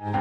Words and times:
Hello. 0.00 0.14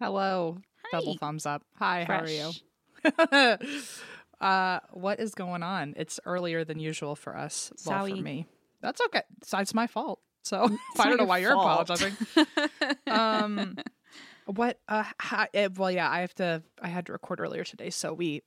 Hi. 0.00 0.88
Double 0.92 1.16
thumbs 1.16 1.46
up. 1.46 1.62
Hi, 1.76 2.04
how 2.04 2.20
are 2.20 2.28
you? 2.28 2.52
Uh, 4.40 4.78
what 4.92 5.18
is 5.18 5.34
going 5.34 5.64
on? 5.64 5.94
It's 5.96 6.20
earlier 6.24 6.64
than 6.64 6.78
usual 6.78 7.16
for 7.16 7.36
us. 7.36 7.72
Well, 7.84 8.06
for 8.06 8.14
me. 8.14 8.46
That's 8.80 9.00
okay. 9.06 9.22
So 9.42 9.58
It's 9.58 9.74
my 9.74 9.88
fault. 9.88 10.20
So 10.44 10.58
I 10.96 11.08
don't 11.08 11.16
know 11.16 11.24
why 11.24 11.38
you're 11.38 11.54
apologizing. 11.54 12.16
um, 13.08 13.76
what? 14.56 14.78
Uh, 14.88 15.04
hi, 15.20 15.48
eh, 15.54 15.68
well, 15.76 15.90
yeah, 15.90 16.10
I 16.10 16.20
have 16.20 16.34
to. 16.36 16.62
I 16.80 16.88
had 16.88 17.06
to 17.06 17.12
record 17.12 17.40
earlier 17.40 17.64
today, 17.64 17.90
so 17.90 18.12
we 18.12 18.42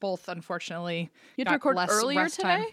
both 0.00 0.28
unfortunately 0.28 1.10
You 1.36 1.44
had 1.44 1.48
to 1.48 1.54
record 1.54 1.76
less 1.76 1.90
earlier 1.90 2.28
today? 2.28 2.42
time. 2.42 2.64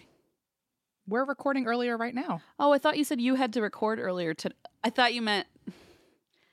We're 1.06 1.24
recording 1.24 1.66
earlier 1.66 1.96
right 1.96 2.14
now. 2.14 2.42
Oh, 2.58 2.72
I 2.72 2.78
thought 2.78 2.96
you 2.96 3.04
said 3.04 3.20
you 3.20 3.34
had 3.34 3.52
to 3.54 3.62
record 3.62 3.98
earlier 3.98 4.34
today. 4.34 4.54
I 4.84 4.90
thought 4.90 5.12
you 5.14 5.22
meant 5.22 5.46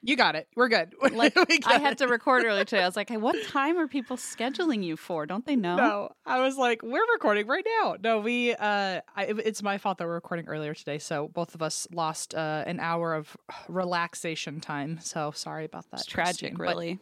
You 0.03 0.15
got 0.15 0.35
it. 0.35 0.47
We're 0.55 0.69
good. 0.69 0.93
like 1.11 1.35
We 1.49 1.59
I 1.65 1.79
had 1.79 1.93
it. 1.93 1.97
to 1.99 2.07
record 2.07 2.45
earlier 2.45 2.63
today. 2.63 2.83
I 2.83 2.85
was 2.85 2.95
like, 2.95 3.09
hey, 3.09 3.17
what 3.17 3.35
time 3.47 3.77
are 3.77 3.87
people 3.87 4.15
scheduling 4.15 4.83
you 4.83 4.95
for? 4.95 5.25
Don't 5.25 5.45
they 5.45 5.55
know? 5.55 5.75
No, 5.75 6.09
I 6.25 6.39
was 6.41 6.55
like, 6.55 6.83
we're 6.83 7.05
recording 7.13 7.47
right 7.47 7.65
now. 7.81 7.95
No, 8.01 8.19
we. 8.19 8.53
Uh, 8.53 9.01
I, 9.15 9.23
it- 9.25 9.39
it's 9.45 9.63
my 9.63 9.77
fault 9.79 9.97
that 9.97 10.05
we're 10.07 10.13
recording 10.13 10.47
earlier 10.47 10.73
today, 10.75 10.99
so 10.99 11.27
both 11.29 11.55
of 11.55 11.61
us 11.61 11.87
lost 11.91 12.35
uh, 12.35 12.63
an 12.67 12.79
hour 12.79 13.15
of 13.15 13.35
relaxation 13.67 14.61
time. 14.61 14.99
So 15.01 15.31
sorry 15.31 15.65
about 15.65 15.89
that. 15.91 16.01
It's 16.01 16.05
tragic, 16.05 16.53
But- 16.57 16.61
really. 16.67 16.99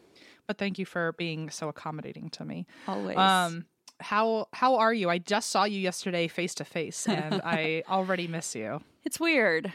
But, 0.48 0.58
thank 0.60 0.78
you 0.78 0.86
for 0.86 1.14
being 1.14 1.50
so 1.50 1.70
accommodating 1.70 2.30
to 2.32 2.46
me. 2.46 2.68
Always. 2.88 3.18
Um, 3.18 3.66
how 4.00 4.48
how 4.54 4.76
are 4.76 4.94
you? 4.94 5.10
I 5.10 5.18
just 5.18 5.50
saw 5.50 5.64
you 5.64 5.80
yesterday 5.80 6.28
face 6.28 6.54
to 6.56 6.66
face, 6.66 7.08
and 7.08 7.42
I 7.44 7.84
already 7.90 8.28
miss 8.28 8.54
you. 8.56 8.82
it's 9.04 9.20
weird. 9.20 9.74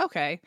Okay, 0.00 0.40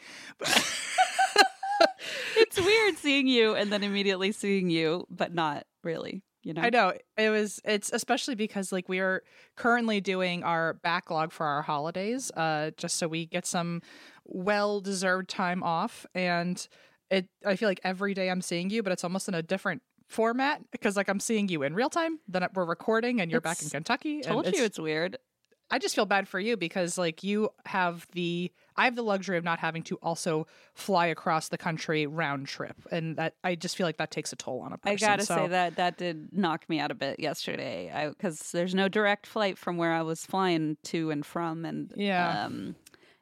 It's 2.38 2.60
weird 2.60 2.98
seeing 2.98 3.28
you 3.28 3.56
and 3.56 3.72
then 3.72 3.84
immediately 3.84 4.32
seeing 4.32 4.70
you, 4.70 5.06
but 5.10 5.34
not 5.34 5.66
really. 5.84 6.24
You 6.44 6.54
know. 6.54 6.62
I 6.64 6.70
know 6.70 6.94
it 7.18 7.30
was. 7.30 7.62
It's 7.64 7.92
especially 7.94 8.34
because 8.36 8.72
like 8.72 8.90
we 8.90 9.00
are 9.00 9.22
currently 9.56 10.02
doing 10.02 10.44
our 10.44 10.74
backlog 10.74 11.32
for 11.32 11.46
our 11.46 11.62
holidays, 11.62 12.32
uh, 12.36 12.72
just 12.78 12.96
so 12.98 13.08
we 13.08 13.28
get 13.28 13.46
some 13.46 13.82
well 14.26 14.82
deserved 14.82 15.30
time 15.30 15.62
off. 15.62 16.06
And 16.16 16.68
it, 17.12 17.28
I 17.46 17.56
feel 17.58 17.70
like 17.70 17.80
every 17.84 18.16
day 18.16 18.30
I'm 18.32 18.42
seeing 18.42 18.72
you, 18.72 18.82
but 18.82 18.92
it's 18.92 19.04
almost 19.04 19.28
in 19.28 19.36
a 19.36 19.44
different 19.44 19.84
format 20.08 20.62
because 20.72 20.98
like 20.98 21.10
I'm 21.10 21.20
seeing 21.20 21.48
you 21.48 21.62
in 21.62 21.76
real 21.76 21.92
time. 21.92 22.20
Then 22.28 22.48
we're 22.56 22.66
recording, 22.66 23.22
and 23.22 23.30
you're 23.32 23.40
back 23.42 23.62
in 23.62 23.70
Kentucky. 23.70 24.22
Told 24.22 24.46
you 24.46 24.50
it's- 24.50 24.66
it's 24.66 24.80
weird. 24.80 25.18
I 25.72 25.80
just 25.80 25.96
feel 25.96 26.06
bad 26.06 26.28
for 26.28 26.40
you 26.40 26.58
because 26.58 26.98
like 26.98 27.24
you 27.24 27.50
have 27.66 28.06
the 28.12 28.52
I 28.76 28.86
have 28.86 28.96
the 28.96 29.04
luxury 29.04 29.38
of 29.38 29.44
not 29.44 29.60
having 29.60 29.84
to 29.84 29.96
also 30.02 30.48
fly 30.74 31.08
across 31.08 31.50
the 31.50 31.58
country 31.58 32.08
round 32.08 32.48
trip, 32.48 32.76
and 32.92 33.16
that 33.18 33.36
I 33.44 33.56
just 33.56 33.76
feel 33.78 33.86
like 33.88 33.98
that 33.98 34.12
takes 34.12 34.34
a 34.34 34.36
toll 34.36 34.62
on 34.62 34.74
a 34.74 34.78
person. 34.78 34.94
I 34.94 34.96
gotta 34.98 35.24
So- 35.26 35.36
say 35.36 35.48
that 35.48 35.76
that 35.78 35.98
did 35.98 36.30
knock 36.34 36.68
me 36.70 36.80
out 36.80 36.92
a 36.92 36.96
bit 36.96 37.20
yesterday. 37.20 37.92
because 38.10 38.52
there's 38.52 38.76
no 38.76 38.88
direct 38.88 39.26
flight 39.28 39.58
from 39.58 39.78
where 39.78 39.94
I 39.94 40.02
was 40.02 40.26
flying 40.26 40.78
to 40.86 41.10
and 41.12 41.26
from, 41.26 41.66
and 41.66 41.94
Yeah. 41.96 42.46
um, 42.46 42.76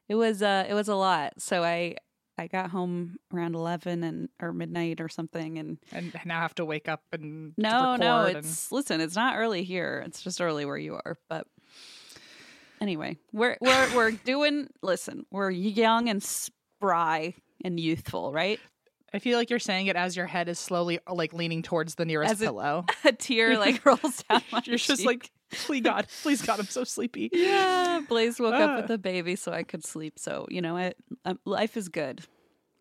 it 0.08 0.16
was 0.16 0.42
uh, 0.42 0.66
it 0.68 0.74
was 0.74 0.88
a 0.88 0.96
lot. 0.96 1.42
So 1.42 1.64
I 1.64 1.96
I 2.38 2.48
got 2.48 2.70
home 2.72 3.18
around 3.34 3.54
eleven 3.56 4.02
and 4.04 4.30
or 4.42 4.54
midnight 4.54 5.02
or 5.02 5.10
something, 5.10 5.58
and 5.60 5.78
and 5.92 6.14
now 6.26 6.40
have 6.42 6.56
to 6.56 6.66
wake 6.66 6.88
up 6.88 7.04
and 7.12 7.54
no, 7.58 7.96
no, 7.98 8.20
record 8.22 8.36
and- 8.38 8.46
it's 8.46 8.72
listen, 8.72 9.02
it's 9.02 9.16
not 9.16 9.38
early 9.38 9.64
here. 9.64 10.02
It's 10.06 10.22
just 10.24 10.40
early 10.42 10.66
where 10.66 10.78
you 10.78 10.96
are, 10.96 11.18
but. 11.30 11.46
Anyway, 12.82 13.18
we're 13.34 13.58
we're 13.62 13.96
we're 13.96 14.12
doing. 14.12 14.68
Listen, 14.82 15.26
we're 15.32 15.50
young 15.52 16.10
and 16.10 16.24
spry 16.24 17.34
and 17.64 17.80
youthful, 17.80 18.32
right? 18.32 18.60
I 19.14 19.20
feel 19.20 19.38
like 19.40 19.50
you're 19.50 19.58
saying 19.60 19.88
it 19.88 19.96
as 19.96 20.16
your 20.16 20.28
head 20.28 20.48
is 20.50 20.60
slowly 20.60 21.00
like 21.12 21.34
leaning 21.34 21.64
towards 21.64 21.96
the 21.96 22.06
nearest 22.06 22.34
As 22.34 22.40
pillow. 22.40 22.86
A 23.04 23.12
tear 23.12 23.58
like 23.58 23.84
rolls 23.86 24.24
down 24.30 24.44
my 24.52 24.62
You're 24.66 24.78
just 24.78 25.04
like, 25.04 25.32
please 25.52 25.82
God, 25.82 26.06
please 26.22 26.44
God, 26.44 26.60
I'm 26.60 26.68
so 26.68 26.84
sleepy. 26.84 27.30
Yeah, 27.34 28.02
Blaze 28.08 28.40
woke 28.40 28.54
up 28.54 28.70
Ah. 28.70 28.76
with 28.82 28.92
a 28.92 29.00
baby 29.00 29.36
so 29.36 29.52
I 29.52 29.64
could 29.64 29.84
sleep. 29.84 30.20
So, 30.20 30.46
you 30.50 30.62
know 30.62 30.76
what? 30.76 30.96
Um, 31.26 31.40
life 31.44 31.76
is 31.76 31.90
good. 31.90 32.22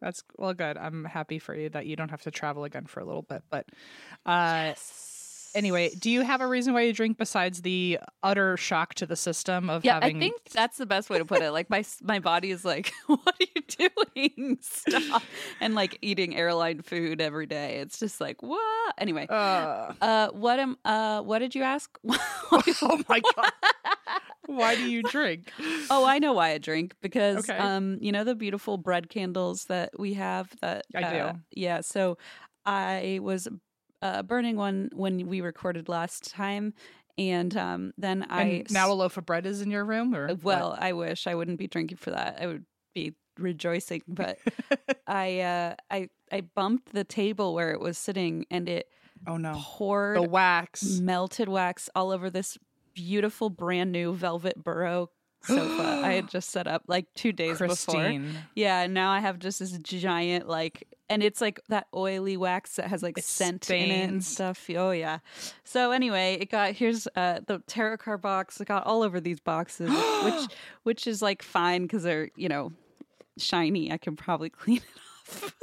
That's 0.03 0.23
well, 0.37 0.53
good. 0.53 0.77
I'm 0.77 1.05
happy 1.07 1.39
for 1.39 1.55
you 1.55 1.71
that 1.71 1.87
you 1.87 1.97
don't 1.97 2.11
have 2.11 2.23
to 2.23 2.31
travel 2.31 2.65
again 2.65 2.85
for 2.87 3.01
a 3.01 3.05
little 3.07 3.23
bit. 3.23 3.43
But 3.51 3.67
uh, 4.27 4.75
anyway, 5.59 5.91
do 5.99 6.11
you 6.11 6.23
have 6.23 6.41
a 6.41 6.47
reason 6.47 6.73
why 6.73 6.83
you 6.83 6.93
drink 6.93 7.19
besides 7.19 7.63
the 7.63 7.99
utter 8.23 8.57
shock 8.57 8.95
to 8.95 9.07
the 9.07 9.17
system 9.17 9.69
of 9.69 9.85
Yeah, 9.85 9.95
having? 9.95 10.17
I 10.17 10.21
think 10.21 10.37
that's 10.53 10.79
the 10.79 10.87
best 10.87 11.11
way 11.11 11.19
to 11.19 11.25
put 11.25 11.43
it. 11.43 11.51
Like 11.51 11.69
my 11.69 11.85
my 12.03 12.19
body 12.21 12.51
is 12.51 12.65
like, 12.65 12.93
"What 13.07 13.21
are 13.27 13.47
you 13.55 13.91
doing? 14.17 14.59
Stop!" 14.63 15.23
And 15.61 15.75
like 15.75 15.99
eating 16.03 16.37
airline 16.37 16.83
food 16.83 17.21
every 17.21 17.47
day. 17.47 17.77
It's 17.81 17.99
just 17.99 18.21
like, 18.21 18.43
what? 18.43 18.95
Anyway, 18.97 19.27
Uh, 19.29 19.93
uh, 20.01 20.29
what 20.31 20.59
am 20.59 20.77
uh, 20.85 21.21
what 21.23 21.41
did 21.41 21.55
you 21.55 21.63
ask? 21.63 21.91
oh 22.09 23.03
my 23.09 23.21
God. 23.37 23.53
Why 24.47 24.77
do 24.77 24.83
you 24.83 25.03
drink? 25.03 25.53
oh, 25.91 26.05
I 26.07 26.19
know 26.19 26.33
why 26.33 26.51
I 26.53 26.59
drink 26.59 26.95
because 27.03 27.39
Okay. 27.51 27.59
um, 27.59 27.99
you 28.01 28.13
know 28.13 28.25
the 28.25 28.35
beautiful 28.35 28.79
bread 28.79 29.11
candles 29.11 29.65
that 29.67 29.91
we 29.99 30.15
have. 30.15 30.49
That 30.63 30.87
I 30.95 31.03
do. 31.03 31.17
uh, 31.19 31.33
Yeah, 31.51 31.81
so 31.83 32.17
I 32.65 33.19
was 33.23 33.49
uh, 34.03 34.23
burning 34.23 34.57
one 34.57 34.91
when 34.93 35.27
we 35.29 35.41
recorded 35.41 35.89
last 35.89 36.31
time, 36.31 36.75
and 37.17 37.57
um, 37.57 37.93
then 37.99 38.27
I 38.31 38.43
And 38.43 38.73
now 38.73 38.91
a 38.91 38.95
loaf 38.95 39.17
of 39.17 39.27
bread 39.27 39.47
is 39.47 39.61
in 39.61 39.71
your 39.71 39.85
room, 39.85 40.15
or 40.15 40.35
Well, 40.43 40.77
I 40.79 40.93
wish 40.93 41.27
I 41.27 41.35
wouldn't 41.35 41.59
be 41.59 41.67
drinking 41.67 41.99
for 41.99 42.11
that. 42.11 42.39
I 42.41 42.47
would 42.47 42.65
be 42.95 43.15
rejoicing, 43.39 44.03
but 44.07 44.39
I 45.07 45.41
uh 45.41 45.75
I 45.91 46.09
I 46.31 46.43
bumped 46.43 46.93
the 46.93 47.05
table 47.05 47.55
where 47.55 47.71
it 47.73 47.81
was 47.81 47.99
sitting 47.99 48.47
and 48.51 48.69
it 48.69 48.89
oh 49.27 49.37
no, 49.37 49.55
poured 49.57 50.17
the 50.17 50.23
wax. 50.23 50.99
melted 51.01 51.49
wax 51.49 51.89
all 51.95 52.11
over 52.11 52.31
this 52.31 52.59
beautiful 52.95 53.49
brand 53.49 53.93
new 53.93 54.13
velvet 54.13 54.63
burrow 54.63 55.09
sofa 55.45 56.03
I 56.05 56.15
had 56.15 56.29
just 56.31 56.51
set 56.51 56.67
up 56.67 56.83
like 56.89 57.07
2 57.15 57.33
days 57.33 57.59
before. 57.59 57.95
Yeah, 58.55 58.81
and 58.83 58.93
now 58.95 59.11
I 59.13 59.21
have 59.21 59.39
just 59.39 59.61
this 59.61 59.73
giant 59.79 60.49
like 60.49 60.89
and 61.11 61.23
it's 61.23 61.41
like 61.41 61.61
that 61.69 61.87
oily 61.95 62.37
wax 62.37 62.77
that 62.77 62.89
has 62.89 63.03
like 63.03 63.19
It 63.19 63.25
scent 63.25 63.71
in 63.71 63.91
it 63.91 64.09
and 64.09 64.25
stuff. 64.25 64.69
Oh 64.71 64.91
yeah. 64.91 65.19
So 65.65 65.91
anyway, 65.91 66.39
it 66.41 66.51
got 66.51 66.73
here's 66.73 67.07
uh 67.17 67.41
the 67.47 67.63
tarot 67.67 67.99
card 67.99 68.21
box. 68.21 68.61
It 68.61 68.69
got 68.69 68.87
all 68.87 69.03
over 69.03 69.21
these 69.21 69.41
boxes, 69.41 69.91
which 70.25 70.51
which 70.83 71.07
is 71.07 71.23
like 71.23 71.43
fine 71.43 71.83
because 71.83 72.03
they're 72.03 72.31
you 72.37 72.49
know 72.49 72.73
shiny. 73.39 73.93
I 73.93 73.99
can 73.99 74.17
probably 74.17 74.51
clean 74.51 74.79
it 74.79 75.35
off. 75.43 75.55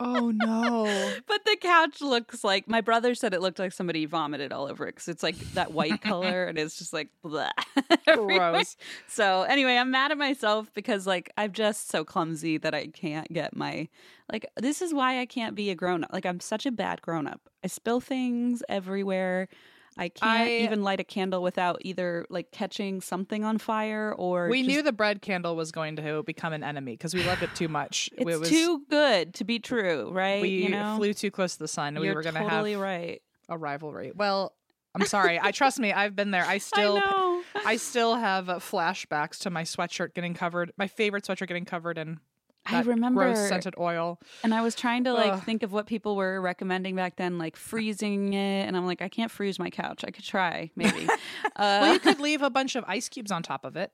Oh 0.00 0.30
no. 0.34 0.84
but 1.26 1.44
the 1.44 1.56
couch 1.60 2.00
looks 2.00 2.44
like 2.44 2.68
my 2.68 2.80
brother 2.80 3.14
said 3.14 3.34
it 3.34 3.40
looked 3.40 3.58
like 3.58 3.72
somebody 3.72 4.06
vomited 4.06 4.52
all 4.52 4.66
over 4.66 4.86
it 4.86 4.94
because 4.94 5.08
it's 5.08 5.22
like 5.22 5.36
that 5.54 5.72
white 5.72 6.00
color 6.00 6.44
and 6.44 6.58
it's 6.58 6.76
just 6.78 6.92
like 6.92 7.08
everywhere. 8.06 8.52
Gross. 8.52 8.76
So 9.06 9.42
anyway, 9.42 9.76
I'm 9.76 9.90
mad 9.90 10.10
at 10.10 10.18
myself 10.18 10.72
because 10.74 11.06
like 11.06 11.32
I'm 11.36 11.52
just 11.52 11.88
so 11.88 12.04
clumsy 12.04 12.58
that 12.58 12.74
I 12.74 12.88
can't 12.88 13.32
get 13.32 13.56
my 13.56 13.88
like 14.30 14.46
this 14.56 14.82
is 14.82 14.94
why 14.94 15.20
I 15.20 15.26
can't 15.26 15.54
be 15.54 15.70
a 15.70 15.74
grown 15.74 16.04
up. 16.04 16.12
Like 16.12 16.26
I'm 16.26 16.40
such 16.40 16.66
a 16.66 16.72
bad 16.72 17.02
grown 17.02 17.26
up. 17.26 17.40
I 17.64 17.68
spill 17.68 18.00
things 18.00 18.62
everywhere. 18.68 19.48
I 19.96 20.08
can't 20.08 20.40
I- 20.42 20.50
even 20.58 20.82
light 20.82 21.00
a 21.00 21.04
candle 21.04 21.42
without 21.42 21.78
either 21.82 22.26
like 22.30 22.50
catching 22.50 23.00
something 23.00 23.44
on 23.44 23.58
fire 23.58 24.14
or 24.16 24.48
we 24.48 24.62
just- 24.62 24.68
knew 24.68 24.82
the 24.82 24.92
bread 24.92 25.22
candle 25.22 25.56
was 25.56 25.72
going 25.72 25.96
to 25.96 26.22
become 26.22 26.52
an 26.52 26.62
enemy 26.62 26.92
because 26.92 27.14
we 27.14 27.24
loved 27.24 27.42
it 27.42 27.54
too 27.54 27.68
much. 27.68 28.10
it's 28.16 28.30
it 28.30 28.40
was, 28.40 28.48
too 28.48 28.82
good 28.88 29.34
to 29.34 29.44
be 29.44 29.58
true, 29.58 30.10
right? 30.12 30.42
We 30.42 30.64
you 30.64 30.68
know, 30.70 30.96
flew 30.96 31.14
too 31.14 31.30
close 31.30 31.54
to 31.54 31.58
the 31.60 31.68
sun. 31.68 31.96
and 31.96 32.04
you're 32.04 32.12
we 32.12 32.16
were 32.16 32.22
going 32.22 32.34
to 32.34 32.40
totally 32.40 32.72
have 32.72 32.80
right. 32.80 33.22
a 33.48 33.58
rivalry. 33.58 34.12
Well, 34.14 34.54
I'm 34.94 35.06
sorry. 35.06 35.40
I 35.40 35.52
trust 35.52 35.78
me. 35.78 35.92
I've 35.92 36.14
been 36.14 36.30
there. 36.30 36.44
I 36.44 36.58
still, 36.58 37.00
I. 37.02 37.42
I 37.64 37.76
still 37.76 38.16
have 38.16 38.48
uh, 38.48 38.58
flashbacks 38.58 39.38
to 39.40 39.50
my 39.50 39.62
sweatshirt 39.62 40.14
getting 40.14 40.34
covered. 40.34 40.72
My 40.76 40.86
favorite 40.86 41.24
sweatshirt 41.24 41.48
getting 41.48 41.64
covered 41.64 41.98
in 41.98 42.20
I 42.66 42.80
remember, 42.82 43.24
gross 43.24 43.48
scented 43.48 43.74
oil. 43.78 44.20
and 44.44 44.54
I 44.54 44.62
was 44.62 44.74
trying 44.74 45.04
to 45.04 45.12
like 45.12 45.32
Ugh. 45.32 45.42
think 45.42 45.62
of 45.62 45.72
what 45.72 45.86
people 45.86 46.14
were 46.16 46.40
recommending 46.40 46.94
back 46.96 47.16
then, 47.16 47.38
like 47.38 47.56
freezing 47.56 48.34
it, 48.34 48.66
and 48.66 48.76
I'm 48.76 48.86
like, 48.86 49.02
I 49.02 49.08
can't 49.08 49.30
freeze 49.30 49.58
my 49.58 49.70
couch. 49.70 50.04
I 50.06 50.10
could 50.10 50.24
try, 50.24 50.70
maybe. 50.76 51.08
uh, 51.08 51.16
Well, 51.56 51.92
you 51.94 51.98
could 52.00 52.20
leave 52.20 52.42
a 52.42 52.50
bunch 52.50 52.76
of 52.76 52.84
ice 52.86 53.08
cubes 53.08 53.30
on 53.32 53.42
top 53.42 53.64
of 53.64 53.76
it. 53.76 53.90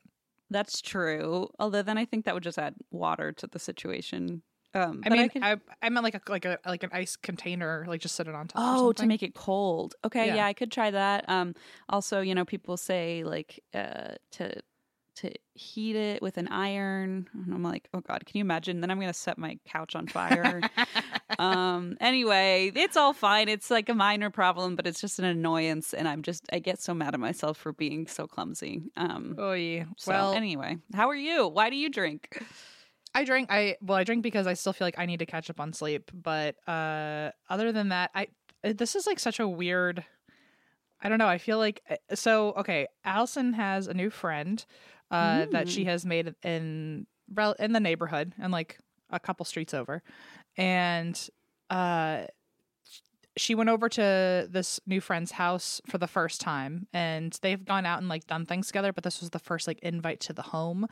that's 0.50 0.80
true. 0.82 1.48
Although 1.58 1.82
then 1.82 1.98
I 1.98 2.04
think 2.04 2.24
that 2.24 2.34
would 2.34 2.42
just 2.42 2.58
add 2.58 2.74
water 2.90 3.32
to 3.32 3.46
the 3.46 3.58
situation. 3.58 4.42
Um, 4.74 5.00
I 5.04 5.08
mean, 5.08 5.28
could- 5.30 5.42
I, 5.42 5.56
I 5.82 5.88
meant 5.88 6.04
like 6.04 6.14
a 6.14 6.20
like 6.30 6.44
a 6.44 6.58
like 6.66 6.82
an 6.82 6.90
ice 6.92 7.16
container, 7.16 7.86
like 7.88 8.02
just 8.02 8.14
sit 8.16 8.28
it 8.28 8.34
on 8.34 8.48
top. 8.48 8.60
Oh, 8.62 8.92
to 8.92 9.06
make 9.06 9.22
it 9.22 9.34
cold. 9.34 9.94
Okay, 10.04 10.26
Yeah. 10.26 10.36
yeah. 10.36 10.46
I 10.46 10.52
could 10.52 10.70
try 10.70 10.90
that. 10.90 11.24
Um, 11.26 11.54
also, 11.88 12.20
you 12.20 12.34
know, 12.34 12.44
people 12.44 12.76
say 12.76 13.24
like 13.24 13.64
uh, 13.72 14.12
to 14.32 14.60
to 15.18 15.32
heat 15.54 15.96
it 15.96 16.22
with 16.22 16.38
an 16.38 16.48
iron. 16.48 17.28
And 17.34 17.52
I'm 17.52 17.62
like, 17.62 17.88
oh 17.94 18.00
god, 18.00 18.24
can 18.26 18.38
you 18.38 18.42
imagine? 18.42 18.80
Then 18.80 18.90
I'm 18.90 19.00
gonna 19.00 19.12
set 19.12 19.38
my 19.38 19.58
couch 19.66 19.96
on 19.96 20.06
fire. 20.06 20.62
um. 21.38 21.96
Anyway, 22.00 22.72
it's 22.74 22.96
all 22.96 23.12
fine. 23.12 23.48
It's 23.48 23.70
like 23.70 23.88
a 23.88 23.94
minor 23.94 24.30
problem, 24.30 24.76
but 24.76 24.86
it's 24.86 25.00
just 25.00 25.18
an 25.18 25.24
annoyance, 25.24 25.92
and 25.94 26.08
I'm 26.08 26.22
just 26.22 26.44
I 26.52 26.58
get 26.58 26.80
so 26.80 26.94
mad 26.94 27.14
at 27.14 27.20
myself 27.20 27.58
for 27.58 27.72
being 27.72 28.06
so 28.06 28.26
clumsy. 28.26 28.82
Um. 28.96 29.36
Oy. 29.38 29.86
So 29.96 30.12
well, 30.12 30.32
anyway, 30.34 30.78
how 30.94 31.08
are 31.08 31.16
you? 31.16 31.48
Why 31.48 31.70
do 31.70 31.76
you 31.76 31.90
drink? 31.90 32.42
I 33.14 33.24
drink. 33.24 33.48
I 33.50 33.76
well, 33.80 33.98
I 33.98 34.04
drink 34.04 34.22
because 34.22 34.46
I 34.46 34.54
still 34.54 34.72
feel 34.72 34.86
like 34.86 34.98
I 34.98 35.06
need 35.06 35.18
to 35.18 35.26
catch 35.26 35.50
up 35.50 35.60
on 35.60 35.72
sleep. 35.72 36.10
But 36.14 36.56
uh, 36.68 37.30
other 37.48 37.72
than 37.72 37.88
that, 37.88 38.10
I 38.14 38.28
uh, 38.64 38.72
this 38.76 38.94
is 38.94 39.06
like 39.06 39.18
such 39.18 39.40
a 39.40 39.48
weird. 39.48 40.04
I 41.00 41.08
don't 41.08 41.18
know. 41.18 41.28
I 41.28 41.38
feel 41.38 41.58
like 41.58 41.82
uh, 41.88 41.96
so. 42.14 42.52
Okay, 42.52 42.86
Allison 43.04 43.54
has 43.54 43.86
a 43.86 43.94
new 43.94 44.10
friend 44.10 44.64
uh, 45.10 45.46
that 45.52 45.68
she 45.68 45.84
has 45.84 46.04
made 46.04 46.34
in 46.42 47.06
in 47.58 47.72
the 47.72 47.80
neighborhood 47.80 48.34
and 48.40 48.52
like 48.52 48.78
a 49.10 49.20
couple 49.20 49.44
streets 49.44 49.74
over, 49.74 50.02
and 50.56 51.28
uh, 51.70 52.22
she 53.38 53.54
went 53.54 53.70
over 53.70 53.88
to 53.88 54.48
this 54.50 54.80
new 54.86 55.00
friend's 55.00 55.32
house 55.32 55.80
for 55.86 55.98
the 55.98 56.06
first 56.06 56.40
time 56.40 56.86
and 56.92 57.38
they've 57.42 57.64
gone 57.64 57.86
out 57.86 57.98
and 57.98 58.08
like 58.08 58.26
done 58.26 58.44
things 58.44 58.66
together 58.66 58.92
but 58.92 59.04
this 59.04 59.20
was 59.20 59.30
the 59.30 59.38
first 59.38 59.66
like 59.66 59.78
invite 59.80 60.20
to 60.20 60.32
the 60.32 60.42
home 60.42 60.86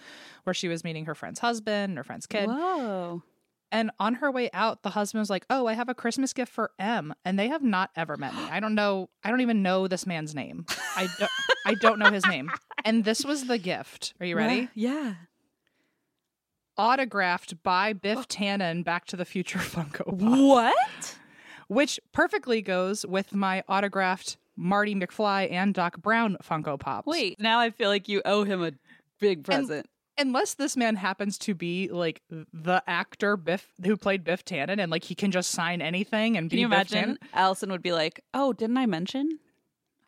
where 0.45 0.55
she 0.55 0.69
was 0.69 0.85
meeting 0.85 1.07
her 1.07 1.15
friend's 1.15 1.41
husband 1.41 1.97
her 1.97 2.05
friend's 2.05 2.27
kid. 2.27 2.49
Whoa. 2.49 3.23
And 3.73 3.91
on 3.99 4.15
her 4.15 4.31
way 4.31 4.49
out 4.53 4.83
the 4.83 4.91
husband 4.91 5.21
was 5.21 5.31
like 5.31 5.45
oh 5.51 5.67
i 5.67 5.73
have 5.73 5.89
a 5.89 5.95
christmas 5.95 6.33
gift 6.33 6.53
for 6.53 6.71
m 6.79 7.15
and 7.25 7.39
they 7.39 7.49
have 7.49 7.63
not 7.63 7.91
ever 7.97 8.17
met 8.17 8.35
me 8.35 8.43
i 8.51 8.61
don't 8.61 8.75
know 8.75 9.09
i 9.25 9.31
don't 9.31 9.41
even 9.41 9.63
know 9.63 9.87
this 9.89 10.07
man's 10.07 10.35
name 10.35 10.65
i 10.97 11.07
don't 11.19 11.31
i 11.67 11.75
don't 11.75 11.99
know 11.99 12.11
his 12.11 12.27
name 12.27 12.51
and 12.85 13.05
this 13.05 13.25
was 13.25 13.47
the 13.47 13.59
gift 13.59 14.15
are 14.21 14.27
you 14.27 14.37
ready 14.37 14.69
Yeah. 14.75 15.15
autographed 16.79 17.63
by 17.63 17.93
biff 17.93 18.19
oh. 18.19 18.23
tannen 18.23 18.85
back 18.85 19.07
to 19.07 19.17
the 19.17 19.25
future 19.25 19.59
funko 19.61 20.19
pop 20.19 20.39
What? 20.39 21.17
which 21.69 21.99
perfectly 22.13 22.63
goes 22.63 23.05
with 23.05 23.35
my 23.35 23.63
autographed 23.69 24.37
Marty 24.57 24.95
McFly 24.95 25.51
and 25.53 25.75
Doc 25.75 25.99
Brown 26.01 26.39
Funko 26.43 26.81
Pops. 26.81 27.07
Wait, 27.07 27.39
now 27.39 27.59
I 27.61 27.69
feel 27.69 27.91
like 27.91 28.09
you 28.09 28.23
owe 28.25 28.45
him 28.45 28.65
a 28.65 28.73
big 29.21 29.45
present. 29.45 29.87
Unless 30.19 30.55
this 30.55 30.77
man 30.77 30.97
happens 30.97 31.39
to 31.39 31.55
be 31.55 31.89
like 31.89 32.23
the 32.53 32.83
actor 32.87 33.37
Biff 33.37 33.69
who 33.85 33.97
played 33.97 34.25
Biff 34.25 34.45
Tannen, 34.45 34.81
and 34.81 34.91
like 34.91 35.05
he 35.05 35.15
can 35.15 35.31
just 35.31 35.51
sign 35.51 35.83
anything 35.83 36.37
and 36.37 36.51
Can 36.51 36.57
be 36.57 36.61
you 36.61 36.67
imagine? 36.67 37.19
Allison 37.33 37.71
would 37.71 37.83
be 37.83 37.93
like, 37.93 38.23
"Oh, 38.35 38.53
didn't 38.53 38.77
I 38.77 38.87
mention?" 38.87 39.39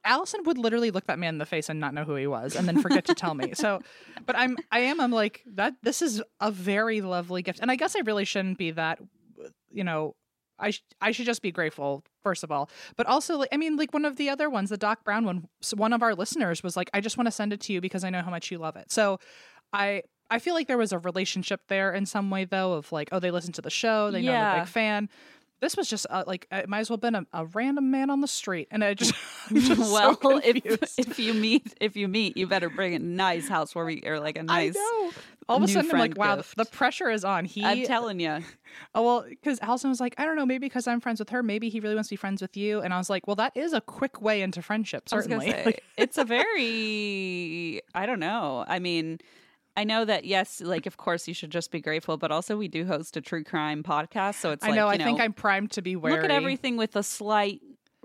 Allison 0.05 0.43
would 0.45 0.59
literally 0.59 0.91
look 0.91 1.07
that 1.07 1.19
man 1.19 1.35
in 1.35 1.39
the 1.39 1.47
face 1.47 1.69
and 1.69 1.81
not 1.81 1.93
know 1.93 2.05
who 2.05 2.15
he 2.15 2.27
was, 2.27 2.57
and 2.57 2.67
then 2.67 2.81
forget 2.81 3.05
to 3.07 3.15
tell 3.15 3.35
me. 3.35 3.53
So, 3.59 3.81
but 4.25 4.37
I'm, 4.37 4.57
I 4.71 4.81
am, 4.81 5.01
I'm 5.01 5.11
like 5.11 5.43
that. 5.55 5.75
This 5.83 6.01
is 6.01 6.23
a 6.41 6.51
very 6.51 7.01
lovely 7.01 7.43
gift, 7.43 7.59
and 7.61 7.71
I 7.71 7.77
guess 7.77 7.97
I 7.97 8.01
really 8.01 8.25
shouldn't 8.25 8.57
be 8.59 8.71
that. 8.73 9.01
You 9.71 9.85
know, 9.85 10.15
I 10.59 10.71
sh- 10.71 10.83
I 11.01 11.11
should 11.13 11.27
just 11.27 11.43
be 11.43 11.51
grateful 11.51 12.05
first 12.23 12.45
of 12.45 12.53
all, 12.53 12.71
but 12.97 13.07
also 13.07 13.39
like 13.39 13.49
I 13.53 13.57
mean, 13.57 13.77
like 13.77 13.93
one 13.93 14.05
of 14.05 14.17
the 14.17 14.29
other 14.29 14.49
ones, 14.49 14.71
the 14.71 14.77
Doc 14.77 15.05
Brown 15.05 15.25
one. 15.25 15.49
One 15.75 15.93
of 15.93 16.03
our 16.03 16.15
listeners 16.15 16.63
was 16.63 16.77
like, 16.77 16.91
I 16.95 17.01
just 17.01 17.17
want 17.17 17.27
to 17.27 17.33
send 17.33 17.53
it 17.53 17.61
to 17.63 17.73
you 17.73 17.81
because 17.81 18.05
I 18.05 18.11
know 18.11 18.23
how 18.23 18.31
much 18.31 18.51
you 18.51 18.59
love 18.59 18.77
it. 18.77 18.91
So, 18.91 19.19
I. 19.73 20.03
I 20.31 20.41
feel 20.41 20.53
like 20.53 20.67
there 20.67 20.77
was 20.77 20.93
a 20.93 20.99
relationship 20.99 21.63
there 21.69 21.91
in 21.91 22.05
some 22.05 22.29
way, 22.29 22.45
though, 22.45 22.75
of 22.75 22.93
like, 22.93 23.09
oh, 23.13 23.19
they 23.19 23.31
listen 23.31 23.51
to 23.55 23.63
the 23.63 23.71
show, 23.71 24.11
they 24.11 24.21
know 24.21 24.33
I'm 24.33 24.37
a 24.37 24.41
Yeah. 24.41 24.59
big 24.61 24.69
fan. 24.69 25.09
This 25.61 25.75
was 25.75 25.89
just 25.89 26.07
uh, 26.11 26.23
like 26.27 26.47
it 26.53 26.69
might 26.69 26.81
as 26.81 26.91
well 26.91 26.99
have 26.99 27.01
been 27.01 27.15
a, 27.15 27.27
a 27.33 27.47
random 27.47 27.91
man 27.91 28.11
on 28.11 28.21
the 28.21 28.29
street, 28.29 28.69
and 28.71 28.85
I 28.85 28.93
just, 28.93 29.15
I'm 29.51 29.59
just 29.59 29.81
so 29.91 30.19
well, 30.23 30.39
if 30.45 30.63
confused. 30.63 30.99
if 30.99 31.19
you 31.19 31.33
meet 31.33 31.73
if 31.81 31.97
you 31.97 32.09
meet, 32.09 32.37
you 32.37 32.47
better 32.47 32.69
bring 32.69 32.95
a 32.95 32.99
nice 32.99 33.49
housewarming 33.49 34.07
or 34.07 34.21
like 34.21 34.37
a 34.37 34.43
nice. 34.43 34.77
I 34.77 34.79
know. 34.79 35.13
All 35.49 35.57
of 35.57 35.63
a 35.63 35.67
new 35.67 35.73
sudden, 35.73 35.91
I'm 35.93 35.99
like, 35.99 36.15
friend 36.15 36.29
wow, 36.29 36.37
gift. 36.37 36.57
the 36.59 36.67
pressure 36.67 37.09
is 37.09 37.25
on. 37.25 37.47
He, 37.47 37.65
I'm 37.65 37.85
telling 37.85 38.21
you, 38.21 38.41
oh 38.95 39.03
well, 39.03 39.25
because 39.29 39.59
Allison 39.63 39.89
was 39.89 39.99
like, 39.99 40.15
I 40.19 40.27
don't 40.27 40.37
know, 40.37 40.45
maybe 40.45 40.67
because 40.67 40.87
I'm 40.87 41.01
friends 41.01 41.21
with 41.21 41.31
her, 41.31 41.43
maybe 41.43 41.71
he 41.71 41.81
really 41.81 41.95
wants 41.95 42.11
to 42.11 42.13
be 42.13 42.17
friends 42.19 42.43
with 42.43 42.55
you, 42.55 42.81
and 42.83 42.93
I 42.93 42.99
was 42.99 43.09
like, 43.09 43.27
well, 43.27 43.37
that 43.37 43.57
is 43.57 43.73
a 43.73 43.81
quick 43.81 44.21
way 44.21 44.43
into 44.43 44.61
friendship, 44.61 45.05
I 45.11 45.17
was 45.17 45.27
gonna 45.27 45.41
certainly. 45.41 45.73
say 45.73 45.79
it's 45.97 46.19
a 46.19 46.25
very. 46.25 47.81
I 47.95 48.05
don't 48.05 48.21
know. 48.21 48.65
I 48.69 48.79
mean. 48.79 49.19
I 49.79 49.85
know 49.85 50.05
that 50.05 50.25
yes, 50.25 50.61
like 50.61 50.87
of 50.87 50.97
course 50.97 51.29
you 51.29 51.35
should 51.35 51.51
just 51.51 51.71
be 51.71 51.81
grateful, 51.81 52.17
but 52.17 52.31
also 52.33 52.57
we 52.57 52.67
do 52.69 52.85
host 52.85 53.17
a 53.17 53.21
true 53.21 53.45
crime 53.45 53.83
podcast, 53.83 54.35
so 54.37 54.51
it's 54.51 54.65
I 54.65 54.69
like 54.71 54.77
know. 54.77 54.89
I 54.89 54.99
think 54.99 55.21
I'm 55.21 55.33
primed 55.33 55.71
to 55.73 55.83
be 55.83 55.95
wary. 55.95 56.17
look 56.17 56.25
at 56.25 56.31
everything 56.31 56.77
with 56.77 56.97
a 56.97 57.03
slight 57.03 57.61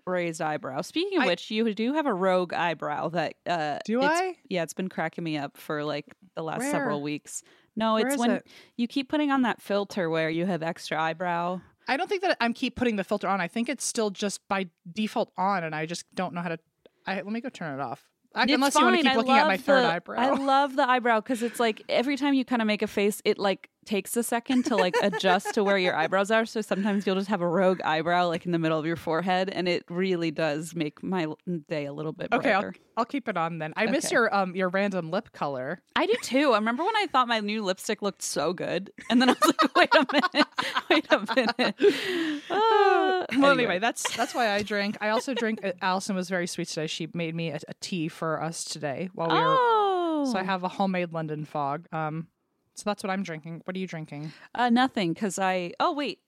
raised 0.05 0.41
eyebrow. 0.41 0.81
Speaking 0.81 1.17
of 1.17 1.23
I- 1.23 1.27
which, 1.27 1.49
you 1.49 1.73
do 1.73 1.93
have 1.93 2.05
a 2.05 2.13
rogue 2.13 2.53
eyebrow 2.53 3.09
that 3.09 3.33
uh 3.47 3.79
Do 3.85 4.01
I? 4.03 4.35
Yeah, 4.47 4.63
it's 4.63 4.73
been 4.73 4.89
cracking 4.89 5.23
me 5.23 5.37
up 5.37 5.57
for 5.57 5.83
like 5.83 6.05
the 6.35 6.43
last 6.43 6.59
Where? 6.59 6.71
several 6.71 7.01
weeks. 7.01 7.41
No, 7.75 7.95
Where 7.95 8.07
it's 8.07 8.17
when 8.17 8.31
it? 8.31 8.47
you 8.77 8.87
keep 8.87 9.09
putting 9.09 9.31
on 9.31 9.41
that 9.41 9.59
filter 9.61 10.09
where 10.09 10.29
you 10.29 10.45
have 10.45 10.61
extra 10.61 11.01
eyebrow. 11.01 11.59
I 11.87 11.97
don't 11.97 12.07
think 12.07 12.21
that 12.21 12.37
I'm 12.39 12.53
keep 12.53 12.75
putting 12.75 12.97
the 12.97 13.03
filter 13.03 13.27
on. 13.27 13.41
I 13.41 13.47
think 13.47 13.67
it's 13.67 13.83
still 13.83 14.09
just 14.11 14.47
by 14.47 14.67
default 14.91 15.31
on, 15.37 15.63
and 15.63 15.73
I 15.73 15.85
just 15.87 16.05
don't 16.13 16.33
know 16.35 16.41
how 16.41 16.49
to. 16.49 16.59
I, 17.07 17.15
let 17.15 17.25
me 17.25 17.41
go 17.41 17.49
turn 17.49 17.77
it 17.77 17.81
off. 17.81 18.03
I, 18.35 18.43
It's 18.43 18.53
unless 18.53 18.75
you 18.75 18.83
want 18.83 18.95
to 18.97 19.03
keep 19.03 19.15
looking 19.15 19.33
at 19.33 19.47
my 19.47 19.57
third 19.57 19.83
the- 19.83 19.93
eyebrow. 19.93 20.19
I 20.19 20.29
love 20.33 20.75
the 20.75 20.89
eyebrow 20.89 21.19
because 21.19 21.43
it's 21.43 21.59
like 21.59 21.83
every 21.87 22.17
time 22.17 22.33
you 22.33 22.43
kind 22.45 22.61
of 22.61 22.67
make 22.67 22.81
a 22.81 22.87
face, 22.87 23.21
it 23.25 23.37
like 23.37 23.69
takes 23.85 24.15
a 24.17 24.23
second 24.23 24.65
to 24.65 24.75
like 24.75 24.95
adjust 25.01 25.53
to 25.55 25.63
where 25.63 25.77
your 25.77 25.95
eyebrows 25.95 26.31
are. 26.31 26.45
So 26.45 26.61
sometimes 26.61 27.05
you'll 27.05 27.15
just 27.15 27.29
have 27.29 27.41
a 27.41 27.47
rogue 27.47 27.81
eyebrow 27.83 28.27
like 28.27 28.45
in 28.45 28.51
the 28.51 28.59
middle 28.59 28.79
of 28.79 28.85
your 28.85 28.95
forehead, 28.95 29.49
and 29.49 29.67
it 29.67 29.83
really 29.89 30.31
does 30.31 30.73
make 30.75 31.01
my 31.03 31.27
day 31.67 31.85
a 31.85 31.93
little 31.93 32.11
bit 32.13 32.29
brighter. 32.29 32.49
okay, 32.49 32.53
I'll, 32.53 32.71
I'll 32.97 33.05
keep 33.05 33.27
it 33.27 33.37
on 33.37 33.57
then. 33.59 33.73
I 33.75 33.85
miss 33.87 34.11
your 34.11 34.33
um 34.33 34.55
your 34.55 34.69
random 34.69 35.11
lip 35.11 35.31
color. 35.31 35.81
I 35.95 36.05
do 36.05 36.15
too. 36.21 36.51
I 36.53 36.57
remember 36.57 36.83
when 36.83 36.95
I 36.95 37.07
thought 37.11 37.27
my 37.27 37.39
new 37.39 37.63
lipstick 37.63 38.01
looked 38.01 38.21
so 38.21 38.53
good, 38.53 38.91
and 39.09 39.21
then 39.21 39.29
I 39.29 39.33
was 39.33 39.53
like, 39.61 39.75
"Wait 39.75 39.89
a 39.95 40.05
minute, 40.11 40.47
wait 40.89 41.07
a 41.11 41.35
minute." 41.35 42.43
Ah, 42.49 43.25
well, 43.37 43.51
anyway, 43.51 43.79
that's 43.79 44.15
that's 44.15 44.33
why 44.35 44.49
I 44.51 44.63
drink. 44.63 44.97
I 45.01 45.09
also 45.09 45.33
drink. 45.33 45.63
uh, 45.63 45.71
Allison 45.81 46.15
was 46.15 46.29
very 46.29 46.47
sweet 46.47 46.67
today. 46.67 46.87
She 46.87 47.07
made 47.13 47.35
me 47.35 47.49
a, 47.51 47.59
a 47.67 47.73
tea 47.79 48.07
for 48.07 48.41
us 48.41 48.63
today 48.63 49.09
while 49.13 49.29
we 49.29 49.35
were. 49.35 49.55
oh, 49.59 50.29
So 50.31 50.37
I 50.39 50.43
have 50.43 50.63
a 50.63 50.69
homemade 50.69 51.11
London 51.13 51.45
fog. 51.45 51.87
Um, 51.91 52.27
so 52.75 52.83
that's 52.85 53.03
what 53.03 53.09
I'm 53.09 53.23
drinking. 53.23 53.61
What 53.65 53.75
are 53.75 53.79
you 53.79 53.87
drinking? 53.87 54.31
uh, 54.55 54.69
nothing 54.69 55.13
because 55.13 55.37
I. 55.39 55.73
Oh 55.79 55.93
wait, 55.93 56.19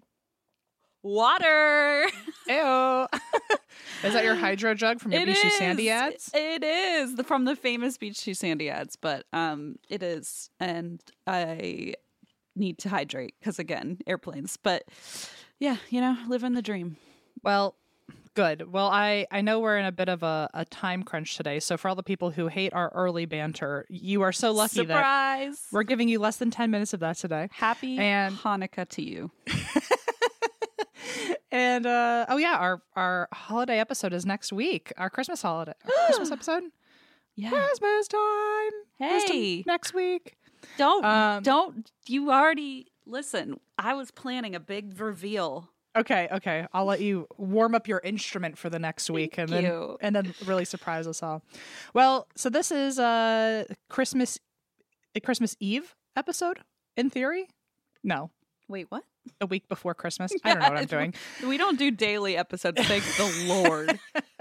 water. 1.04 2.06
Ew. 2.48 3.08
Is 4.04 4.14
that 4.14 4.24
your 4.24 4.36
hydro 4.36 4.74
jug 4.74 5.00
from 5.00 5.12
your 5.12 5.22
It 5.22 5.26
Beach 5.26 5.42
Too 5.42 5.50
Sandy 5.52 5.90
ads? 5.90 6.32
It 6.34 6.64
is 6.64 7.16
the, 7.16 7.24
from 7.24 7.46
the 7.46 7.56
famous 7.56 7.98
Beach 7.98 8.22
Too 8.22 8.34
Sandy 8.34 8.70
ads, 8.70 8.96
but 8.96 9.26
um, 9.34 9.76
it 9.90 10.04
is, 10.04 10.50
and 10.60 11.02
I 11.28 11.96
need 12.56 12.78
to 12.80 12.90
hydrate 12.90 13.36
because 13.40 13.60
again, 13.60 14.00
airplanes. 14.08 14.58
But 14.58 14.84
yeah, 15.60 15.78
you 15.90 16.02
know, 16.02 16.18
living 16.28 16.54
the 16.54 16.62
dream. 16.62 16.98
Well, 17.44 17.76
good. 18.36 18.72
Well, 18.72 18.88
I 18.88 19.26
I 19.32 19.42
know 19.42 19.60
we're 19.60 19.78
in 19.78 19.86
a 19.86 19.92
bit 19.92 20.08
of 20.10 20.22
a, 20.22 20.50
a 20.54 20.66
time 20.66 21.02
crunch 21.04 21.36
today. 21.38 21.60
So 21.60 21.78
for 21.78 21.90
all 21.90 21.96
the 21.96 22.04
people 22.04 22.30
who 22.30 22.48
hate 22.48 22.74
our 22.74 22.92
early 22.94 23.26
banter, 23.26 23.86
you 23.90 24.22
are 24.22 24.32
so 24.32 24.52
lucky 24.52 24.86
that 24.86 24.98
Surprise! 24.98 25.62
we're 25.72 25.84
giving 25.84 26.08
you 26.10 26.20
less 26.20 26.38
than 26.38 26.52
ten 26.52 26.70
minutes 26.70 26.94
of 26.94 27.00
that 27.00 27.18
today. 27.18 27.50
Happy 27.52 27.98
And- 27.98 28.36
Hanukkah 28.38 28.88
to 28.90 29.02
you. 29.02 29.32
And 31.52 31.86
uh, 31.86 32.26
oh 32.28 32.36
yeah, 32.38 32.58
our 32.58 32.82
our 32.98 33.30
holiday 33.32 33.80
episode 33.80 34.12
is 34.12 34.26
next 34.26 34.52
week. 34.52 34.92
Our 34.98 35.10
Christmas 35.10 35.42
holiday, 35.42 35.74
our 35.86 35.92
Christmas 36.08 36.32
episode. 36.32 36.64
Yeah. 37.38 37.50
Christmas 37.50 38.08
time. 38.10 38.72
Hey. 38.98 39.64
next 39.66 39.94
week. 39.94 40.36
Don't 40.78 41.06
Um, 41.06 41.44
don't 41.44 41.92
you 42.08 42.32
already 42.32 42.88
listen. 43.06 43.60
I 43.78 43.94
was 43.94 44.12
planning 44.12 44.54
a 44.56 44.60
big 44.60 45.00
reveal 45.00 45.70
Okay, 45.96 46.28
okay. 46.32 46.68
I'll 46.74 46.86
let 46.86 47.00
you 47.00 47.28
warm 47.38 47.74
up 47.74 47.88
your 47.88 48.00
instrument 48.00 48.58
for 48.58 48.70
the 48.70 48.80
next 48.80 49.10
week 49.10 49.38
and 49.38 49.48
then 49.48 49.64
you. 49.64 49.98
and 50.02 50.16
then 50.16 50.34
really 50.46 50.66
surprise 50.66 51.08
us 51.08 51.24
all. 51.24 51.42
Well, 51.94 52.28
so 52.36 52.50
this 52.50 52.72
is 52.72 53.00
a 53.00 53.66
Christmas 53.90 54.40
a 55.16 55.22
Christmas 55.22 55.56
Eve 55.60 55.96
episode 56.16 56.60
in 56.98 57.10
theory? 57.10 57.48
No. 58.04 58.32
Wait, 58.68 58.88
what? 58.90 59.04
A 59.42 59.46
week 59.46 59.68
before 59.68 59.94
Christmas. 59.94 60.32
I 60.44 60.54
don't 60.54 60.60
know 60.62 60.70
what 60.70 60.78
I'm 60.78 60.86
doing. 60.86 61.14
We 61.48 61.58
don't 61.58 61.80
do 61.80 61.92
daily 61.92 62.36
episodes. 62.38 62.82
Thank 62.86 63.04
the 63.16 63.46
Lord. 63.48 64.00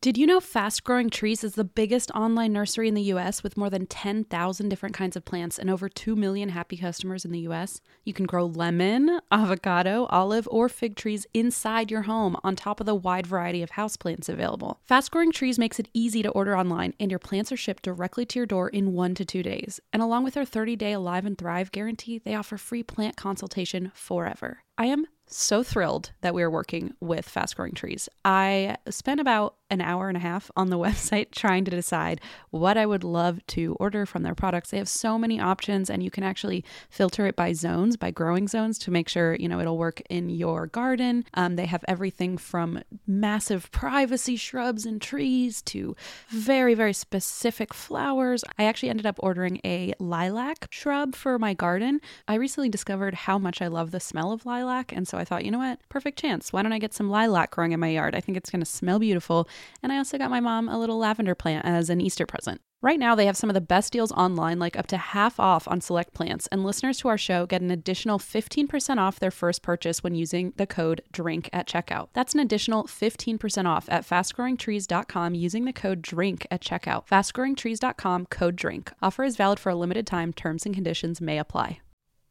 Did 0.00 0.16
you 0.16 0.28
know 0.28 0.38
Fast 0.38 0.84
Growing 0.84 1.10
Trees 1.10 1.42
is 1.42 1.56
the 1.56 1.64
biggest 1.64 2.12
online 2.12 2.52
nursery 2.52 2.86
in 2.86 2.94
the 2.94 3.02
US 3.14 3.42
with 3.42 3.56
more 3.56 3.68
than 3.68 3.84
10,000 3.86 4.68
different 4.68 4.94
kinds 4.94 5.16
of 5.16 5.24
plants 5.24 5.58
and 5.58 5.68
over 5.68 5.88
2 5.88 6.14
million 6.14 6.50
happy 6.50 6.76
customers 6.76 7.24
in 7.24 7.32
the 7.32 7.40
US? 7.48 7.80
You 8.04 8.12
can 8.12 8.24
grow 8.24 8.46
lemon, 8.46 9.18
avocado, 9.32 10.06
olive, 10.08 10.46
or 10.52 10.68
fig 10.68 10.94
trees 10.94 11.26
inside 11.34 11.90
your 11.90 12.02
home 12.02 12.36
on 12.44 12.54
top 12.54 12.78
of 12.78 12.86
the 12.86 12.94
wide 12.94 13.26
variety 13.26 13.60
of 13.60 13.72
houseplants 13.72 14.28
available. 14.28 14.78
Fast 14.84 15.10
Growing 15.10 15.32
Trees 15.32 15.58
makes 15.58 15.80
it 15.80 15.88
easy 15.92 16.22
to 16.22 16.30
order 16.30 16.56
online, 16.56 16.94
and 17.00 17.10
your 17.10 17.18
plants 17.18 17.50
are 17.50 17.56
shipped 17.56 17.82
directly 17.82 18.24
to 18.26 18.38
your 18.38 18.46
door 18.46 18.68
in 18.68 18.92
one 18.92 19.16
to 19.16 19.24
two 19.24 19.42
days. 19.42 19.80
And 19.92 20.00
along 20.00 20.22
with 20.22 20.34
their 20.34 20.44
30 20.44 20.76
day 20.76 20.92
Alive 20.92 21.26
and 21.26 21.36
Thrive 21.36 21.72
guarantee, 21.72 22.20
they 22.24 22.36
offer 22.36 22.56
free 22.56 22.84
plant 22.84 23.16
consultation 23.16 23.90
forever. 23.96 24.62
I 24.78 24.86
am 24.86 25.06
so 25.30 25.62
thrilled 25.62 26.12
that 26.20 26.34
we 26.34 26.42
are 26.42 26.50
working 26.50 26.94
with 27.00 27.28
Fast 27.28 27.56
Growing 27.56 27.72
Trees. 27.72 28.08
I 28.24 28.76
spent 28.88 29.20
about 29.20 29.56
an 29.70 29.80
hour 29.80 30.08
and 30.08 30.16
a 30.16 30.20
half 30.20 30.50
on 30.56 30.70
the 30.70 30.78
website 30.88 31.30
trying 31.30 31.64
to 31.64 31.70
decide 31.70 32.20
what 32.50 32.76
I 32.76 32.86
would 32.86 33.04
love 33.04 33.44
to 33.48 33.76
order 33.78 34.06
from 34.06 34.22
their 34.22 34.34
products. 34.34 34.70
They 34.70 34.78
have 34.78 34.88
so 34.88 35.18
many 35.18 35.40
options 35.40 35.90
and 35.90 36.02
you 36.02 36.10
can 36.10 36.24
actually 36.24 36.64
filter 36.90 37.26
it 37.26 37.36
by 37.36 37.52
zones, 37.52 37.96
by 37.96 38.10
growing 38.10 38.48
zones 38.48 38.78
to 38.80 38.90
make 38.90 39.08
sure, 39.08 39.34
you 39.34 39.48
know, 39.48 39.60
it'll 39.60 39.78
work 39.78 40.00
in 40.08 40.30
your 40.30 40.66
garden. 40.66 41.24
Um, 41.34 41.56
they 41.56 41.66
have 41.66 41.84
everything 41.88 42.38
from 42.38 42.82
massive 43.06 43.70
privacy 43.70 44.36
shrubs 44.36 44.86
and 44.86 45.00
trees 45.00 45.62
to 45.62 45.96
very, 46.28 46.74
very 46.74 46.92
specific 46.92 47.74
flowers. 47.74 48.44
I 48.58 48.64
actually 48.64 48.90
ended 48.90 49.06
up 49.06 49.16
ordering 49.20 49.60
a 49.64 49.94
lilac 49.98 50.68
shrub 50.70 51.14
for 51.14 51.38
my 51.38 51.54
garden. 51.54 52.00
I 52.26 52.34
recently 52.34 52.68
discovered 52.68 53.14
how 53.14 53.38
much 53.38 53.60
I 53.60 53.68
love 53.68 53.90
the 53.90 54.00
smell 54.00 54.32
of 54.32 54.46
lilac. 54.46 54.92
And 54.92 55.06
so 55.06 55.18
I 55.18 55.24
thought, 55.24 55.44
you 55.44 55.50
know 55.50 55.58
what? 55.58 55.80
Perfect 55.88 56.18
chance. 56.18 56.52
Why 56.52 56.62
don't 56.62 56.72
I 56.72 56.78
get 56.78 56.94
some 56.94 57.10
lilac 57.10 57.50
growing 57.50 57.72
in 57.72 57.80
my 57.80 57.88
yard? 57.88 58.14
I 58.14 58.20
think 58.20 58.36
it's 58.36 58.50
going 58.50 58.60
to 58.60 58.66
smell 58.66 58.98
beautiful. 58.98 59.48
And 59.82 59.92
I 59.92 59.98
also 59.98 60.18
got 60.18 60.30
my 60.30 60.40
mom 60.40 60.68
a 60.68 60.78
little 60.78 60.98
lavender 60.98 61.34
plant 61.34 61.64
as 61.64 61.90
an 61.90 62.00
Easter 62.00 62.26
present. 62.26 62.60
Right 62.80 63.00
now, 63.00 63.16
they 63.16 63.26
have 63.26 63.36
some 63.36 63.50
of 63.50 63.54
the 63.54 63.60
best 63.60 63.92
deals 63.92 64.12
online, 64.12 64.60
like 64.60 64.78
up 64.78 64.86
to 64.88 64.96
half 64.96 65.40
off 65.40 65.66
on 65.66 65.80
select 65.80 66.14
plants, 66.14 66.46
and 66.52 66.64
listeners 66.64 66.98
to 66.98 67.08
our 67.08 67.18
show 67.18 67.44
get 67.44 67.60
an 67.60 67.72
additional 67.72 68.20
15% 68.20 68.98
off 68.98 69.18
their 69.18 69.32
first 69.32 69.62
purchase 69.62 70.04
when 70.04 70.14
using 70.14 70.52
the 70.56 70.66
code 70.66 71.02
DRINK 71.10 71.50
at 71.52 71.66
checkout. 71.66 72.08
That's 72.12 72.34
an 72.34 72.40
additional 72.40 72.84
15% 72.84 73.66
off 73.66 73.88
at 73.88 74.06
fastgrowingtrees.com 74.06 75.34
using 75.34 75.64
the 75.64 75.72
code 75.72 76.02
DRINK 76.02 76.46
at 76.52 76.62
checkout. 76.62 77.08
Fastgrowingtrees.com 77.08 78.26
code 78.26 78.54
DRINK. 78.54 78.92
Offer 79.02 79.24
is 79.24 79.36
valid 79.36 79.58
for 79.58 79.70
a 79.70 79.74
limited 79.74 80.06
time. 80.06 80.32
Terms 80.32 80.64
and 80.64 80.74
conditions 80.74 81.20
may 81.20 81.38
apply. 81.38 81.80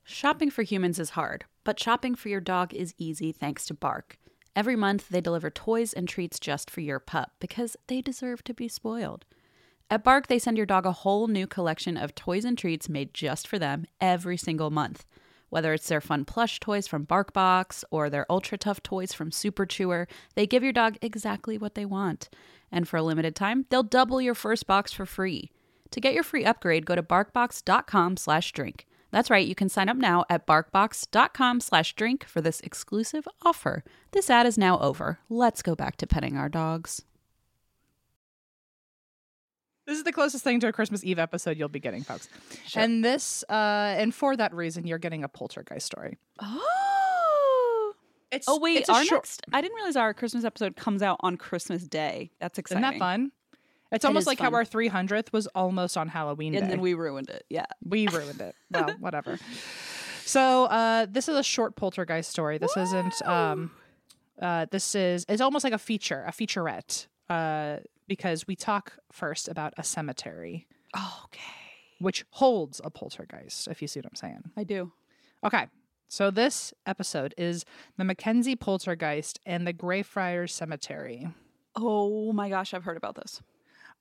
Shopping 0.05 0.49
for 0.49 0.63
humans 0.63 0.97
is 0.97 1.09
hard, 1.11 1.43
but 1.65 1.77
shopping 1.77 2.15
for 2.15 2.29
your 2.29 2.39
dog 2.39 2.73
is 2.73 2.93
easy 2.97 3.33
thanks 3.33 3.65
to 3.65 3.73
Bark. 3.73 4.17
Every 4.57 4.75
month, 4.75 5.09
they 5.09 5.21
deliver 5.21 5.51
toys 5.51 5.93
and 5.93 6.09
treats 6.09 6.39
just 6.39 6.71
for 6.71 6.81
your 6.81 6.97
pup 6.97 7.33
because 7.39 7.77
they 7.85 8.01
deserve 8.01 8.43
to 8.45 8.55
be 8.55 8.67
spoiled. 8.67 9.23
At 9.87 10.03
Bark, 10.03 10.25
they 10.25 10.39
send 10.39 10.57
your 10.57 10.65
dog 10.65 10.87
a 10.87 10.91
whole 10.91 11.27
new 11.27 11.45
collection 11.45 11.95
of 11.95 12.15
toys 12.15 12.43
and 12.43 12.57
treats 12.57 12.89
made 12.89 13.13
just 13.13 13.47
for 13.47 13.59
them 13.59 13.85
every 14.01 14.35
single 14.35 14.71
month. 14.71 15.05
Whether 15.49 15.73
it's 15.73 15.87
their 15.87 16.01
fun 16.01 16.25
plush 16.25 16.59
toys 16.59 16.87
from 16.87 17.05
BarkBox 17.05 17.83
or 17.91 18.09
their 18.09 18.25
ultra 18.31 18.57
tough 18.57 18.81
toys 18.81 19.13
from 19.13 19.31
Super 19.31 19.67
Chewer, 19.67 20.07
they 20.33 20.47
give 20.47 20.63
your 20.63 20.73
dog 20.73 20.97
exactly 21.03 21.59
what 21.59 21.75
they 21.75 21.85
want. 21.85 22.27
And 22.71 22.87
for 22.87 22.97
a 22.97 23.03
limited 23.03 23.35
time, 23.35 23.67
they'll 23.69 23.83
double 23.83 24.19
your 24.19 24.33
first 24.33 24.65
box 24.65 24.91
for 24.91 25.05
free. 25.05 25.51
To 25.91 26.01
get 26.01 26.15
your 26.15 26.23
free 26.23 26.45
upgrade, 26.45 26.87
go 26.87 26.95
to 26.95 27.03
barkbox.com/drink. 27.03 28.87
That's 29.11 29.29
right, 29.29 29.47
you 29.47 29.55
can 29.55 29.69
sign 29.69 29.89
up 29.89 29.97
now 29.97 30.25
at 30.29 30.45
barkbox.com 30.45 31.61
slash 31.61 31.95
drink 31.95 32.25
for 32.25 32.41
this 32.41 32.59
exclusive 32.61 33.27
offer. 33.41 33.83
This 34.11 34.29
ad 34.29 34.45
is 34.45 34.57
now 34.57 34.79
over. 34.79 35.19
Let's 35.29 35.61
go 35.61 35.75
back 35.75 35.95
to 35.97 36.07
petting 36.07 36.35
our 36.37 36.49
dogs. 36.49 37.01
This 39.85 39.97
is 39.97 40.03
the 40.03 40.11
closest 40.11 40.43
thing 40.43 40.59
to 40.59 40.67
a 40.67 40.73
Christmas 40.73 41.03
Eve 41.05 41.17
episode 41.17 41.57
you'll 41.57 41.69
be 41.69 41.79
getting, 41.79 42.03
folks. 42.03 42.27
And 42.75 43.05
this, 43.05 43.45
uh, 43.47 43.95
and 43.97 44.13
for 44.13 44.35
that 44.35 44.53
reason, 44.53 44.85
you're 44.85 44.97
getting 44.97 45.23
a 45.23 45.29
poltergeist 45.29 45.85
story. 45.85 46.17
Oh. 46.41 47.93
It's 48.29 48.45
Oh 48.49 48.59
wait, 48.59 48.79
it's 48.79 48.89
our 48.89 49.05
short- 49.05 49.19
next 49.19 49.45
I 49.53 49.61
didn't 49.61 49.75
realize 49.75 49.95
our 49.95 50.13
Christmas 50.13 50.43
episode 50.43 50.75
comes 50.75 51.01
out 51.01 51.17
on 51.21 51.37
Christmas 51.37 51.87
Day. 51.87 52.31
That's 52.41 52.59
exciting. 52.59 52.83
Isn't 52.83 52.93
that 52.95 52.99
fun? 52.99 53.31
It's 53.91 54.05
almost 54.05 54.23
is 54.23 54.27
like 54.27 54.39
fun. 54.39 54.51
how 54.51 54.57
our 54.57 54.65
300th 54.65 55.31
was 55.31 55.47
almost 55.47 55.97
on 55.97 56.07
Halloween 56.09 56.55
And 56.55 56.65
day. 56.65 56.69
then 56.71 56.81
we 56.81 56.93
ruined 56.93 57.29
it. 57.29 57.45
Yeah. 57.49 57.65
we 57.83 58.07
ruined 58.07 58.41
it. 58.41 58.55
Well, 58.71 58.93
whatever. 58.99 59.39
So 60.25 60.65
uh, 60.65 61.05
this 61.09 61.29
is 61.29 61.37
a 61.37 61.43
short 61.43 61.75
poltergeist 61.75 62.29
story. 62.29 62.57
This 62.57 62.75
isn't. 62.75 63.25
Um, 63.25 63.71
uh, 64.41 64.65
this 64.71 64.93
is. 64.93 65.25
It's 65.29 65.41
almost 65.41 65.63
like 65.63 65.73
a 65.73 65.77
feature, 65.77 66.23
a 66.27 66.31
featurette, 66.31 67.07
uh, 67.29 67.77
because 68.07 68.45
we 68.45 68.55
talk 68.55 68.97
first 69.11 69.47
about 69.47 69.73
a 69.77 69.83
cemetery, 69.83 70.67
okay. 70.95 71.41
which 71.99 72.25
holds 72.31 72.81
a 72.83 72.89
poltergeist. 72.89 73.69
If 73.69 73.81
you 73.81 73.87
see 73.87 73.99
what 73.99 74.07
I'm 74.07 74.15
saying. 74.15 74.51
I 74.57 74.63
do. 74.65 74.91
Okay. 75.45 75.67
So 76.09 76.31
this 76.31 76.73
episode 76.85 77.33
is 77.37 77.65
the 77.97 78.03
Mackenzie 78.03 78.55
poltergeist 78.55 79.39
and 79.45 79.67
the 79.67 79.73
Greyfriars 79.73 80.53
Cemetery. 80.53 81.27
Oh 81.75 82.31
my 82.33 82.49
gosh, 82.49 82.73
I've 82.73 82.83
heard 82.83 82.97
about 82.97 83.15
this. 83.15 83.41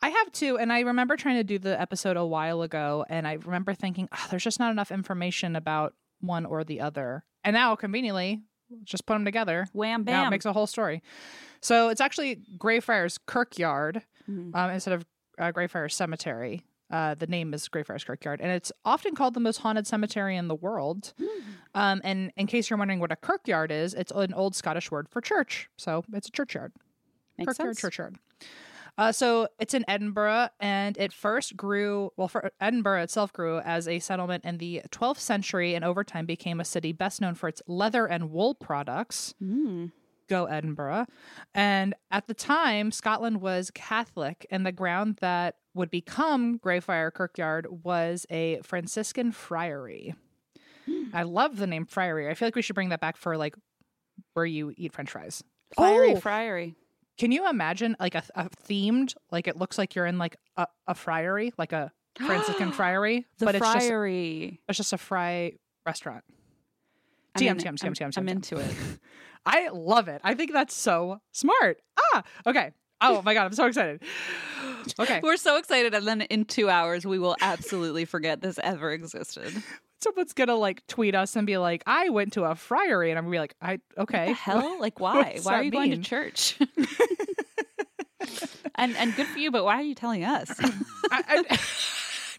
I 0.02 0.10
have 0.10 0.32
too, 0.32 0.58
and 0.58 0.72
I 0.72 0.80
remember 0.80 1.16
trying 1.16 1.36
to 1.36 1.44
do 1.44 1.58
the 1.58 1.80
episode 1.80 2.16
a 2.16 2.24
while 2.24 2.62
ago, 2.62 3.04
and 3.08 3.26
I 3.26 3.34
remember 3.34 3.74
thinking, 3.74 4.08
oh, 4.12 4.26
there's 4.30 4.44
just 4.44 4.60
not 4.60 4.70
enough 4.70 4.90
information 4.92 5.56
about 5.56 5.94
one 6.20 6.44
or 6.46 6.64
the 6.64 6.80
other. 6.80 7.24
And 7.44 7.54
now, 7.54 7.74
conveniently, 7.76 8.42
just 8.84 9.06
put 9.06 9.14
them 9.14 9.24
together. 9.24 9.68
Wham 9.72 10.04
Now 10.04 10.22
bam. 10.22 10.26
it 10.26 10.30
makes 10.30 10.44
a 10.44 10.52
whole 10.52 10.66
story. 10.66 11.02
So 11.60 11.88
it's 11.88 12.00
actually 12.00 12.42
Greyfriars 12.58 13.18
Kirkyard 13.26 14.02
Mhm. 14.28 14.54
um, 14.54 14.70
instead 14.70 14.92
of 14.94 15.06
uh, 15.38 15.50
Greyfriars 15.52 15.94
Cemetery. 15.94 16.62
Uh, 16.90 17.14
the 17.14 17.26
name 17.26 17.52
is 17.54 17.66
Greyfriars 17.68 18.04
Kirkyard, 18.04 18.40
and 18.40 18.50
it's 18.50 18.70
often 18.84 19.14
called 19.14 19.34
the 19.34 19.40
most 19.40 19.58
haunted 19.58 19.86
cemetery 19.86 20.36
in 20.36 20.46
the 20.48 20.54
world. 20.54 21.14
Um, 21.74 22.00
and 22.04 22.32
in 22.36 22.46
case 22.46 22.70
you're 22.70 22.78
wondering 22.78 23.00
what 23.00 23.10
a 23.12 23.16
kirkyard 23.16 23.70
is, 23.72 23.92
it's 23.94 24.12
an 24.14 24.32
old 24.34 24.54
Scottish 24.54 24.90
word 24.90 25.08
for 25.08 25.20
church. 25.20 25.68
So 25.76 26.04
it's 26.12 26.28
a 26.28 26.30
churchyard. 26.30 26.72
Makes 27.38 27.54
Kirkyard 27.56 27.76
sense. 27.76 27.80
Churchyard. 27.80 28.18
Uh, 28.98 29.12
so 29.12 29.48
it's 29.58 29.74
in 29.74 29.84
Edinburgh, 29.88 30.48
and 30.58 30.96
it 30.96 31.12
first 31.12 31.56
grew. 31.56 32.10
Well, 32.16 32.28
for 32.28 32.50
Edinburgh 32.60 33.02
itself 33.02 33.32
grew 33.32 33.58
as 33.58 33.86
a 33.86 33.98
settlement 33.98 34.44
in 34.44 34.58
the 34.58 34.82
12th 34.90 35.18
century, 35.18 35.74
and 35.74 35.84
over 35.84 36.02
time 36.02 36.24
became 36.26 36.60
a 36.60 36.64
city 36.64 36.92
best 36.92 37.20
known 37.20 37.34
for 37.34 37.48
its 37.48 37.60
leather 37.66 38.06
and 38.06 38.30
wool 38.30 38.54
products. 38.54 39.34
Mm. 39.42 39.92
Go 40.28 40.46
Edinburgh! 40.46 41.06
And 41.54 41.94
at 42.10 42.26
the 42.26 42.34
time, 42.34 42.90
Scotland 42.90 43.40
was 43.40 43.70
Catholic, 43.74 44.46
and 44.50 44.64
the 44.66 44.72
ground 44.72 45.18
that 45.20 45.56
would 45.74 45.90
become 45.90 46.58
Greyfriar 46.58 47.12
Kirkyard 47.12 47.66
was 47.84 48.24
a 48.30 48.60
Franciscan 48.62 49.30
friary. 49.30 50.14
I 51.12 51.24
love 51.24 51.58
the 51.58 51.66
name 51.66 51.84
friary. 51.84 52.28
I 52.30 52.34
feel 52.34 52.46
like 52.46 52.54
we 52.56 52.62
should 52.62 52.74
bring 52.74 52.88
that 52.90 53.00
back 53.00 53.16
for 53.16 53.36
like 53.36 53.56
where 54.34 54.46
you 54.46 54.72
eat 54.76 54.92
French 54.94 55.10
fries. 55.10 55.42
Friary, 55.74 56.14
Oh! 56.14 56.20
Friary. 56.20 56.74
Can 57.18 57.32
you 57.32 57.48
imagine 57.48 57.96
like 57.98 58.14
a, 58.14 58.22
a 58.34 58.48
themed, 58.68 59.14
like 59.30 59.48
it 59.48 59.56
looks 59.56 59.78
like 59.78 59.94
you're 59.94 60.06
in 60.06 60.18
like 60.18 60.36
a, 60.56 60.66
a 60.86 60.94
friary, 60.94 61.52
like 61.56 61.72
a 61.72 61.90
Franciscan 62.18 62.72
friary, 62.72 63.26
The 63.38 63.46
but 63.46 63.54
it's 63.54 63.64
just 63.64 63.86
Friary. 63.88 64.60
it's 64.68 64.76
just 64.76 64.92
a 64.92 64.98
fry 64.98 65.52
restaurant. 65.86 66.24
I'm 67.34 67.42
TM, 67.42 67.50
in- 67.50 67.56
TM, 67.58 67.62
TM, 67.62 67.84
I'm- 67.84 67.92
TM, 67.94 68.08
TM, 68.12 68.18
I'm 68.18 68.28
into 68.28 68.56
it. 68.58 68.70
I 69.46 69.68
love 69.68 70.08
it. 70.08 70.20
I 70.24 70.34
think 70.34 70.52
that's 70.52 70.74
so 70.74 71.20
smart. 71.32 71.78
Ah, 72.14 72.22
okay. 72.46 72.72
Oh 73.00 73.22
my 73.22 73.32
god, 73.34 73.44
I'm 73.46 73.52
so 73.52 73.66
excited. 73.66 74.02
Okay, 75.00 75.18
We're 75.20 75.36
so 75.36 75.56
excited, 75.56 75.94
and 75.94 76.06
then 76.06 76.20
in 76.22 76.44
two 76.44 76.70
hours 76.70 77.04
we 77.04 77.18
will 77.18 77.34
absolutely 77.40 78.04
forget 78.04 78.40
this 78.40 78.56
ever 78.62 78.92
existed. 78.92 79.52
Someone's 80.00 80.32
gonna 80.32 80.54
like 80.56 80.86
tweet 80.86 81.14
us 81.14 81.36
and 81.36 81.46
be 81.46 81.58
like, 81.58 81.82
"I 81.86 82.08
went 82.10 82.32
to 82.34 82.44
a 82.44 82.54
friary," 82.54 83.10
and 83.10 83.18
I'm 83.18 83.24
gonna 83.24 83.32
be 83.34 83.38
like, 83.38 83.54
"I 83.62 83.78
okay." 83.98 84.28
The 84.28 84.32
hell? 84.34 84.76
Like 84.80 85.00
why? 85.00 85.38
why 85.42 85.54
are 85.54 85.62
you 85.62 85.70
going 85.70 85.90
to 85.90 85.98
church? 85.98 86.58
and 88.76 88.96
and 88.96 89.14
good 89.16 89.26
for 89.26 89.38
you, 89.38 89.50
but 89.50 89.64
why 89.64 89.76
are 89.76 89.82
you 89.82 89.94
telling 89.94 90.24
us? 90.24 90.50
I, 91.10 91.44
I'd 91.50 91.58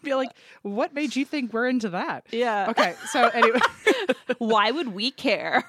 be 0.02 0.14
like, 0.14 0.28
"What 0.62 0.94
made 0.94 1.16
you 1.16 1.24
think 1.24 1.52
we're 1.52 1.68
into 1.68 1.90
that?" 1.90 2.26
yeah. 2.30 2.66
Okay, 2.70 2.94
so 3.10 3.28
anyway. 3.28 3.58
Why 4.38 4.70
would 4.70 4.88
we 4.88 5.10
care? 5.10 5.64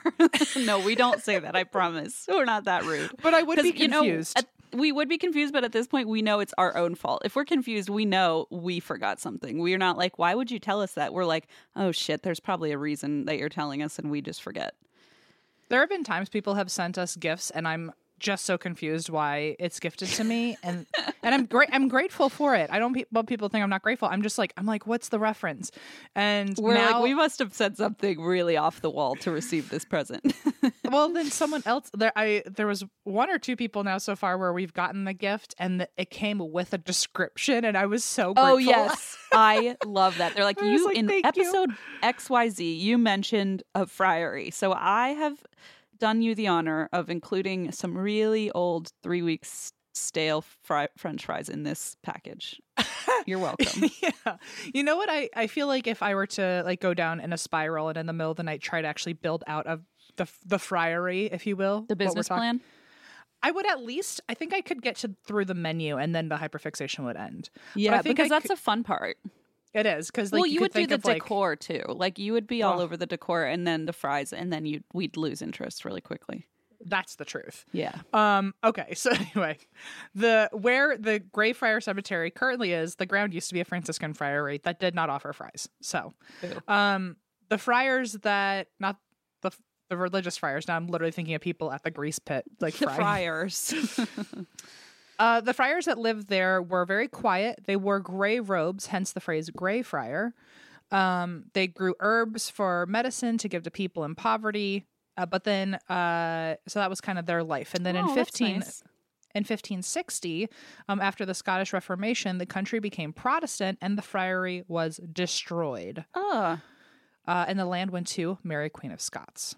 no, 0.57 0.79
we 0.79 0.95
don't 0.95 1.21
say 1.21 1.39
that. 1.39 1.55
I 1.55 1.63
promise. 1.63 2.25
We're 2.27 2.45
not 2.45 2.65
that 2.65 2.85
rude. 2.85 3.09
But 3.23 3.33
I 3.33 3.41
would 3.41 3.61
be 3.61 3.71
'Cause, 3.71 3.81
you 3.81 3.87
know, 3.87 4.01
confused. 4.03 4.37
at- 4.37 4.45
we 4.73 4.91
would 4.91 5.09
be 5.09 5.17
confused, 5.17 5.53
but 5.53 5.63
at 5.63 5.71
this 5.71 5.87
point, 5.87 6.07
we 6.07 6.21
know 6.21 6.39
it's 6.39 6.53
our 6.57 6.75
own 6.77 6.95
fault. 6.95 7.21
If 7.25 7.35
we're 7.35 7.45
confused, 7.45 7.89
we 7.89 8.05
know 8.05 8.47
we 8.49 8.79
forgot 8.79 9.19
something. 9.19 9.59
We're 9.59 9.77
not 9.77 9.97
like, 9.97 10.19
why 10.19 10.35
would 10.35 10.51
you 10.51 10.59
tell 10.59 10.81
us 10.81 10.93
that? 10.93 11.13
We're 11.13 11.25
like, 11.25 11.47
oh 11.75 11.91
shit, 11.91 12.23
there's 12.23 12.39
probably 12.39 12.71
a 12.71 12.77
reason 12.77 13.25
that 13.25 13.37
you're 13.37 13.49
telling 13.49 13.81
us, 13.81 13.99
and 13.99 14.11
we 14.11 14.21
just 14.21 14.41
forget. 14.41 14.75
There 15.69 15.79
have 15.79 15.89
been 15.89 16.03
times 16.03 16.29
people 16.29 16.55
have 16.55 16.71
sent 16.71 16.97
us 16.97 17.15
gifts, 17.15 17.51
and 17.51 17.67
I'm 17.67 17.91
just 18.19 18.45
so 18.45 18.57
confused 18.57 19.09
why 19.09 19.55
it's 19.59 19.79
gifted 19.79 20.09
to 20.09 20.23
me, 20.23 20.57
and 20.61 20.85
and 21.23 21.33
I'm 21.33 21.45
great. 21.45 21.69
I'm 21.71 21.87
grateful 21.87 22.29
for 22.29 22.55
it. 22.55 22.69
I 22.71 22.79
don't 22.79 22.93
pe- 22.93 23.05
want 23.11 23.27
people 23.27 23.49
think 23.49 23.63
I'm 23.63 23.69
not 23.69 23.81
grateful. 23.81 24.07
I'm 24.09 24.21
just 24.21 24.37
like 24.37 24.53
I'm 24.57 24.65
like, 24.65 24.85
what's 24.85 25.09
the 25.09 25.19
reference? 25.19 25.71
And 26.15 26.55
We're 26.57 26.73
now, 26.73 26.93
like, 26.93 27.03
we 27.03 27.13
must 27.13 27.39
have 27.39 27.53
said 27.53 27.77
something 27.77 28.21
really 28.21 28.57
off 28.57 28.81
the 28.81 28.89
wall 28.89 29.15
to 29.17 29.31
receive 29.31 29.69
this 29.69 29.85
present. 29.85 30.33
well, 30.91 31.09
then 31.09 31.31
someone 31.31 31.63
else 31.65 31.89
there. 31.93 32.11
I 32.15 32.43
there 32.45 32.67
was 32.67 32.83
one 33.03 33.29
or 33.29 33.37
two 33.37 33.55
people 33.55 33.83
now 33.83 33.97
so 33.97 34.15
far 34.15 34.37
where 34.37 34.53
we've 34.53 34.73
gotten 34.73 35.05
the 35.05 35.13
gift, 35.13 35.55
and 35.57 35.81
the, 35.81 35.89
it 35.97 36.09
came 36.09 36.39
with 36.39 36.73
a 36.73 36.77
description, 36.77 37.65
and 37.65 37.77
I 37.77 37.85
was 37.85 38.03
so 38.03 38.33
oh, 38.35 38.55
grateful. 38.55 38.55
oh 38.55 38.57
yes, 38.57 39.17
I 39.31 39.75
love 39.85 40.17
that. 40.17 40.35
They're 40.35 40.43
like 40.43 40.61
I 40.61 40.71
you 40.71 40.85
like, 40.85 40.97
in 40.97 41.09
episode 41.23 41.71
X 42.01 42.29
Y 42.29 42.49
Z. 42.49 42.73
You 42.73 42.97
mentioned 42.97 43.63
a 43.75 43.85
friary, 43.85 44.51
so 44.51 44.73
I 44.73 45.09
have 45.09 45.41
done 45.99 46.21
you 46.21 46.33
the 46.33 46.47
honor 46.47 46.89
of 46.93 47.09
including 47.09 47.71
some 47.71 47.97
really 47.97 48.49
old 48.51 48.91
three 49.03 49.21
weeks 49.21 49.73
stale 49.93 50.43
fry- 50.63 50.87
French 50.97 51.25
fries 51.25 51.49
in 51.49 51.63
this 51.63 51.97
package. 52.03 52.61
You're 53.25 53.39
welcome. 53.39 53.89
yeah. 54.01 54.37
You 54.73 54.83
know 54.83 54.95
what? 54.95 55.09
I, 55.09 55.29
I 55.35 55.47
feel 55.47 55.67
like 55.67 55.87
if 55.87 56.01
I 56.01 56.15
were 56.15 56.27
to 56.27 56.63
like 56.65 56.79
go 56.79 56.93
down 56.93 57.19
in 57.19 57.33
a 57.33 57.37
spiral 57.37 57.89
and 57.89 57.97
in 57.97 58.05
the 58.05 58.13
middle 58.13 58.31
of 58.31 58.37
the 58.37 58.43
night 58.43 58.61
try 58.61 58.81
to 58.81 58.87
actually 58.87 59.13
build 59.13 59.43
out 59.47 59.67
of 59.67 59.81
the 60.19 60.29
the 60.45 60.59
friary, 60.59 61.25
if 61.25 61.47
you 61.47 61.55
will, 61.55 61.85
The 61.89 61.95
business 61.95 62.27
talking- 62.27 62.39
plan. 62.41 62.61
I 63.41 63.51
would 63.51 63.65
at 63.65 63.81
least. 63.83 64.19
I 64.29 64.33
think 64.33 64.53
I 64.53 64.59
could 64.61 64.81
get 64.81 64.97
to 64.97 65.15
through 65.25 65.45
the 65.45 65.53
menu 65.53 65.97
and 65.97 66.13
then 66.13 66.27
the 66.29 66.35
hyperfixation 66.35 67.05
would 67.05 67.15
end. 67.15 67.49
Yeah, 67.73 67.95
I 67.95 68.01
think 68.01 68.17
because 68.17 68.31
I 68.31 68.35
that's 68.35 68.47
could- 68.47 68.57
a 68.57 68.61
fun 68.61 68.83
part. 68.83 69.17
It 69.73 69.85
is 69.85 70.07
because 70.07 70.31
like 70.33 70.41
well, 70.41 70.47
you, 70.47 70.59
could 70.59 70.73
would 70.75 70.87
do 70.89 70.97
the 70.97 71.07
like- 71.07 71.21
decor 71.23 71.55
too. 71.55 71.83
Like 71.87 72.19
you 72.19 72.33
would 72.33 72.47
be 72.47 72.63
all 72.63 72.75
Ugh. 72.75 72.81
over 72.81 72.97
the 72.97 73.05
decor, 73.05 73.45
and 73.45 73.65
then 73.67 73.85
the 73.85 73.93
fries, 73.93 74.33
and 74.33 74.51
then 74.51 74.65
you 74.65 74.83
we'd 74.93 75.15
lose 75.15 75.41
interest 75.41 75.85
really 75.85 76.01
quickly. 76.01 76.47
that's 76.85 77.15
the 77.17 77.25
truth. 77.25 77.65
Yeah. 77.71 77.95
Um. 78.13 78.53
Okay. 78.63 78.93
So 78.95 79.11
anyway, 79.11 79.57
the 80.15 80.49
where 80.53 80.97
the 80.97 81.19
Greyfriar 81.19 81.81
Cemetery 81.83 82.31
currently 82.31 82.73
is, 82.73 82.95
the 82.95 83.05
ground 83.05 83.33
used 83.33 83.47
to 83.49 83.53
be 83.53 83.59
a 83.61 83.65
Franciscan 83.65 84.13
friary 84.13 84.59
that 84.63 84.79
did 84.79 84.95
not 84.95 85.09
offer 85.09 85.31
fries. 85.33 85.69
So, 85.81 86.13
Boo. 86.41 86.57
um, 86.73 87.15
the 87.49 87.57
friars 87.57 88.13
that 88.23 88.67
not 88.79 88.97
the 89.89 89.97
religious 89.97 90.37
friars. 90.37 90.67
Now 90.67 90.75
I'm 90.75 90.87
literally 90.87 91.11
thinking 91.11 91.35
of 91.35 91.41
people 91.41 91.71
at 91.71 91.83
the 91.83 91.91
grease 91.91 92.19
pit, 92.19 92.45
like 92.59 92.75
The 92.75 92.87
friars. 92.87 93.73
Uh, 95.19 95.41
the 95.41 95.53
friars 95.53 95.83
that 95.83 95.97
lived 95.97 96.29
there 96.29 96.61
were 96.61 96.85
very 96.85 97.09
quiet. 97.09 97.59
They 97.65 97.75
wore 97.75 97.99
gray 97.99 98.39
robes, 98.39 98.85
hence 98.85 99.11
the 99.11 99.19
phrase 99.19 99.49
gray 99.49 99.81
friar. 99.81 100.33
Um, 100.91 101.47
they 101.51 101.67
grew 101.67 101.93
herbs 101.99 102.49
for 102.49 102.85
medicine 102.85 103.37
to 103.39 103.49
give 103.49 103.63
to 103.63 103.69
people 103.71 104.05
in 104.05 104.15
poverty. 104.15 104.85
Uh, 105.17 105.25
but 105.25 105.43
then, 105.43 105.73
uh, 105.89 106.55
so 106.69 106.79
that 106.79 106.89
was 106.89 107.01
kind 107.01 107.19
of 107.19 107.25
their 107.25 107.43
life. 107.43 107.73
And 107.73 107.85
then 107.85 107.97
in 107.97 108.05
Oh, 108.05 108.15
that's 108.15 108.29
15, 108.29 108.59
nice. 108.59 108.81
in 109.35 109.41
1560, 109.41 110.47
um, 110.87 111.01
after 111.01 111.25
the 111.25 111.33
Scottish 111.33 111.73
Reformation, 111.73 112.37
the 112.37 112.45
country 112.45 112.79
became 112.79 113.11
Protestant 113.11 113.77
and 113.81 113.97
the 113.97 114.01
friary 114.01 114.63
was 114.69 115.01
destroyed. 115.11 116.05
Oh, 116.15 116.61
Uh, 117.27 117.45
and 117.47 117.59
the 117.59 117.65
land 117.65 117.91
went 117.91 118.07
to 118.07 118.37
Mary, 118.41 118.69
Queen 118.69 118.93
of 118.93 119.01
Scots. 119.01 119.57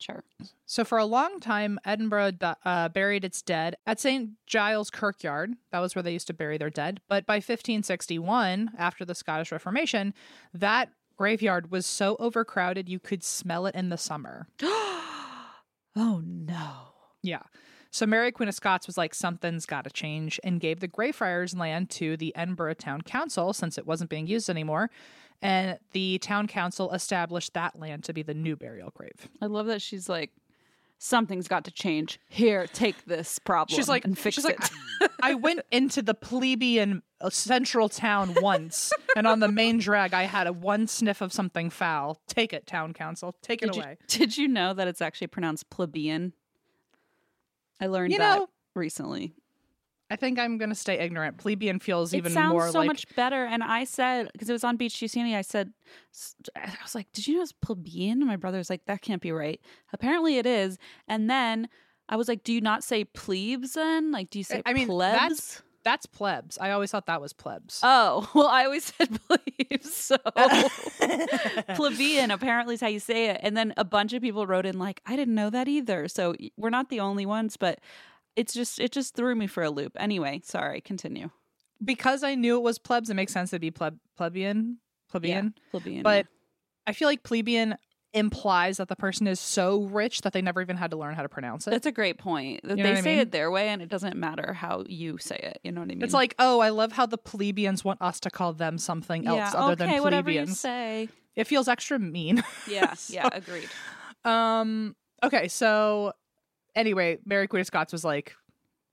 Sure. 0.00 0.24
So 0.66 0.84
for 0.84 0.98
a 0.98 1.04
long 1.04 1.40
time, 1.40 1.78
Edinburgh 1.84 2.32
uh, 2.64 2.88
buried 2.88 3.24
its 3.24 3.42
dead 3.42 3.76
at 3.86 4.00
St. 4.00 4.30
Giles 4.46 4.90
Kirkyard. 4.90 5.54
That 5.72 5.80
was 5.80 5.94
where 5.94 6.02
they 6.02 6.12
used 6.12 6.26
to 6.28 6.34
bury 6.34 6.58
their 6.58 6.70
dead. 6.70 7.00
But 7.08 7.26
by 7.26 7.36
1561, 7.36 8.72
after 8.78 9.04
the 9.04 9.14
Scottish 9.14 9.52
Reformation, 9.52 10.14
that 10.54 10.90
graveyard 11.16 11.70
was 11.70 11.84
so 11.86 12.16
overcrowded 12.18 12.88
you 12.88 12.98
could 12.98 13.22
smell 13.22 13.66
it 13.66 13.74
in 13.74 13.90
the 13.90 13.98
summer. 13.98 14.46
oh 14.62 16.22
no. 16.24 16.72
Yeah. 17.22 17.42
So 17.90 18.06
Mary 18.06 18.30
Queen 18.30 18.48
of 18.48 18.54
Scots 18.54 18.86
was 18.86 18.96
like, 18.96 19.14
something's 19.14 19.66
got 19.66 19.84
to 19.84 19.90
change, 19.90 20.38
and 20.44 20.60
gave 20.60 20.80
the 20.80 20.88
Greyfriars 20.88 21.54
land 21.54 21.90
to 21.90 22.16
the 22.16 22.34
Edinburgh 22.36 22.74
Town 22.74 23.02
Council 23.02 23.52
since 23.52 23.78
it 23.78 23.86
wasn't 23.86 24.10
being 24.10 24.26
used 24.26 24.48
anymore. 24.48 24.90
And 25.42 25.78
the 25.92 26.18
town 26.18 26.46
council 26.46 26.92
established 26.92 27.54
that 27.54 27.78
land 27.78 28.04
to 28.04 28.12
be 28.12 28.22
the 28.22 28.34
new 28.34 28.56
burial 28.56 28.92
grave. 28.94 29.28
I 29.40 29.46
love 29.46 29.66
that 29.66 29.80
she's 29.80 30.08
like, 30.08 30.30
something's 30.98 31.48
got 31.48 31.64
to 31.64 31.70
change. 31.70 32.20
Here, 32.28 32.66
take 32.66 33.06
this 33.06 33.38
problem. 33.38 33.74
She's 33.74 33.88
like, 33.88 34.04
and 34.04 34.16
fix 34.16 34.36
she's 34.36 34.44
it. 34.44 34.60
like, 34.60 35.10
I 35.22 35.34
went 35.34 35.60
into 35.72 36.02
the 36.02 36.14
plebeian 36.14 37.02
uh, 37.20 37.30
central 37.30 37.88
town 37.88 38.36
once, 38.40 38.92
and 39.16 39.26
on 39.26 39.40
the 39.40 39.48
main 39.48 39.78
drag, 39.78 40.14
I 40.14 40.24
had 40.24 40.46
a 40.46 40.52
one 40.52 40.86
sniff 40.86 41.20
of 41.20 41.32
something 41.32 41.70
foul. 41.70 42.20
Take 42.28 42.52
it, 42.52 42.66
town 42.66 42.92
council. 42.92 43.34
Take 43.42 43.62
it 43.62 43.66
did, 43.66 43.76
you, 43.76 43.82
away. 43.82 43.96
did 44.06 44.36
you 44.36 44.46
know 44.46 44.74
that 44.74 44.86
it's 44.86 45.00
actually 45.00 45.28
pronounced 45.28 45.70
plebeian? 45.70 46.34
I 47.80 47.86
learned 47.86 48.12
You 48.12 48.18
that 48.18 48.38
know, 48.38 48.48
recently. 48.74 49.32
I 50.12 50.16
think 50.16 50.38
I'm 50.40 50.58
gonna 50.58 50.74
stay 50.74 50.98
ignorant. 50.98 51.38
Plebeian 51.38 51.78
feels 51.78 52.12
even 52.14 52.32
sounds 52.32 52.50
more 52.52 52.68
so 52.70 52.80
like 52.80 52.86
much 52.88 53.14
better. 53.14 53.44
And 53.44 53.62
I 53.62 53.84
said 53.84 54.28
because 54.32 54.48
it 54.50 54.52
was 54.52 54.64
on 54.64 54.76
Beach 54.76 54.98
Too 54.98 55.06
Sandy, 55.06 55.36
I 55.36 55.42
said, 55.42 55.72
I 56.56 56.68
was 56.82 56.94
like, 56.96 57.10
"Did 57.12 57.28
you 57.28 57.36
know 57.36 57.42
it's 57.42 57.52
plebeian?" 57.52 58.18
And 58.18 58.26
my 58.26 58.34
brother's 58.36 58.68
like, 58.70 58.84
"That 58.86 59.02
can't 59.02 59.22
be 59.22 59.30
right." 59.30 59.60
Apparently, 59.92 60.36
it 60.38 60.46
is. 60.46 60.78
And 61.06 61.30
then 61.30 61.68
I 62.08 62.16
was 62.16 62.26
like, 62.26 62.42
"Do 62.42 62.52
you 62.52 62.60
not 62.60 62.82
say 62.82 63.04
plebes 63.04 63.74
then? 63.74 64.10
Like, 64.10 64.30
do 64.30 64.38
you 64.40 64.44
say 64.44 64.62
I 64.66 64.72
mean, 64.72 64.88
plebs?" 64.88 65.20
that's- 65.20 65.62
that's 65.84 66.06
plebs. 66.06 66.58
I 66.58 66.70
always 66.72 66.90
thought 66.90 67.06
that 67.06 67.20
was 67.20 67.32
plebs. 67.32 67.80
Oh, 67.82 68.28
well, 68.34 68.48
I 68.48 68.64
always 68.64 68.84
said 68.84 69.18
plebes. 69.26 69.94
So 69.94 70.16
plebeian 71.74 72.30
apparently 72.30 72.74
is 72.74 72.80
how 72.80 72.88
you 72.88 73.00
say 73.00 73.30
it. 73.30 73.40
And 73.42 73.56
then 73.56 73.72
a 73.76 73.84
bunch 73.84 74.12
of 74.12 74.22
people 74.22 74.46
wrote 74.46 74.66
in 74.66 74.78
like, 74.78 75.00
I 75.06 75.16
didn't 75.16 75.34
know 75.34 75.50
that 75.50 75.68
either. 75.68 76.08
So 76.08 76.34
we're 76.56 76.70
not 76.70 76.90
the 76.90 77.00
only 77.00 77.26
ones, 77.26 77.56
but 77.56 77.80
it's 78.36 78.54
just 78.54 78.78
it 78.78 78.92
just 78.92 79.14
threw 79.14 79.34
me 79.34 79.46
for 79.46 79.62
a 79.62 79.70
loop. 79.70 79.92
Anyway, 79.98 80.40
sorry, 80.44 80.80
continue. 80.80 81.30
because 81.84 82.22
I 82.22 82.34
knew 82.34 82.56
it 82.56 82.62
was 82.62 82.78
plebs, 82.78 83.10
it 83.10 83.14
makes 83.14 83.32
sense 83.32 83.50
to 83.50 83.58
be 83.58 83.70
pleb 83.70 83.98
plebeian. 84.16 84.78
Plebeian. 85.10 85.54
Yeah, 85.56 85.70
plebeian. 85.70 86.02
But 86.02 86.26
I 86.86 86.92
feel 86.92 87.08
like 87.08 87.22
plebeian 87.22 87.76
implies 88.12 88.78
that 88.78 88.88
the 88.88 88.96
person 88.96 89.26
is 89.26 89.38
so 89.38 89.82
rich 89.84 90.22
that 90.22 90.32
they 90.32 90.42
never 90.42 90.60
even 90.60 90.76
had 90.76 90.90
to 90.90 90.96
learn 90.96 91.14
how 91.14 91.22
to 91.22 91.28
pronounce 91.28 91.66
it. 91.66 91.70
That's 91.70 91.86
a 91.86 91.92
great 91.92 92.18
point. 92.18 92.60
That 92.64 92.76
You 92.76 92.82
know 92.84 92.94
they 92.94 93.00
say 93.02 93.10
mean? 93.12 93.18
it 93.20 93.32
their 93.32 93.50
way, 93.50 93.68
and 93.68 93.80
it 93.80 93.88
doesn't 93.88 94.16
matter 94.16 94.52
how 94.52 94.84
you 94.88 95.18
say 95.18 95.36
it. 95.36 95.60
You 95.62 95.72
know 95.72 95.80
what 95.80 95.90
I 95.90 95.94
mean? 95.94 96.02
It's 96.02 96.14
like, 96.14 96.34
oh, 96.38 96.60
I 96.60 96.70
love 96.70 96.92
how 96.92 97.06
the 97.06 97.18
plebeians 97.18 97.84
want 97.84 98.02
us 98.02 98.18
to 98.20 98.30
call 98.30 98.52
them 98.52 98.78
something 98.78 99.26
else 99.26 99.54
other 99.54 99.72
okay, 99.84 99.94
than 99.94 100.02
whatever 100.02 100.30
you 100.30 100.38
plebeians. 100.40 100.58
say. 100.60 101.08
It 101.36 101.46
feels 101.46 101.68
extra 101.68 101.98
mean. 101.98 102.42
Yeah, 102.68 102.94
So- 102.94 103.14
yeah, 103.14 103.28
agreed. 103.32 103.68
Um. 104.24 104.96
Okay. 105.22 105.48
So, 105.48 106.12
anyway, 106.74 107.18
Mary 107.24 107.46
Queen 107.46 107.60
of 107.60 107.66
Scots 107.66 107.92
was 107.92 108.04
like, 108.04 108.34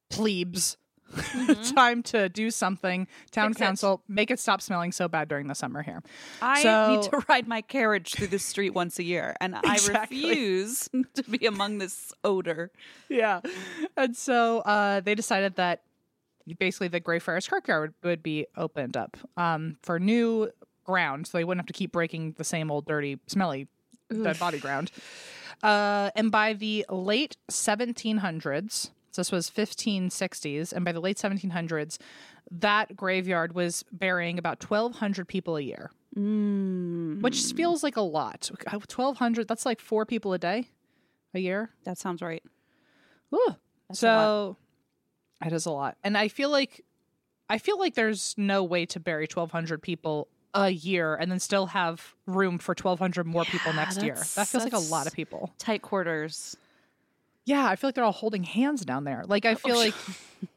plebes. 0.09 0.77
Mhm. 1.13 1.73
Time 1.75 2.03
to 2.03 2.29
do 2.29 2.51
something. 2.51 3.07
Town 3.31 3.49
Fix 3.51 3.61
it. 3.61 3.63
council, 3.63 4.03
make 4.07 4.29
it 4.31 4.39
stop 4.39 4.61
smelling 4.61 4.91
so 4.91 5.07
bad 5.07 5.27
during 5.27 5.47
the 5.47 5.55
summer 5.55 5.81
here. 5.83 6.01
I 6.41 6.61
So- 6.61 6.95
need 6.95 7.03
to 7.11 7.23
ride 7.29 7.47
my 7.47 7.61
carriage 7.61 8.13
through 8.13 8.27
the 8.27 8.39
street 8.39 8.71
once 8.73 8.99
a 8.99 9.03
year, 9.03 9.35
and 9.39 9.55
I 9.63 9.77
refuse 9.87 10.89
to 11.15 11.23
be 11.23 11.45
among 11.45 11.77
this 11.77 12.13
odor. 12.23 12.71
Yeah. 13.09 13.41
And 13.95 14.15
so 14.15 14.59
uh, 14.59 14.99
they 15.01 15.15
decided 15.15 15.55
that 15.55 15.83
basically 16.59 16.87
the 16.87 16.99
Greyfriars 16.99 17.47
Kirkyard 17.49 17.93
would, 18.03 18.09
would 18.09 18.23
be 18.23 18.47
opened 18.55 18.95
up 18.95 19.17
um, 19.35 19.77
for 19.81 19.99
new 19.99 20.49
ground, 20.85 21.27
so 21.27 21.37
they 21.37 21.43
wouldn't 21.43 21.61
have 21.61 21.67
to 21.67 21.73
keep 21.73 21.91
breaking 21.91 22.33
the 22.37 22.43
same 22.43 22.71
old 22.71 22.85
dirty, 22.85 23.19
smelly 23.27 23.67
dead 24.09 24.39
body 24.39 24.57
ground. 24.59 24.89
Uh, 25.63 26.11
and 26.15 26.31
by 26.31 26.53
the 26.53 26.85
late 26.89 27.35
1700s, 27.51 28.91
so 29.17 29.21
this 29.21 29.31
was 29.31 29.49
1560s, 29.49 30.71
and 30.71 30.85
by 30.85 30.91
the 30.91 30.99
late 30.99 31.17
1700s, 31.17 31.97
that 32.51 32.95
graveyard 32.95 33.53
was 33.55 33.83
burying 33.91 34.37
about 34.37 34.63
1,200 34.63 35.27
people 35.27 35.57
a 35.57 35.61
year, 35.61 35.89
Mm, 36.15 37.21
which 37.21 37.53
feels 37.53 37.83
like 37.83 37.97
a 37.97 38.01
lot. 38.01 38.49
1,200, 38.71 39.47
that's 39.47 39.65
like 39.65 39.79
four 39.79 40.05
people 40.05 40.33
a 40.33 40.37
day, 40.37 40.69
a 41.33 41.39
year. 41.39 41.69
that 41.83 41.97
sounds 41.97 42.21
right. 42.21 42.43
Ooh. 43.33 43.55
That's 43.89 44.03
a 44.03 44.05
lot. 44.07 44.23
so 44.23 44.57
it 45.45 45.53
is 45.53 45.65
a 45.65 45.71
lot. 45.71 45.97
And 46.03 46.17
I 46.17 46.27
feel 46.27 46.49
like 46.49 46.83
I 47.49 47.57
feel 47.57 47.79
like 47.79 47.95
there's 47.95 48.35
no 48.37 48.63
way 48.63 48.85
to 48.87 48.99
bury 48.99 49.23
1200 49.31 49.81
people 49.81 50.27
a 50.53 50.69
year 50.69 51.15
and 51.15 51.31
then 51.31 51.39
still 51.39 51.67
have 51.67 52.13
room 52.25 52.57
for 52.57 52.71
1200 52.73 53.25
more 53.25 53.45
people 53.45 53.71
next 53.73 54.01
year. 54.01 54.15
That 54.35 54.47
feels 54.47 54.63
like 54.63 54.73
a 54.73 54.79
lot 54.79 55.07
of 55.07 55.13
people. 55.13 55.53
Tight 55.59 55.81
quarters. 55.81 56.57
Yeah, 57.47 57.65
I 57.65 57.77
feel 57.77 57.87
like 57.87 57.95
they're 57.95 58.03
all 58.03 58.11
holding 58.11 58.43
hands 58.43 58.83
down 58.83 59.05
there. 59.05 59.23
Like 59.25 59.45
I 59.45 59.53
oh, 59.53 59.55
feel 59.55 59.77
like 59.77 59.93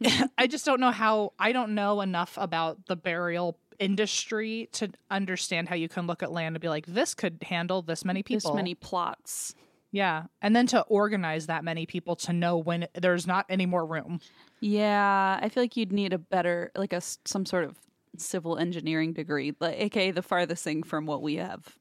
I 0.38 0.48
just 0.48 0.66
don't 0.66 0.81
know 0.81 0.90
how 0.90 1.33
I 1.38 1.53
don't 1.53 1.76
know 1.76 2.00
enough 2.00 2.37
about 2.37 2.87
the 2.87 2.96
burial 2.96 3.57
industry 3.79 4.68
to 4.72 4.90
understand 5.09 5.68
how 5.68 5.76
you 5.76 5.88
can 5.88 6.09
look 6.09 6.20
at 6.22 6.33
land 6.33 6.57
and 6.57 6.61
be 6.61 6.68
like 6.68 6.87
this 6.87 7.14
could 7.14 7.38
handle 7.42 7.81
this 7.81 8.05
many 8.05 8.24
people. 8.24 8.50
This 8.50 8.57
many 8.57 8.74
plots. 8.74 9.55
Yeah. 9.92 10.24
And 10.42 10.55
then 10.55 10.66
to 10.68 10.83
organize 10.83 11.46
that 11.46 11.62
many 11.62 11.87
people 11.87 12.16
to 12.16 12.33
know 12.33 12.59
when 12.59 12.88
there's 12.94 13.26
not 13.26 13.46
any 13.48 13.66
more 13.66 13.87
room. 13.87 14.20
Yeah, 14.61 15.38
I 15.40 15.48
feel 15.48 15.62
like 15.62 15.76
you'd 15.76 15.92
need 15.92 16.12
a 16.12 16.18
better, 16.18 16.72
like 16.74 16.92
a 16.92 17.00
some 17.00 17.46
sort 17.46 17.64
of 17.64 17.76
civil 18.16 18.59
engineering 18.59 19.12
degree, 19.12 19.55
like 19.61 19.79
aka 19.79 20.11
the 20.11 20.23
farthest 20.23 20.64
thing 20.64 20.83
from 20.83 21.07
what 21.07 21.23
we 21.23 21.37
have. 21.37 21.77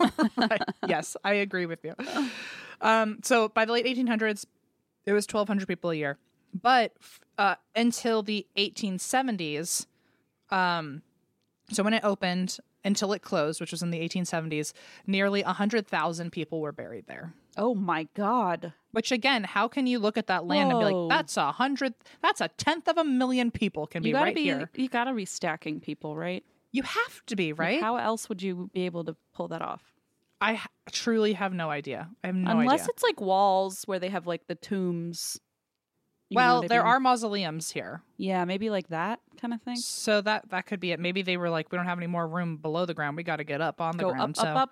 right. 0.36 0.62
Yes, 0.86 1.16
I 1.24 1.34
agree 1.34 1.66
with 1.66 1.84
you. 1.84 1.94
Um, 2.80 3.18
so 3.22 3.48
by 3.48 3.64
the 3.64 3.72
late 3.72 3.86
1800s, 3.86 4.44
it 5.06 5.12
was 5.12 5.26
1,200 5.26 5.66
people 5.68 5.90
a 5.90 5.94
year. 5.94 6.18
But 6.60 6.92
uh, 7.38 7.56
until 7.74 8.22
the 8.22 8.46
1870s, 8.56 9.86
um, 10.50 11.02
so 11.70 11.82
when 11.82 11.94
it 11.94 12.04
opened 12.04 12.58
until 12.84 13.12
it 13.12 13.22
closed, 13.22 13.60
which 13.60 13.72
was 13.72 13.82
in 13.82 13.90
the 13.90 14.00
1870s, 14.00 14.72
nearly 15.06 15.42
100,000 15.42 16.30
people 16.30 16.60
were 16.60 16.72
buried 16.72 17.06
there. 17.06 17.34
Oh 17.56 17.74
my 17.74 18.08
god. 18.14 18.74
Which 18.94 19.12
again, 19.12 19.44
how 19.44 19.68
can 19.68 19.86
you 19.86 19.98
look 19.98 20.16
at 20.16 20.26
that 20.28 20.46
land 20.46 20.70
and 20.70 20.78
be 20.80 20.84
like, 20.86 21.08
"That's 21.10 21.36
a 21.36 21.52
hundred, 21.52 21.94
that's 22.22 22.40
a 22.40 22.48
tenth 22.48 22.88
of 22.88 22.96
a 22.96 23.04
million 23.04 23.50
people 23.50 23.86
can 23.86 24.02
be 24.02 24.08
You 24.08 24.14
gotta 24.14 24.24
right 24.26 24.34
be 24.34 24.44
here"? 24.44 24.70
you 24.74 24.88
gotta 24.88 25.12
be 25.12 25.24
stacking 25.24 25.80
people, 25.80 26.16
right? 26.16 26.44
You 26.72 26.82
have 26.82 27.26
to 27.26 27.36
be 27.36 27.52
Like, 27.52 27.58
right. 27.60 27.80
How 27.82 27.96
else 27.96 28.28
would 28.28 28.42
you 28.42 28.70
be 28.72 28.82
able 28.86 29.04
to 29.04 29.14
pull 29.34 29.48
that 29.48 29.62
off? 29.62 29.82
I 30.40 30.54
ha- 30.54 30.68
truly 30.90 31.32
have 31.34 31.52
no 31.54 31.70
idea. 31.70 32.08
I 32.22 32.26
have 32.28 32.36
no 32.36 32.50
Unless 32.58 32.80
idea. 32.82 32.88
it's 32.94 33.02
like 33.02 33.20
walls 33.20 33.84
where 33.86 33.98
they 33.98 34.08
have 34.10 34.26
like 34.26 34.46
the 34.46 34.54
tombs. 34.54 35.40
Well, 36.30 36.62
there 36.62 36.82
mean? 36.82 36.88
are 36.90 37.00
mausoleums 37.00 37.70
here, 37.70 38.02
Yeah, 38.16 38.44
maybe 38.44 38.68
like 38.70 38.88
that 38.88 39.20
kind 39.40 39.54
of 39.54 39.62
thing. 39.62 39.76
so 39.76 40.20
that 40.22 40.48
that 40.50 40.66
could 40.66 40.80
be 40.80 40.90
it. 40.92 40.98
Maybe 40.98 41.22
they 41.22 41.36
were 41.36 41.48
like, 41.50 41.70
"We 41.70 41.76
don't 41.76 41.86
have 41.86 41.98
any 41.98 42.06
more 42.08 42.26
room 42.26 42.56
below 42.56 42.86
the 42.86 42.94
ground. 42.94 43.16
We 43.16 43.22
got 43.22 43.36
to 43.36 43.44
get 43.44 43.60
up 43.60 43.80
on 43.80 43.96
the 43.96 44.02
Go 44.04 44.10
ground." 44.10 44.36
up, 44.38 44.44
so, 44.44 44.48
up, 44.50 44.56
up. 44.56 44.70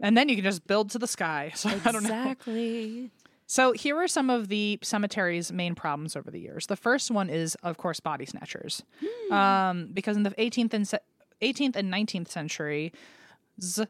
and 0.00 0.16
then 0.16 0.28
you 0.28 0.34
can 0.34 0.44
just 0.44 0.66
build 0.66 0.90
to 0.90 0.98
the 0.98 1.06
sky. 1.06 1.52
So 1.54 1.68
I 1.68 1.92
don't 1.92 2.02
know. 2.02 2.08
Exactly. 2.08 3.10
So 3.46 3.72
here 3.72 3.96
are 3.98 4.08
some 4.08 4.30
of 4.30 4.48
the 4.48 4.78
cemetery's 4.82 5.52
main 5.52 5.74
problems 5.74 6.16
over 6.16 6.30
the 6.30 6.40
years. 6.40 6.66
The 6.66 6.76
first 6.76 7.10
one 7.10 7.28
is, 7.28 7.56
of 7.62 7.76
course, 7.76 8.00
body 8.00 8.24
snatchers, 8.26 8.82
um, 9.30 9.90
because 9.92 10.16
in 10.16 10.22
the 10.22 10.30
18th 10.30 10.72
and 10.72 10.88
se- 10.88 10.98
18th 11.42 11.76
and 11.76 11.92
19th 11.92 12.28
century, 12.28 12.92
z- 13.60 13.84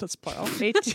that's 0.00 0.16
plural. 0.16 0.46
18th, 0.46 0.94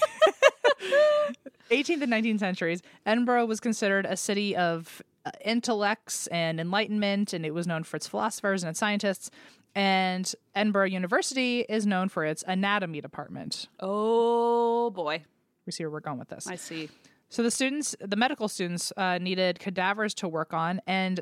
18th 1.71 2.01
and 2.01 2.11
19th 2.11 2.39
centuries, 2.39 2.81
Edinburgh 3.05 3.45
was 3.45 3.59
considered 3.59 4.05
a 4.05 4.17
city 4.17 4.55
of 4.55 5.01
uh, 5.25 5.31
intellects 5.43 6.27
and 6.27 6.59
enlightenment, 6.59 7.33
and 7.33 7.45
it 7.45 7.53
was 7.53 7.67
known 7.67 7.83
for 7.83 7.97
its 7.97 8.07
philosophers 8.07 8.63
and 8.63 8.69
its 8.69 8.79
scientists. 8.79 9.29
And 9.75 10.33
Edinburgh 10.55 10.87
University 10.87 11.61
is 11.69 11.85
known 11.85 12.09
for 12.09 12.25
its 12.25 12.43
anatomy 12.47 12.99
department. 12.99 13.67
Oh 13.79 14.89
boy, 14.89 15.23
We 15.65 15.71
see 15.71 15.83
where 15.83 15.91
we're 15.91 15.99
going 15.99 16.17
with 16.19 16.29
this. 16.29 16.47
I 16.47 16.55
see. 16.55 16.89
So 17.29 17.43
the 17.43 17.51
students, 17.51 17.95
the 17.99 18.15
medical 18.15 18.47
students, 18.47 18.93
uh, 18.95 19.17
needed 19.17 19.59
cadavers 19.59 20.13
to 20.15 20.27
work 20.27 20.53
on, 20.53 20.81
and 20.87 21.19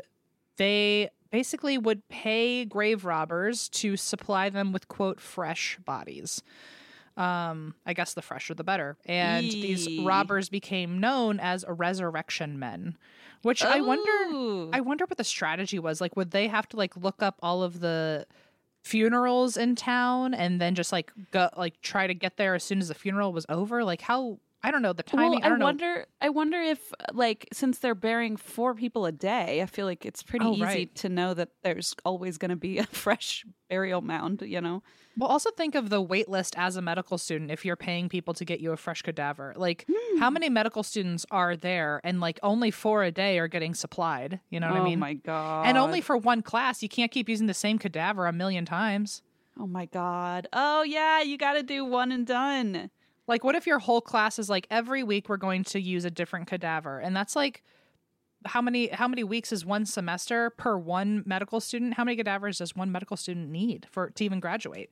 they 0.57 1.09
basically 1.31 1.77
would 1.77 2.07
pay 2.07 2.63
grave 2.63 3.05
robbers 3.05 3.67
to 3.69 3.97
supply 3.97 4.49
them 4.49 4.71
with 4.71 4.87
quote 4.87 5.19
fresh 5.19 5.77
bodies. 5.83 6.41
Um, 7.17 7.75
I 7.85 7.93
guess 7.93 8.13
the 8.13 8.21
fresher 8.21 8.53
the 8.53 8.63
better. 8.63 8.97
And 9.05 9.45
these 9.45 9.99
robbers 10.01 10.49
became 10.49 10.99
known 10.99 11.39
as 11.39 11.63
resurrection 11.67 12.59
men, 12.59 12.97
which 13.41 13.63
I 13.63 13.81
wonder. 13.81 14.69
I 14.73 14.81
wonder 14.81 15.05
what 15.05 15.17
the 15.17 15.23
strategy 15.23 15.79
was. 15.79 16.01
Like, 16.01 16.15
would 16.17 16.31
they 16.31 16.47
have 16.47 16.67
to 16.69 16.77
like 16.77 16.95
look 16.97 17.23
up 17.23 17.39
all 17.41 17.63
of 17.63 17.79
the 17.79 18.27
funerals 18.83 19.57
in 19.57 19.75
town 19.75 20.33
and 20.33 20.61
then 20.61 20.75
just 20.75 20.91
like 20.91 21.11
go 21.31 21.49
like 21.57 21.81
try 21.81 22.05
to 22.05 22.13
get 22.13 22.37
there 22.37 22.53
as 22.53 22.63
soon 22.63 22.79
as 22.79 22.89
the 22.89 22.93
funeral 22.95 23.31
was 23.31 23.45
over? 23.49 23.83
Like, 23.83 24.01
how? 24.01 24.39
I 24.65 24.71
don't 24.71 24.81
know 24.81 24.93
the 24.93 25.03
timing. 25.03 25.31
well, 25.31 25.39
I 25.43 25.49
don't 25.49 25.59
know. 25.59 25.65
wonder. 25.65 26.05
I 26.19 26.29
wonder 26.29 26.59
if, 26.59 26.91
like, 27.13 27.47
since 27.53 27.77
they're 27.79 27.93
burying 27.93 28.35
four 28.35 28.73
people 28.73 29.05
a 29.05 29.11
day, 29.11 29.61
I 29.61 29.67
feel 29.67 29.85
like 29.85 30.05
it's 30.07 30.23
pretty 30.23 30.45
Oh, 30.45 30.53
easy 30.53 30.63
right. 30.63 30.95
to 30.95 31.09
know 31.09 31.35
that 31.35 31.49
there's 31.63 31.93
always 32.03 32.39
going 32.39 32.49
to 32.49 32.55
be 32.55 32.77
a 32.79 32.85
fresh 32.87 33.45
burial 33.69 34.01
mound. 34.01 34.41
You 34.41 34.61
know? 34.61 34.81
Well, 35.17 35.29
also 35.29 35.51
think 35.51 35.75
of 35.75 35.89
the 35.89 36.01
wait 36.01 36.27
list 36.27 36.55
as 36.57 36.75
a 36.77 36.81
medical 36.81 37.17
student 37.19 37.51
if 37.51 37.63
you're 37.63 37.75
paying 37.75 38.09
people 38.09 38.33
to 38.33 38.43
get 38.43 38.59
you 38.59 38.71
a 38.71 38.77
fresh 38.77 39.01
cadaver. 39.03 39.53
Like, 39.55 39.85
Hmm. 39.87 40.17
how 40.19 40.29
many 40.31 40.49
medical 40.49 40.81
students 40.83 41.25
are 41.29 41.55
there? 41.55 42.01
And 42.03 42.19
like, 42.19 42.39
only 42.41 42.71
four 42.71 43.03
a 43.03 43.11
day 43.11 43.37
are 43.37 43.47
getting 43.47 43.75
supplied. 43.75 44.39
You 44.49 44.59
know 44.59 44.69
what 44.71 44.77
oh 44.79 44.81
I 44.81 44.85
mean? 44.85 44.99
my 44.99 45.13
god! 45.13 45.67
and 45.67 45.77
only 45.77 46.01
for 46.01 46.17
one 46.17 46.41
class. 46.41 46.81
You 46.81 46.89
can't 46.89 47.11
keep 47.11 47.29
using 47.29 47.45
the 47.47 47.53
same 47.53 47.77
cadaver 47.77 48.25
a 48.25 48.33
million 48.33 48.65
times. 48.65 49.21
Oh 49.57 49.67
my 49.67 49.85
god! 49.85 50.47
Oh 50.51 50.81
yeah, 50.83 51.21
you 51.21 51.37
got 51.37 51.53
to 51.53 51.63
do 51.63 51.85
one 51.85 52.11
and 52.11 52.25
done. 52.27 52.89
Like, 53.27 53.43
what 53.43 53.55
if 53.55 53.65
your 53.65 53.79
whole 53.79 54.01
class 54.01 54.37
is 54.37 54.49
like 54.49 54.67
every 54.69 55.03
week 55.03 55.29
we're 55.29 55.37
going 55.37 55.63
to 55.65 55.81
use 55.81 56.05
a 56.05 56.11
different 56.11 56.47
cadaver, 56.47 56.99
and 56.99 57.15
that's 57.15 57.35
like 57.35 57.63
how 58.45 58.61
many 58.61 58.87
how 58.87 59.07
many 59.07 59.23
weeks 59.23 59.51
is 59.51 59.65
one 59.65 59.85
semester 59.85 60.51
per 60.51 60.77
one 60.77 61.23
medical 61.25 61.59
student? 61.59 61.95
How 61.95 62.03
many 62.03 62.17
cadavers 62.17 62.59
does 62.59 62.75
one 62.75 62.91
medical 62.91 63.17
student 63.17 63.49
need 63.49 63.87
for 63.89 64.09
to 64.11 64.23
even 64.23 64.39
graduate? 64.39 64.91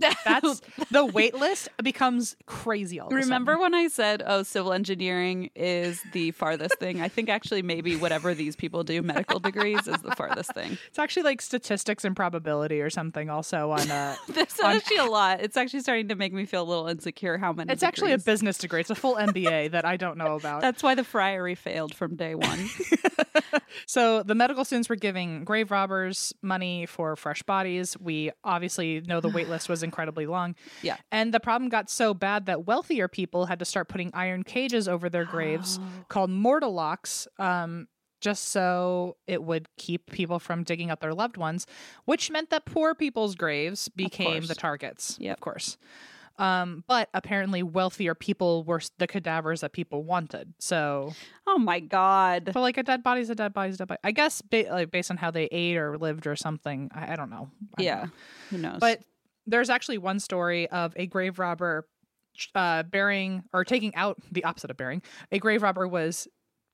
That's 0.24 0.60
the 0.90 1.04
wait 1.04 1.34
list 1.34 1.68
becomes 1.82 2.36
crazy. 2.46 3.00
All 3.00 3.08
Remember 3.08 3.58
when 3.58 3.74
I 3.74 3.88
said, 3.88 4.22
"Oh, 4.26 4.42
civil 4.42 4.72
engineering 4.72 5.50
is 5.54 6.02
the 6.12 6.30
farthest 6.32 6.78
thing"? 6.78 7.00
I 7.00 7.08
think 7.08 7.28
actually 7.28 7.62
maybe 7.62 7.96
whatever 7.96 8.34
these 8.34 8.56
people 8.56 8.84
do, 8.84 9.02
medical 9.02 9.40
degrees, 9.40 9.86
is 9.86 10.00
the 10.02 10.14
farthest 10.16 10.52
thing. 10.54 10.78
It's 10.88 10.98
actually 10.98 11.24
like 11.24 11.42
statistics 11.42 12.04
and 12.04 12.14
probability 12.16 12.80
or 12.80 12.90
something. 12.90 13.28
Also 13.28 13.70
on 13.70 13.90
uh, 13.90 14.16
There's 14.28 14.58
On- 14.60 14.76
actually 14.76 14.98
a 14.98 15.04
lot. 15.04 15.40
It's 15.40 15.56
actually 15.56 15.80
starting 15.80 16.08
to 16.08 16.14
make 16.14 16.32
me 16.32 16.44
feel 16.46 16.62
a 16.62 16.68
little 16.68 16.86
insecure. 16.86 17.38
How 17.38 17.52
many? 17.52 17.72
it's 17.72 17.82
actually 17.82 18.12
a 18.12 18.18
business 18.18 18.58
degree. 18.58 18.80
It's 18.80 18.90
a 18.90 18.94
full 18.94 19.16
MBA 19.16 19.72
that 19.72 19.84
I 19.84 19.96
don't 19.96 20.16
know 20.16 20.36
about. 20.36 20.60
That's 20.62 20.82
why 20.82 20.94
the 20.94 21.04
friary 21.04 21.54
failed 21.54 21.94
from 21.94 22.16
day 22.16 22.34
one. 22.34 22.68
So 23.86 24.22
the 24.22 24.34
medical 24.34 24.64
students 24.64 24.88
were 24.88 24.96
giving 24.96 25.44
grave 25.44 25.70
robbers 25.70 26.32
money 26.42 26.86
for 26.86 27.14
fresh 27.14 27.42
bodies. 27.42 27.96
We 27.98 28.32
obviously 28.42 29.00
know 29.02 29.20
the 29.20 29.28
wait 29.28 29.48
list 29.48 29.68
was 29.68 29.82
incredibly 29.86 30.26
long. 30.26 30.54
Yeah. 30.82 30.96
And 31.10 31.32
the 31.32 31.40
problem 31.40 31.70
got 31.70 31.88
so 31.88 32.12
bad 32.12 32.44
that 32.46 32.66
wealthier 32.66 33.08
people 33.08 33.46
had 33.46 33.58
to 33.60 33.64
start 33.64 33.88
putting 33.88 34.10
iron 34.12 34.42
cages 34.42 34.86
over 34.88 35.08
their 35.08 35.24
graves 35.24 35.80
called 36.08 36.28
mortal 36.30 36.72
locks. 36.74 37.26
Um, 37.38 37.88
just 38.22 38.48
so 38.48 39.16
it 39.26 39.42
would 39.44 39.68
keep 39.76 40.10
people 40.10 40.38
from 40.38 40.64
digging 40.64 40.90
up 40.90 41.00
their 41.00 41.12
loved 41.14 41.36
ones, 41.36 41.66
which 42.06 42.30
meant 42.30 42.48
that 42.50 42.64
poor 42.64 42.94
people's 42.94 43.34
graves 43.34 43.88
became 43.90 44.46
the 44.46 44.54
targets. 44.54 45.16
Yep. 45.20 45.36
Of 45.36 45.40
course. 45.40 45.76
Um, 46.38 46.82
but 46.86 47.08
apparently, 47.14 47.62
wealthier 47.62 48.14
people 48.14 48.64
were 48.64 48.80
the 48.98 49.06
cadavers 49.06 49.60
that 49.62 49.72
people 49.72 50.02
wanted. 50.02 50.52
So, 50.58 51.12
oh 51.46 51.58
my 51.58 51.80
god! 51.80 52.50
but 52.52 52.60
like 52.60 52.76
a 52.78 52.82
dead 52.82 53.02
body's 53.02 53.30
a 53.30 53.34
dead 53.34 53.54
body's 53.54 53.76
a 53.76 53.78
dead 53.78 53.88
body. 53.88 54.00
I 54.04 54.10
guess 54.12 54.42
ba- 54.42 54.66
like 54.70 54.90
based 54.90 55.10
on 55.10 55.16
how 55.18 55.30
they 55.30 55.44
ate 55.52 55.76
or 55.78 55.96
lived 55.96 56.26
or 56.26 56.36
something. 56.36 56.90
I, 56.94 57.12
I 57.12 57.16
don't 57.16 57.30
know. 57.30 57.48
I 57.78 57.82
don't 57.82 57.84
Yeah, 57.86 58.02
know. 58.04 58.10
who 58.50 58.58
knows? 58.58 58.78
But 58.80 59.00
there's 59.46 59.70
actually 59.70 59.98
one 59.98 60.20
story 60.20 60.68
of 60.68 60.92
a 60.96 61.06
grave 61.06 61.38
robber 61.38 61.86
uh, 62.54 62.82
burying 62.82 63.44
or 63.52 63.64
taking 63.64 63.94
out 63.94 64.18
the 64.30 64.44
opposite 64.44 64.70
of 64.70 64.76
burying. 64.76 65.02
A 65.32 65.38
grave 65.38 65.62
robber 65.62 65.88
was 65.88 66.28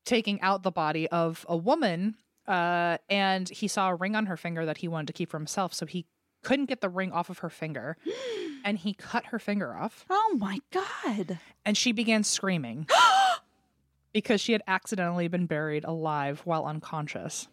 taking 0.04 0.40
out 0.40 0.62
the 0.62 0.72
body 0.72 1.08
of 1.08 1.46
a 1.48 1.56
woman, 1.56 2.16
uh, 2.48 2.98
and 3.08 3.48
he 3.48 3.68
saw 3.68 3.90
a 3.90 3.94
ring 3.94 4.16
on 4.16 4.26
her 4.26 4.37
finger 4.37 4.66
that 4.66 4.78
he 4.78 4.88
wanted 4.88 5.06
to 5.08 5.12
keep 5.12 5.30
for 5.30 5.38
himself. 5.38 5.72
So 5.74 5.87
he 5.87 6.06
couldn't 6.42 6.66
get 6.66 6.80
the 6.80 6.88
ring 6.88 7.12
off 7.12 7.30
of 7.30 7.38
her 7.38 7.50
finger, 7.50 7.96
and 8.64 8.78
he 8.78 8.94
cut 8.94 9.26
her 9.26 9.38
finger 9.38 9.74
off, 9.74 10.04
oh 10.11 10.37
my 10.38 10.61
god! 10.72 11.38
and 11.64 11.76
she 11.76 11.92
began 11.92 12.24
screaming. 12.24 12.87
Because 14.14 14.42
she 14.42 14.52
had 14.52 14.62
accidentally 14.66 15.26
been 15.28 15.46
buried 15.46 15.85
alive 15.85 16.42
while 16.44 16.66
unconscious. 16.66 17.48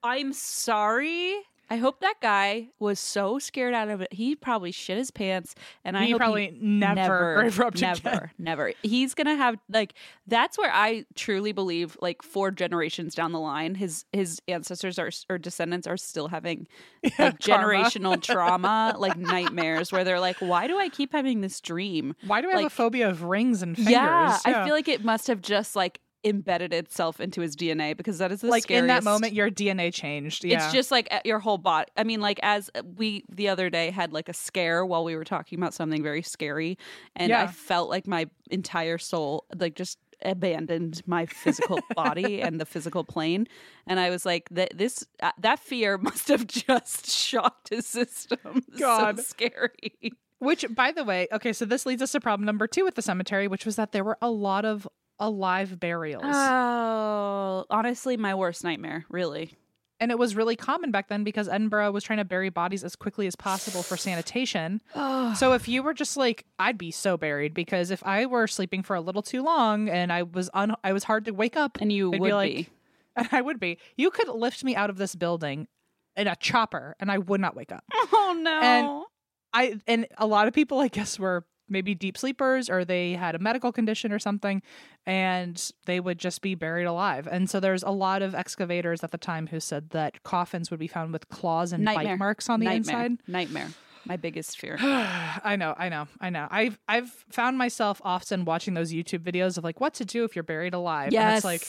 I'm 0.00 0.32
sorry. 0.32 1.34
I 1.72 1.76
hope 1.76 2.00
that 2.00 2.16
guy 2.20 2.70
was 2.80 2.98
so 2.98 3.38
scared 3.38 3.74
out 3.74 3.88
of 3.88 4.00
it. 4.00 4.12
He 4.12 4.34
probably 4.34 4.72
shit 4.72 4.98
his 4.98 5.12
pants, 5.12 5.54
and 5.84 5.96
I 5.96 6.06
he 6.06 6.10
hope 6.10 6.18
probably 6.20 6.58
never, 6.60 7.44
never, 7.44 7.70
never, 7.80 8.32
never. 8.38 8.72
He's 8.82 9.14
gonna 9.14 9.36
have 9.36 9.56
like 9.68 9.94
that's 10.26 10.58
where 10.58 10.72
I 10.72 11.04
truly 11.14 11.52
believe 11.52 11.96
like 12.00 12.22
four 12.22 12.50
generations 12.50 13.14
down 13.14 13.30
the 13.30 13.38
line, 13.38 13.76
his 13.76 14.04
his 14.12 14.42
ancestors 14.48 14.98
are 14.98 15.10
or 15.28 15.38
descendants 15.38 15.86
are 15.86 15.96
still 15.96 16.26
having 16.28 16.66
like 17.18 17.38
generational 17.38 18.20
trauma, 18.20 18.96
like 18.98 19.16
nightmares, 19.16 19.92
where 19.92 20.02
they're 20.02 20.18
like, 20.20 20.38
why 20.40 20.66
do 20.66 20.76
I 20.78 20.88
keep 20.88 21.12
having 21.12 21.40
this 21.40 21.60
dream? 21.60 22.16
Why 22.26 22.40
do 22.40 22.48
I 22.48 22.52
have 22.52 22.60
a 22.60 22.62
Like- 22.64 22.72
phobia 22.72 23.08
of 23.08 23.22
rings 23.22 23.62
and 23.62 23.76
fingers? 23.76 23.92
Yeah, 23.92 24.38
I 24.44 24.64
feel 24.64 24.74
like 24.74 24.88
it 24.88 25.04
must 25.04 25.28
have 25.28 25.40
just 25.40 25.76
like 25.76 26.00
embedded 26.24 26.72
itself 26.72 27.20
into 27.20 27.40
his 27.40 27.56
DNA 27.56 27.96
because 27.96 28.18
that 28.18 28.30
is 28.30 28.42
the 28.42 28.48
like 28.48 28.70
in 28.70 28.86
that 28.88 29.04
moment 29.04 29.32
your 29.32 29.50
DNA 29.50 29.92
changed. 29.92 30.44
Yeah. 30.44 30.64
It's 30.64 30.72
just 30.72 30.90
like 30.90 31.08
uh, 31.10 31.20
your 31.24 31.38
whole 31.38 31.58
body. 31.58 31.90
I 31.96 32.04
mean, 32.04 32.20
like 32.20 32.38
as 32.42 32.70
we 32.96 33.24
the 33.28 33.48
other 33.48 33.70
day 33.70 33.90
had 33.90 34.12
like 34.12 34.28
a 34.28 34.34
scare 34.34 34.84
while 34.84 35.04
we 35.04 35.16
were 35.16 35.24
talking 35.24 35.58
about 35.58 35.74
something 35.74 36.02
very 36.02 36.22
scary, 36.22 36.78
and 37.16 37.32
I 37.32 37.46
felt 37.46 37.88
like 37.88 38.06
my 38.06 38.26
entire 38.50 38.98
soul 38.98 39.46
like 39.56 39.74
just 39.74 39.98
abandoned 40.22 41.02
my 41.06 41.26
physical 41.26 41.80
body 41.94 42.42
and 42.42 42.60
the 42.60 42.66
physical 42.66 43.04
plane, 43.04 43.46
and 43.86 43.98
I 43.98 44.10
was 44.10 44.26
like, 44.26 44.48
that 44.50 44.76
this 44.76 45.06
uh, 45.22 45.32
that 45.38 45.58
fear 45.58 45.98
must 46.02 46.28
have 46.28 46.46
just 46.46 47.10
shocked 47.10 47.70
his 47.70 47.86
system. 47.86 48.64
God. 48.78 49.18
so 49.18 49.22
scary. 49.22 49.92
Which, 50.38 50.64
by 50.74 50.90
the 50.90 51.04
way, 51.04 51.28
okay, 51.32 51.52
so 51.52 51.66
this 51.66 51.84
leads 51.84 52.00
us 52.00 52.12
to 52.12 52.20
problem 52.20 52.46
number 52.46 52.66
two 52.66 52.82
with 52.82 52.94
the 52.94 53.02
cemetery, 53.02 53.46
which 53.46 53.66
was 53.66 53.76
that 53.76 53.92
there 53.92 54.02
were 54.02 54.16
a 54.22 54.30
lot 54.30 54.64
of 54.64 54.88
alive 55.20 55.78
burials. 55.78 56.24
Oh, 56.24 57.64
honestly, 57.70 58.16
my 58.16 58.34
worst 58.34 58.64
nightmare. 58.64 59.04
Really. 59.08 59.56
and 60.00 60.10
it 60.10 60.18
was 60.18 60.34
really 60.34 60.56
common 60.56 60.90
back 60.90 61.08
then 61.08 61.24
because 61.24 61.46
Edinburgh 61.46 61.90
was 61.92 62.02
trying 62.02 62.16
to 62.20 62.24
bury 62.24 62.48
bodies 62.48 62.82
as 62.84 62.96
quickly 62.96 63.26
as 63.26 63.36
possible 63.36 63.82
for 63.82 63.96
sanitation. 63.96 64.80
So 65.36 65.52
if 65.52 65.68
you 65.68 65.82
were 65.84 65.94
just 65.94 66.16
like, 66.16 66.44
I'd 66.58 66.76
be 66.78 66.90
so 66.90 67.16
buried 67.16 67.54
because 67.54 67.92
if 67.92 68.04
I 68.04 68.26
were 68.26 68.48
sleeping 68.48 68.82
for 68.82 68.96
a 68.96 69.00
little 69.00 69.22
too 69.22 69.42
long 69.44 69.88
and 69.88 70.12
I 70.12 70.24
was 70.24 70.50
un- 70.54 70.74
I 70.82 70.92
was 70.92 71.04
hard 71.04 71.26
to 71.26 71.30
wake 71.32 71.56
up, 71.56 71.78
and 71.80 71.92
you 71.92 72.10
would 72.10 72.20
be 72.22 72.32
like, 72.32 72.52
be. 72.52 72.68
and 73.16 73.28
I 73.30 73.40
would 73.40 73.60
be. 73.60 73.78
You 73.96 74.10
could 74.10 74.26
lift 74.28 74.64
me 74.64 74.74
out 74.74 74.90
of 74.90 74.96
this 74.96 75.14
building 75.14 75.68
in 76.16 76.26
a 76.26 76.34
chopper, 76.34 76.96
and 76.98 77.12
I 77.12 77.18
would 77.18 77.40
not 77.40 77.54
wake 77.54 77.70
up. 77.70 77.84
Oh 78.12 78.36
no. 78.40 78.60
And- 78.60 79.04
I 79.52 79.80
and 79.86 80.06
a 80.18 80.26
lot 80.26 80.48
of 80.48 80.54
people, 80.54 80.78
I 80.80 80.88
guess, 80.88 81.18
were 81.18 81.44
maybe 81.70 81.94
deep 81.94 82.18
sleepers 82.18 82.68
or 82.68 82.84
they 82.84 83.12
had 83.12 83.34
a 83.34 83.38
medical 83.38 83.72
condition 83.72 84.12
or 84.12 84.18
something, 84.18 84.62
and 85.06 85.70
they 85.86 86.00
would 86.00 86.18
just 86.18 86.42
be 86.42 86.54
buried 86.54 86.84
alive. 86.84 87.28
And 87.30 87.48
so 87.48 87.60
there's 87.60 87.82
a 87.82 87.90
lot 87.90 88.22
of 88.22 88.34
excavators 88.34 89.02
at 89.02 89.12
the 89.12 89.18
time 89.18 89.46
who 89.46 89.60
said 89.60 89.90
that 89.90 90.22
coffins 90.22 90.70
would 90.70 90.80
be 90.80 90.88
found 90.88 91.12
with 91.12 91.28
claws 91.28 91.72
and 91.72 91.84
Nightmare. 91.84 92.14
bite 92.14 92.18
marks 92.18 92.48
on 92.48 92.60
the 92.60 92.66
Nightmare. 92.66 93.06
inside. 93.06 93.22
Nightmare. 93.28 93.68
My 94.04 94.16
biggest 94.16 94.58
fear. 94.58 94.76
I 94.80 95.56
know, 95.58 95.74
I 95.76 95.88
know, 95.88 96.08
I 96.20 96.30
know. 96.30 96.48
I've 96.50 96.78
I've 96.88 97.10
found 97.30 97.58
myself 97.58 98.00
often 98.04 98.44
watching 98.44 98.74
those 98.74 98.92
YouTube 98.92 99.20
videos 99.20 99.58
of 99.58 99.64
like 99.64 99.80
what 99.80 99.94
to 99.94 100.04
do 100.04 100.24
if 100.24 100.34
you're 100.34 100.42
buried 100.42 100.74
alive. 100.74 101.06
And 101.06 101.12
yes. 101.12 101.38
it's 101.38 101.44
like 101.44 101.68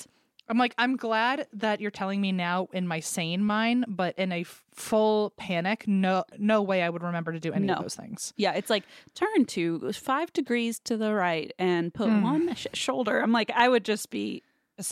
I'm 0.51 0.57
like 0.57 0.75
I'm 0.77 0.97
glad 0.97 1.47
that 1.53 1.79
you're 1.81 1.89
telling 1.91 2.19
me 2.21 2.31
now 2.33 2.67
in 2.73 2.85
my 2.87 2.99
sane 2.99 3.43
mind, 3.43 3.85
but 3.87 4.13
in 4.19 4.31
a 4.33 4.41
f- 4.41 4.61
full 4.75 5.31
panic, 5.37 5.87
no 5.87 6.25
no 6.37 6.61
way 6.61 6.83
I 6.83 6.89
would 6.89 7.01
remember 7.03 7.31
to 7.31 7.39
do 7.39 7.53
any 7.53 7.65
No. 7.67 7.75
of 7.75 7.81
those 7.83 7.95
things. 7.95 8.33
yeah, 8.35 8.51
it's 8.53 8.69
like 8.69 8.83
turn 9.15 9.45
to 9.45 9.91
five 9.93 10.33
degrees 10.33 10.77
to 10.79 10.97
the 10.97 11.13
right 11.13 11.53
and 11.57 11.93
put 11.93 12.09
Hmm. 12.09 12.21
one 12.23 12.53
sh- 12.55 12.67
shoulder. 12.73 13.19
I'm 13.21 13.31
like, 13.31 13.49
I 13.55 13.69
would 13.69 13.85
just 13.85 14.09
be. 14.11 14.43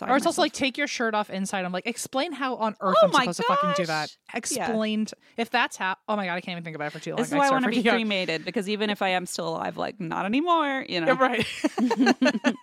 Or 0.02 0.18
it's 0.18 0.26
also 0.26 0.42
like 0.42 0.54
take 0.54 0.78
your 0.78 0.88
shirt 0.88 1.14
off 1.14 1.30
inside. 1.30 1.66
I'm 1.66 1.72
like, 1.72 1.88
explain 1.88 2.32
how 2.32 2.56
on 2.56 2.76
earth 2.82 2.96
Oh 3.02 3.08
I'm 3.08 3.12
supposed 3.12 3.38
to 3.38 3.44
fucking 3.44 3.74
do 3.76 3.86
that. 3.86 4.16
Explained 4.34 4.70
Explain 4.70 5.06
t- 5.06 5.14
if 5.38 5.50
that's 5.50 5.78
how. 5.78 5.96
Oh 6.08 6.16
my 6.16 6.26
god, 6.26 6.34
I 6.36 6.42
can't 6.42 6.54
even 6.54 6.64
think 6.64 6.76
about 6.76 6.88
it 6.88 6.92
for 6.92 7.00
too 7.00 7.12
long. 7.12 7.18
This 7.18 7.28
is 7.30 7.34
why 7.34 7.46
I 7.46 7.48
start 7.48 7.64
want 7.64 7.74
to 7.74 7.82
be 7.82 7.90
out. 7.90 7.94
cremated 7.94 8.46
because 8.46 8.70
even 8.70 8.90
if 8.90 9.02
I 9.02 9.10
am 9.10 9.26
still 9.26 9.50
alive, 9.50 9.78
like 9.78 10.00
not 10.00 10.26
anymore. 10.26 10.86
You 10.88 11.02
know. 11.02 11.08
Yeah, 11.08 11.20
right. 11.20 11.46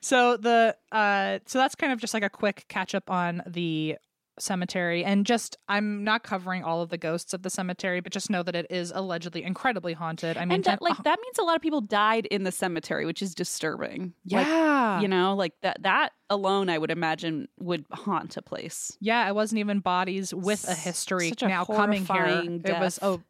so 0.00 0.36
the 0.36 0.76
uh 0.92 1.38
so 1.46 1.58
that's 1.58 1.74
kind 1.74 1.92
of 1.92 2.00
just 2.00 2.14
like 2.14 2.22
a 2.22 2.30
quick 2.30 2.64
catch 2.68 2.94
up 2.94 3.10
on 3.10 3.42
the 3.46 3.96
cemetery 4.38 5.04
and 5.04 5.24
just 5.26 5.56
I'm 5.68 6.04
not 6.04 6.22
covering 6.22 6.64
all 6.64 6.82
of 6.82 6.90
the 6.90 6.98
ghosts 6.98 7.34
of 7.34 7.42
the 7.42 7.50
cemetery, 7.50 8.00
but 8.00 8.12
just 8.12 8.30
know 8.30 8.42
that 8.42 8.54
it 8.54 8.66
is 8.70 8.92
allegedly 8.94 9.42
incredibly 9.42 9.92
haunted. 9.92 10.36
I 10.36 10.44
mean 10.44 10.56
and 10.56 10.64
that, 10.64 10.82
like 10.82 10.98
uh, 10.98 11.02
that 11.02 11.18
means 11.20 11.38
a 11.38 11.42
lot 11.42 11.56
of 11.56 11.62
people 11.62 11.80
died 11.80 12.26
in 12.26 12.44
the 12.44 12.52
cemetery, 12.52 13.06
which 13.06 13.22
is 13.22 13.34
disturbing. 13.34 14.14
Like, 14.30 14.46
yeah. 14.46 15.00
you 15.00 15.08
know, 15.08 15.34
like 15.34 15.52
that. 15.62 15.82
That 15.82 16.12
alone, 16.30 16.70
I 16.70 16.78
would 16.78 16.90
imagine, 16.90 17.48
would 17.58 17.84
haunt 17.92 18.36
a 18.36 18.42
place. 18.42 18.96
yeah, 19.00 19.28
it 19.28 19.34
wasn't 19.34 19.58
even 19.58 19.80
bodies 19.80 20.32
with 20.32 20.68
a 20.68 20.74
history 20.74 21.28
such 21.28 21.42
a 21.42 21.48
now 21.48 21.64
coming 21.64 22.04
here. 22.04 22.16
horrifying 22.16 22.62
It 22.64 22.78
was 22.78 22.98
oh 23.02 23.22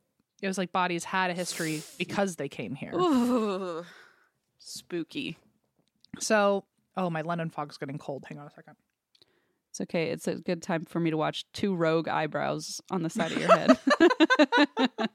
it 0.42 0.46
was 0.46 0.58
like 0.58 0.72
bodies 0.72 1.04
had 1.04 1.30
a 1.30 1.34
history 1.34 1.82
because 1.98 2.36
they 2.36 2.48
came 2.48 2.74
here. 2.74 2.92
Ooh, 2.94 3.84
spooky. 4.58 5.38
So 6.20 6.64
oh 6.96 7.10
my 7.10 7.22
London 7.22 7.50
fog's 7.50 7.76
getting 7.76 7.98
cold. 7.98 8.24
Hang 8.28 8.38
on 8.38 8.46
a 8.46 8.50
second. 8.50 8.76
It's 9.74 9.80
okay. 9.80 10.10
It's 10.10 10.28
a 10.28 10.36
good 10.36 10.62
time 10.62 10.84
for 10.84 11.00
me 11.00 11.10
to 11.10 11.16
watch 11.16 11.46
two 11.52 11.74
rogue 11.74 12.06
eyebrows 12.06 12.80
on 12.92 13.02
the 13.02 13.10
side 13.10 13.32
of 13.32 13.38
your 13.38 13.52
head. 13.56 13.76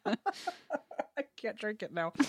I 0.06 0.14
can't 1.42 1.58
drink 1.58 1.82
it 1.84 1.92
now. 1.94 2.14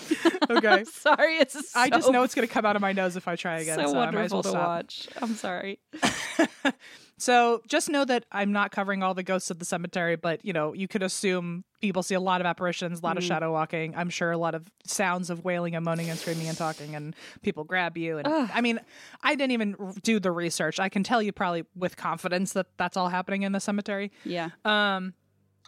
Okay. 0.49 0.83
sorry, 0.83 1.37
it's. 1.37 1.75
I 1.77 1.89
just 1.89 2.11
know 2.11 2.23
it's 2.23 2.35
going 2.35 2.45
to 2.47 2.53
come 2.53 2.65
out 2.65 2.75
of 2.75 2.81
my 2.81 2.91
nose 2.91 3.15
if 3.15 3.25
I 3.27 3.35
try 3.37 3.59
again. 3.59 3.77
so 3.79 3.85
So, 3.93 3.99
I 3.99 4.11
might 4.11 4.23
as 4.25 4.31
wonderful 4.33 4.37
well 4.37 4.43
to 4.43 4.49
stop. 4.49 4.67
watch. 4.67 5.07
I'm 5.21 5.35
sorry. 5.35 5.79
so 7.17 7.61
just 7.67 7.89
know 7.89 8.03
that 8.05 8.25
I'm 8.31 8.51
not 8.51 8.71
covering 8.71 9.03
all 9.03 9.13
the 9.13 9.23
ghosts 9.23 9.51
of 9.51 9.59
the 9.59 9.65
cemetery, 9.65 10.15
but 10.15 10.43
you 10.43 10.51
know, 10.53 10.73
you 10.73 10.87
could 10.87 11.03
assume 11.03 11.63
people 11.79 12.03
see 12.03 12.15
a 12.15 12.19
lot 12.19 12.41
of 12.41 12.47
apparitions, 12.47 12.99
a 12.99 13.03
lot 13.03 13.17
of 13.17 13.23
Mhm. 13.23 13.27
shadow 13.27 13.51
walking. 13.51 13.95
I'm 13.95 14.09
sure 14.09 14.31
a 14.31 14.37
lot 14.37 14.55
of 14.55 14.69
sounds 14.85 15.29
of 15.29 15.43
wailing 15.45 15.75
and 15.75 15.85
moaning 15.85 16.09
and 16.09 16.17
screaming 16.19 16.47
and 16.47 16.57
talking, 16.57 16.95
and 16.95 17.15
people 17.41 17.63
grab 17.63 17.97
you. 17.97 18.17
And 18.17 18.27
Ugh. 18.27 18.49
I 18.53 18.61
mean, 18.61 18.79
I 19.23 19.35
didn't 19.35 19.51
even 19.51 19.75
do 20.03 20.19
the 20.19 20.31
research. 20.31 20.79
I 20.79 20.89
can 20.89 21.03
tell 21.03 21.21
you 21.21 21.31
probably 21.31 21.63
with 21.75 21.95
confidence 21.95 22.53
that 22.53 22.67
that's 22.77 22.97
all 22.97 23.09
happening 23.09 23.43
in 23.43 23.51
the 23.51 23.59
cemetery. 23.59 24.11
Yeah. 24.25 24.49
Um, 24.65 25.13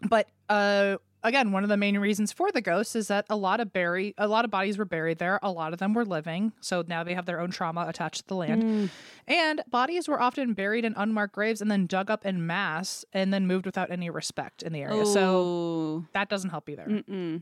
but 0.09 0.27
uh, 0.49 0.97
again, 1.23 1.51
one 1.51 1.63
of 1.63 1.69
the 1.69 1.77
main 1.77 1.97
reasons 1.97 2.31
for 2.31 2.51
the 2.51 2.61
ghosts 2.61 2.95
is 2.95 3.07
that 3.07 3.25
a 3.29 3.35
lot 3.35 3.59
of 3.59 3.71
bury, 3.73 4.13
a 4.17 4.27
lot 4.27 4.45
of 4.45 4.51
bodies 4.51 4.77
were 4.77 4.85
buried 4.85 5.17
there. 5.17 5.39
A 5.41 5.51
lot 5.51 5.73
of 5.73 5.79
them 5.79 5.93
were 5.93 6.05
living, 6.05 6.53
so 6.61 6.83
now 6.87 7.03
they 7.03 7.13
have 7.13 7.25
their 7.25 7.39
own 7.39 7.51
trauma 7.51 7.85
attached 7.87 8.21
to 8.21 8.27
the 8.27 8.35
land. 8.35 8.63
Mm. 8.63 8.89
And 9.27 9.61
bodies 9.69 10.07
were 10.07 10.21
often 10.21 10.53
buried 10.53 10.85
in 10.85 10.93
unmarked 10.95 11.33
graves 11.33 11.61
and 11.61 11.71
then 11.71 11.87
dug 11.87 12.11
up 12.11 12.25
in 12.25 12.45
mass 12.45 13.05
and 13.13 13.33
then 13.33 13.47
moved 13.47 13.65
without 13.65 13.89
any 13.89 14.09
respect 14.09 14.61
in 14.63 14.73
the 14.73 14.81
area. 14.81 15.05
So 15.05 16.05
that 16.13 16.29
doesn't 16.29 16.49
help 16.49 16.69
either. 16.69 16.85
Mm-mm. 16.85 17.41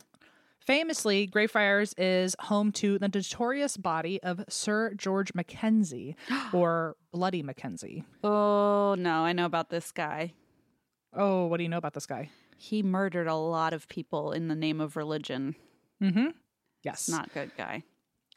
Famously, 0.60 1.26
Greyfriars 1.26 1.96
is 1.98 2.36
home 2.40 2.72
to 2.74 3.00
the 3.00 3.08
notorious 3.08 3.78
body 3.78 4.22
of 4.22 4.46
Sir 4.48 4.94
George 4.94 5.34
Mackenzie, 5.34 6.16
or 6.54 6.96
Bloody 7.12 7.42
Mackenzie. 7.42 8.04
Oh 8.24 8.96
no, 8.98 9.26
I 9.26 9.34
know 9.34 9.46
about 9.46 9.70
this 9.70 9.92
guy. 9.92 10.34
Oh, 11.14 11.48
what 11.48 11.58
do 11.58 11.64
you 11.64 11.70
know 11.70 11.78
about 11.78 11.94
this 11.94 12.06
guy? 12.06 12.30
He 12.62 12.84
murdered 12.84 13.26
a 13.26 13.36
lot 13.36 13.74
of 13.74 13.88
people 13.88 14.32
in 14.34 14.48
the 14.48 14.56
name 14.56 14.80
of 14.80 14.96
religion. 14.96 15.56
Mm-hmm. 16.00 16.28
Yes. 16.84 17.10
Not 17.10 17.34
good 17.34 17.50
guy. 17.58 17.82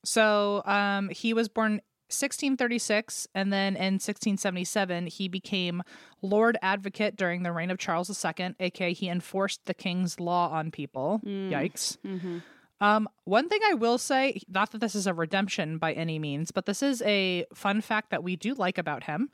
So 0.02 0.62
um, 0.64 1.10
he 1.10 1.34
was 1.34 1.50
born 1.50 1.82
1636, 2.08 3.28
and 3.34 3.52
then 3.52 3.76
in 3.76 3.94
1677 3.94 5.08
he 5.08 5.28
became 5.28 5.82
Lord 6.22 6.56
Advocate 6.62 7.16
during 7.16 7.42
the 7.42 7.52
reign 7.52 7.70
of 7.70 7.76
Charles 7.76 8.24
II, 8.24 8.54
aka 8.60 8.94
he 8.94 9.10
enforced 9.10 9.66
the 9.66 9.74
king's 9.74 10.18
law 10.18 10.48
on 10.50 10.70
people. 10.70 11.20
Mm. 11.22 11.50
Yikes. 11.50 11.98
Mm-hmm. 11.98 12.38
Um, 12.80 13.06
one 13.24 13.50
thing 13.50 13.60
I 13.62 13.74
will 13.74 13.98
say, 13.98 14.40
not 14.48 14.70
that 14.70 14.80
this 14.80 14.94
is 14.94 15.06
a 15.06 15.12
redemption 15.12 15.76
by 15.76 15.92
any 15.92 16.18
means, 16.18 16.50
but 16.50 16.64
this 16.64 16.82
is 16.82 17.02
a 17.02 17.44
fun 17.54 17.82
fact 17.82 18.08
that 18.10 18.24
we 18.24 18.36
do 18.36 18.54
like 18.54 18.78
about 18.78 19.04
him. 19.04 19.28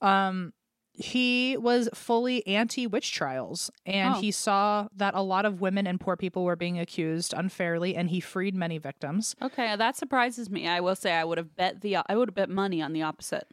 Um, 0.00 0.54
he 1.00 1.56
was 1.56 1.88
fully 1.94 2.46
anti 2.46 2.86
witch 2.86 3.12
trials, 3.12 3.70
and 3.86 4.14
Oh. 4.14 4.20
he 4.20 4.30
saw 4.30 4.88
that 4.96 5.14
a 5.14 5.22
lot 5.22 5.44
of 5.46 5.60
women 5.60 5.86
and 5.86 5.98
poor 6.00 6.16
people 6.16 6.44
were 6.44 6.56
being 6.56 6.78
accused 6.78 7.32
unfairly, 7.36 7.96
and 7.96 8.10
he 8.10 8.20
freed 8.20 8.54
many 8.54 8.78
victims. 8.78 9.34
Okay, 9.42 9.74
that 9.76 9.96
surprises 9.96 10.50
me. 10.50 10.68
I 10.68 10.80
will 10.80 10.94
say 10.96 11.12
I 11.12 11.24
would 11.24 11.38
have 11.38 11.56
bet 11.56 11.80
the 11.80 11.96
I 11.96 12.14
would 12.16 12.28
have 12.28 12.34
bet 12.34 12.50
money 12.50 12.80
on 12.82 12.92
the 12.92 13.02
opposite. 13.02 13.48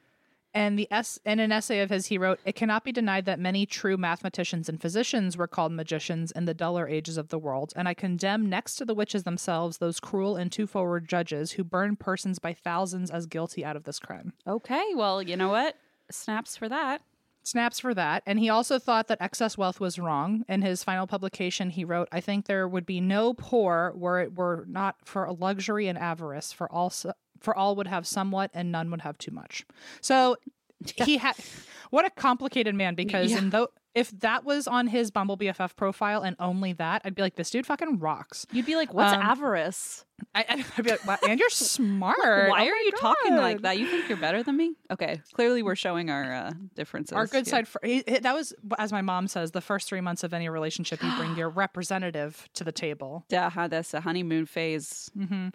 And 0.53 0.79
the 0.79 0.87
s 0.89 1.19
in 1.23 1.39
an 1.39 1.51
essay 1.51 1.81
of 1.81 1.89
his, 1.91 2.07
he 2.07 2.17
wrote, 2.17 2.39
"It 2.43 2.55
cannot 2.55 2.83
be 2.83 2.91
denied 2.91 3.25
that 3.25 3.39
many 3.39 3.65
true 3.67 3.95
mathematicians 3.95 4.67
and 4.67 4.81
physicians 4.81 5.37
were 5.37 5.47
called 5.47 5.71
magicians 5.71 6.31
in 6.31 6.45
the 6.45 6.53
duller 6.53 6.87
ages 6.87 7.17
of 7.17 7.29
the 7.29 7.37
world, 7.37 7.73
and 7.75 7.87
I 7.87 7.93
condemn 7.93 8.49
next 8.49 8.75
to 8.77 8.85
the 8.85 8.95
witches 8.95 9.23
themselves 9.23 9.77
those 9.77 9.99
cruel 9.99 10.35
and 10.35 10.51
too 10.51 10.65
forward 10.65 11.07
judges 11.07 11.51
who 11.53 11.63
burn 11.63 11.95
persons 11.95 12.39
by 12.39 12.53
thousands 12.53 13.11
as 13.11 13.25
guilty 13.27 13.63
out 13.63 13.75
of 13.75 13.83
this 13.83 13.99
crime." 13.99 14.33
Okay, 14.47 14.83
well, 14.95 15.21
you 15.21 15.35
know 15.35 15.49
what? 15.49 15.75
Snaps 16.09 16.55
for 16.57 16.67
that. 16.69 17.01
Snaps 17.47 17.79
for 17.79 17.93
that. 17.93 18.23
And 18.25 18.39
he 18.39 18.49
also 18.49 18.77
thought 18.77 19.07
that 19.07 19.21
excess 19.21 19.57
wealth 19.57 19.79
was 19.79 19.97
wrong. 19.97 20.43
In 20.49 20.61
his 20.61 20.83
final 20.83 21.07
publication, 21.07 21.69
he 21.69 21.85
wrote, 21.85 22.09
I 22.11 22.19
think 22.19 22.45
there 22.45 22.67
would 22.67 22.85
be 22.85 22.99
no 22.99 23.33
poor 23.33 23.93
were 23.95 24.19
it 24.19 24.35
were 24.35 24.65
not 24.67 24.95
for 25.05 25.23
a 25.23 25.31
luxury 25.31 25.87
and 25.87 25.97
avarice, 25.97 26.51
for 26.51 26.69
all, 26.69 26.91
for 27.39 27.55
all 27.55 27.77
would 27.77 27.87
have 27.87 28.05
somewhat 28.05 28.51
and 28.53 28.69
none 28.69 28.91
would 28.91 28.99
have 28.99 29.17
too 29.17 29.31
much. 29.31 29.65
So 30.01 30.35
he 30.83 31.15
had, 31.17 31.35
what 31.89 32.05
a 32.05 32.09
complicated 32.09 32.75
man 32.75 32.95
because 32.95 33.31
Yeah. 33.31 33.37
in 33.37 33.49
though, 33.51 33.69
if 33.97 34.11
that 34.19 34.45
was 34.45 34.67
on 34.67 34.87
his 34.87 35.09
Bumble 35.09 35.37
BFF 35.37 35.75
profile 35.75 36.21
and 36.21 36.35
only 36.39 36.73
that, 36.73 37.01
I'd 37.03 37.15
be 37.15 37.23
like, 37.23 37.35
this 37.35 37.49
dude 37.49 37.65
fucking 37.65 37.97
rocks. 37.99 38.45
You'd 38.51 38.65
be 38.67 38.75
like, 38.75 38.93
"What's 38.93 39.13
Um, 39.13 39.21
avarice? 39.21 40.05
I, 40.33 40.45
I'd 40.77 40.83
be 40.83 40.89
like, 40.91 41.05
wow, 41.05 41.17
and 41.27 41.39
you're 41.39 41.49
smart. 41.77 42.17
Why 42.19 42.65
Oh 42.65 42.69
are 42.69 42.77
you 42.87 42.91
talking 42.99 43.35
like 43.35 43.61
that? 43.61 43.77
You 43.79 43.87
think 43.87 44.07
you're 44.09 44.17
better 44.17 44.41
than 44.43 44.55
me? 44.57 44.73
Okay, 44.91 45.21
clearly 45.33 45.61
we're 45.63 45.75
showing 45.75 46.09
our 46.09 46.33
uh, 46.33 46.53
differences. 46.75 47.13
Our 47.15 47.27
good 47.27 47.45
side. 47.47 47.67
For, 47.67 47.79
he, 47.83 48.01
that 48.01 48.33
was, 48.33 48.53
as 48.79 48.91
my 48.91 49.01
mom 49.01 49.27
says, 49.27 49.51
the 49.51 49.61
first 49.61 49.87
three 49.89 50.01
months 50.01 50.23
of 50.23 50.33
any 50.33 50.49
relationship, 50.49 51.03
you 51.03 51.11
bring 51.17 51.35
your 51.35 51.49
representative 51.65 52.47
to 52.53 52.63
the 52.63 52.71
table. 52.71 53.25
Yeah, 53.29 53.67
that's 53.67 53.93
a 53.93 54.01
honeymoon 54.01 54.45
phase. 54.45 55.09
hmm 55.15 55.49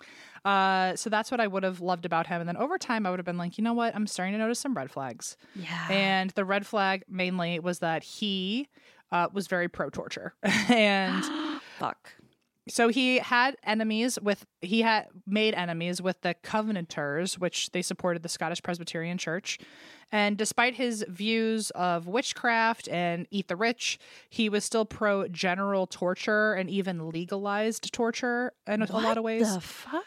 Uh, 0.45 0.97
so 0.97 1.09
that's 1.11 1.31
what 1.31 1.41
I 1.41 1.47
would 1.47 1.63
have 1.63 1.81
loved 1.81 2.05
about 2.05 2.27
him. 2.27 2.41
And 2.41 2.49
then 2.49 2.57
over 2.57 2.77
time, 2.79 3.07
I 3.07 3.11
would 3.11 3.21
have 3.21 3.27
been 3.33 3.39
like, 3.39 3.59
you 3.59 3.65
know 3.65 3.75
what? 3.75 3.95
I'm 3.97 4.07
starting 4.09 4.33
to 4.35 4.39
notice 4.39 4.59
some 4.59 4.75
red 4.75 4.91
flags. 4.91 5.37
Yeah. 5.55 5.87
And 5.91 6.31
the 6.31 6.45
red 6.45 6.67
flag 6.67 7.05
mainly 7.09 7.61
was 7.61 7.79
that 7.79 8.03
he 8.03 8.32
uh, 9.11 9.29
was 9.33 9.47
very 9.47 9.69
pro 9.69 9.91
torture. 9.91 10.35
and 10.69 11.25
Fuck. 11.79 12.13
so 12.69 12.89
he 12.89 13.19
had 13.19 13.57
enemies 13.65 14.19
with 14.23 14.47
he 14.61 14.83
had 14.83 15.07
made 15.27 15.53
enemies 15.55 16.01
with 16.01 16.21
the 16.23 16.35
covenanters 16.43 17.39
which 17.39 17.71
they 17.73 17.83
supported 17.83 18.23
the 18.23 18.29
scottish 18.29 18.63
presbyterian 18.63 19.19
church 19.19 19.59
and 20.13 20.37
despite 20.37 20.75
his 20.77 21.05
views 21.09 21.71
of 21.71 22.07
witchcraft 22.07 22.89
and 22.89 23.27
eat 23.33 23.49
the 23.49 23.57
rich 23.57 23.99
he 24.31 24.49
was 24.49 24.65
still 24.65 24.85
pro 24.85 25.27
general 25.29 25.87
torture 25.89 26.53
and 26.55 26.71
even 26.71 27.11
legalized 27.11 27.93
torture 27.93 28.53
in 28.69 28.81
a, 28.83 28.87
a 28.91 29.01
lot 29.01 29.19
of 29.19 29.25
ways 29.25 29.53
The 29.55 29.61
fuck? 29.61 30.05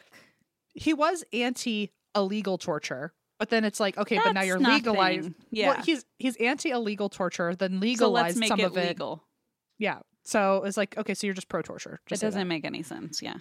he 0.73 0.93
was 0.93 1.25
anti 1.33 1.91
illegal 2.15 2.57
torture 2.57 3.11
But 3.39 3.49
then 3.49 3.65
it's 3.65 3.79
like, 3.79 3.97
okay, 3.97 4.19
but 4.23 4.31
now 4.33 4.41
you're 4.43 4.57
nothing. 4.59 4.75
legalized. 4.75 5.31
Yeah. 5.51 5.69
Well, 5.69 5.83
he's 5.83 6.05
he's 6.17 6.35
anti 6.37 6.71
illegal 6.71 7.09
torture, 7.09 7.53
then 7.55 7.73
so 7.73 7.77
legalize 7.79 8.23
let's 8.23 8.37
make 8.37 8.47
some 8.49 8.59
it 8.61 8.65
of 8.65 8.77
it. 8.77 8.87
legal. 8.89 9.23
Yeah. 9.77 9.99
So 10.23 10.63
it's 10.63 10.77
like, 10.77 10.97
okay, 10.97 11.13
so 11.13 11.27
you're 11.27 11.33
just 11.33 11.49
pro 11.49 11.61
torture. 11.61 11.99
It 12.09 12.19
doesn't 12.19 12.47
make 12.47 12.65
any 12.65 12.81
sense. 12.81 13.21
Yeah. 13.21 13.35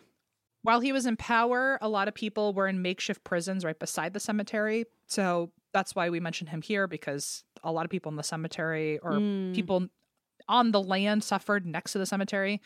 While 0.63 0.81
he 0.81 0.93
was 0.93 1.07
in 1.07 1.17
power, 1.17 1.79
a 1.81 1.89
lot 1.89 2.09
of 2.09 2.15
people 2.15 2.53
were 2.55 2.67
in 2.67 2.83
makeshift 2.83 3.23
prisons 3.25 3.65
right 3.65 3.79
beside 3.79 4.15
the 4.15 4.21
cemetery. 4.21 4.87
So 5.07 5.51
that's 5.73 5.95
why 5.95 6.11
we 6.11 6.21
mentioned 6.21 6.49
him 6.51 6.63
here 6.63 6.87
because 6.87 7.45
a 7.63 7.71
lot 7.71 7.85
of 7.85 7.91
people 7.91 8.11
in 8.11 8.17
the 8.17 8.23
cemetery 8.23 8.99
or 8.99 9.13
Mm. 9.13 9.55
people 9.55 9.87
on 10.49 10.73
the 10.73 10.81
land 10.83 11.23
suffered 11.25 11.65
next 11.67 11.93
to 11.93 11.99
the 11.99 12.07
cemetery. 12.07 12.61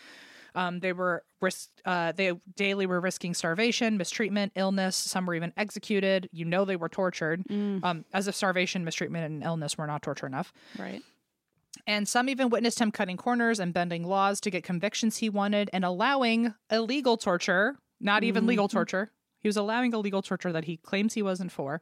Um, 0.59 0.81
they 0.81 0.93
were 0.93 1.23
risk. 1.41 1.69
Uh, 1.85 2.11
they 2.11 2.33
daily 2.57 2.85
were 2.85 3.01
risking 3.01 3.33
starvation, 3.33 3.97
mistreatment, 3.97 4.51
illness. 4.57 4.97
Some 4.97 5.25
were 5.25 5.37
even 5.37 5.53
executed. 5.57 6.29
You 6.33 6.45
know 6.45 6.65
they 6.65 6.75
were 6.75 6.89
tortured. 6.89 7.45
Mm. 7.49 7.85
Um, 7.85 8.05
as 8.13 8.27
if 8.27 8.35
starvation, 8.35 8.85
mistreatment, 8.85 9.25
and 9.25 9.45
illness 9.45 9.79
were 9.79 9.87
not 9.87 10.03
torture 10.03 10.27
enough. 10.27 10.53
Right. 10.77 11.01
And 11.87 12.09
some 12.09 12.29
even 12.29 12.51
witnessed 12.51 12.81
him 12.81 12.91
cutting 12.91 13.17
corners 13.17 13.61
and 13.61 13.73
bending 13.73 14.03
laws 14.03 14.41
to 14.41 14.51
get 14.51 14.65
convictions 14.65 15.19
he 15.19 15.31
wanted 15.31 15.71
and 15.73 15.85
allowing 15.85 16.53
illegal 16.73 17.17
torture, 17.17 17.77
not 18.01 18.25
even 18.25 18.45
legal 18.47 18.67
Mhm. 18.67 18.73
torture. 18.73 19.13
He 19.39 19.49
was 19.49 19.57
allowing 19.57 19.93
illegal 19.93 20.23
torture 20.23 20.51
that 20.51 20.65
he 20.65 20.77
claims 20.77 21.15
he 21.15 21.23
wasn't 21.23 21.53
for 21.53 21.81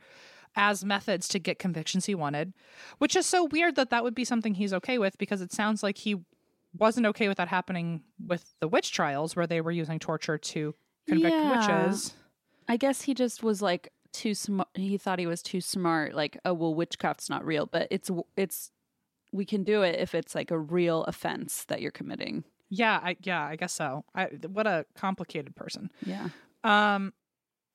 as 0.55 0.85
methods 0.85 1.29
to 1.29 1.39
get 1.39 1.59
convictions 1.59 2.05
he 2.05 2.15
wanted, 2.15 2.53
which 2.99 3.17
is 3.17 3.25
so 3.25 3.45
weird 3.45 3.75
that 3.77 3.89
that 3.89 4.05
would 4.05 4.15
be 4.15 4.25
something 4.25 4.55
he's 4.55 4.75
okay 4.75 4.99
with 4.99 5.17
because 5.17 5.41
it 5.41 5.53
sounds 5.53 5.83
like 5.83 5.97
he 5.99 6.17
wasn't 6.79 7.07
okay 7.07 7.29
with 7.29 7.37
that 7.39 7.49
happening 7.49 8.03
with 8.25 8.55
the 8.61 8.69
witch 8.69 8.93
trials 8.93 9.35
where 9.37 9.47
they 9.47 9.61
were 9.61 9.71
using 9.71 9.99
torture 9.99 10.39
to 10.39 10.75
convict 11.09 11.35
Yeah. 11.35 11.87
witches. 11.87 12.15
I 12.69 12.77
guess 12.77 13.03
he 13.03 13.15
just 13.15 13.43
was 13.43 13.63
like 13.63 13.93
too 14.13 14.35
smart. 14.35 14.69
He 14.75 14.99
thought 14.99 15.19
he 15.19 15.27
was 15.27 15.43
too 15.43 15.61
smart. 15.61 16.15
Like, 16.15 16.39
oh 16.45 16.55
well, 16.55 16.75
witchcraft's 16.75 17.31
not 17.31 17.45
real, 17.45 17.67
but 17.67 17.87
it's 17.91 18.11
it's 18.37 18.71
we 19.33 19.45
can 19.45 19.65
do 19.65 19.83
it 19.83 19.99
if 20.01 20.15
it's 20.15 20.35
like 20.35 20.51
a 20.51 20.59
real 20.59 21.05
offense 21.05 21.65
that 21.65 21.81
you're 21.81 21.91
committing. 21.91 22.45
Yeah, 22.69 22.99
I 23.03 23.17
yeah, 23.23 23.45
I 23.45 23.57
guess 23.57 23.73
so. 23.73 24.05
I 24.15 24.25
what 24.49 24.67
a 24.67 24.87
complicated 24.97 25.55
person. 25.55 25.91
Yeah. 26.05 26.29
Um, 26.65 27.13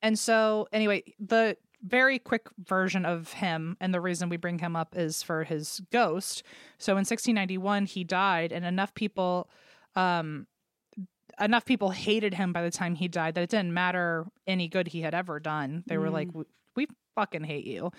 and 0.02 0.18
so 0.18 0.68
anyway, 0.72 1.02
the 1.18 1.56
very 1.82 2.18
quick 2.18 2.48
version 2.58 3.04
of 3.04 3.32
him, 3.34 3.76
and 3.80 3.92
the 3.92 4.00
reason 4.00 4.28
we 4.28 4.36
bring 4.36 4.58
him 4.60 4.76
up 4.76 4.96
is 4.96 5.22
for 5.22 5.44
his 5.44 5.80
ghost. 5.90 6.42
So 6.78 6.92
in 6.92 6.98
1691, 7.04 7.86
he 7.86 8.04
died, 8.04 8.52
and 8.52 8.64
enough 8.64 8.94
people, 8.94 9.50
um, 9.96 10.46
enough 11.40 11.64
people 11.64 11.90
hated 11.90 12.34
him 12.34 12.52
by 12.52 12.62
the 12.62 12.70
time 12.70 12.94
he 12.94 13.08
died 13.08 13.34
that 13.34 13.42
it 13.42 13.50
didn't 13.50 13.74
matter 13.74 14.26
any 14.46 14.68
good 14.68 14.88
he 14.88 15.00
had 15.02 15.14
ever 15.14 15.40
done. 15.40 15.82
They 15.86 15.98
were 15.98 16.10
like, 16.10 16.28
"We- 16.34 16.44
"We 16.76 16.86
fucking 17.14 17.44
hate 17.44 17.66
you." 17.66 17.90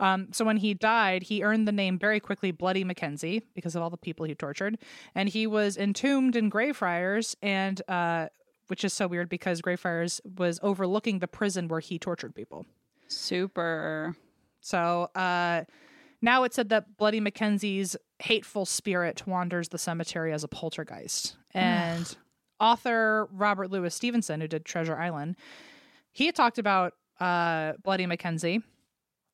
Um, 0.00 0.32
so 0.32 0.44
when 0.44 0.56
he 0.58 0.74
died, 0.74 1.24
he 1.24 1.42
earned 1.44 1.68
the 1.68 1.72
name 1.72 1.98
very 1.98 2.20
quickly, 2.20 2.50
Bloody 2.50 2.84
Mackenzie, 2.84 3.42
because 3.54 3.76
of 3.76 3.82
all 3.82 3.90
the 3.90 3.96
people 3.96 4.26
he 4.26 4.34
tortured, 4.34 4.78
and 5.14 5.28
he 5.28 5.46
was 5.46 5.76
entombed 5.76 6.34
in 6.34 6.48
Greyfriars, 6.48 7.36
and 7.42 7.80
uh, 7.88 8.28
which 8.66 8.84
is 8.84 8.92
so 8.92 9.06
weird 9.06 9.28
because 9.28 9.60
Greyfriars 9.62 10.20
was 10.24 10.58
overlooking 10.62 11.20
the 11.20 11.28
prison 11.28 11.68
where 11.68 11.80
he 11.80 11.98
tortured 11.98 12.34
people. 12.34 12.66
Super. 13.08 14.16
So 14.60 15.10
uh, 15.14 15.64
now 16.20 16.44
it 16.44 16.54
said 16.54 16.68
that 16.70 16.96
Bloody 16.96 17.20
Mackenzie's 17.20 17.96
hateful 18.18 18.66
spirit 18.66 19.26
wanders 19.26 19.68
the 19.68 19.78
cemetery 19.78 20.32
as 20.32 20.44
a 20.44 20.48
poltergeist. 20.48 21.36
And 21.54 22.16
author 22.60 23.28
Robert 23.32 23.70
Louis 23.70 23.94
Stevenson, 23.94 24.40
who 24.40 24.48
did 24.48 24.64
Treasure 24.64 24.96
Island, 24.96 25.36
he 26.12 26.26
had 26.26 26.34
talked 26.34 26.58
about 26.58 26.94
uh, 27.20 27.74
Bloody 27.82 28.06
Mackenzie. 28.06 28.62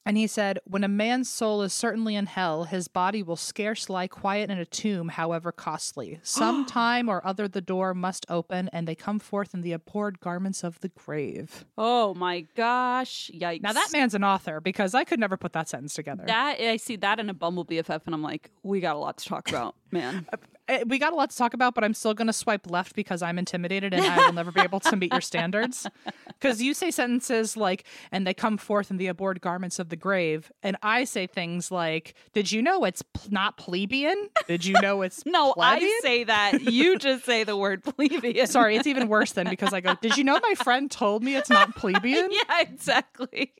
And 0.06 0.16
he 0.16 0.26
said, 0.26 0.58
When 0.64 0.84
a 0.84 0.88
man's 0.88 1.30
soul 1.30 1.62
is 1.62 1.72
certainly 1.72 2.14
in 2.14 2.26
hell, 2.26 2.64
his 2.64 2.88
body 2.88 3.22
will 3.22 3.36
scarce 3.36 3.88
lie 3.88 4.06
quiet 4.06 4.50
in 4.50 4.58
a 4.58 4.64
tomb, 4.64 5.08
however 5.08 5.50
costly. 5.50 6.20
Some 6.22 6.66
time 6.66 7.08
or 7.08 7.26
other 7.26 7.48
the 7.48 7.60
door 7.60 7.94
must 7.94 8.26
open, 8.28 8.68
and 8.72 8.86
they 8.86 8.94
come 8.94 9.18
forth 9.18 9.54
in 9.54 9.62
the 9.62 9.72
abhorred 9.72 10.20
garments 10.20 10.62
of 10.62 10.80
the 10.80 10.88
grave. 10.90 11.64
Oh 11.78 12.14
my 12.14 12.42
gosh! 12.54 13.30
Yikes! 13.34 13.62
Now, 13.62 13.72
that 13.72 13.88
man's 13.92 14.14
an 14.14 14.24
author 14.24 14.60
because 14.60 14.94
I 14.94 15.04
could 15.04 15.20
never 15.20 15.36
put 15.36 15.52
that 15.54 15.68
sentence 15.68 15.94
together. 15.94 16.24
that 16.26 16.60
I 16.60 16.76
see 16.76 16.96
that 16.96 17.18
in 17.18 17.30
a 17.30 17.34
Bumble 17.34 17.64
BFF, 17.64 18.02
and 18.06 18.14
I'm 18.14 18.22
like, 18.22 18.50
we 18.62 18.80
got 18.80 18.96
a 18.96 18.98
lot 18.98 19.16
to 19.18 19.24
talk 19.24 19.48
about, 19.48 19.74
man. 19.90 20.26
Eh, 20.66 20.84
we 20.86 20.98
got 20.98 21.12
a 21.12 21.16
lot 21.16 21.30
to 21.30 21.36
talk 21.36 21.52
about, 21.52 21.74
but 21.74 21.84
I'm 21.84 21.92
still 21.92 22.14
going 22.14 22.26
to 22.26 22.32
swipe 22.32 22.70
left 22.70 22.94
because 22.94 23.20
I'm 23.20 23.38
intimidated 23.38 23.92
and 23.92 24.02
I 24.04 24.26
will 24.26 24.32
never 24.32 24.50
be 24.50 24.62
able 24.62 24.80
to 24.80 24.96
meet 24.96 25.12
your 25.12 25.20
standards. 25.20 25.86
Because 26.40 26.60
you 26.60 26.74
say 26.74 26.90
sentences 26.90 27.56
like, 27.56 27.84
and 28.12 28.26
they 28.26 28.34
come 28.34 28.58
forth 28.58 28.90
in 28.90 28.98
the 28.98 29.06
abhorred 29.06 29.40
garments 29.40 29.78
of 29.78 29.88
the 29.88 29.96
grave. 29.96 30.52
And 30.62 30.76
I 30.82 31.04
say 31.04 31.26
things 31.26 31.70
like, 31.70 32.14
did 32.34 32.52
you 32.52 32.60
know 32.60 32.84
it's 32.84 33.00
p- 33.00 33.30
not 33.30 33.56
plebeian? 33.56 34.28
Did 34.46 34.64
you 34.64 34.74
know 34.82 35.00
it's 35.00 35.24
No, 35.26 35.54
I 35.58 36.00
say 36.02 36.24
that. 36.24 36.60
You 36.60 36.98
just 36.98 37.24
say 37.24 37.44
the 37.44 37.56
word 37.56 37.82
plebeian. 37.82 38.46
Sorry, 38.46 38.76
it's 38.76 38.86
even 38.86 39.08
worse 39.08 39.32
than 39.32 39.48
because 39.48 39.72
I 39.72 39.80
go, 39.80 39.94
did 40.02 40.18
you 40.18 40.24
know 40.24 40.38
my 40.42 40.54
friend 40.54 40.90
told 40.90 41.22
me 41.22 41.34
it's 41.36 41.48
not 41.48 41.74
plebeian? 41.76 42.30
yeah, 42.48 42.60
exactly. 42.60 43.54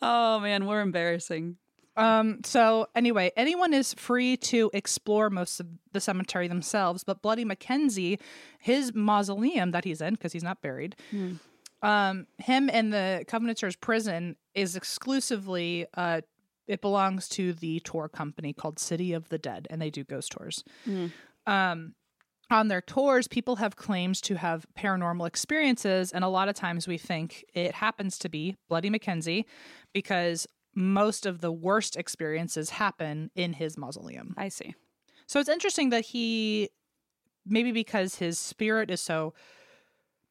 oh 0.00 0.40
man, 0.40 0.66
we're 0.66 0.80
embarrassing. 0.80 1.56
Um, 1.96 2.40
so 2.44 2.86
anyway, 2.94 3.32
anyone 3.36 3.74
is 3.74 3.92
free 3.94 4.36
to 4.38 4.70
explore 4.72 5.28
most 5.28 5.60
of 5.60 5.66
the 5.92 6.00
cemetery 6.00 6.48
themselves, 6.48 7.04
but 7.04 7.20
Bloody 7.20 7.44
Mackenzie, 7.44 8.18
his 8.58 8.94
mausoleum 8.94 9.72
that 9.72 9.84
he's 9.84 10.00
in, 10.00 10.14
because 10.14 10.32
he's 10.32 10.44
not 10.44 10.62
buried, 10.62 10.96
Hmm. 11.10 11.34
um, 11.82 12.26
him 12.38 12.70
and 12.72 12.92
the 12.92 13.24
Covenanters 13.26 13.76
prison 13.80 14.36
is 14.54 14.76
exclusively 14.76 15.86
uh 15.94 16.20
it 16.66 16.80
belongs 16.80 17.28
to 17.28 17.52
the 17.52 17.80
tour 17.80 18.08
company 18.08 18.52
called 18.52 18.78
City 18.78 19.12
of 19.12 19.28
the 19.28 19.38
Dead, 19.38 19.66
and 19.70 19.82
they 19.82 19.90
do 19.90 20.04
ghost 20.04 20.30
tours. 20.32 20.62
Hmm. 20.84 21.06
Um 21.46 21.94
on 22.52 22.66
their 22.68 22.80
tours, 22.80 23.28
people 23.28 23.56
have 23.56 23.76
claims 23.76 24.20
to 24.22 24.34
have 24.36 24.66
paranormal 24.76 25.26
experiences, 25.26 26.10
and 26.12 26.24
a 26.24 26.28
lot 26.28 26.48
of 26.48 26.54
times 26.56 26.86
we 26.88 26.98
think 26.98 27.44
it 27.54 27.74
happens 27.74 28.18
to 28.18 28.28
be 28.28 28.56
Bloody 28.68 28.90
Mackenzie 28.90 29.46
because 29.92 30.46
most 30.74 31.26
of 31.26 31.40
the 31.40 31.52
worst 31.52 31.96
experiences 31.96 32.70
happen 32.70 33.30
in 33.34 33.54
his 33.54 33.76
mausoleum. 33.76 34.34
I 34.36 34.48
see. 34.48 34.74
So 35.26 35.40
it's 35.40 35.48
interesting 35.48 35.90
that 35.90 36.04
he, 36.06 36.70
maybe 37.46 37.72
because 37.72 38.16
his 38.16 38.38
spirit 38.38 38.90
is 38.90 39.00
so 39.00 39.34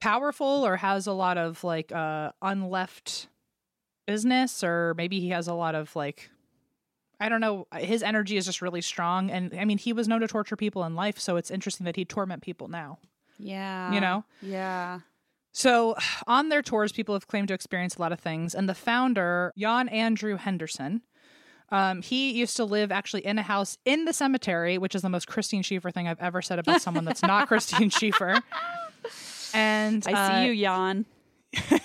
powerful 0.02 0.66
or 0.66 0.78
has 0.78 1.08
a 1.08 1.12
lot 1.14 1.38
of 1.38 1.64
like 1.64 1.92
uh, 1.92 2.32
unleft 2.42 3.28
business, 4.08 4.64
or 4.64 4.94
maybe 4.96 5.20
he 5.20 5.30
has 5.30 5.48
a 5.48 5.54
lot 5.54 5.76
of 5.76 5.96
like, 5.96 6.30
I 7.20 7.28
don't 7.30 7.42
know, 7.42 7.68
his 7.78 8.02
energy 8.02 8.38
is 8.38 8.46
just 8.46 8.62
really 8.62 8.82
strong. 8.82 9.30
And 9.30 9.54
I 9.60 9.66
mean, 9.66 9.78
he 9.78 9.92
was 9.94 10.08
known 10.08 10.22
to 10.22 10.28
torture 10.28 10.56
people 10.56 10.84
in 10.86 10.96
life. 10.96 11.20
So 11.20 11.36
it's 11.36 11.52
interesting 11.52 11.86
that 11.86 11.96
he 11.98 12.06
torment 12.06 12.42
people 12.42 12.70
now, 12.70 12.98
Yeah. 13.38 13.94
you 13.94 14.00
know? 14.00 14.24
Yeah. 14.42 15.00
So, 15.52 15.96
on 16.28 16.50
their 16.50 16.62
tours, 16.62 16.92
people 16.92 17.16
have 17.16 17.28
claimed 17.28 17.48
to 17.50 17.54
experience 17.54 17.96
a 17.96 18.02
lot 18.02 18.12
of 18.12 18.20
things. 18.20 18.56
And 18.56 18.68
the 18.68 18.76
founder, 18.76 19.54
Jan 19.58 19.90
Andrew 19.90 20.38
Henderson, 20.38 21.02
um, 21.72 22.02
he 22.02 22.32
used 22.32 22.58
to 22.58 22.66
live 22.66 22.92
actually 22.92 23.26
in 23.26 23.38
a 23.38 23.44
house 23.44 23.78
in 23.86 24.06
the 24.06 24.14
cemetery, 24.14 24.78
which 24.78 24.96
is 24.96 25.02
the 25.02 25.10
most 25.10 25.28
Christine 25.28 25.62
Schiefer 25.62 25.92
thing 25.92 26.08
I've 26.08 26.20
ever 26.20 26.42
said 26.42 26.60
about 26.60 26.82
someone 26.82 27.06
that's 27.06 27.22
not 27.22 27.48
Christine 27.48 27.90
Schiefer. 27.92 28.42
And 29.54 30.04
I 30.08 30.12
uh, 30.14 30.42
see 30.42 30.48
you, 30.48 30.64
Jan. 30.64 31.06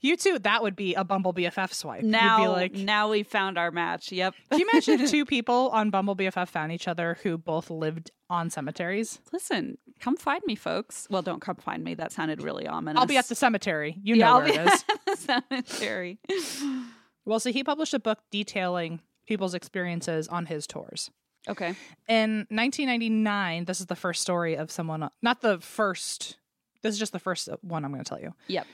You 0.00 0.16
too. 0.16 0.38
That 0.40 0.62
would 0.62 0.74
be 0.74 0.94
a 0.94 1.04
Bumble 1.04 1.32
BFF 1.32 1.72
swipe. 1.72 2.02
Now, 2.02 2.38
You'd 2.38 2.44
be 2.44 2.48
like, 2.48 2.72
now 2.74 3.08
we 3.08 3.22
found 3.22 3.56
our 3.56 3.70
match. 3.70 4.10
Yep. 4.10 4.34
can 4.50 4.58
you 4.60 4.68
imagine 4.72 5.00
if 5.00 5.10
two 5.12 5.24
people 5.24 5.70
on 5.70 5.90
Bumble 5.90 6.16
BFF 6.16 6.48
found 6.48 6.72
each 6.72 6.88
other 6.88 7.18
who 7.22 7.38
both 7.38 7.70
lived 7.70 8.10
on 8.28 8.50
cemeteries? 8.50 9.20
Listen, 9.32 9.78
come 10.00 10.16
find 10.16 10.42
me, 10.44 10.56
folks. 10.56 11.06
Well, 11.08 11.22
don't 11.22 11.40
come 11.40 11.54
find 11.56 11.84
me. 11.84 11.94
That 11.94 12.10
sounded 12.10 12.42
really 12.42 12.66
ominous. 12.66 13.00
I'll 13.00 13.06
be 13.06 13.16
at 13.16 13.28
the 13.28 13.36
cemetery. 13.36 13.96
You 14.02 14.16
yeah, 14.16 14.26
know 14.26 14.32
I'll 14.32 14.38
where 14.40 14.48
be 14.48 14.54
it 14.58 14.66
is. 14.66 14.84
at 14.88 15.04
the 15.06 15.16
cemetery. 15.16 16.18
Well, 17.24 17.38
so 17.38 17.52
he 17.52 17.62
published 17.62 17.94
a 17.94 18.00
book 18.00 18.18
detailing 18.32 19.00
people's 19.28 19.54
experiences 19.54 20.26
on 20.26 20.46
his 20.46 20.66
tours. 20.66 21.08
Okay. 21.48 21.76
In 22.08 22.48
1999, 22.50 23.64
this 23.66 23.78
is 23.78 23.86
the 23.86 23.94
first 23.94 24.22
story 24.22 24.56
of 24.56 24.72
someone, 24.72 25.08
not 25.22 25.40
the 25.40 25.60
first, 25.60 26.38
this 26.82 26.92
is 26.92 26.98
just 26.98 27.12
the 27.12 27.20
first 27.20 27.48
one 27.60 27.84
I'm 27.84 27.92
going 27.92 28.02
to 28.02 28.08
tell 28.08 28.20
you, 28.20 28.34
Yep. 28.48 28.66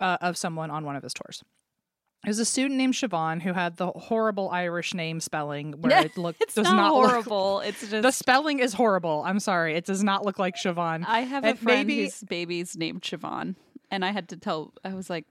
Uh, 0.00 0.18
of 0.20 0.36
someone 0.36 0.70
on 0.70 0.84
one 0.84 0.96
of 0.96 1.02
his 1.02 1.12
tours. 1.14 1.42
It 2.24 2.28
was 2.30 2.38
a 2.40 2.44
student 2.44 2.76
named 2.78 2.94
Siobhan 2.94 3.42
who 3.42 3.52
had 3.52 3.76
the 3.76 3.88
horrible 3.88 4.48
Irish 4.50 4.94
name 4.94 5.20
spelling 5.20 5.72
where 5.80 6.04
it 6.06 6.16
looked 6.16 6.42
It's 6.42 6.54
does 6.54 6.64
not, 6.64 6.74
not, 6.76 6.94
look- 6.94 7.10
horrible. 7.10 7.60
it's 7.60 7.80
just 7.88 8.02
the 8.02 8.10
spelling 8.10 8.58
is 8.58 8.72
horrible. 8.72 9.22
I'm 9.24 9.38
sorry. 9.38 9.74
It 9.76 9.84
does 9.84 10.02
not 10.02 10.24
look 10.24 10.38
like 10.38 10.56
Siobhan. 10.56 11.04
I 11.06 11.20
have 11.20 11.44
a 11.44 11.54
friend 11.54 11.86
maybe- 11.86 12.04
whose 12.04 12.22
baby's 12.24 12.76
named 12.76 13.02
Siobhan, 13.02 13.54
and 13.90 14.04
I 14.04 14.10
had 14.10 14.28
to 14.30 14.36
tell. 14.36 14.72
I 14.84 14.94
was 14.94 15.08
like, 15.08 15.26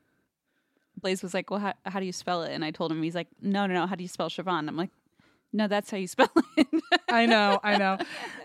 Blaze 1.01 1.21
was 1.21 1.33
like, 1.33 1.49
"Well, 1.49 1.59
how, 1.59 1.73
how 1.85 1.99
do 1.99 2.05
you 2.05 2.13
spell 2.13 2.43
it?" 2.43 2.53
And 2.53 2.63
I 2.63 2.71
told 2.71 2.91
him, 2.91 3.03
he's 3.03 3.15
like, 3.15 3.27
"No, 3.41 3.65
no, 3.65 3.73
no. 3.73 3.85
How 3.87 3.95
do 3.95 4.03
you 4.03 4.07
spell 4.07 4.29
Siobhan?" 4.29 4.67
I'm 4.69 4.77
like, 4.77 4.91
No, 5.55 5.67
that's 5.69 5.89
how 5.89 5.97
you 5.97 6.07
spell 6.07 6.29
it. 6.57 6.67
I 7.09 7.25
know, 7.25 7.59
I 7.63 7.77
know. 7.77 7.97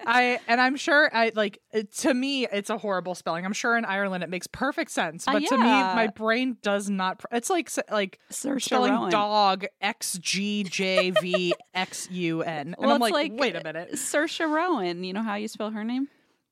I 0.07 0.39
and 0.47 0.61
I'm 0.61 0.77
sure 0.77 1.11
I 1.13 1.33
like 1.35 1.59
it, 1.73 1.93
to 1.99 2.15
me 2.15 2.47
it's 2.47 2.71
a 2.71 2.79
horrible 2.79 3.15
spelling. 3.17 3.45
I'm 3.45 3.53
sure 3.53 3.77
in 3.77 3.85
Ireland 3.85 4.23
it 4.23 4.31
makes 4.31 4.47
perfect 4.47 4.93
sense, 4.93 5.27
Uh, 5.27 5.33
but 5.33 5.43
to 5.47 5.59
me 5.59 5.65
my 5.65 6.07
brain 6.07 6.57
does 6.63 6.89
not. 6.89 7.19
pr- 7.19 7.27
It's 7.33 7.51
like 7.51 7.69
like 7.91 8.21
Saoirse 8.31 8.63
spelling 8.63 8.93
Ronan. 8.93 9.11
dog 9.11 9.67
X 9.81 10.19
G 10.21 10.63
J 10.63 11.11
V 11.11 11.53
X 11.75 12.09
U 12.13 12.43
N, 12.43 12.59
and 12.69 12.77
Well, 12.79 12.93
I'm 12.93 13.01
like, 13.01 13.13
like- 13.13 13.33
wait 13.35 13.57
a 13.57 13.63
minute. 13.65 13.93
Saoirse 13.95 14.41
Ronan. 14.49 15.03
You 15.03 15.13
know 15.13 15.23
how 15.23 15.35
you 15.35 15.49
spell 15.49 15.71
her 15.71 15.83
name? 15.83 16.09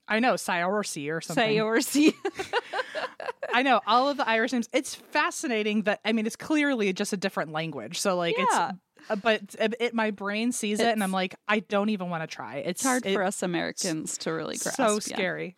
I 0.08 0.20
know 0.20 0.34
Saoirse 0.34 1.08
or 1.14 1.20
something. 1.20 1.56
Saoirse. 1.56 2.12
I 3.52 3.62
know 3.62 3.80
all 3.86 4.08
of 4.08 4.16
the 4.16 4.28
Irish 4.28 4.52
names. 4.52 4.68
It's 4.72 4.94
fascinating 4.94 5.82
that 5.82 6.00
I 6.04 6.12
mean 6.12 6.26
it's 6.26 6.36
clearly 6.36 6.92
just 6.92 7.12
a 7.12 7.16
different 7.16 7.52
language. 7.52 7.98
So 8.00 8.16
like 8.16 8.36
Yeah. 8.36 8.70
it's. 8.70 8.78
Uh, 9.10 9.16
But 9.16 9.54
it, 9.58 9.74
it, 9.80 9.94
my 9.94 10.10
brain 10.10 10.52
sees 10.52 10.80
it, 10.80 10.88
and 10.88 11.02
I'm 11.02 11.12
like, 11.12 11.34
I 11.46 11.60
don't 11.60 11.88
even 11.90 12.10
want 12.10 12.22
to 12.22 12.26
try. 12.26 12.56
It's, 12.56 12.80
It's 12.80 12.82
hard 12.84 13.04
for 13.04 13.22
us 13.22 13.42
Americans 13.42 14.18
to 14.18 14.32
really 14.32 14.56
grasp. 14.56 14.76
so 14.76 14.92
yeah. 14.94 14.98
scary. 15.00 15.56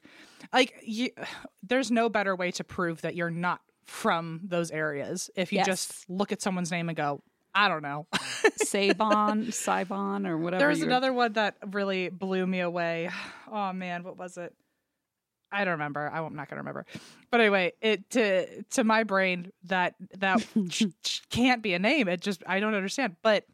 Like 0.52 0.74
you, 0.82 1.10
there's 1.62 1.90
no 1.90 2.08
better 2.08 2.34
way 2.36 2.50
to 2.52 2.64
prove 2.64 3.02
that 3.02 3.14
you're 3.14 3.30
not 3.30 3.60
from 3.84 4.40
those 4.44 4.70
areas 4.70 5.30
if 5.34 5.52
you 5.52 5.58
Yes. 5.58 5.66
just 5.66 6.08
look 6.10 6.30
at 6.32 6.40
someone's 6.40 6.70
name 6.70 6.88
and 6.88 6.96
go, 6.96 7.22
I 7.54 7.68
don't 7.68 7.82
know. 7.82 8.06
Sabon, 8.64 9.48
Sibon, 9.48 10.26
or 10.28 10.38
whatever. 10.38 10.60
There's 10.64 10.78
you're- 10.78 10.90
another 10.90 11.12
one 11.12 11.32
that 11.34 11.56
really 11.72 12.08
blew 12.08 12.46
me 12.46 12.60
away. 12.60 13.10
Oh 13.52 13.72
man, 13.72 14.04
what 14.04 14.16
was 14.16 14.36
it? 14.38 14.54
I 15.52 15.64
don't 15.64 15.72
remember. 15.72 16.10
I'm 16.12 16.34
not 16.34 16.48
gonna 16.48 16.60
remember. 16.60 16.86
But 17.30 17.40
anyway, 17.40 17.72
it 17.80 18.10
to 18.10 18.62
to 18.62 18.84
my 18.84 19.04
brain 19.04 19.52
that 19.64 19.94
that 20.18 20.46
can't 21.30 21.62
be 21.62 21.74
a 21.74 21.78
name. 21.78 22.08
It 22.08 22.20
just 22.20 22.42
I 22.46 22.60
don't 22.60 22.74
understand. 22.74 23.16
But 23.22 23.44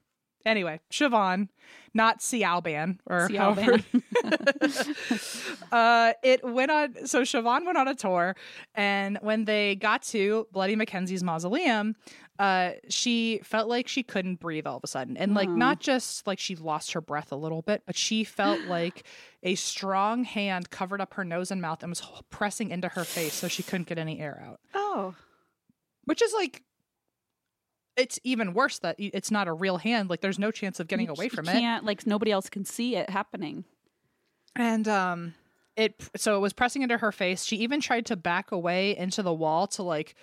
anyway, 0.47 0.81
Siobhan, 0.91 1.49
not 1.93 2.21
Sialban 2.21 2.99
or 3.07 3.29
however. 3.29 3.79
uh, 5.73 6.13
it 6.23 6.45
went 6.45 6.71
on. 6.71 7.07
So 7.07 7.23
Siobhan 7.23 7.67
went 7.67 7.77
on 7.77 7.89
a 7.89 7.95
tour, 7.95 8.37
and 8.75 9.19
when 9.21 9.45
they 9.45 9.75
got 9.75 10.03
to 10.05 10.47
Bloody 10.53 10.77
Mackenzie's 10.77 11.23
mausoleum, 11.23 11.97
uh, 12.39 12.73
she 12.89 13.41
felt 13.43 13.69
like 13.69 13.89
she 13.89 14.03
couldn't 14.03 14.41
breathe 14.41 14.67
all 14.67 14.77
of 14.77 14.85
a 14.85 14.87
sudden, 14.87 15.17
and 15.17 15.35
like 15.35 15.49
not 15.49 15.81
just 15.81 16.27
like 16.27 16.39
she 16.39 16.55
lost 16.57 16.93
her 16.93 17.01
breath 17.01 17.33
a 17.33 17.37
little 17.37 17.63
bit, 17.63 17.83
but 17.87 17.97
she 17.97 18.25
felt 18.25 18.61
like 18.69 19.05
a 19.43 19.55
strong 19.55 20.25
hand 20.25 20.71
covered 20.71 21.01
up 21.01 21.15
her 21.15 21.25
nose 21.25 21.51
and 21.51 21.61
mouth 21.63 21.83
and 21.83 21.91
was 21.91 22.03
pressing 22.31 22.71
into 22.71 22.89
her 22.89 23.05
face, 23.05 23.33
so 23.35 23.49
she 23.49 23.63
couldn't 23.63 23.87
get 23.89 23.99
any 23.99 24.21
air 24.21 24.43
out. 24.47 24.61
Oh, 24.75 25.15
Which 26.05 26.23
is 26.23 26.33
like. 26.35 26.63
It's 27.97 28.21
even 28.25 28.53
worse 28.53 28.79
that 28.81 28.97
it's 28.99 29.31
not 29.31 29.49
a 29.49 29.55
real 29.55 29.79
hand. 29.79 30.11
Like, 30.11 30.21
there's 30.21 30.39
no 30.39 30.51
chance 30.51 30.81
of 30.81 30.87
getting 30.87 31.07
You- 31.07 31.13
away 31.13 31.31
from 31.31 31.49
it. 31.49 31.53
Can't 31.53 31.83
like 31.85 32.07
nobody 32.07 32.31
else 32.31 32.51
can 32.51 32.65
see 32.67 32.95
it 32.97 33.09
happening. 33.09 33.65
and 34.55 34.87
um 34.87 35.35
it 35.77 35.95
so 36.17 36.37
it 36.37 36.41
was 36.41 36.53
pressing 36.55 36.81
into 36.83 36.97
her 36.97 37.13
face 37.13 37.45
she 37.45 37.57
even 37.57 37.81
tried 37.83 38.07
to 38.07 38.17
back 38.17 38.51
away 38.53 38.97
into 38.97 39.23
the 39.23 39.33
wall 39.35 39.67
to 39.67 39.83
like 39.83 40.15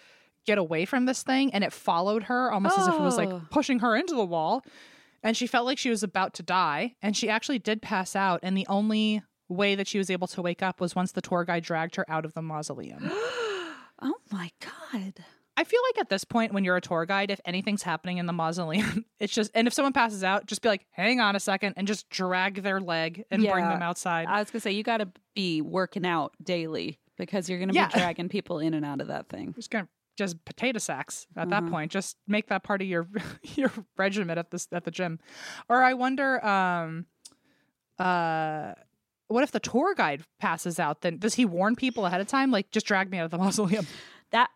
get 0.46 0.58
away 0.58 0.86
from 0.86 1.06
this 1.06 1.24
thing 1.24 1.54
and 1.54 1.64
it 1.64 1.72
followed 1.74 2.24
her 2.24 2.52
almost 2.52 2.78
as 2.78 2.88
if 2.88 2.94
it 2.96 3.02
was 3.02 3.18
like 3.18 3.30
Oh. 3.30 3.42
pushing 3.50 3.80
her 3.80 3.96
into 3.96 4.14
the 4.16 4.26
wall 4.26 4.64
and 5.24 5.38
she 5.38 5.48
felt 5.48 5.66
like 5.66 5.78
she 5.78 5.90
was 5.90 6.04
about 6.04 6.34
to 6.36 6.44
die 6.44 6.96
and 7.02 7.16
she 7.16 7.30
actually 7.30 7.60
did 7.60 7.82
pass 7.82 8.16
out 8.16 8.40
and 8.44 8.58
the 8.58 8.68
only 8.68 9.24
way 9.50 9.76
that 9.76 9.88
she 9.88 9.98
was 9.98 10.10
able 10.10 10.28
to 10.28 10.42
wake 10.42 10.62
up 10.64 10.82
was 10.82 10.96
once 10.96 11.12
the 11.14 11.22
tour 11.22 11.44
guide 11.46 11.64
dragged 11.64 11.96
her 11.96 12.06
out 12.10 12.26
of 12.26 12.34
the 12.34 12.42
mausoleum 12.42 13.00
oh 14.02 14.16
my 14.32 14.50
god. 14.60 15.14
i 15.56 15.64
feel 15.64 15.80
like 15.92 16.00
at 16.02 16.10
this 16.10 16.24
point 16.24 16.54
when 16.54 16.64
you're 16.64 16.76
a 16.78 16.82
tour 16.82 17.06
guide 17.06 17.30
if 17.32 17.40
anything's 17.46 17.84
happening 17.84 18.18
in 18.18 18.26
the 18.26 18.34
mausoleum 18.34 19.06
it's 19.20 19.34
just 19.34 19.52
and 19.54 19.68
if 19.68 19.74
someone 19.74 19.94
passes 19.94 20.24
out 20.24 20.46
just 20.46 20.62
be 20.62 20.70
like 20.70 20.86
hang 20.92 21.20
on 21.20 21.36
a 21.36 21.40
second 21.40 21.74
and 21.78 21.88
just 21.88 22.10
drag 22.10 22.64
their 22.64 22.80
leg 22.82 23.24
and 23.32 23.42
bring 23.48 23.64
them 23.66 23.82
outside 23.82 24.28
I 24.28 24.40
was 24.40 24.50
gonna 24.52 24.62
say 24.62 24.72
you 24.72 24.84
got 24.84 24.98
to 24.98 25.10
be 25.36 25.62
working 25.62 26.06
out 26.06 26.34
daily 26.44 27.00
because 27.18 27.48
you're 27.50 27.60
gonna 27.60 27.74
Yeah. 27.74 27.88
be 27.88 27.94
dragging 28.00 28.30
people 28.30 28.60
in 28.60 28.74
and 28.74 28.84
out 28.86 29.00
of 29.02 29.08
that 29.08 29.30
thing. 29.30 29.54
just 29.54 29.70
gonna 29.70 29.88
just 30.16 30.44
potato 30.46 30.80
sacks 30.80 31.26
at 31.36 31.50
that 31.50 31.64
Mhm. 31.64 31.70
point. 31.72 31.92
Just 31.92 32.18
make 32.28 32.48
that 32.48 32.64
part 32.64 32.82
of 32.82 32.88
your 32.88 33.08
your 33.56 33.72
regimen 33.98 34.38
at 34.38 34.52
this 34.52 34.68
at 34.72 34.84
the 34.84 34.92
gym. 34.92 35.20
Or 35.70 35.82
I 35.84 35.94
wonder, 35.94 36.44
um, 36.46 37.06
uh, 38.00 38.74
what 39.28 39.44
if 39.44 39.52
the 39.52 39.60
tour 39.60 39.94
guide 39.96 40.24
passes 40.40 40.80
out? 40.80 41.02
Then 41.02 41.18
does 41.18 41.36
he 41.36 41.46
warn 41.46 41.76
people 41.76 42.06
ahead 42.06 42.22
of 42.22 42.28
time? 42.28 42.52
Like, 42.52 42.72
just 42.72 42.86
drag 42.86 43.10
me 43.10 43.18
out 43.18 43.26
of 43.26 43.32
the 43.32 43.38
mausoleum. 43.44 43.88
That 44.32 44.50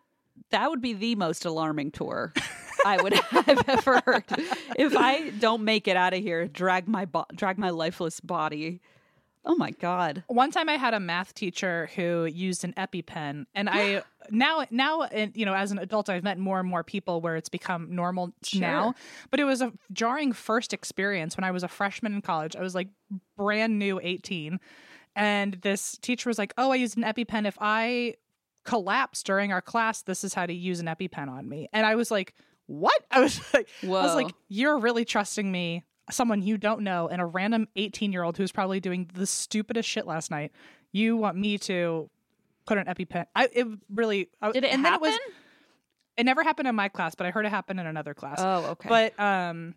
that 0.52 0.70
would 0.70 0.82
be 0.82 0.94
the 0.94 1.16
most 1.16 1.46
alarming 1.46 1.92
tour 1.92 2.32
I 2.86 3.02
would 3.02 3.14
have 3.32 3.64
ever 3.68 4.02
heard. 4.06 4.24
If 4.78 4.96
I 4.96 5.30
don't 5.32 5.64
make 5.64 5.88
it 5.88 5.98
out 5.98 6.14
of 6.14 6.20
here, 6.22 6.48
drag 6.48 6.88
my 6.88 7.06
bo- 7.06 7.26
drag 7.36 7.58
my 7.58 7.70
lifeless 7.72 8.20
body. 8.20 8.82
Oh 9.50 9.56
my 9.56 9.72
god. 9.72 10.24
One 10.28 10.52
time, 10.52 10.68
I 10.68 10.74
had 10.74 10.94
a 10.94 11.00
math 11.00 11.34
teacher 11.34 11.90
who 11.96 12.26
used 12.26 12.66
an 12.66 12.74
EpiPen, 12.74 13.46
and 13.56 13.70
I 13.70 14.04
now 14.30 14.66
now 14.70 15.04
and 15.04 15.36
you 15.36 15.46
know 15.46 15.54
as 15.54 15.72
an 15.72 15.80
adult, 15.80 16.10
I've 16.10 16.24
met 16.24 16.38
more 16.38 16.60
and 16.60 16.68
more 16.70 16.84
people 16.84 17.22
where 17.22 17.38
it's 17.38 17.48
become 17.48 17.96
normal 17.96 18.34
now. 18.54 18.94
But 19.32 19.40
it 19.40 19.46
was 19.46 19.62
a 19.62 19.72
jarring 19.94 20.34
first 20.34 20.74
experience 20.74 21.38
when 21.38 21.46
I 21.46 21.52
was 21.52 21.64
a 21.64 21.70
freshman 21.70 22.14
in 22.14 22.22
college. 22.22 22.58
I 22.58 22.62
was 22.62 22.76
like 22.76 22.90
brand 23.38 23.80
new, 23.80 24.02
eighteen, 24.04 24.60
and 25.16 25.54
this 25.62 25.98
teacher 26.00 26.30
was 26.30 26.38
like, 26.38 26.54
"Oh, 26.58 26.72
I 26.72 26.76
used 26.76 26.98
an 26.98 27.04
EpiPen. 27.04 27.48
If 27.48 27.58
I 27.62 28.16
collapse 28.66 29.24
during 29.24 29.54
our 29.54 29.62
class, 29.62 30.02
this 30.02 30.26
is 30.26 30.34
how 30.34 30.46
to 30.46 30.54
use 30.54 30.82
an 30.82 30.88
EpiPen 30.88 31.30
on 31.30 31.48
me." 31.48 31.70
And 31.72 31.86
I 31.86 31.96
was 31.96 32.12
like, 32.12 32.34
"What?" 32.66 33.02
I 33.12 33.22
was 33.22 33.40
like, 33.54 33.70
I 33.82 33.88
was 33.88 34.14
like, 34.16 34.34
"You're 34.50 34.78
really 34.78 35.06
trusting 35.06 35.50
me." 35.50 35.86
Someone 36.10 36.42
you 36.42 36.58
don't 36.58 36.82
know 36.82 37.08
and 37.08 37.22
a 37.22 37.26
random 37.26 37.68
18 37.76 38.12
year 38.12 38.24
old 38.24 38.38
who's 38.38 38.52
probably 38.52 38.80
doing 38.80 39.10
the 39.14 39.26
stupidest 39.28 39.88
shit 39.90 40.08
last 40.08 40.32
night. 40.32 40.52
You 40.92 41.18
want 41.18 41.38
me 41.38 41.58
to 41.60 42.10
put 42.66 42.78
an 42.78 42.86
EpiPen? 42.86 43.26
I 43.36 43.50
it 43.52 43.68
really 43.94 44.30
I- 44.42 44.52
Did 44.52 44.64
it 44.64 44.72
and 44.72 44.86
then 44.86 44.92
happen? 44.94 45.08
It, 45.10 45.12
was, 45.12 45.20
it 46.18 46.24
never 46.26 46.44
happened 46.44 46.68
in 46.68 46.76
my 46.76 46.90
class, 46.90 47.16
but 47.16 47.28
I 47.28 47.32
heard 47.32 47.46
it 47.46 47.50
happen 47.50 47.78
in 47.80 47.86
another 47.86 48.14
class. 48.14 48.38
oh, 48.40 48.72
okay. 48.72 48.90
But 48.90 49.20
um, 49.20 49.76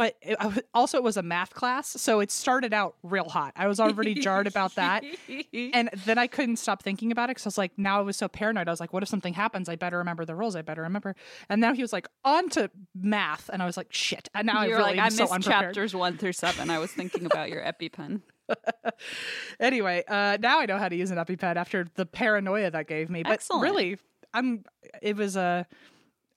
but 0.00 0.16
it, 0.22 0.66
also 0.72 0.96
it 0.96 1.04
was 1.04 1.18
a 1.18 1.22
math 1.22 1.52
class, 1.52 1.88
so 1.88 2.20
it 2.20 2.30
started 2.30 2.72
out 2.72 2.94
real 3.02 3.28
hot. 3.28 3.52
I 3.54 3.66
was 3.66 3.78
already 3.78 4.14
jarred 4.14 4.46
about 4.46 4.76
that, 4.76 5.04
and 5.52 5.90
then 6.06 6.16
I 6.16 6.26
couldn't 6.26 6.56
stop 6.56 6.82
thinking 6.82 7.12
about 7.12 7.28
it 7.28 7.32
because 7.32 7.44
I 7.44 7.48
was 7.48 7.58
like, 7.58 7.72
now 7.76 7.98
I 7.98 8.00
was 8.00 8.16
so 8.16 8.26
paranoid. 8.26 8.66
I 8.66 8.70
was 8.70 8.80
like, 8.80 8.94
what 8.94 9.02
if 9.02 9.10
something 9.10 9.34
happens? 9.34 9.68
I 9.68 9.76
better 9.76 9.98
remember 9.98 10.24
the 10.24 10.34
rules. 10.34 10.56
I 10.56 10.62
better 10.62 10.80
remember. 10.80 11.14
And 11.50 11.60
now 11.60 11.74
he 11.74 11.82
was 11.82 11.92
like, 11.92 12.08
on 12.24 12.48
to 12.48 12.70
math, 12.94 13.50
and 13.52 13.62
I 13.62 13.66
was 13.66 13.76
like, 13.76 13.88
shit. 13.92 14.30
And 14.34 14.46
now 14.46 14.60
I 14.60 14.68
You're 14.68 14.78
really 14.78 14.96
like 14.96 15.00
I 15.00 15.08
so 15.10 15.24
missed 15.24 15.46
chapters 15.46 15.94
one 15.94 16.16
through 16.16 16.32
seven. 16.32 16.70
I 16.70 16.78
was 16.78 16.90
thinking 16.90 17.26
about 17.26 17.50
your 17.50 17.62
EpiPen. 17.62 18.22
anyway, 19.60 20.02
uh, 20.08 20.38
now 20.40 20.60
I 20.60 20.64
know 20.64 20.78
how 20.78 20.88
to 20.88 20.96
use 20.96 21.10
an 21.10 21.18
EpiPen 21.18 21.56
after 21.56 21.86
the 21.96 22.06
paranoia 22.06 22.70
that 22.70 22.86
gave 22.86 23.10
me. 23.10 23.22
But 23.22 23.32
Excellent. 23.32 23.64
really, 23.64 23.98
I'm. 24.32 24.64
It 25.02 25.16
was 25.16 25.36
a. 25.36 25.66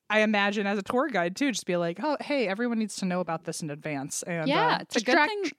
I 0.09 0.19
imagine 0.19 0.67
as 0.67 0.77
a 0.77 0.83
tour 0.83 1.07
guide 1.09 1.35
too, 1.35 1.51
just 1.51 1.65
be 1.65 1.75
like, 1.77 1.99
oh, 2.03 2.17
hey, 2.21 2.47
everyone 2.47 2.79
needs 2.79 2.95
to 2.97 3.05
know 3.05 3.19
about 3.19 3.45
this 3.45 3.61
in 3.61 3.69
advance. 3.69 4.23
And 4.23 4.47
Yeah, 4.47 4.75
uh, 4.75 4.77
it's 4.81 4.95
a 4.97 5.01
good 5.01 5.13
drag, 5.13 5.29
thing- 5.29 5.51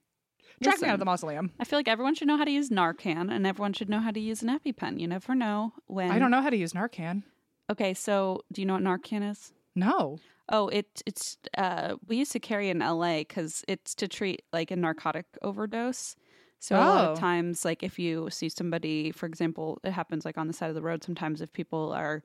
drag 0.62 0.80
me 0.80 0.88
out 0.88 0.94
of 0.94 0.98
the 1.00 1.04
mausoleum. 1.06 1.50
I 1.58 1.64
feel 1.64 1.78
like 1.78 1.88
everyone 1.88 2.14
should 2.14 2.28
know 2.28 2.36
how 2.36 2.44
to 2.44 2.50
use 2.50 2.70
Narcan, 2.70 3.30
and 3.32 3.46
everyone 3.46 3.72
should 3.72 3.88
know 3.88 4.00
how 4.00 4.10
to 4.12 4.20
use 4.20 4.42
an 4.42 4.48
EpiPen. 4.48 5.00
You 5.00 5.08
never 5.08 5.34
know 5.34 5.72
when. 5.86 6.10
I 6.10 6.18
don't 6.18 6.30
know 6.30 6.42
how 6.42 6.50
to 6.50 6.56
use 6.56 6.72
Narcan. 6.72 7.22
Okay, 7.70 7.94
so 7.94 8.42
do 8.52 8.60
you 8.60 8.66
know 8.66 8.74
what 8.74 8.82
Narcan 8.82 9.28
is? 9.28 9.52
No. 9.74 10.18
Oh, 10.50 10.68
it 10.68 11.02
it's 11.06 11.38
uh 11.56 11.96
we 12.06 12.16
used 12.16 12.32
to 12.32 12.38
carry 12.38 12.68
in 12.68 12.80
LA 12.80 13.24
cuz 13.24 13.64
it's 13.66 13.94
to 13.96 14.06
treat 14.06 14.42
like 14.52 14.70
a 14.70 14.76
narcotic 14.76 15.24
overdose. 15.40 16.14
So 16.60 16.76
a 16.76 16.78
lot 16.78 17.08
Oh. 17.08 17.12
of 17.12 17.18
times 17.18 17.64
like 17.64 17.82
if 17.82 17.98
you 17.98 18.28
see 18.30 18.50
somebody 18.50 19.10
for 19.10 19.24
example, 19.26 19.80
it 19.82 19.92
happens 19.92 20.24
like 20.26 20.36
on 20.36 20.46
the 20.46 20.52
side 20.52 20.68
of 20.68 20.74
the 20.74 20.82
road 20.82 21.02
sometimes 21.02 21.40
if 21.40 21.50
people 21.52 21.92
are 21.92 22.22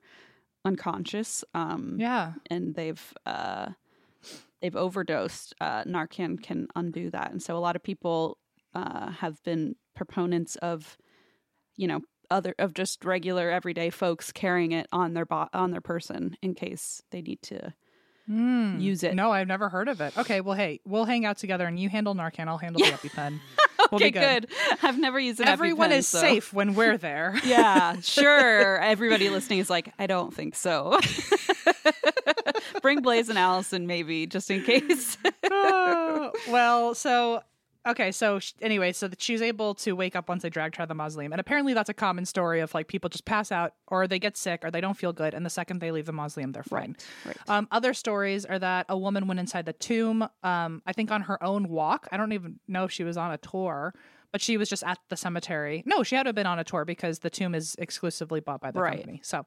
unconscious 0.64 1.44
um 1.54 1.96
Yeah. 1.98 2.34
and 2.50 2.74
they've 2.74 3.12
uh 3.26 3.70
they've 4.60 4.76
overdosed, 4.76 5.54
uh 5.60 5.84
Narcan 5.84 6.42
can 6.42 6.66
undo 6.76 7.10
that. 7.10 7.30
And 7.30 7.42
so 7.42 7.56
a 7.56 7.60
lot 7.60 7.76
of 7.76 7.82
people 7.82 8.38
uh 8.74 9.10
have 9.10 9.42
been 9.42 9.74
proponents 9.96 10.56
of 10.56 10.96
you 11.76 11.86
know 11.88 12.00
other 12.30 12.54
of 12.58 12.74
just 12.74 13.04
regular 13.04 13.50
everyday 13.50 13.90
folks 13.90 14.30
carrying 14.32 14.72
it 14.72 14.86
on 14.92 15.14
their 15.14 15.26
bo- 15.26 15.48
on 15.52 15.70
their 15.72 15.80
person 15.80 16.36
in 16.42 16.54
case 16.54 17.02
they 17.10 17.22
need 17.22 17.42
to 17.42 17.72
Mm. 18.30 18.80
use 18.80 19.02
it. 19.02 19.14
No, 19.14 19.32
I've 19.32 19.48
never 19.48 19.68
heard 19.68 19.88
of 19.88 20.00
it. 20.00 20.16
Okay, 20.16 20.40
well, 20.40 20.54
hey, 20.54 20.80
we'll 20.84 21.04
hang 21.04 21.24
out 21.24 21.38
together, 21.38 21.66
and 21.66 21.78
you 21.78 21.88
handle 21.88 22.14
Narcan. 22.14 22.46
I'll 22.46 22.58
handle 22.58 22.80
the 22.80 22.90
EpiPen. 22.92 23.40
We'll 23.90 23.96
okay, 23.96 24.10
be 24.10 24.20
good. 24.20 24.46
I've 24.82 24.98
never 24.98 25.18
used 25.18 25.40
an 25.40 25.48
Everyone 25.48 25.88
EpiPen, 25.90 25.96
is 25.96 26.06
so- 26.06 26.20
safe 26.20 26.52
when 26.52 26.74
we're 26.74 26.98
there. 26.98 27.34
Yeah, 27.44 27.96
sure. 28.02 28.78
Everybody 28.78 29.30
listening 29.30 29.58
is 29.58 29.70
like, 29.70 29.92
I 29.98 30.06
don't 30.06 30.32
think 30.34 30.54
so. 30.54 31.00
Bring 32.82 33.00
Blaze 33.00 33.30
and 33.30 33.38
Allison, 33.38 33.86
maybe, 33.86 34.26
just 34.26 34.50
in 34.50 34.62
case. 34.64 35.16
Oh, 35.50 36.30
well, 36.50 36.94
so 36.94 37.42
okay, 37.90 38.10
so 38.12 38.38
sh- 38.38 38.52
anyway, 38.62 38.92
so 38.92 39.06
that 39.08 39.20
she 39.20 39.32
was 39.32 39.42
able 39.42 39.74
to 39.76 39.92
wake 39.92 40.16
up 40.16 40.28
once 40.28 40.42
they 40.42 40.50
dragged 40.50 40.76
her 40.76 40.82
of 40.84 40.88
the 40.88 40.94
mausoleum, 40.94 41.32
and 41.32 41.40
apparently 41.40 41.74
that's 41.74 41.90
a 41.90 41.94
common 41.94 42.24
story 42.24 42.60
of 42.60 42.72
like 42.74 42.88
people 42.88 43.10
just 43.10 43.24
pass 43.24 43.52
out 43.52 43.74
or 43.88 44.06
they 44.06 44.18
get 44.18 44.36
sick 44.36 44.60
or 44.64 44.70
they 44.70 44.80
don't 44.80 44.96
feel 44.96 45.12
good, 45.12 45.34
and 45.34 45.44
the 45.44 45.50
second 45.50 45.80
they 45.80 45.90
leave 45.90 46.06
the 46.06 46.12
mausoleum, 46.12 46.52
they're 46.52 46.62
fine. 46.62 46.96
Right. 47.24 47.36
Um, 47.48 47.68
other 47.70 47.92
stories 47.94 48.44
are 48.44 48.58
that 48.58 48.86
a 48.88 48.96
woman 48.96 49.26
went 49.26 49.40
inside 49.40 49.66
the 49.66 49.72
tomb, 49.74 50.26
um, 50.42 50.82
I 50.86 50.92
think 50.92 51.10
on 51.10 51.22
her 51.22 51.42
own 51.42 51.68
walk. 51.68 52.08
I 52.12 52.16
don't 52.16 52.32
even 52.32 52.60
know 52.68 52.84
if 52.84 52.92
she 52.92 53.04
was 53.04 53.16
on 53.16 53.30
a 53.32 53.38
tour, 53.38 53.94
but 54.32 54.40
she 54.40 54.56
was 54.56 54.68
just 54.68 54.84
at 54.84 54.98
the 55.08 55.16
cemetery. 55.16 55.82
No, 55.86 56.02
she 56.04 56.14
had 56.14 56.22
to 56.22 56.28
have 56.28 56.36
been 56.36 56.46
on 56.46 56.58
a 56.60 56.64
tour 56.64 56.84
because 56.84 57.18
the 57.18 57.30
tomb 57.30 57.52
is 57.54 57.74
exclusively 57.78 58.38
bought 58.40 58.60
by 58.60 58.70
the 58.70 58.80
Right. 58.80 58.98
company. 58.98 59.20
So, 59.24 59.44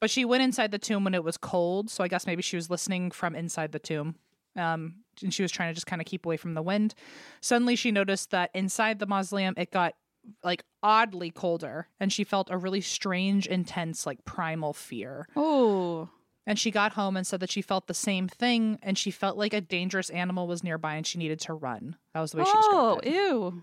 but 0.00 0.10
she 0.10 0.24
went 0.24 0.42
inside 0.42 0.72
the 0.72 0.78
tomb 0.80 1.04
when 1.04 1.14
it 1.14 1.22
was 1.22 1.36
cold. 1.36 1.90
So 1.90 2.02
I 2.02 2.08
guess 2.08 2.26
maybe 2.26 2.42
she 2.42 2.56
was 2.56 2.68
listening 2.68 3.12
from 3.12 3.36
inside 3.36 3.70
the 3.70 3.78
tomb. 3.78 4.16
Um, 4.56 4.96
and 5.22 5.32
she 5.32 5.42
was 5.42 5.52
trying 5.52 5.70
to 5.70 5.74
just 5.74 5.86
kind 5.86 6.00
of 6.00 6.06
keep 6.06 6.24
away 6.26 6.36
from 6.36 6.54
the 6.54 6.62
wind. 6.62 6.94
Suddenly, 7.40 7.76
she 7.76 7.90
noticed 7.90 8.30
that 8.30 8.50
inside 8.54 8.98
the 8.98 9.06
mausoleum, 9.06 9.54
it 9.56 9.70
got 9.70 9.94
like 10.42 10.64
oddly 10.82 11.30
colder, 11.30 11.88
and 12.00 12.12
she 12.12 12.24
felt 12.24 12.48
a 12.50 12.58
really 12.58 12.80
strange, 12.80 13.46
intense, 13.46 14.06
like 14.06 14.24
primal 14.24 14.72
fear. 14.72 15.28
Oh. 15.36 16.08
And 16.48 16.58
she 16.58 16.70
got 16.70 16.92
home 16.92 17.16
and 17.16 17.26
said 17.26 17.40
that 17.40 17.50
she 17.50 17.60
felt 17.62 17.86
the 17.88 17.94
same 17.94 18.28
thing, 18.28 18.78
and 18.82 18.96
she 18.96 19.10
felt 19.10 19.36
like 19.36 19.52
a 19.52 19.60
dangerous 19.60 20.10
animal 20.10 20.46
was 20.46 20.62
nearby 20.62 20.94
and 20.94 21.06
she 21.06 21.18
needed 21.18 21.40
to 21.40 21.54
run. 21.54 21.96
That 22.14 22.20
was 22.20 22.32
the 22.32 22.38
way 22.38 22.44
she 22.44 22.50
Oh, 22.54 22.96
described 23.00 23.06
it. 23.06 23.20
Oh 23.20 23.46
ew. 23.50 23.62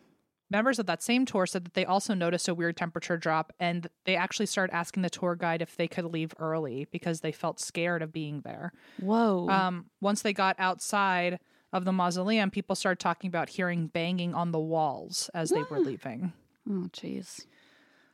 Members 0.53 0.77
of 0.77 0.85
that 0.85 1.01
same 1.01 1.25
tour 1.25 1.47
said 1.47 1.65
that 1.65 1.73
they 1.73 1.83
also 1.83 2.13
noticed 2.13 2.47
a 2.47 2.53
weird 2.53 2.77
temperature 2.77 3.17
drop, 3.17 3.51
and 3.59 3.87
they 4.05 4.15
actually 4.15 4.45
started 4.45 4.71
asking 4.71 5.01
the 5.01 5.09
tour 5.09 5.35
guide 5.35 5.63
if 5.63 5.75
they 5.75 5.87
could 5.87 6.05
leave 6.05 6.31
early 6.37 6.87
because 6.91 7.21
they 7.21 7.31
felt 7.31 7.59
scared 7.59 8.03
of 8.03 8.13
being 8.13 8.41
there. 8.41 8.71
Whoa. 8.99 9.49
Um, 9.49 9.87
once 9.99 10.21
they 10.21 10.31
got 10.31 10.55
outside 10.59 11.39
of 11.73 11.85
the 11.85 11.91
mausoleum, 11.91 12.51
people 12.51 12.75
started 12.75 12.99
talking 12.99 13.29
about 13.29 13.49
hearing 13.49 13.87
banging 13.87 14.35
on 14.35 14.51
the 14.51 14.59
walls 14.59 15.27
as 15.33 15.49
they 15.49 15.63
were 15.63 15.79
leaving. 15.79 16.33
oh, 16.69 16.87
jeez. 16.93 17.47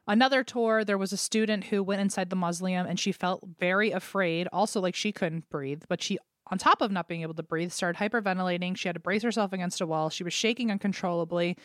Another 0.08 0.42
tour, 0.42 0.86
there 0.86 0.98
was 0.98 1.12
a 1.12 1.18
student 1.18 1.66
who 1.66 1.84
went 1.84 2.00
inside 2.00 2.30
the 2.30 2.38
mausoleum 2.38 2.88
and 2.88 2.98
she 2.98 3.12
felt 3.12 3.44
very 3.60 3.92
afraid, 3.92 4.48
also 4.54 4.80
like 4.80 4.96
she 4.96 5.12
couldn't 5.12 5.50
breathe, 5.50 5.84
but 5.90 6.02
she 6.02 6.18
on 6.52 6.58
top 6.58 6.82
of 6.82 6.90
not 6.90 7.08
being 7.08 7.22
able 7.22 7.36
to 7.36 7.44
breathe, 7.44 7.72
started 7.72 8.00
hyperventilating. 8.00 8.76
She 8.76 8.88
had 8.88 8.96
to 8.96 9.00
brace 9.00 9.22
herself 9.22 9.54
against 9.54 9.82
a 9.82 9.86
wall. 9.86 10.10
She 10.10 10.24
was 10.24 10.34
shaking 10.34 10.72
uncontrollably 10.72 11.58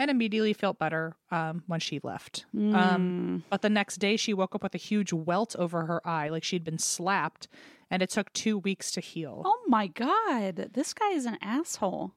and 0.00 0.10
immediately 0.10 0.54
felt 0.54 0.78
better 0.78 1.14
um, 1.30 1.62
when 1.66 1.78
she 1.78 2.00
left. 2.02 2.46
Mm. 2.56 2.74
Um, 2.74 3.44
but 3.50 3.60
the 3.60 3.68
next 3.68 3.96
day, 3.98 4.16
she 4.16 4.32
woke 4.32 4.54
up 4.54 4.62
with 4.62 4.74
a 4.74 4.78
huge 4.78 5.12
welt 5.12 5.54
over 5.58 5.84
her 5.84 6.04
eye, 6.08 6.30
like 6.30 6.42
she'd 6.42 6.64
been 6.64 6.78
slapped, 6.78 7.48
and 7.90 8.02
it 8.02 8.08
took 8.08 8.32
two 8.32 8.56
weeks 8.58 8.90
to 8.92 9.00
heal. 9.02 9.42
Oh 9.44 9.60
my 9.68 9.88
god. 9.88 10.70
This 10.72 10.94
guy 10.94 11.10
is 11.10 11.26
an 11.26 11.36
asshole. 11.42 12.14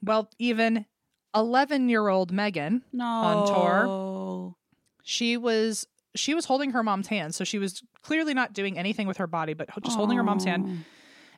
Well, 0.00 0.30
even 0.38 0.86
11 1.34 1.88
year 1.88 2.06
old 2.06 2.30
Megan, 2.30 2.82
No. 2.92 3.04
On 3.04 3.46
tour? 3.48 4.54
she 5.02 5.36
was. 5.36 5.86
She 6.14 6.32
was 6.32 6.46
holding 6.46 6.70
her 6.70 6.82
mom's 6.82 7.08
hand, 7.08 7.34
so 7.34 7.44
she 7.44 7.58
was 7.58 7.82
clearly 8.00 8.32
not 8.32 8.54
doing 8.54 8.78
anything 8.78 9.06
with 9.06 9.18
her 9.18 9.26
body, 9.26 9.52
but 9.52 9.68
just 9.82 9.98
holding 9.98 10.16
her 10.16 10.22
mom's 10.22 10.44
hand. 10.44 10.84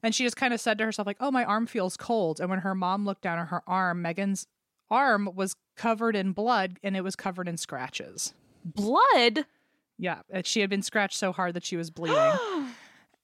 And 0.04 0.14
she 0.14 0.22
just 0.22 0.36
kind 0.36 0.54
of 0.54 0.60
said 0.60 0.78
to 0.78 0.84
herself, 0.84 1.04
like, 1.06 1.16
oh, 1.18 1.32
my 1.32 1.44
arm 1.44 1.66
feels 1.66 1.96
cold. 1.96 2.38
And 2.38 2.48
when 2.48 2.60
her 2.60 2.76
mom 2.76 3.04
looked 3.04 3.22
down 3.22 3.40
at 3.40 3.48
her 3.48 3.62
arm, 3.66 4.02
Megan's 4.02 4.46
arm 4.90 5.30
was 5.34 5.54
covered 5.76 6.16
in 6.16 6.32
blood 6.32 6.78
and 6.82 6.96
it 6.96 7.02
was 7.04 7.14
covered 7.16 7.48
in 7.48 7.56
scratches. 7.56 8.32
Blood? 8.64 9.44
Yeah. 9.98 10.20
She 10.44 10.60
had 10.60 10.70
been 10.70 10.82
scratched 10.82 11.16
so 11.18 11.32
hard 11.32 11.54
that 11.54 11.64
she 11.64 11.76
was 11.76 11.90
bleeding. 11.92 12.32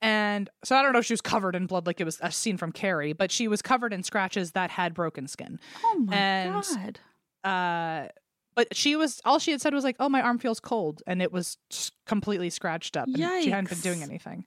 and 0.01 0.49
so 0.63 0.75
I 0.75 0.81
don't 0.81 0.93
know 0.93 0.99
if 0.99 1.05
she 1.05 1.13
was 1.13 1.21
covered 1.21 1.55
in 1.55 1.65
blood 1.65 1.87
like 1.87 1.99
it 1.99 2.05
was 2.05 2.19
a 2.21 2.31
scene 2.31 2.57
from 2.57 2.71
Carrie, 2.71 3.13
but 3.13 3.31
she 3.31 3.47
was 3.47 3.61
covered 3.61 3.93
in 3.93 4.03
scratches 4.03 4.51
that 4.51 4.69
had 4.71 4.93
broken 4.93 5.27
skin. 5.27 5.59
oh 5.83 5.99
my 5.99 6.15
And- 6.15 6.53
god. 6.63 6.99
Uh, 7.43 8.07
but 8.55 8.73
she 8.75 8.95
was 8.95 9.19
all 9.25 9.37
she 9.37 9.51
had 9.51 9.59
said 9.59 9.73
was 9.73 9.83
like, 9.83 9.97
"Oh, 9.99 10.07
my 10.07 10.21
arm 10.21 10.39
feels 10.39 10.61
cold," 10.61 11.03
and 11.05 11.21
it 11.21 11.29
was 11.33 11.57
completely 12.05 12.49
scratched 12.49 12.95
up. 12.95 13.05
And 13.07 13.17
she 13.43 13.49
hadn't 13.49 13.69
been 13.69 13.79
doing 13.79 14.01
anything. 14.01 14.45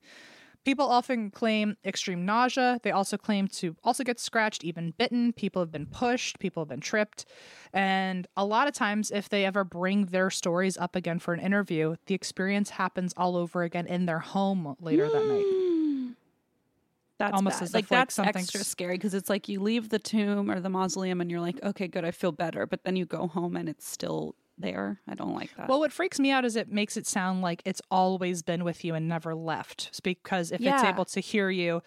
People 0.69 0.85
often 0.85 1.31
claim 1.31 1.79
extreme 1.83 2.27
nausea. 2.27 2.79
They 2.83 2.91
also 2.91 3.17
claim 3.17 3.49
to 3.49 3.75
also 3.83 4.05
get 4.05 4.21
scratched, 4.21 4.65
even 4.65 4.93
bitten. 4.99 5.33
People 5.33 5.63
have 5.63 5.73
been 5.73 5.87
pushed. 5.87 6.39
People 6.41 6.61
have 6.63 6.69
been 6.69 6.83
tripped. 6.83 7.25
And 7.73 8.27
a 8.37 8.45
lot 8.45 8.69
of 8.69 8.75
times, 8.75 9.11
if 9.11 9.31
they 9.31 9.47
ever 9.47 9.65
bring 9.65 10.05
their 10.07 10.29
stories 10.29 10.77
up 10.77 10.95
again 10.95 11.21
for 11.21 11.33
an 11.33 11.41
interview, 11.41 11.97
the 12.05 12.15
experience 12.15 12.69
happens 12.69 13.15
all 13.17 13.35
over 13.35 13.63
again 13.63 13.87
in 13.87 14.05
their 14.05 14.19
home 14.19 14.77
later 14.79 15.09
that 15.09 15.25
night. 15.25 15.47
Mm. 15.47 16.15
That's 17.17 17.33
Almost 17.33 17.61
bad. 17.61 17.63
as 17.63 17.73
like 17.73 17.85
if, 17.85 17.91
like, 17.91 18.01
that's 18.01 18.15
something's- 18.17 18.49
extra 18.49 18.63
scary 18.63 18.99
because 18.99 19.15
it's 19.15 19.31
like 19.31 19.49
you 19.49 19.61
leave 19.61 19.89
the 19.89 19.99
tomb 19.99 20.51
or 20.51 20.61
the 20.61 20.69
mausoleum 20.69 21.23
and 21.23 21.31
you're 21.31 21.41
like, 21.41 21.59
okay, 21.63 21.89
good, 21.89 22.05
I 22.05 22.11
feel 22.11 22.31
better, 22.33 22.67
but 22.67 22.85
then 22.85 22.95
you 22.95 23.07
go 23.07 23.27
home 23.27 23.57
and 23.57 23.71
it's 23.71 23.89
still 23.89 24.35
there. 24.61 25.01
I 25.09 25.15
don't 25.15 25.35
like 25.35 25.55
that. 25.57 25.69
Well, 25.69 25.81
what 25.81 25.93
freaks 25.93 26.19
me 26.19 26.31
out 26.31 26.45
is 26.45 26.57
it 26.57 26.71
makes 26.71 26.97
it 26.97 27.07
sound 27.07 27.43
like 27.43 27.63
it's 27.65 27.83
always 27.91 28.43
been 28.43 28.65
with 28.65 28.85
you 28.85 28.95
and 28.95 29.09
never 29.09 29.35
left. 29.35 29.89
It's 29.89 30.01
Because 30.01 30.53
if 30.53 30.61
it's 30.61 30.85
able 30.85 31.05
to 31.07 31.21
hear 31.21 31.51
you 31.51 31.83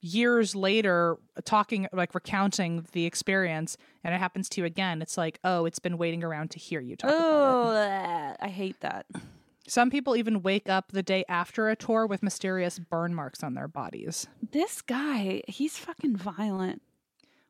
years 0.00 0.54
later 0.54 1.16
uh, 1.36 1.40
talking, 1.44 1.88
like 1.92 2.14
recounting 2.14 2.86
the 2.92 3.04
experience, 3.06 3.76
and 4.04 4.14
it 4.14 4.18
happens 4.18 4.48
to 4.50 4.60
you 4.60 4.64
again, 4.64 5.02
it's 5.02 5.16
like, 5.16 5.38
oh, 5.44 5.64
it's 5.64 5.78
been 5.78 5.98
waiting 5.98 6.22
around 6.22 6.50
to 6.52 6.58
hear 6.58 6.80
you 6.80 6.96
talk 6.96 7.10
about 7.10 7.18
it. 7.18 8.36
oh. 8.40 8.44
I 8.44 8.48
hate 8.48 8.80
that. 8.80 9.06
Some 9.68 9.90
people 9.90 10.14
even 10.14 10.42
wake 10.42 10.68
up 10.68 10.92
the 10.92 11.02
day 11.02 11.24
after 11.28 11.68
a 11.68 11.74
tour 11.76 12.06
with 12.06 12.22
mysterious 12.22 12.78
burn 12.78 13.14
marks 13.14 13.42
on 13.42 13.54
their 13.54 13.66
bodies. 13.66 14.28
This 14.52 14.80
guy, 14.80 15.42
he's 15.48 15.76
fucking 15.76 16.16
violent. 16.16 16.82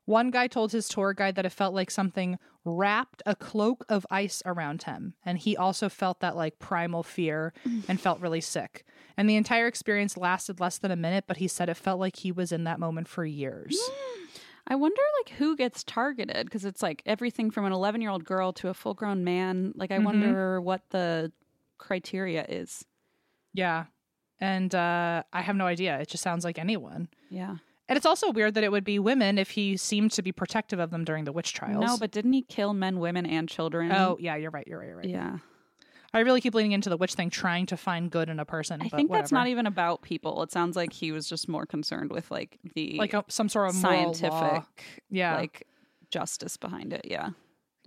One 0.07 0.31
guy 0.31 0.47
told 0.47 0.73
his 0.73 0.89
tour 0.89 1.13
guide 1.13 1.35
that 1.35 1.45
it 1.47 1.51
felt 1.51 1.75
like 1.75 1.91
something 1.91 2.39
wrapped 2.65 3.23
a 3.27 3.35
cloak 3.37 3.85
of 3.89 4.07
ice 4.11 4.43
around 4.47 4.85
him. 4.85 5.15
And 5.25 5.37
he 5.39 5.57
also 5.57 5.89
felt 5.89 6.21
that 6.21 6.35
like 6.37 6.59
primal 6.59 7.03
fear 7.03 7.53
and 7.89 8.01
felt 8.01 8.21
really 8.21 8.41
sick. 8.41 8.85
And 9.17 9.29
the 9.29 9.37
entire 9.37 9.67
experience 9.67 10.17
lasted 10.17 10.59
less 10.61 10.79
than 10.79 10.91
a 10.91 10.97
minute, 10.97 11.25
but 11.27 11.37
he 11.39 11.49
said 11.49 11.69
it 11.69 11.77
felt 11.77 12.01
like 12.01 12.17
he 12.17 12.33
was 12.33 12.51
in 12.53 12.65
that 12.65 12.81
moment 12.81 13.09
for 13.09 13.25
years. 13.25 13.79
I 14.69 14.75
wonder 14.75 15.01
like 15.21 15.37
who 15.37 15.57
gets 15.57 15.85
targeted 15.85 16.47
because 16.47 16.65
it's 16.65 16.83
like 16.83 17.03
everything 17.07 17.51
from 17.53 17.65
an 17.67 17.73
11 17.73 18.01
year 18.01 18.11
old 18.11 18.25
girl 18.25 18.53
to 18.55 18.69
a 18.69 18.75
full 18.75 18.95
grown 18.95 19.23
man. 19.23 19.73
Like 19.77 19.91
I 19.93 19.99
Mhm. 19.99 20.05
wonder 20.05 20.61
what 20.61 20.89
the 20.91 21.33
criteria 21.79 22.45
is. 22.49 22.85
yeah. 23.55 23.87
And 24.39 24.75
uh, 24.75 25.23
I 25.33 25.41
have 25.41 25.57
no 25.57 25.67
idea. 25.67 25.99
It 26.01 26.09
just 26.09 26.23
sounds 26.23 26.45
like 26.45 26.59
anyone. 26.59 27.09
Yeah. 27.31 27.57
And 27.89 27.97
it's 27.97 28.07
also 28.07 28.33
weird 28.33 28.55
that 28.55 28.65
it 28.65 28.73
would 28.73 28.85
be 28.85 28.99
women 28.99 29.39
if 29.39 29.51
he 29.51 29.77
seemed 29.77 30.11
to 30.13 30.23
be 30.23 30.33
protective 30.33 30.81
of 30.81 30.91
them 30.91 31.05
during 31.05 31.25
the 31.25 31.33
witch 31.33 31.53
trials. 31.53 31.85
No, 31.85 31.97
but 31.97 32.11
didn't 32.11 32.33
he 32.33 32.43
kill 32.43 32.75
men, 32.75 32.99
women, 32.99 33.27
and 33.27 33.49
children? 33.49 33.93
Oh, 33.93 34.17
yeah, 34.19 34.35
you're 34.35 34.51
right. 34.51 34.67
You're 34.67 34.79
right. 34.81 34.89
You're 34.89 34.97
right. 34.97 35.09
yeah. 35.09 35.39
I 36.13 36.21
really 36.21 36.41
keep 36.41 36.55
leaning 36.55 36.73
into 36.73 36.89
the 36.89 36.97
witch 36.97 37.15
thing, 37.15 37.31
trying 37.31 37.67
to 37.67 37.77
find 37.77 38.11
good 38.11 38.31
in 38.31 38.41
a 38.41 38.45
person. 38.45 38.81
I 38.81 38.89
think 38.89 39.13
that's 39.13 39.33
not 39.33 39.49
even 39.49 39.67
about 39.67 40.03
people. 40.03 40.43
It 40.43 40.51
sounds 40.51 40.75
like 40.75 40.93
he 40.93 41.13
was 41.13 41.29
just 41.29 41.49
more 41.49 41.67
concerned 41.67 42.11
with 42.11 42.31
like 42.31 42.59
the 42.75 42.97
like 42.97 43.13
a, 43.13 43.25
some 43.29 43.49
sort 43.49 43.69
of 43.69 43.75
scientific. 43.75 44.65
Yeah. 45.11 45.37
like 45.37 45.67
justice 46.11 46.57
behind 46.57 46.93
it. 46.93 47.03
Yeah. 47.05 47.31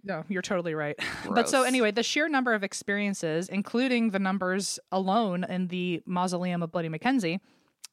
No, 0.04 0.24
you're 0.30 0.42
totally 0.42 0.76
right. 0.76 0.98
But 1.30 1.50
so 1.50 1.64
anyway, 1.64 1.92
the 1.92 2.04
sheer 2.04 2.30
number 2.30 2.54
of 2.54 2.64
experiences, 2.64 3.50
including 3.50 4.12
the 4.12 4.20
numbers 4.20 4.80
alone 4.92 5.44
in 5.44 5.68
the 5.68 6.04
mausoleum 6.06 6.62
of 6.64 6.72
Bloody 6.72 6.90
Mackenzie, 6.90 7.40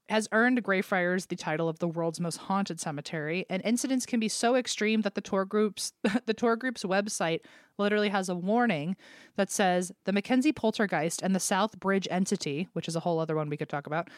has 0.08 0.28
earned 0.32 0.62
Greyfriars 0.62 1.26
the 1.26 1.36
title 1.36 1.68
of 1.68 1.78
the 1.78 1.88
world's 1.88 2.20
most 2.20 2.36
haunted 2.36 2.80
cemetery. 2.80 3.44
And 3.50 3.62
incidents 3.64 4.06
can 4.06 4.20
be 4.20 4.28
so 4.28 4.54
extreme 4.54 5.02
that 5.02 5.14
the 5.14 5.20
tour 5.20 5.44
groups 5.44 5.92
the 6.26 6.34
tour 6.34 6.56
group's 6.56 6.84
website 6.84 7.40
literally 7.78 8.08
has 8.08 8.28
a 8.28 8.34
warning 8.34 8.96
that 9.36 9.50
says 9.50 9.92
the 10.04 10.12
Mackenzie 10.12 10.52
poltergeist 10.52 11.22
and 11.22 11.34
the 11.34 11.40
South 11.40 11.78
Bridge 11.78 12.08
entity, 12.10 12.68
which 12.72 12.88
is 12.88 12.96
a 12.96 13.00
whole 13.00 13.18
other 13.18 13.36
one 13.36 13.50
we 13.50 13.56
could 13.56 13.68
talk 13.68 13.86
about, 13.86 14.08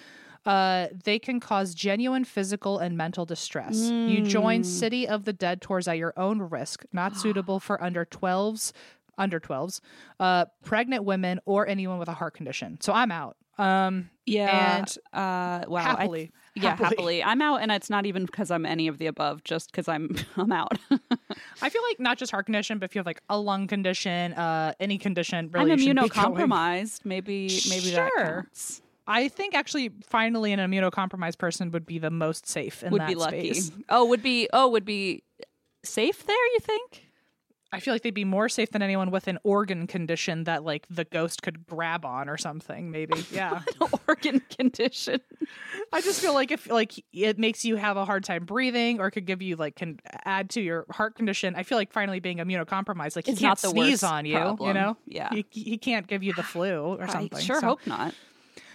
uh, 0.46 0.86
they 1.04 1.18
can 1.18 1.40
cause 1.40 1.74
genuine 1.74 2.24
physical 2.24 2.78
and 2.78 2.96
mental 2.96 3.26
distress. 3.26 3.76
You 3.90 4.22
join 4.22 4.62
City 4.64 5.08
of 5.08 5.24
the 5.24 5.32
Dead 5.32 5.60
tours 5.60 5.88
at 5.88 5.98
your 5.98 6.14
own 6.16 6.40
risk, 6.40 6.84
not 6.92 7.16
suitable 7.18 7.58
for 7.58 7.82
under 7.82 8.04
12s, 8.04 8.72
under 9.16 9.40
12s, 9.40 9.80
uh, 10.20 10.44
pregnant 10.62 11.04
women, 11.04 11.40
or 11.44 11.66
anyone 11.66 11.98
with 11.98 12.08
a 12.08 12.12
heart 12.14 12.34
condition. 12.34 12.78
So 12.80 12.92
I'm 12.92 13.10
out. 13.10 13.36
Um, 13.58 14.10
Yeah. 14.26 14.76
And 14.78 14.96
uh 15.12 15.64
wow. 15.68 15.96
I- 15.98 16.30
yeah, 16.54 16.70
happily. 16.70 16.86
happily. 16.88 17.22
I'm 17.24 17.40
out 17.40 17.60
and 17.62 17.70
it's 17.70 17.88
not 17.88 18.04
even 18.04 18.26
because 18.26 18.50
I'm 18.50 18.66
any 18.66 18.88
of 18.88 18.98
the 18.98 19.06
above, 19.06 19.44
just 19.44 19.70
because 19.70 19.86
I'm 19.88 20.16
I'm 20.36 20.50
out. 20.50 20.76
I 21.62 21.68
feel 21.68 21.82
like 21.88 22.00
not 22.00 22.18
just 22.18 22.32
heart 22.32 22.46
condition, 22.46 22.78
but 22.78 22.86
if 22.90 22.94
you 22.96 22.98
have 22.98 23.06
like 23.06 23.20
a 23.28 23.38
lung 23.38 23.66
condition, 23.68 24.32
uh, 24.34 24.72
any 24.80 24.98
condition, 24.98 25.50
I'm 25.54 25.66
really 25.66 25.70
you 25.82 25.88
shouldn't 25.88 26.12
be 26.12 26.20
going. 26.20 26.34
immunocompromised. 26.34 27.04
Maybe 27.04 27.48
maybe 27.68 27.90
that 27.90 28.10
Sure. 28.16 28.24
counts. 28.42 28.82
I 29.06 29.28
think 29.28 29.54
actually, 29.54 29.90
finally, 30.04 30.52
an 30.52 30.58
immunocompromised 30.58 31.38
person 31.38 31.70
would 31.70 31.86
be 31.86 31.98
the 31.98 32.10
most 32.10 32.46
safe 32.46 32.82
in 32.82 32.90
Would 32.92 33.00
that 33.02 33.08
be 33.08 33.14
lucky. 33.14 33.54
space. 33.54 33.70
Oh, 33.88 34.04
would 34.06 34.22
be 34.22 34.48
oh, 34.52 34.68
would 34.68 34.84
be 34.84 35.22
safe 35.84 36.26
there, 36.26 36.46
you 36.54 36.58
think? 36.60 37.07
I 37.70 37.80
feel 37.80 37.92
like 37.94 38.00
they'd 38.02 38.14
be 38.14 38.24
more 38.24 38.48
safe 38.48 38.70
than 38.70 38.80
anyone 38.80 39.10
with 39.10 39.28
an 39.28 39.38
organ 39.44 39.86
condition 39.86 40.44
that 40.44 40.64
like 40.64 40.86
the 40.88 41.04
ghost 41.04 41.42
could 41.42 41.66
grab 41.66 42.04
on 42.06 42.28
or 42.30 42.38
something. 42.38 42.90
Maybe, 42.90 43.12
yeah. 43.30 43.60
Organ 44.08 44.40
condition. 44.56 45.20
I 45.92 46.00
just 46.00 46.20
feel 46.20 46.32
like 46.32 46.50
if 46.50 46.70
like 46.70 46.94
it 47.12 47.38
makes 47.38 47.64
you 47.66 47.76
have 47.76 47.98
a 47.98 48.06
hard 48.06 48.24
time 48.24 48.44
breathing 48.46 49.00
or 49.00 49.10
could 49.10 49.26
give 49.26 49.42
you 49.42 49.56
like 49.56 49.76
can 49.76 49.98
add 50.24 50.48
to 50.50 50.62
your 50.62 50.86
heart 50.90 51.14
condition. 51.14 51.54
I 51.56 51.62
feel 51.62 51.76
like 51.76 51.92
finally 51.92 52.20
being 52.20 52.38
immunocompromised, 52.38 53.16
like 53.16 53.26
he 53.26 53.32
It's 53.32 53.40
can't 53.40 53.50
not 53.50 53.58
the 53.60 53.68
sneeze 53.68 54.02
on 54.02 54.24
you. 54.24 54.56
You 54.60 54.72
know, 54.72 54.96
Yeah. 55.06 55.28
he, 55.30 55.44
he 55.50 55.76
can't 55.76 56.06
give 56.06 56.22
you 56.22 56.32
the 56.32 56.42
flu 56.42 56.96
or 56.96 57.02
I 57.08 57.12
something. 57.12 57.40
sure 57.40 57.60
So- 57.60 57.66
hope 57.66 57.86
not. 57.86 58.14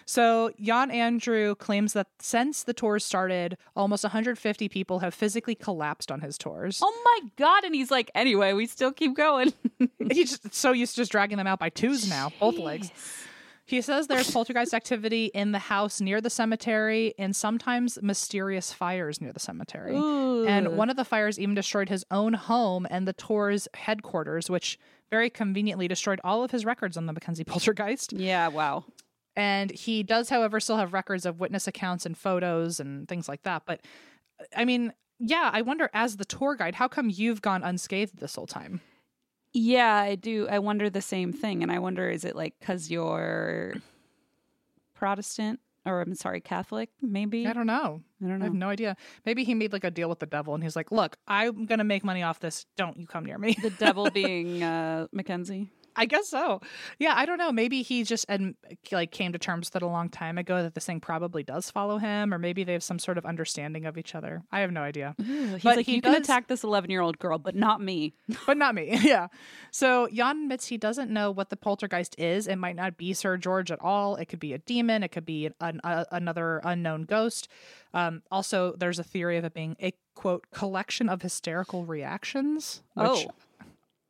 So 0.05 0.51
Jan 0.61 0.91
Andrew 0.91 1.55
claims 1.55 1.93
that 1.93 2.07
since 2.19 2.63
the 2.63 2.73
tours 2.73 3.03
started, 3.05 3.57
almost 3.75 4.03
150 4.03 4.69
people 4.69 4.99
have 4.99 5.13
physically 5.13 5.55
collapsed 5.55 6.11
on 6.11 6.21
his 6.21 6.37
tours. 6.37 6.79
Oh 6.83 7.01
my 7.05 7.29
god! 7.37 7.63
And 7.63 7.73
he's 7.75 7.91
like, 7.91 8.11
anyway, 8.15 8.53
we 8.53 8.65
still 8.65 8.91
keep 8.91 9.15
going. 9.15 9.53
He's 10.11 10.31
just 10.37 10.53
so 10.53 10.71
used 10.71 10.95
to 10.95 11.01
just 11.01 11.11
dragging 11.11 11.37
them 11.37 11.47
out 11.47 11.59
by 11.59 11.69
twos 11.69 12.09
now, 12.09 12.31
both 12.39 12.57
legs. 12.57 12.91
He 13.65 13.81
says 13.81 14.07
there's 14.07 14.29
poltergeist 14.29 14.73
activity 14.73 15.27
in 15.27 15.53
the 15.53 15.59
house 15.59 16.01
near 16.01 16.19
the 16.19 16.29
cemetery 16.29 17.13
and 17.17 17.33
sometimes 17.33 17.97
mysterious 18.01 18.73
fires 18.73 19.21
near 19.21 19.31
the 19.31 19.39
cemetery. 19.39 19.95
And 19.95 20.75
one 20.77 20.89
of 20.89 20.97
the 20.97 21.05
fires 21.05 21.39
even 21.39 21.55
destroyed 21.55 21.87
his 21.87 22.03
own 22.11 22.33
home 22.33 22.85
and 22.89 23.07
the 23.07 23.13
tour's 23.13 23.69
headquarters, 23.73 24.49
which 24.49 24.77
very 25.09 25.29
conveniently 25.29 25.87
destroyed 25.87 26.19
all 26.25 26.43
of 26.43 26.51
his 26.51 26.65
records 26.65 26.97
on 26.97 27.05
the 27.05 27.13
Mackenzie 27.13 27.43
poltergeist. 27.45 28.11
yeah, 28.11 28.49
wow. 28.49 28.83
And 29.35 29.71
he 29.71 30.03
does, 30.03 30.29
however, 30.29 30.59
still 30.59 30.77
have 30.77 30.93
records 30.93 31.25
of 31.25 31.39
witness 31.39 31.67
accounts 31.67 32.05
and 32.05 32.17
photos 32.17 32.79
and 32.79 33.07
things 33.07 33.27
like 33.27 33.43
that. 33.43 33.63
But 33.65 33.81
I 34.55 34.65
mean, 34.65 34.93
yeah, 35.19 35.49
I 35.51 35.61
wonder 35.61 35.89
as 35.93 36.17
the 36.17 36.25
tour 36.25 36.55
guide, 36.55 36.75
how 36.75 36.87
come 36.87 37.09
you've 37.09 37.41
gone 37.41 37.63
unscathed 37.63 38.19
this 38.19 38.35
whole 38.35 38.47
time? 38.47 38.81
Yeah, 39.53 39.95
I 39.95 40.15
do. 40.15 40.47
I 40.49 40.59
wonder 40.59 40.89
the 40.89 41.01
same 41.01 41.31
thing, 41.31 41.61
and 41.61 41.71
I 41.71 41.79
wonder 41.79 42.09
is 42.09 42.25
it 42.25 42.35
like 42.35 42.55
because 42.59 42.89
you're 42.89 43.75
Protestant 44.95 45.59
or 45.85 46.01
I'm 46.01 46.15
sorry, 46.15 46.41
Catholic? 46.41 46.89
Maybe 47.01 47.45
I 47.45 47.53
don't 47.53 47.67
know. 47.67 48.01
I 48.23 48.27
don't 48.27 48.41
I 48.41 48.45
have 48.45 48.53
no 48.53 48.69
idea. 48.69 48.95
Maybe 49.25 49.43
he 49.43 49.53
made 49.53 49.73
like 49.73 49.83
a 49.83 49.91
deal 49.91 50.09
with 50.09 50.19
the 50.19 50.25
devil 50.25 50.53
and 50.53 50.63
he's 50.63 50.75
like, 50.75 50.91
look, 50.91 51.17
I'm 51.27 51.65
going 51.65 51.79
to 51.79 51.83
make 51.83 52.03
money 52.03 52.23
off 52.23 52.39
this. 52.39 52.65
Don't 52.77 52.97
you 52.97 53.05
come 53.05 53.25
near 53.25 53.37
me. 53.37 53.55
The 53.61 53.69
devil 53.69 54.09
being 54.13 54.63
uh, 54.63 55.07
Mackenzie. 55.11 55.69
I 55.95 56.05
guess 56.05 56.27
so. 56.27 56.61
Yeah, 56.99 57.13
I 57.15 57.25
don't 57.25 57.37
know. 57.37 57.51
Maybe 57.51 57.81
he 57.81 58.03
just 58.03 58.25
and 58.29 58.55
like 58.91 59.11
came 59.11 59.31
to 59.33 59.39
terms 59.39 59.67
with 59.67 59.77
it 59.77 59.85
a 59.85 59.87
long 59.87 60.09
time 60.09 60.37
ago 60.37 60.63
that 60.63 60.75
this 60.75 60.85
thing 60.85 60.99
probably 60.99 61.43
does 61.43 61.69
follow 61.69 61.97
him, 61.97 62.33
or 62.33 62.39
maybe 62.39 62.63
they 62.63 62.73
have 62.73 62.83
some 62.83 62.99
sort 62.99 63.17
of 63.17 63.25
understanding 63.25 63.85
of 63.85 63.97
each 63.97 64.15
other. 64.15 64.43
I 64.51 64.61
have 64.61 64.71
no 64.71 64.81
idea, 64.81 65.15
He's 65.17 65.63
But 65.63 65.77
like, 65.77 65.85
he 65.85 65.95
you 65.95 66.01
can 66.01 66.15
attack 66.15 66.47
this 66.47 66.63
11 66.63 66.89
year 66.89 67.01
old 67.01 67.19
girl, 67.19 67.37
but 67.37 67.55
not 67.55 67.81
me. 67.81 68.13
but 68.45 68.57
not 68.57 68.75
me. 68.75 68.97
yeah. 69.03 69.27
So 69.71 70.07
Jan 70.11 70.43
admits 70.43 70.67
he 70.67 70.77
doesn't 70.77 71.11
know 71.11 71.31
what 71.31 71.49
the 71.49 71.57
poltergeist 71.57 72.15
is. 72.19 72.47
It 72.47 72.57
might 72.57 72.75
not 72.75 72.97
be 72.97 73.13
Sir 73.13 73.37
George 73.37 73.71
at 73.71 73.79
all. 73.81 74.15
It 74.15 74.25
could 74.25 74.39
be 74.39 74.53
a 74.53 74.57
demon. 74.59 75.03
It 75.03 75.11
could 75.11 75.25
be 75.25 75.47
an, 75.47 75.53
an, 75.61 75.81
uh, 75.83 76.05
another 76.11 76.61
unknown 76.63 77.03
ghost. 77.03 77.47
Um, 77.93 78.23
also, 78.31 78.73
there's 78.77 78.99
a 78.99 79.03
theory 79.03 79.37
of 79.37 79.45
it 79.45 79.53
being 79.53 79.75
a 79.81 79.93
quote 80.15 80.45
collection 80.51 81.09
of 81.09 81.21
hysterical 81.21 81.85
reactions. 81.85 82.81
Which 82.95 83.07
Oh. 83.07 83.25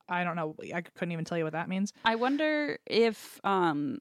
I 0.10 0.24
don't 0.24 0.36
know. 0.36 0.56
I 0.74 0.82
couldn't 0.82 1.12
even 1.14 1.26
tell 1.26 1.38
you 1.38 1.43
what 1.43 1.54
that 1.54 1.70
means. 1.70 1.93
I 2.06 2.16
wonder 2.16 2.78
if 2.86 3.39
um 3.43 3.99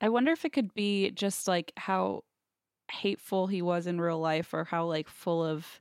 I 0.00 0.08
wonder 0.08 0.32
if 0.32 0.44
it 0.44 0.52
could 0.52 0.72
be 0.74 1.10
just 1.10 1.46
like 1.46 1.72
how 1.76 2.24
hateful 2.90 3.46
he 3.46 3.62
was 3.62 3.86
in 3.86 4.00
real 4.00 4.18
life 4.18 4.52
or 4.52 4.64
how 4.64 4.86
like 4.86 5.08
full 5.08 5.44
of 5.44 5.80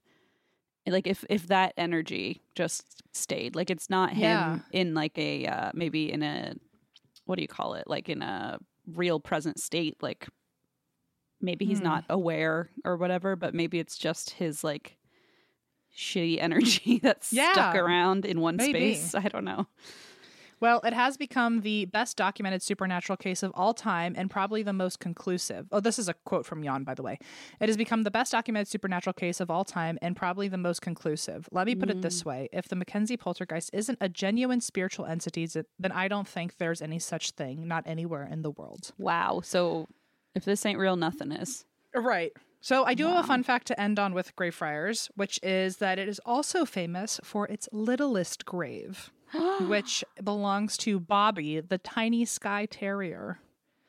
like 0.85 1.07
if 1.07 1.23
if 1.29 1.47
that 1.47 1.73
energy 1.77 2.41
just 2.55 3.01
stayed. 3.13 3.55
Like 3.55 3.69
it's 3.69 3.89
not 3.89 4.11
him 4.11 4.21
Yeah. 4.21 4.59
in 4.71 4.93
like 4.93 5.17
a 5.17 5.45
uh 5.47 5.71
maybe 5.73 6.11
in 6.11 6.21
a 6.23 6.53
what 7.25 7.35
do 7.37 7.41
you 7.41 7.47
call 7.47 7.73
it? 7.75 7.87
Like 7.87 8.09
in 8.09 8.21
a 8.21 8.59
real 8.87 9.19
present 9.19 9.59
state 9.59 9.97
like 10.01 10.27
maybe 11.41 11.65
he's 11.65 11.79
Hmm. 11.79 11.85
not 11.85 12.05
aware 12.09 12.69
or 12.85 12.97
whatever, 12.97 13.35
but 13.35 13.53
maybe 13.55 13.79
it's 13.79 13.97
just 13.97 14.31
his 14.31 14.63
like 14.63 14.97
shitty 15.99 16.41
energy 16.41 16.99
that's 17.03 17.27
stuck 17.27 17.75
around 17.75 18.25
in 18.25 18.39
one 18.39 18.55
Maybe. 18.55 18.95
space. 18.95 19.13
I 19.13 19.27
don't 19.27 19.45
know. 19.45 19.67
Well, 20.61 20.81
it 20.83 20.93
has 20.93 21.15
become 21.15 21.61
the 21.61 21.85
best 21.85 22.17
documented 22.17 22.61
supernatural 22.61 23.15
case 23.15 23.43
of 23.43 23.51
all 23.55 23.73
time 23.73 24.13
and 24.17 24.29
probably 24.29 24.61
the 24.61 24.73
most 24.73 24.99
conclusive. 24.99 25.67
Oh, 25.71 25.79
this 25.79 25.97
is 25.97 26.09
a 26.09 26.13
quote 26.25 26.45
from 26.45 26.63
Jan, 26.63 26.83
by 26.83 26.93
the 26.93 27.01
way. 27.01 27.17
It 27.61 27.69
has 27.69 27.77
become 27.77 28.03
the 28.03 28.11
best 28.11 28.33
documented 28.33 28.67
supernatural 28.67 29.13
case 29.13 29.39
of 29.39 29.49
all 29.49 29.63
time 29.63 29.97
and 30.01 30.15
probably 30.15 30.49
the 30.49 30.57
most 30.57 30.81
conclusive. 30.81 31.47
Let 31.51 31.65
me 31.65 31.75
put 31.75 31.89
it 31.89 32.01
this 32.01 32.23
mm. 32.23 32.25
way 32.25 32.49
if 32.51 32.67
the 32.67 32.75
Mackenzie 32.75 33.17
poltergeist 33.17 33.69
isn't 33.73 33.97
a 34.01 34.09
genuine 34.09 34.59
spiritual 34.59 35.05
entity, 35.05 35.47
then 35.47 35.91
I 35.93 36.09
don't 36.09 36.27
think 36.27 36.57
there's 36.57 36.81
any 36.81 36.99
such 36.99 37.31
thing, 37.31 37.67
not 37.67 37.83
anywhere 37.85 38.27
in 38.29 38.41
the 38.41 38.51
world. 38.51 38.91
Wow. 38.97 39.41
So 39.43 39.87
if 40.35 40.43
this 40.43 40.65
ain't 40.65 40.79
real, 40.79 40.97
nothing 40.97 41.31
is. 41.31 41.65
Right. 41.95 42.33
So 42.61 42.83
I 42.83 42.93
do 42.93 43.07
have 43.07 43.23
a 43.23 43.27
fun 43.27 43.43
fact 43.43 43.67
to 43.67 43.79
end 43.79 43.99
on 43.99 44.13
with 44.13 44.35
Greyfriars, 44.35 45.09
which 45.15 45.39
is 45.41 45.77
that 45.77 45.97
it 45.97 46.09
is 46.09 46.19
also 46.25 46.65
famous 46.65 47.19
for 47.23 47.47
its 47.47 47.69
littlest 47.71 48.45
grave, 48.45 49.11
which 49.61 50.03
belongs 50.23 50.77
to 50.79 50.99
Bobby, 50.99 51.61
the 51.61 51.77
tiny 51.77 52.25
Skye 52.25 52.65
Terrier. 52.65 53.39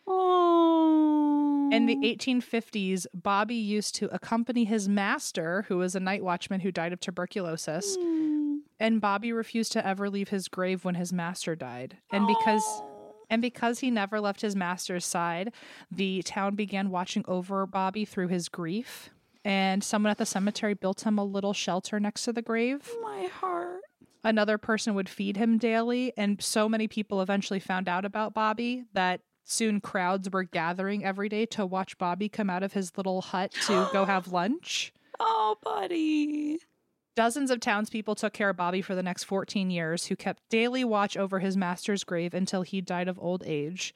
Oh. 0.06 1.68
In 1.72 1.86
the 1.86 1.96
1850s, 1.96 3.06
Bobby 3.14 3.54
used 3.54 3.94
to 3.96 4.12
accompany 4.14 4.64
his 4.64 4.88
master, 4.88 5.64
who 5.68 5.78
was 5.78 5.94
a 5.94 6.00
night 6.00 6.22
watchman 6.22 6.60
who 6.60 6.72
died 6.72 6.92
of 6.92 7.00
tuberculosis, 7.00 7.96
hmm. 7.96 8.58
and 8.78 9.00
Bobby 9.00 9.32
refused 9.32 9.72
to 9.72 9.86
ever 9.86 10.10
leave 10.10 10.30
his 10.30 10.48
grave 10.48 10.84
when 10.84 10.96
his 10.96 11.12
master 11.12 11.54
died. 11.54 11.98
And 12.10 12.26
because 12.26 12.64
and 13.30 13.40
because 13.40 13.78
he 13.78 13.90
never 13.90 14.20
left 14.20 14.40
his 14.42 14.54
master's 14.56 15.06
side, 15.06 15.52
the 15.90 16.22
town 16.22 16.56
began 16.56 16.90
watching 16.90 17.24
over 17.26 17.64
Bobby 17.66 18.04
through 18.04 18.28
his 18.28 18.48
grief. 18.48 19.10
And 19.44 19.82
someone 19.82 20.10
at 20.10 20.18
the 20.18 20.26
cemetery 20.26 20.74
built 20.74 21.06
him 21.06 21.18
a 21.18 21.24
little 21.24 21.54
shelter 21.54 21.98
next 21.98 22.24
to 22.24 22.32
the 22.32 22.42
grave. 22.42 22.90
my 23.00 23.26
heart. 23.26 23.80
Another 24.22 24.58
person 24.58 24.94
would 24.94 25.08
feed 25.08 25.38
him 25.38 25.56
daily, 25.56 26.12
and 26.16 26.42
so 26.42 26.68
many 26.68 26.86
people 26.86 27.22
eventually 27.22 27.58
found 27.60 27.88
out 27.88 28.04
about 28.04 28.34
Bobby 28.34 28.84
that 28.92 29.22
soon 29.44 29.80
crowds 29.80 30.28
were 30.30 30.42
gathering 30.42 31.04
every 31.04 31.30
day 31.30 31.46
to 31.46 31.64
watch 31.64 31.96
Bobby 31.96 32.28
come 32.28 32.50
out 32.50 32.62
of 32.62 32.74
his 32.74 32.96
little 32.98 33.22
hut 33.22 33.52
to 33.66 33.88
go 33.92 34.04
have 34.04 34.28
lunch. 34.32 34.92
Oh, 35.18 35.56
buddy. 35.62 36.58
Dozens 37.20 37.50
of 37.50 37.60
townspeople 37.60 38.14
took 38.14 38.32
care 38.32 38.48
of 38.48 38.56
Bobby 38.56 38.80
for 38.80 38.94
the 38.94 39.02
next 39.02 39.24
14 39.24 39.70
years, 39.70 40.06
who 40.06 40.16
kept 40.16 40.48
daily 40.48 40.84
watch 40.84 41.18
over 41.18 41.40
his 41.40 41.54
master's 41.54 42.02
grave 42.02 42.32
until 42.32 42.62
he 42.62 42.80
died 42.80 43.08
of 43.08 43.18
old 43.18 43.42
age. 43.44 43.92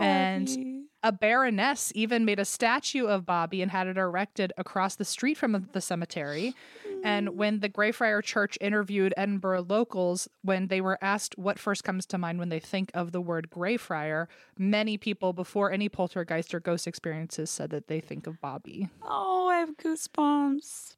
And 0.00 0.86
a 1.02 1.10
baroness 1.10 1.90
even 1.96 2.24
made 2.24 2.38
a 2.38 2.44
statue 2.44 3.08
of 3.08 3.26
Bobby 3.26 3.60
and 3.60 3.72
had 3.72 3.88
it 3.88 3.96
erected 3.96 4.52
across 4.56 4.94
the 4.94 5.04
street 5.04 5.36
from 5.36 5.68
the 5.72 5.80
cemetery. 5.80 6.54
And 7.02 7.28
hmm. 7.28 7.36
when 7.36 7.58
the 7.58 7.68
Greyfriar 7.68 8.22
Church 8.22 8.56
interviewed 8.60 9.14
Edinburgh 9.16 9.66
locals, 9.68 10.28
when 10.42 10.68
they 10.68 10.80
were 10.80 10.96
asked 11.02 11.36
what 11.36 11.58
first 11.58 11.82
comes 11.82 12.06
to 12.06 12.18
mind 12.18 12.38
when 12.38 12.50
they 12.50 12.60
think 12.60 12.92
of 12.94 13.10
the 13.10 13.20
word 13.20 13.50
Greyfriar, 13.50 14.28
many 14.56 14.96
people 14.96 15.32
before 15.32 15.72
any 15.72 15.88
poltergeist 15.88 16.54
or 16.54 16.60
ghost 16.60 16.86
experiences 16.86 17.50
said 17.50 17.70
that 17.70 17.88
they 17.88 17.98
think 17.98 18.28
of 18.28 18.40
Bobby. 18.40 18.90
Oh, 19.02 19.48
I 19.48 19.56
have 19.56 19.76
goosebumps. 19.76 20.94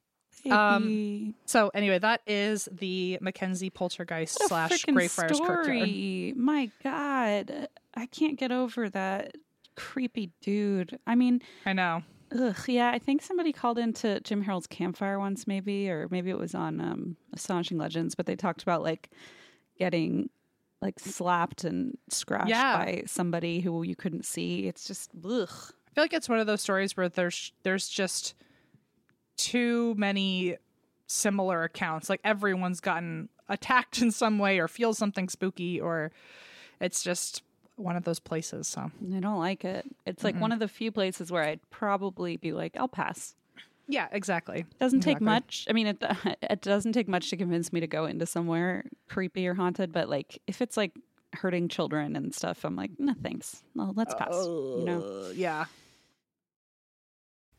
Um, 0.51 1.35
So 1.45 1.69
anyway, 1.73 1.99
that 1.99 2.21
is 2.27 2.67
the 2.71 3.17
Mackenzie 3.21 3.69
poltergeist 3.69 4.37
What 4.39 4.49
slash 4.49 4.85
Greyfriars 4.85 5.37
story. 5.37 6.33
My 6.35 6.69
God. 6.83 7.67
I 7.95 8.05
can't 8.07 8.37
get 8.37 8.51
over 8.51 8.89
that 8.89 9.35
creepy 9.75 10.31
dude. 10.41 10.97
I 11.07 11.15
mean, 11.15 11.41
I 11.65 11.73
know. 11.73 12.03
Ugh, 12.37 12.55
yeah, 12.67 12.89
I 12.89 12.97
think 12.99 13.21
somebody 13.21 13.53
called 13.53 13.77
into 13.77 14.19
Jim 14.21 14.41
Harold's 14.41 14.65
campfire 14.65 15.19
once, 15.19 15.45
maybe, 15.45 15.87
or 15.89 16.07
maybe 16.09 16.31
it 16.31 16.37
was 16.39 16.55
on 16.55 16.81
um, 16.81 17.15
Astonishing 17.33 17.77
Legends, 17.77 18.15
but 18.15 18.25
they 18.25 18.35
talked 18.35 18.63
about 18.63 18.81
like 18.81 19.11
getting 19.77 20.29
like 20.81 20.99
slapped 20.99 21.63
and 21.63 21.97
scratched 22.09 22.49
Yeah. 22.49 22.77
by 22.77 23.03
somebody 23.05 23.59
who 23.61 23.83
you 23.83 23.95
couldn't 23.95 24.25
see. 24.25 24.67
It's 24.67 24.85
just 24.85 25.11
ugh. 25.23 25.47
I 25.49 25.89
feel 25.93 26.03
like 26.03 26.13
it's 26.13 26.27
one 26.27 26.39
of 26.39 26.47
those 26.47 26.61
stories 26.61 26.97
where 26.97 27.07
there's 27.07 27.51
there's 27.61 27.87
just 27.87 28.33
too 29.37 29.95
many 29.97 30.57
similar 31.07 31.63
accounts. 31.63 32.09
Like 32.09 32.21
everyone's 32.23 32.79
gotten 32.79 33.29
attacked 33.49 33.97
in 34.01 34.11
some 34.11 34.39
way 34.39 34.59
or 34.59 34.67
feels 34.67 34.97
something 34.97 35.29
spooky 35.29 35.79
or 35.79 36.11
it's 36.79 37.03
just 37.03 37.43
one 37.75 37.95
of 37.95 38.03
those 38.03 38.19
places. 38.19 38.67
So 38.67 38.91
I 39.15 39.19
don't 39.19 39.39
like 39.39 39.65
it. 39.65 39.85
It's 40.05 40.23
like 40.23 40.35
one 40.39 40.51
of 40.51 40.59
the 40.59 40.67
few 40.67 40.91
places 40.91 41.31
where 41.31 41.43
I'd 41.43 41.59
probably 41.69 42.37
be 42.37 42.51
like, 42.51 42.77
I'll 42.77 42.87
pass. 42.87 43.35
yeah, 43.87 44.07
exactly. 44.11 44.65
Doesn't 44.79 45.01
take 45.01 45.19
much. 45.21 45.65
I 45.69 45.73
mean, 45.73 45.87
it 45.87 46.03
it 46.41 46.61
doesn't 46.61 46.93
take 46.93 47.07
much 47.07 47.29
to 47.31 47.37
convince 47.37 47.73
me 47.73 47.79
to 47.79 47.87
go 47.87 48.05
into 48.05 48.25
somewhere 48.25 48.85
creepy 49.09 49.47
or 49.47 49.53
haunted. 49.55 49.91
But 49.91 50.09
like, 50.09 50.39
if 50.47 50.61
it's 50.61 50.77
like 50.77 50.91
hurting 51.33 51.67
children 51.67 52.15
and 52.15 52.33
stuff, 52.33 52.63
I'm 52.63 52.75
like, 52.75 52.91
no, 52.99 53.13
thanks. 53.23 53.63
No, 53.73 53.91
let's 53.95 54.13
pass. 54.13 54.33
You 54.33 54.83
know. 54.85 55.01
Uh, 55.01 55.31
Yeah. 55.33 55.65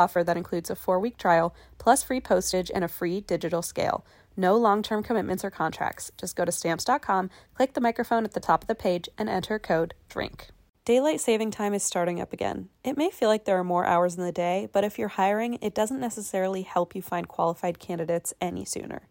offer 0.00 0.24
that 0.24 0.36
includes 0.36 0.70
a 0.70 0.74
four 0.74 0.98
week 0.98 1.16
trial, 1.16 1.54
plus 1.78 2.02
free 2.02 2.20
postage 2.20 2.70
and 2.74 2.82
a 2.82 2.88
free 2.88 3.20
digital 3.20 3.62
scale. 3.62 4.04
No 4.36 4.56
long 4.56 4.82
term 4.82 5.02
commitments 5.02 5.44
or 5.44 5.50
contracts. 5.50 6.10
Just 6.16 6.36
go 6.36 6.44
to 6.44 6.52
stamps.com, 6.52 7.30
click 7.54 7.74
the 7.74 7.80
microphone 7.80 8.24
at 8.24 8.32
the 8.32 8.40
top 8.40 8.64
of 8.64 8.68
the 8.68 8.74
page, 8.74 9.08
and 9.18 9.28
enter 9.28 9.58
code 9.58 9.94
DRINK. 10.08 10.48
Daylight 10.86 11.20
saving 11.20 11.50
time 11.50 11.74
is 11.74 11.82
starting 11.82 12.20
up 12.20 12.32
again. 12.32 12.68
It 12.82 12.96
may 12.96 13.10
feel 13.10 13.28
like 13.28 13.44
there 13.44 13.58
are 13.58 13.64
more 13.64 13.84
hours 13.84 14.16
in 14.16 14.24
the 14.24 14.32
day, 14.32 14.68
but 14.72 14.82
if 14.82 14.98
you're 14.98 15.08
hiring, 15.08 15.58
it 15.60 15.74
doesn't 15.74 16.00
necessarily 16.00 16.62
help 16.62 16.96
you 16.96 17.02
find 17.02 17.28
qualified 17.28 17.78
candidates 17.78 18.32
any 18.40 18.64
sooner. 18.64 19.02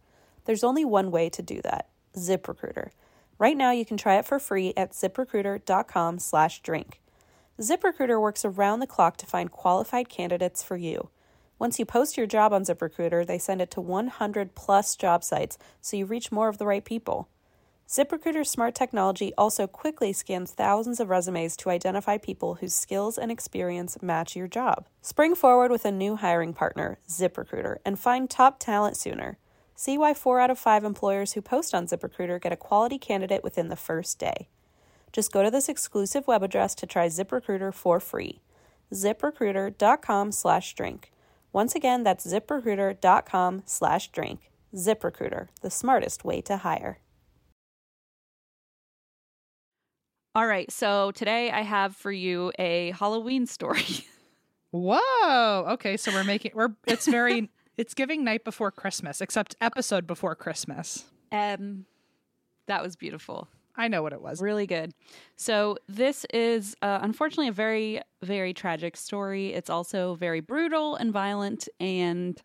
There's 0.45 0.63
only 0.63 0.83
one 0.83 1.11
way 1.11 1.29
to 1.29 1.41
do 1.43 1.61
that 1.61 1.87
ZipRecruiter. 2.15 2.89
Right 3.37 3.55
now, 3.55 3.71
you 3.71 3.85
can 3.85 3.97
try 3.97 4.17
it 4.17 4.25
for 4.25 4.39
free 4.39 4.73
at 4.75 4.91
ziprecruiter.com 4.91 6.19
slash 6.19 6.61
drink. 6.61 6.99
ZipRecruiter 7.59 8.21
works 8.21 8.45
around 8.45 8.79
the 8.79 8.87
clock 8.87 9.17
to 9.17 9.25
find 9.25 9.51
qualified 9.51 10.07
candidates 10.07 10.63
for 10.63 10.77
you. 10.77 11.09
Once 11.57 11.77
you 11.77 11.85
post 11.85 12.15
your 12.15 12.25
job 12.25 12.53
on 12.53 12.63
ZipRecruiter, 12.63 13.27
they 13.27 13.37
send 13.37 13.61
it 13.61 13.69
to 13.71 13.81
100 13.81 14.55
plus 14.55 14.95
job 14.95 15.25
sites 15.25 15.57
so 15.81 15.97
you 15.97 16.05
reach 16.05 16.31
more 16.31 16.47
of 16.47 16.57
the 16.57 16.65
right 16.65 16.85
people. 16.85 17.27
ZipRecruiter's 17.85 18.49
smart 18.49 18.75
technology 18.75 19.33
also 19.37 19.67
quickly 19.67 20.13
scans 20.13 20.51
thousands 20.51 21.01
of 21.01 21.09
resumes 21.09 21.57
to 21.57 21.69
identify 21.69 22.17
people 22.17 22.55
whose 22.55 22.73
skills 22.73 23.17
and 23.17 23.29
experience 23.29 24.01
match 24.01 24.37
your 24.37 24.47
job. 24.47 24.87
Spring 25.01 25.35
forward 25.35 25.69
with 25.69 25.83
a 25.83 25.91
new 25.91 26.15
hiring 26.15 26.53
partner, 26.53 26.99
ZipRecruiter, 27.09 27.79
and 27.83 27.99
find 27.99 28.29
top 28.29 28.59
talent 28.59 28.95
sooner. 28.95 29.37
See 29.75 29.97
why 29.97 30.13
4 30.13 30.39
out 30.39 30.51
of 30.51 30.59
5 30.59 30.85
employers 30.85 31.33
who 31.33 31.41
post 31.41 31.75
on 31.75 31.87
ZipRecruiter 31.87 32.41
get 32.41 32.53
a 32.53 32.57
quality 32.57 32.97
candidate 32.97 33.43
within 33.43 33.67
the 33.67 33.75
first 33.75 34.17
day. 34.17 34.47
Just 35.11 35.31
go 35.31 35.43
to 35.43 35.51
this 35.51 35.69
exclusive 35.69 36.27
web 36.27 36.43
address 36.43 36.75
to 36.75 36.85
try 36.85 37.07
ZipRecruiter 37.07 37.73
for 37.73 37.99
free. 37.99 38.41
ZipRecruiter.com 38.93 40.31
slash 40.31 40.73
drink. 40.73 41.11
Once 41.51 41.75
again, 41.75 42.03
that's 42.03 42.25
ziprecruiter.com 42.25 43.63
slash 43.65 44.11
drink. 44.11 44.51
ZipRecruiter, 44.75 45.47
the 45.61 45.69
smartest 45.69 46.23
way 46.23 46.41
to 46.41 46.57
hire. 46.57 46.99
All 50.35 50.45
right, 50.45 50.71
so 50.71 51.11
today 51.11 51.49
I 51.49 51.63
have 51.63 51.95
for 51.95 52.11
you 52.11 52.51
a 52.59 52.91
Halloween 52.91 53.47
story. 53.47 54.05
Whoa. 54.71 55.65
Okay, 55.71 55.97
so 55.97 56.11
we're 56.11 56.23
making 56.23 56.51
we're 56.53 56.75
it's 56.85 57.07
very 57.07 57.49
it's 57.77 57.95
giving 57.95 58.23
night 58.23 58.43
before 58.43 58.71
Christmas, 58.71 59.21
except 59.21 59.55
episode 59.59 60.05
before 60.05 60.35
Christmas. 60.35 61.05
um, 61.31 61.85
that 62.67 62.83
was 62.83 62.95
beautiful. 62.95 63.47
I 63.79 63.87
know 63.87 64.03
what 64.03 64.13
it 64.13 64.21
was. 64.21 64.41
Really 64.41 64.67
good. 64.67 64.93
So, 65.35 65.77
this 65.87 66.25
is 66.33 66.75
uh, 66.81 66.99
unfortunately 67.01 67.47
a 67.47 67.53
very, 67.53 68.01
very 68.21 68.53
tragic 68.53 68.95
story. 68.97 69.53
It's 69.53 69.69
also 69.69 70.15
very 70.15 70.41
brutal 70.41 70.95
and 70.97 71.11
violent 71.11 71.67
and 71.79 72.39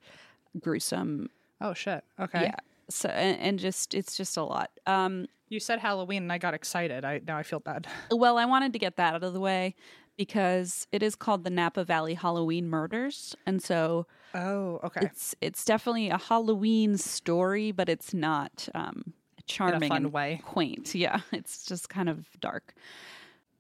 gruesome. 0.60 1.28
Oh 1.60 1.74
shit. 1.74 2.04
Okay. 2.18 2.42
Yeah. 2.44 2.54
So, 2.88 3.08
and, 3.08 3.38
and 3.40 3.58
just, 3.58 3.94
it's 3.94 4.16
just 4.16 4.36
a 4.36 4.42
lot. 4.42 4.70
Um, 4.86 5.26
You 5.48 5.58
said 5.60 5.78
Halloween 5.80 6.22
and 6.24 6.32
I 6.32 6.38
got 6.38 6.54
excited. 6.54 7.04
I 7.04 7.20
now 7.26 7.36
I 7.36 7.42
feel 7.42 7.60
bad. 7.60 7.86
well, 8.10 8.38
I 8.38 8.44
wanted 8.44 8.72
to 8.74 8.78
get 8.78 8.96
that 8.96 9.14
out 9.14 9.24
of 9.24 9.32
the 9.32 9.40
way 9.40 9.74
because 10.16 10.86
it 10.92 11.02
is 11.02 11.16
called 11.16 11.44
the 11.44 11.50
Napa 11.50 11.82
Valley 11.84 12.14
Halloween 12.14 12.68
Murders. 12.68 13.34
And 13.46 13.62
so 13.62 14.06
Oh, 14.34 14.80
okay. 14.84 15.00
it's, 15.06 15.34
it's 15.40 15.64
definitely 15.64 16.08
a 16.10 16.18
Halloween 16.18 16.96
story, 16.98 17.72
but 17.72 17.88
it's 17.88 18.12
not 18.14 18.68
um, 18.74 19.12
charming 19.46 19.92
and 19.92 20.12
way. 20.12 20.40
quaint. 20.44 20.94
Yeah, 20.94 21.20
it's 21.32 21.64
just 21.64 21.88
kind 21.88 22.08
of 22.08 22.26
dark. 22.40 22.74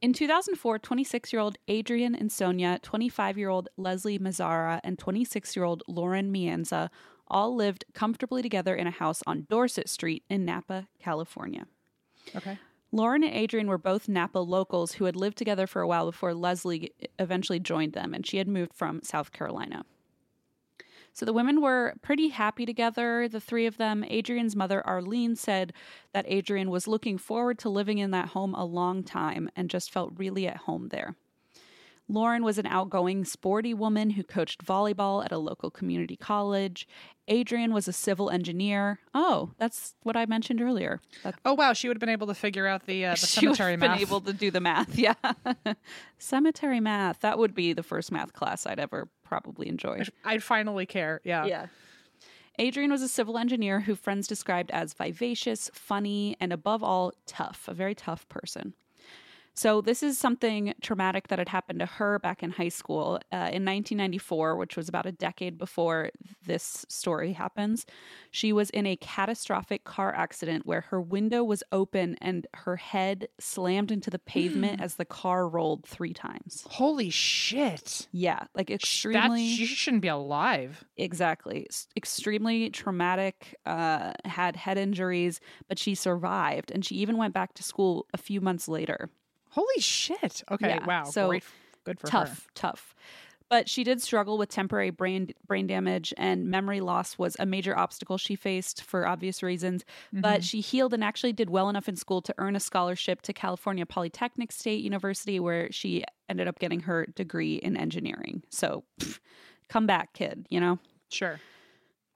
In 0.00 0.12
2004, 0.12 0.78
26 0.80 1.32
year 1.32 1.40
old 1.40 1.56
Adrian 1.66 2.14
Insogna, 2.14 2.80
25 2.82 3.38
year 3.38 3.48
old 3.48 3.68
Leslie 3.76 4.18
Mazzara, 4.18 4.80
and 4.84 4.98
26 4.98 5.56
year 5.56 5.64
old 5.64 5.82
Lauren 5.88 6.32
Mianza 6.32 6.90
all 7.28 7.54
lived 7.54 7.86
comfortably 7.94 8.42
together 8.42 8.74
in 8.74 8.86
a 8.86 8.90
house 8.90 9.22
on 9.26 9.46
Dorset 9.48 9.88
Street 9.88 10.22
in 10.28 10.44
Napa, 10.44 10.88
California. 10.98 11.66
Okay. 12.36 12.58
Lauren 12.92 13.24
and 13.24 13.34
Adrian 13.34 13.66
were 13.66 13.78
both 13.78 14.08
Napa 14.08 14.38
locals 14.38 14.92
who 14.92 15.06
had 15.06 15.16
lived 15.16 15.36
together 15.36 15.66
for 15.66 15.82
a 15.82 15.88
while 15.88 16.06
before 16.06 16.32
Leslie 16.34 16.92
eventually 17.18 17.58
joined 17.58 17.92
them, 17.92 18.14
and 18.14 18.26
she 18.26 18.36
had 18.36 18.46
moved 18.46 18.72
from 18.74 19.02
South 19.02 19.32
Carolina. 19.32 19.84
So 21.14 21.24
the 21.24 21.32
women 21.32 21.62
were 21.62 21.94
pretty 22.02 22.28
happy 22.28 22.66
together, 22.66 23.28
the 23.28 23.40
three 23.40 23.66
of 23.66 23.76
them. 23.76 24.04
Adrian's 24.08 24.56
mother, 24.56 24.84
Arlene, 24.84 25.36
said 25.36 25.72
that 26.12 26.26
Adrian 26.28 26.70
was 26.70 26.88
looking 26.88 27.18
forward 27.18 27.58
to 27.60 27.68
living 27.68 27.98
in 27.98 28.10
that 28.10 28.30
home 28.30 28.52
a 28.54 28.64
long 28.64 29.04
time 29.04 29.48
and 29.54 29.70
just 29.70 29.92
felt 29.92 30.12
really 30.16 30.48
at 30.48 30.56
home 30.56 30.88
there. 30.88 31.16
Lauren 32.06 32.44
was 32.44 32.58
an 32.58 32.66
outgoing, 32.66 33.24
sporty 33.24 33.72
woman 33.72 34.10
who 34.10 34.22
coached 34.22 34.64
volleyball 34.64 35.24
at 35.24 35.32
a 35.32 35.38
local 35.38 35.70
community 35.70 36.16
college. 36.16 36.86
Adrian 37.28 37.72
was 37.72 37.88
a 37.88 37.92
civil 37.94 38.28
engineer. 38.28 39.00
Oh, 39.14 39.52
that's 39.56 39.94
what 40.02 40.14
I 40.14 40.26
mentioned 40.26 40.60
earlier. 40.60 41.00
That 41.22 41.36
Oh 41.46 41.54
wow, 41.54 41.72
she 41.72 41.88
would 41.88 41.96
have 41.96 42.00
been 42.00 42.10
able 42.10 42.26
to 42.26 42.34
figure 42.34 42.66
out 42.66 42.84
the 42.84 43.06
uh, 43.06 43.10
the 43.12 43.16
she 43.26 43.46
would 43.48 43.56
cemetery 43.56 43.70
have 43.72 43.80
math. 43.80 43.98
been 43.98 44.06
able 44.06 44.20
to 44.20 44.32
do 44.34 44.50
the 44.50 44.60
math. 44.60 44.98
Yeah, 45.04 45.14
cemetery 46.18 46.80
math. 46.80 47.20
That 47.20 47.38
would 47.38 47.54
be 47.54 47.72
the 47.72 47.82
first 47.82 48.12
math 48.12 48.32
class 48.32 48.66
I'd 48.66 48.78
ever 48.78 49.08
probably 49.24 49.68
enjoy. 49.68 50.02
I'd 50.24 50.42
finally 50.42 50.86
care. 50.86 51.20
Yeah. 51.24 51.46
Yeah. 51.46 51.66
Adrian 52.58 52.90
was 52.92 53.02
a 53.02 53.08
civil 53.08 53.36
engineer 53.36 53.80
who 53.80 53.96
friends 53.96 54.28
described 54.28 54.70
as 54.70 54.92
vivacious, 54.94 55.70
funny, 55.74 56.36
and 56.38 56.52
above 56.52 56.84
all, 56.84 57.12
tough, 57.26 57.64
a 57.66 57.74
very 57.74 57.94
tough 57.96 58.28
person. 58.28 58.74
So, 59.56 59.80
this 59.80 60.02
is 60.02 60.18
something 60.18 60.74
traumatic 60.82 61.28
that 61.28 61.38
had 61.38 61.48
happened 61.48 61.78
to 61.78 61.86
her 61.86 62.18
back 62.18 62.42
in 62.42 62.50
high 62.50 62.68
school 62.70 63.20
uh, 63.32 63.36
in 63.52 63.64
1994, 63.64 64.56
which 64.56 64.76
was 64.76 64.88
about 64.88 65.06
a 65.06 65.12
decade 65.12 65.58
before 65.58 66.10
this 66.44 66.84
story 66.88 67.32
happens. 67.32 67.86
She 68.32 68.52
was 68.52 68.68
in 68.70 68.84
a 68.84 68.96
catastrophic 68.96 69.84
car 69.84 70.12
accident 70.12 70.66
where 70.66 70.80
her 70.82 71.00
window 71.00 71.44
was 71.44 71.62
open 71.70 72.16
and 72.20 72.48
her 72.54 72.76
head 72.76 73.28
slammed 73.38 73.92
into 73.92 74.10
the 74.10 74.18
pavement 74.18 74.80
as 74.80 74.96
the 74.96 75.04
car 75.04 75.48
rolled 75.48 75.86
three 75.86 76.12
times. 76.12 76.64
Holy 76.68 77.10
shit. 77.10 78.08
Yeah, 78.10 78.44
like 78.56 78.66
That 78.66 78.74
extremely. 78.74 79.46
she 79.46 79.66
shouldn't 79.66 80.02
be 80.02 80.08
alive. 80.08 80.84
Exactly. 80.96 81.68
Extremely 81.96 82.70
traumatic, 82.70 83.54
uh, 83.66 84.14
had 84.24 84.56
head 84.56 84.78
injuries, 84.78 85.38
but 85.68 85.78
she 85.78 85.94
survived. 85.94 86.72
And 86.72 86.84
she 86.84 86.96
even 86.96 87.16
went 87.16 87.34
back 87.34 87.54
to 87.54 87.62
school 87.62 88.06
a 88.12 88.18
few 88.18 88.40
months 88.40 88.66
later. 88.66 89.10
Holy 89.54 89.80
shit. 89.80 90.42
Okay. 90.50 90.68
Yeah, 90.68 90.84
Wow. 90.86 91.04
so 91.04 91.28
Great. 91.28 91.44
Good 91.84 92.00
for 92.00 92.06
tough, 92.06 92.28
her. 92.28 92.34
tough. 92.34 92.48
Tough. 92.54 92.94
But 93.50 93.68
she 93.68 93.84
did 93.84 94.00
struggle 94.02 94.36
with 94.38 94.48
temporary 94.48 94.90
brain 94.90 95.30
brain 95.46 95.66
damage 95.66 96.12
and 96.16 96.50
memory 96.50 96.80
loss 96.80 97.18
was 97.18 97.36
a 97.38 97.46
major 97.46 97.76
obstacle 97.76 98.16
she 98.18 98.34
faced 98.36 98.82
for 98.82 99.06
obvious 99.06 99.42
reasons. 99.42 99.84
Mm-hmm. 100.08 100.22
But 100.22 100.42
she 100.42 100.60
healed 100.60 100.94
and 100.94 101.04
actually 101.04 101.34
did 101.34 101.50
well 101.50 101.68
enough 101.68 101.88
in 101.88 101.94
school 101.94 102.20
to 102.22 102.34
earn 102.38 102.56
a 102.56 102.60
scholarship 102.60 103.22
to 103.22 103.32
California 103.32 103.84
Polytechnic 103.86 104.50
State 104.50 104.82
University, 104.82 105.38
where 105.38 105.70
she 105.70 106.02
ended 106.28 106.48
up 106.48 106.58
getting 106.58 106.80
her 106.80 107.06
degree 107.14 107.56
in 107.56 107.76
engineering. 107.76 108.42
So 108.50 108.82
pff, 108.98 109.20
come 109.68 109.86
back, 109.86 110.14
kid, 110.14 110.46
you 110.48 110.58
know? 110.58 110.78
Sure. 111.10 111.38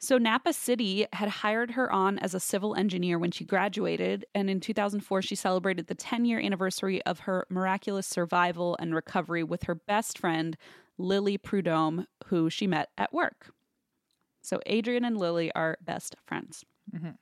So 0.01 0.17
Napa 0.17 0.53
City 0.53 1.07
had 1.13 1.29
hired 1.29 1.73
her 1.73 1.91
on 1.93 2.19
as 2.21 2.33
a 2.33 2.41
civil 2.41 2.75
engineer 2.77 3.19
when 3.19 3.33
she 3.33 3.45
graduated, 3.45 4.25
and 4.35 4.49
in 4.49 4.61
2004 4.61 5.23
she 5.23 5.35
celebrated 5.35 5.89
the 5.89 5.95
10-year 5.97 6.39
anniversary 6.39 7.03
of 7.03 7.21
her 7.21 7.47
miraculous 7.51 8.07
survival 8.07 8.77
and 8.79 8.95
recovery 8.95 9.43
with 9.43 9.65
her 9.65 9.75
best 9.75 10.19
friend 10.19 10.57
Lily 10.99 11.37
Prudhomme, 11.37 12.07
who 12.27 12.49
she 12.49 12.67
met 12.67 12.91
at 12.97 13.13
work. 13.13 13.53
So 14.43 14.61
Adrian 14.67 15.05
and 15.05 15.17
Lily 15.19 15.53
are 15.53 15.79
best 15.81 16.17
friends. 16.27 16.65
Mhm. 16.95 17.19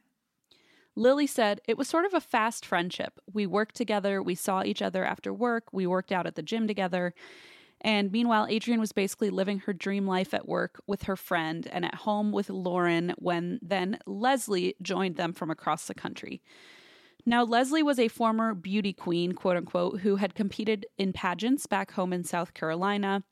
Lily 0.94 1.26
said 1.26 1.60
it 1.68 1.76
was 1.76 1.88
sort 1.88 2.06
of 2.06 2.14
a 2.14 2.20
fast 2.20 2.64
friendship. 2.64 3.18
We 3.32 3.46
worked 3.46 3.74
together, 3.76 4.22
we 4.22 4.34
saw 4.34 4.62
each 4.64 4.80
other 4.80 5.04
after 5.04 5.32
work, 5.32 5.72
we 5.72 5.86
worked 5.86 6.10
out 6.12 6.26
at 6.26 6.36
the 6.36 6.42
gym 6.42 6.66
together. 6.66 7.14
And 7.86 8.10
meanwhile, 8.10 8.48
Adrian 8.50 8.80
was 8.80 8.90
basically 8.90 9.30
living 9.30 9.60
her 9.60 9.72
dream 9.72 10.08
life 10.08 10.34
at 10.34 10.48
work 10.48 10.82
with 10.88 11.04
her 11.04 11.14
friend 11.14 11.68
and 11.70 11.84
at 11.84 11.94
home 11.94 12.32
with 12.32 12.50
Lauren 12.50 13.14
when 13.16 13.60
then 13.62 14.00
Leslie 14.06 14.74
joined 14.82 15.14
them 15.14 15.32
from 15.32 15.52
across 15.52 15.86
the 15.86 15.94
country. 15.94 16.42
Now, 17.24 17.44
Leslie 17.44 17.84
was 17.84 18.00
a 18.00 18.08
former 18.08 18.54
beauty 18.54 18.92
queen, 18.92 19.32
quote 19.32 19.56
unquote, 19.56 20.00
who 20.00 20.16
had 20.16 20.34
competed 20.34 20.86
in 20.98 21.12
pageants 21.12 21.66
back 21.66 21.92
home 21.92 22.12
in 22.12 22.24
South 22.24 22.54
Carolina. 22.54 23.22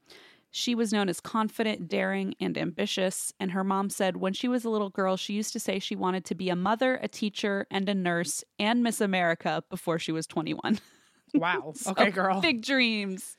She 0.53 0.77
was 0.77 0.93
known 0.93 1.09
as 1.09 1.19
confident, 1.19 1.89
daring, 1.89 2.37
and 2.39 2.57
ambitious. 2.57 3.33
And 3.41 3.51
her 3.51 3.65
mom 3.65 3.91
said 3.91 4.19
when 4.19 4.35
she 4.35 4.47
was 4.47 4.65
a 4.65 4.71
little 4.71 4.91
girl, 4.91 5.17
she 5.17 5.33
used 5.33 5.53
to 5.55 5.61
say 5.61 5.81
she 5.81 5.97
wanted 5.97 6.25
to 6.27 6.37
be 6.37 6.49
a 6.49 6.55
mother, 6.55 7.01
a 7.03 7.09
teacher, 7.09 7.67
and 7.73 7.89
a 7.89 7.95
nurse 7.95 8.45
and 8.61 8.85
Miss 8.85 9.01
America 9.01 9.65
before 9.69 9.99
she 9.99 10.13
was 10.13 10.29
21. 10.29 10.79
Wow. 11.35 11.73
So 11.77 11.91
Okay, 11.91 12.13
girl. 12.13 12.41
Big 12.41 12.63
dreams. 12.63 13.37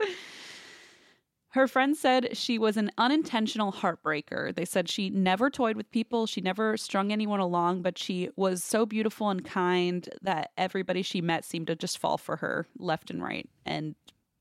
Her 1.55 1.69
friends 1.69 2.01
said 2.01 2.35
she 2.35 2.59
was 2.59 2.75
an 2.75 2.91
unintentional 2.97 3.71
heartbreaker. 3.71 4.53
They 4.53 4.65
said 4.65 4.89
she 4.89 5.09
never 5.09 5.49
toyed 5.49 5.77
with 5.77 5.89
people, 5.89 6.27
she 6.27 6.41
never 6.41 6.75
strung 6.75 7.13
anyone 7.13 7.39
along, 7.39 7.81
but 7.81 7.97
she 7.97 8.29
was 8.35 8.61
so 8.61 8.85
beautiful 8.85 9.29
and 9.29 9.45
kind 9.45 10.09
that 10.21 10.51
everybody 10.57 11.01
she 11.01 11.21
met 11.21 11.45
seemed 11.45 11.67
to 11.67 11.75
just 11.77 11.97
fall 11.97 12.17
for 12.17 12.35
her 12.35 12.67
left 12.77 13.09
and 13.09 13.23
right. 13.23 13.47
And, 13.65 13.95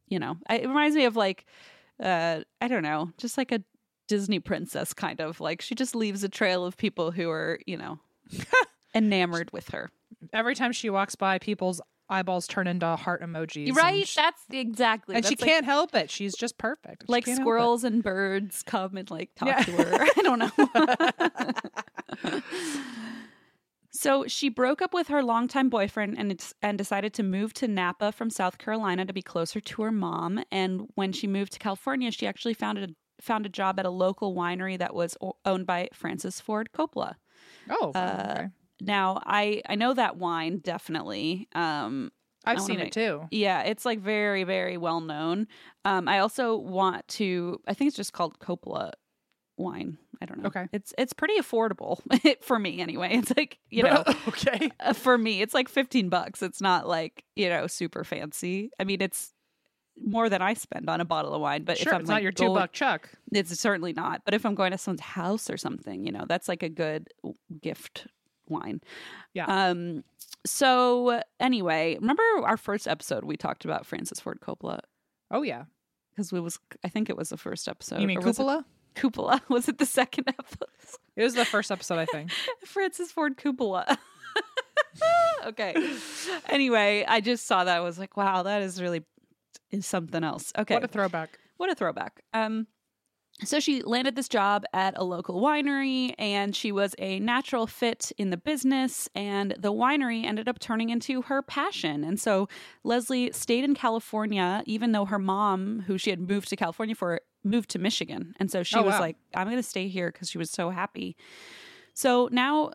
you 0.08 0.18
know, 0.18 0.38
it 0.50 0.66
reminds 0.66 0.96
me 0.96 1.04
of 1.04 1.14
like, 1.14 1.46
uh, 2.02 2.40
I 2.60 2.66
don't 2.66 2.82
know, 2.82 3.12
just 3.16 3.38
like 3.38 3.52
a 3.52 3.62
Disney 4.08 4.40
princess 4.40 4.92
kind 4.92 5.20
of. 5.20 5.38
Like 5.38 5.62
she 5.62 5.76
just 5.76 5.94
leaves 5.94 6.24
a 6.24 6.28
trail 6.28 6.66
of 6.66 6.76
people 6.76 7.12
who 7.12 7.30
are, 7.30 7.60
you 7.64 7.76
know, 7.76 8.00
enamored 8.92 9.52
with 9.52 9.68
her. 9.68 9.92
Every 10.32 10.56
time 10.56 10.72
she 10.72 10.90
walks 10.90 11.14
by, 11.14 11.38
people's 11.38 11.80
eyeballs 12.08 12.46
turn 12.46 12.66
into 12.66 12.86
heart 12.96 13.22
emojis. 13.22 13.74
Right? 13.74 14.06
sh- 14.06 14.16
That's 14.16 14.42
exactly. 14.50 15.16
and 15.16 15.24
she 15.24 15.30
like- 15.36 15.38
can't 15.38 15.64
help 15.64 15.94
it. 15.94 16.10
She's 16.10 16.34
just 16.34 16.58
perfect. 16.58 17.04
She 17.06 17.12
like 17.12 17.24
can't 17.24 17.38
help 17.38 17.40
it. 17.40 17.44
squirrels 17.48 17.84
and 17.84 18.02
birds 18.02 18.62
come 18.62 18.96
and 18.96 19.10
like 19.10 19.30
talk 19.36 19.48
Yeah. 19.48 19.62
to 19.62 19.72
her. 19.72 20.06
I 20.16 20.22
don't 20.22 20.38
know. 20.38 22.40
so 23.90 24.24
she 24.26 24.48
broke 24.48 24.82
up 24.82 24.92
with 24.92 25.08
her 25.08 25.22
longtime 25.22 25.68
boyfriend 25.68 26.16
and 26.18 26.32
it's, 26.32 26.52
and 26.62 26.76
decided 26.76 27.14
to 27.14 27.22
move 27.22 27.54
to 27.54 27.68
Napa 27.68 28.12
from 28.12 28.28
South 28.28 28.58
Carolina 28.58 29.04
to 29.06 29.12
be 29.12 29.22
closer 29.22 29.60
to 29.60 29.82
her 29.82 29.92
mom. 29.92 30.42
And 30.50 30.88
when 30.94 31.12
she 31.12 31.26
moved 31.26 31.52
to 31.52 31.58
California, 31.58 32.10
she 32.10 32.26
actually 32.26 32.54
found 32.54 32.78
a 32.78 32.88
found 33.20 33.46
a 33.46 33.48
job 33.48 33.78
at 33.78 33.86
a 33.86 33.90
local 33.90 34.34
winery 34.34 34.76
that 34.76 34.92
was 34.92 35.16
o- 35.20 35.36
owned 35.46 35.64
by 35.66 35.88
Francis 35.94 36.40
Ford 36.40 36.70
Coppola. 36.76 37.14
Oh, 37.70 37.92
Uh, 37.94 38.34
okay. 38.36 38.48
Now, 38.86 39.20
I 39.24 39.62
I 39.68 39.74
know 39.74 39.94
that 39.94 40.16
wine 40.16 40.58
definitely. 40.58 41.48
Um, 41.54 42.12
I've 42.46 42.60
seen 42.60 42.76
make- 42.78 42.88
it 42.88 42.92
too. 42.92 43.22
yeah, 43.30 43.62
it's 43.62 43.84
like 43.86 44.00
very, 44.00 44.44
very 44.44 44.76
well 44.76 45.00
known. 45.00 45.46
Um, 45.84 46.08
I 46.08 46.18
also 46.18 46.56
want 46.56 47.06
to. 47.08 47.60
I 47.66 47.72
think 47.74 47.88
it's 47.88 47.96
just 47.96 48.12
called 48.12 48.38
Coppola 48.38 48.92
wine. 49.56 49.96
I 50.20 50.26
don't 50.26 50.40
know. 50.42 50.48
Okay. 50.48 50.68
it's 50.72 50.92
it's 50.98 51.12
pretty 51.12 51.38
affordable 51.38 52.00
for 52.42 52.58
me 52.58 52.80
anyway. 52.80 53.10
It's 53.12 53.32
like 53.36 53.58
you 53.70 53.82
know, 53.88 54.04
okay. 54.28 54.70
uh, 54.80 54.92
for 54.92 55.16
me, 55.16 55.40
it's 55.42 55.54
like 55.54 55.68
fifteen 55.68 56.08
bucks. 56.10 56.42
It's 56.42 56.60
not 56.60 56.86
like 56.86 57.24
you 57.36 57.48
know 57.48 57.66
super 57.66 58.04
fancy. 58.04 58.70
I 58.78 58.84
mean, 58.84 59.00
it's 59.00 59.32
more 59.96 60.28
than 60.28 60.42
I 60.42 60.54
spend 60.54 60.90
on 60.90 61.00
a 61.00 61.04
bottle 61.04 61.34
of 61.34 61.40
wine. 61.40 61.64
But 61.64 61.78
Sure, 61.78 61.92
if 61.92 61.94
I'm 61.94 62.00
it's 62.02 62.08
like 62.08 62.16
not 62.16 62.22
your 62.22 62.32
two 62.32 62.44
going- 62.46 62.56
buck 62.60 62.72
chuck. 62.72 63.08
it's 63.32 63.58
certainly 63.58 63.92
not. 63.92 64.22
But 64.24 64.34
if 64.34 64.44
I'm 64.44 64.54
going 64.54 64.72
to 64.72 64.78
someone's 64.78 65.00
house 65.00 65.48
or 65.48 65.56
something, 65.56 66.04
you 66.04 66.12
know, 66.12 66.24
that's 66.28 66.48
like 66.48 66.62
a 66.62 66.68
good 66.68 67.08
gift 67.62 68.06
wine. 68.48 68.80
Yeah. 69.32 69.46
Um. 69.46 70.04
So 70.46 71.20
anyway, 71.40 71.96
remember 72.00 72.22
our 72.42 72.56
first 72.56 72.86
episode 72.86 73.24
we 73.24 73.36
talked 73.36 73.64
about 73.64 73.86
Francis 73.86 74.20
Ford 74.20 74.40
Coppola 74.40 74.80
Oh 75.30 75.42
yeah. 75.42 75.64
because 76.10 76.32
we 76.32 76.40
was 76.40 76.58
I 76.84 76.88
think 76.88 77.08
it 77.08 77.16
was 77.16 77.30
the 77.30 77.36
first 77.38 77.66
episode. 77.68 78.00
you 78.00 78.06
mean 78.06 78.20
Coppola? 78.20 78.24
was 78.26 78.38
it- 78.38 78.42
cupola? 78.42 78.64
Cupola 78.94 79.42
was 79.48 79.68
it 79.68 79.78
the 79.78 79.86
second 79.86 80.28
episode? 80.28 80.68
It 81.16 81.22
was 81.22 81.34
the 81.34 81.44
first 81.44 81.70
episode, 81.72 81.98
I 81.98 82.04
think. 82.06 82.30
Francis 82.64 83.10
Ford 83.10 83.36
Cupola. 83.36 83.98
okay. 85.46 85.74
Anyway, 86.48 87.04
I 87.06 87.20
just 87.20 87.46
saw 87.46 87.64
that. 87.64 87.76
I 87.76 87.80
was 87.80 87.98
like, 87.98 88.16
wow, 88.16 88.42
that 88.44 88.62
is 88.62 88.80
really 88.80 89.02
is 89.70 89.86
something 89.86 90.22
else. 90.22 90.52
Okay. 90.56 90.74
What 90.74 90.84
a 90.84 90.88
throwback. 90.88 91.38
what 91.56 91.70
a 91.70 91.74
throwback. 91.74 92.22
Um, 92.32 92.66
so 93.42 93.58
she 93.58 93.82
landed 93.82 94.14
this 94.14 94.28
job 94.28 94.64
at 94.72 94.96
a 94.96 95.02
local 95.02 95.40
winery 95.40 96.14
and 96.18 96.54
she 96.54 96.70
was 96.70 96.94
a 96.98 97.18
natural 97.18 97.66
fit 97.66 98.12
in 98.16 98.30
the 98.30 98.36
business 98.36 99.08
and 99.14 99.56
the 99.58 99.72
winery 99.72 100.24
ended 100.24 100.48
up 100.48 100.60
turning 100.60 100.90
into 100.90 101.22
her 101.22 101.42
passion. 101.42 102.04
And 102.04 102.18
so 102.20 102.48
Leslie 102.84 103.32
stayed 103.32 103.64
in 103.64 103.74
California 103.74 104.62
even 104.66 104.92
though 104.92 105.04
her 105.06 105.18
mom, 105.18 105.82
who 105.88 105.98
she 105.98 106.10
had 106.10 106.20
moved 106.20 106.48
to 106.50 106.56
California 106.56 106.94
for, 106.94 107.20
moved 107.42 107.70
to 107.70 107.78
Michigan. 107.80 108.34
And 108.38 108.50
so 108.52 108.62
she 108.62 108.76
Oh, 108.78 108.82
was 108.82 108.92
wow. 108.94 109.00
like, 109.00 109.16
I'm 109.34 109.48
going 109.48 109.56
to 109.56 109.62
stay 109.64 109.88
here 109.88 110.12
because 110.12 110.30
she 110.30 110.38
was 110.38 110.50
so 110.50 110.70
happy. 110.70 111.16
So 111.92 112.28
now 112.30 112.70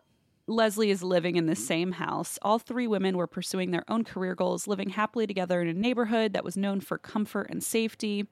Leslie 0.46 0.90
is 0.90 1.02
living 1.02 1.36
in 1.36 1.46
the 1.46 1.56
same 1.56 1.92
house. 1.92 2.38
All 2.42 2.58
three 2.58 2.86
women 2.86 3.16
were 3.16 3.26
pursuing 3.26 3.70
their 3.70 3.84
own 3.88 4.04
career 4.04 4.34
goals, 4.34 4.66
living 4.68 4.90
happily 4.90 5.26
together 5.26 5.62
in 5.62 5.68
a 5.68 5.72
neighborhood 5.72 6.34
that 6.34 6.44
was 6.44 6.56
known 6.56 6.80
for 6.80 6.98
comfort 6.98 7.48
and 7.50 7.62
safety. 7.62 8.26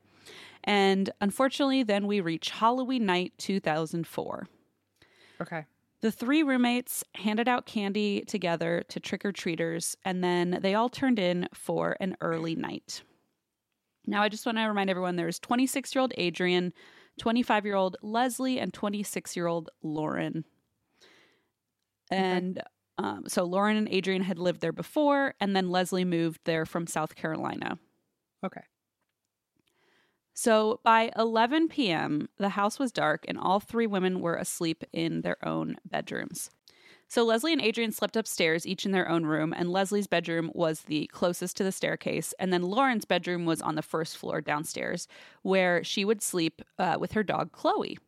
And 0.64 1.10
unfortunately, 1.20 1.82
then 1.82 2.06
we 2.06 2.20
reach 2.20 2.50
Halloween 2.50 3.06
night 3.06 3.32
2004. 3.38 4.48
Okay. 5.40 5.64
The 6.00 6.12
three 6.12 6.42
roommates 6.42 7.02
handed 7.16 7.48
out 7.48 7.66
candy 7.66 8.22
together 8.22 8.84
to 8.88 9.00
trick 9.00 9.24
or 9.24 9.32
treaters, 9.32 9.96
and 10.04 10.22
then 10.22 10.58
they 10.62 10.74
all 10.74 10.88
turned 10.88 11.18
in 11.18 11.48
for 11.52 11.96
an 12.00 12.16
early 12.20 12.54
night. 12.54 13.02
Now, 14.06 14.22
I 14.22 14.28
just 14.28 14.46
want 14.46 14.58
to 14.58 14.64
remind 14.64 14.90
everyone 14.90 15.16
there's 15.16 15.40
26 15.40 15.94
year 15.94 16.00
old 16.00 16.12
Adrian, 16.16 16.72
25 17.18 17.66
year 17.66 17.74
old 17.74 17.96
Leslie, 18.00 18.60
and 18.60 18.72
26 18.72 19.36
year 19.36 19.46
old 19.46 19.70
Lauren. 19.82 20.44
And 22.10 22.62
um, 22.96 23.24
so 23.26 23.44
Lauren 23.44 23.76
and 23.76 23.88
Adrian 23.90 24.22
had 24.22 24.38
lived 24.38 24.60
there 24.60 24.72
before, 24.72 25.34
and 25.40 25.54
then 25.54 25.68
Leslie 25.68 26.04
moved 26.04 26.40
there 26.44 26.64
from 26.64 26.86
South 26.86 27.16
Carolina. 27.16 27.78
Okay. 28.44 28.62
So 30.40 30.78
by 30.84 31.10
11 31.16 31.66
p.m., 31.66 32.28
the 32.36 32.50
house 32.50 32.78
was 32.78 32.92
dark 32.92 33.24
and 33.26 33.36
all 33.36 33.58
three 33.58 33.88
women 33.88 34.20
were 34.20 34.36
asleep 34.36 34.84
in 34.92 35.22
their 35.22 35.36
own 35.44 35.78
bedrooms. 35.84 36.52
So 37.08 37.24
Leslie 37.24 37.52
and 37.52 37.60
Adrian 37.60 37.90
slept 37.90 38.16
upstairs, 38.16 38.64
each 38.64 38.86
in 38.86 38.92
their 38.92 39.08
own 39.08 39.26
room, 39.26 39.52
and 39.52 39.72
Leslie's 39.72 40.06
bedroom 40.06 40.52
was 40.54 40.82
the 40.82 41.08
closest 41.08 41.56
to 41.56 41.64
the 41.64 41.72
staircase. 41.72 42.34
And 42.38 42.52
then 42.52 42.62
Lauren's 42.62 43.04
bedroom 43.04 43.46
was 43.46 43.60
on 43.60 43.74
the 43.74 43.82
first 43.82 44.16
floor 44.16 44.40
downstairs, 44.40 45.08
where 45.42 45.82
she 45.82 46.04
would 46.04 46.22
sleep 46.22 46.62
uh, 46.78 46.98
with 47.00 47.12
her 47.14 47.24
dog, 47.24 47.50
Chloe. 47.50 47.98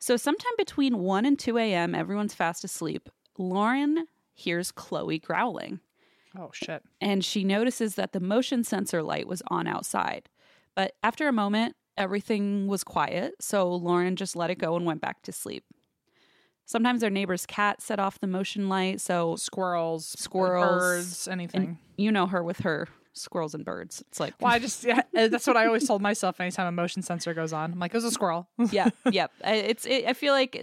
So, 0.00 0.16
sometime 0.16 0.54
between 0.58 0.98
1 0.98 1.24
and 1.24 1.38
2 1.38 1.58
a.m., 1.58 1.94
everyone's 1.94 2.34
fast 2.34 2.64
asleep. 2.64 3.08
Lauren 3.38 4.08
hears 4.32 4.72
Chloe 4.72 5.20
growling 5.20 5.78
Oh 6.36 6.50
shit. 6.52 6.82
and 7.00 7.24
she 7.24 7.44
notices 7.44 7.94
that 7.94 8.10
the 8.10 8.18
motion 8.18 8.64
sensor 8.64 9.00
light 9.00 9.28
was 9.28 9.42
on 9.46 9.68
outside. 9.68 10.28
But 10.74 10.92
after 11.02 11.28
a 11.28 11.32
moment, 11.32 11.76
everything 11.96 12.66
was 12.66 12.82
quiet, 12.84 13.34
so 13.40 13.72
Lauren 13.74 14.16
just 14.16 14.34
let 14.36 14.50
it 14.50 14.58
go 14.58 14.76
and 14.76 14.84
went 14.84 15.00
back 15.00 15.22
to 15.22 15.32
sleep. 15.32 15.64
Sometimes 16.66 17.00
their 17.02 17.10
neighbor's 17.10 17.44
cat 17.46 17.82
set 17.82 18.00
off 18.00 18.18
the 18.20 18.26
motion 18.26 18.68
light, 18.68 19.00
so 19.00 19.36
Squirrels, 19.36 20.14
Squirrels, 20.18 20.66
birds, 20.80 21.28
anything. 21.28 21.78
you 21.96 22.10
know 22.10 22.26
her 22.26 22.42
with 22.42 22.60
her 22.60 22.88
squirrels 23.12 23.54
and 23.54 23.64
birds. 23.64 24.02
It's 24.08 24.18
like, 24.18 24.34
well, 24.40 24.50
I 24.52 24.58
just 24.58 24.82
yeah, 24.82 25.02
uh, 25.16 25.28
that's 25.28 25.46
what 25.46 25.56
I 25.58 25.66
always 25.66 25.86
told 25.86 26.00
myself 26.02 26.40
anytime 26.40 26.66
a 26.66 26.72
motion 26.72 27.02
sensor 27.02 27.34
goes 27.34 27.52
on. 27.52 27.72
I'm 27.72 27.78
like, 27.78 27.92
it 27.92 27.96
was 27.98 28.04
a 28.04 28.10
squirrel. 28.10 28.48
yeah, 28.72 28.88
yep. 29.10 29.30
I- 29.44 29.54
It's. 29.56 29.84
It, 29.86 30.06
I 30.06 30.14
feel 30.14 30.32
like 30.32 30.60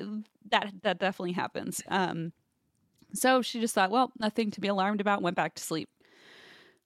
that 0.49 0.73
that 0.81 0.99
definitely 0.99 1.33
happens. 1.33 1.81
Um, 1.87 2.33
so 3.13 3.41
she 3.43 3.59
just 3.61 3.75
thought, 3.75 3.91
well, 3.91 4.11
nothing 4.19 4.49
to 4.51 4.59
be 4.61 4.67
alarmed 4.69 5.01
about. 5.01 5.21
Went 5.21 5.35
back 5.35 5.53
to 5.55 5.63
sleep. 5.63 5.87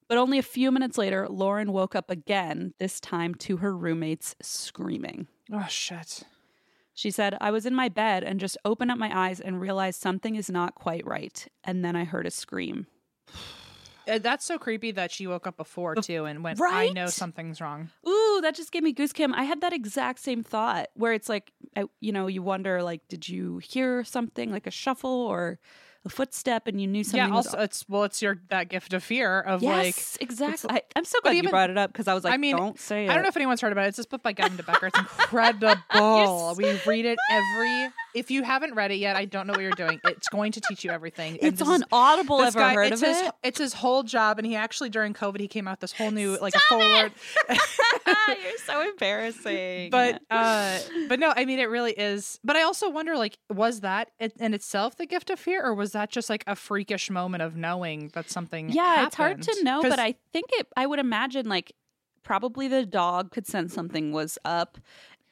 But 0.08 0.18
only 0.18 0.38
a 0.38 0.43
few 0.43 0.72
minutes 0.72 0.97
later, 0.97 1.28
Lauren 1.30 1.72
woke 1.72 1.95
up 1.95 2.10
again. 2.12 2.74
This 2.80 2.99
time 2.99 3.34
to 3.36 3.58
her 3.58 3.76
roommates 3.76 4.36
screaming. 4.41 5.28
oh 5.51 5.66
shit. 5.70 6.24
She 6.93 7.12
said, 7.12 7.36
I 7.41 7.51
was 7.51 7.66
in 7.66 7.76
my 7.76 7.89
bed 7.89 8.24
and 8.24 8.39
just 8.39 8.58
opened 8.64 8.89
up 8.91 8.97
my 8.97 9.12
eyes 9.14 9.41
and 9.41 9.60
realized 9.60 9.99
something 9.99 10.36
is 10.36 10.49
not 10.49 10.76
quite 10.76 11.06
right. 11.06 11.45
And 11.66 11.84
then 11.84 11.93
I 11.95 12.06
heard 12.06 12.26
a 12.26 12.32
scream. 12.32 12.88
Uh, 14.08 14.20
That's 14.20 14.45
so 14.45 14.60
creepy 14.60 14.91
that 14.91 15.10
she 15.12 15.26
woke 15.26 15.47
up 15.47 15.58
before 15.58 15.95
too 15.95 16.26
and 16.26 16.43
went, 16.43 16.60
right? 16.60 16.91
"I 16.91 16.93
know 16.93 17.08
something's 17.08 17.60
wrong." 17.60 17.89
Ooh, 18.08 18.39
that 18.43 18.53
just 18.53 18.72
gave 18.72 18.84
me 18.84 18.91
goose 18.93 19.12
Kim. 19.12 19.34
I 19.34 19.45
had 19.45 19.62
that 19.62 19.74
exact 19.74 20.20
same 20.20 20.43
thought 20.43 20.89
where 20.93 21.12
it's 21.14 21.28
like, 21.28 21.51
I, 21.76 21.86
you 22.01 22.12
know, 22.12 22.28
you 22.28 22.43
wonder 22.43 22.84
like, 22.84 23.01
did 23.08 23.28
you 23.28 23.58
hear 23.58 24.03
something 24.03 24.51
like 24.51 24.68
a 24.68 24.72
shuffle 24.72 25.10
or 25.10 25.58
a 26.06 26.10
footstep, 26.10 26.68
and 26.68 26.80
you 26.80 26.88
knew 26.88 27.03
something? 27.03 27.18
yeah. 27.18 27.30
was 27.36 27.47
Also, 27.47 27.60
it's 27.60 27.86
well, 27.89 28.03
it's 28.03 28.22
your 28.22 28.39
that 28.49 28.70
gift 28.70 28.93
of 28.93 29.03
fear 29.03 29.41
of 29.41 29.62
like. 29.62 29.95
exactly. 30.22 30.70
I, 30.70 30.82
I'm 30.95 31.06
so 31.06 31.20
glad 31.22 31.32
you 31.32 31.39
even- 31.39 31.49
brought 31.51 31.70
it 31.70 31.78
up 31.78 31.91
because 31.91 32.08
I 32.08 32.14
was 32.14 32.24
like, 32.24 32.34
I 32.34 32.38
mean, 32.38 32.56
don't 32.56 32.80
say 32.80 33.06
it. 33.06 33.10
I 33.10 33.14
don't 33.16 33.24
know 33.24 33.30
if 33.30 33.36
anyone's 33.36 33.62
heard 33.62 33.72
about 33.72 33.86
it. 33.86 33.89
It's 33.89 33.97
this 33.97 34.06
book 34.06 34.24
by 34.24 34.32
Gavin 34.32 34.58
de 34.58 34.64
Becker. 34.64 34.88
It's 34.88 34.99
incredible. 34.99 35.76
we 36.58 36.80
read 36.86 37.06
it 37.06 37.18
every. 37.30 37.89
If 38.16 38.32
you 38.32 38.43
haven't 38.43 38.74
read 38.74 38.91
it 38.91 38.95
yet, 38.95 39.16
I 39.16 39.26
don't 39.26 39.45
know 39.45 39.53
what 39.53 39.61
you're 39.61 39.72
doing. 39.72 39.99
It's 40.05 40.30
going 40.30 40.53
to 40.53 40.61
teach 40.61 40.84
you 40.84 40.91
everything. 40.91 41.38
It's 41.41 41.61
on 41.61 41.82
is- 41.82 41.88
Audible. 41.91 42.41
Ever 42.41 42.59
guy, 42.59 42.74
heard 42.74 42.93
it's 42.93 43.01
of 43.01 43.07
his, 43.07 43.18
it? 43.22 43.32
It's 43.43 43.59
his 43.59 43.74
whole 43.74 44.03
job, 44.03 44.38
and 44.39 44.47
he 44.47 44.55
actually 44.55 44.89
during 44.89 45.13
COVID 45.13 45.39
he 45.39 45.47
came 45.47 45.68
out 45.68 45.80
this 45.82 45.91
whole 45.91 46.11
new 46.11 46.38
like 46.39 46.55
a 46.55 46.59
Stop 46.59 46.80
forward. 46.82 47.11
You're 48.28 48.57
so 48.66 48.82
embarrassing. 48.89 49.89
but 49.89 50.22
uh 50.30 50.80
but 51.07 51.20
no 51.20 51.34
i 51.36 51.45
mean 51.45 51.59
it 51.59 51.70
really 51.70 51.91
is 51.91 52.39
but 52.43 52.55
i 52.55 52.61
also 52.63 52.89
wonder 52.89 53.18
like 53.18 53.38
was 53.49 53.82
that 53.82 54.11
in 54.20 54.53
itself 54.53 54.95
the 54.95 55.05
gift 55.05 55.30
of 55.30 55.39
fear 55.39 55.63
or 55.63 55.74
was 55.74 55.91
that 55.93 56.09
just 56.09 56.30
like 56.30 56.43
a 56.47 56.55
freakish 56.55 57.09
moment 57.09 57.41
of 57.43 57.55
knowing 57.55 58.09
that 58.13 58.30
something 58.30 58.70
yeah, 58.70 59.05
it's 59.05 59.16
hard 59.16 59.41
to 59.41 59.63
know, 59.63 59.82
but 59.82 59.99
I 59.99 60.16
think 60.34 60.47
it. 60.53 60.68
I 60.76 60.86
would 60.86 60.99
imagine 60.99 61.47
like 61.47 61.74
probably 62.24 62.68
the 62.68 62.86
dog 62.86 63.32
could 63.32 63.47
sense 63.47 63.74
something 63.74 64.11
was 64.11 64.38
up. 64.43 64.78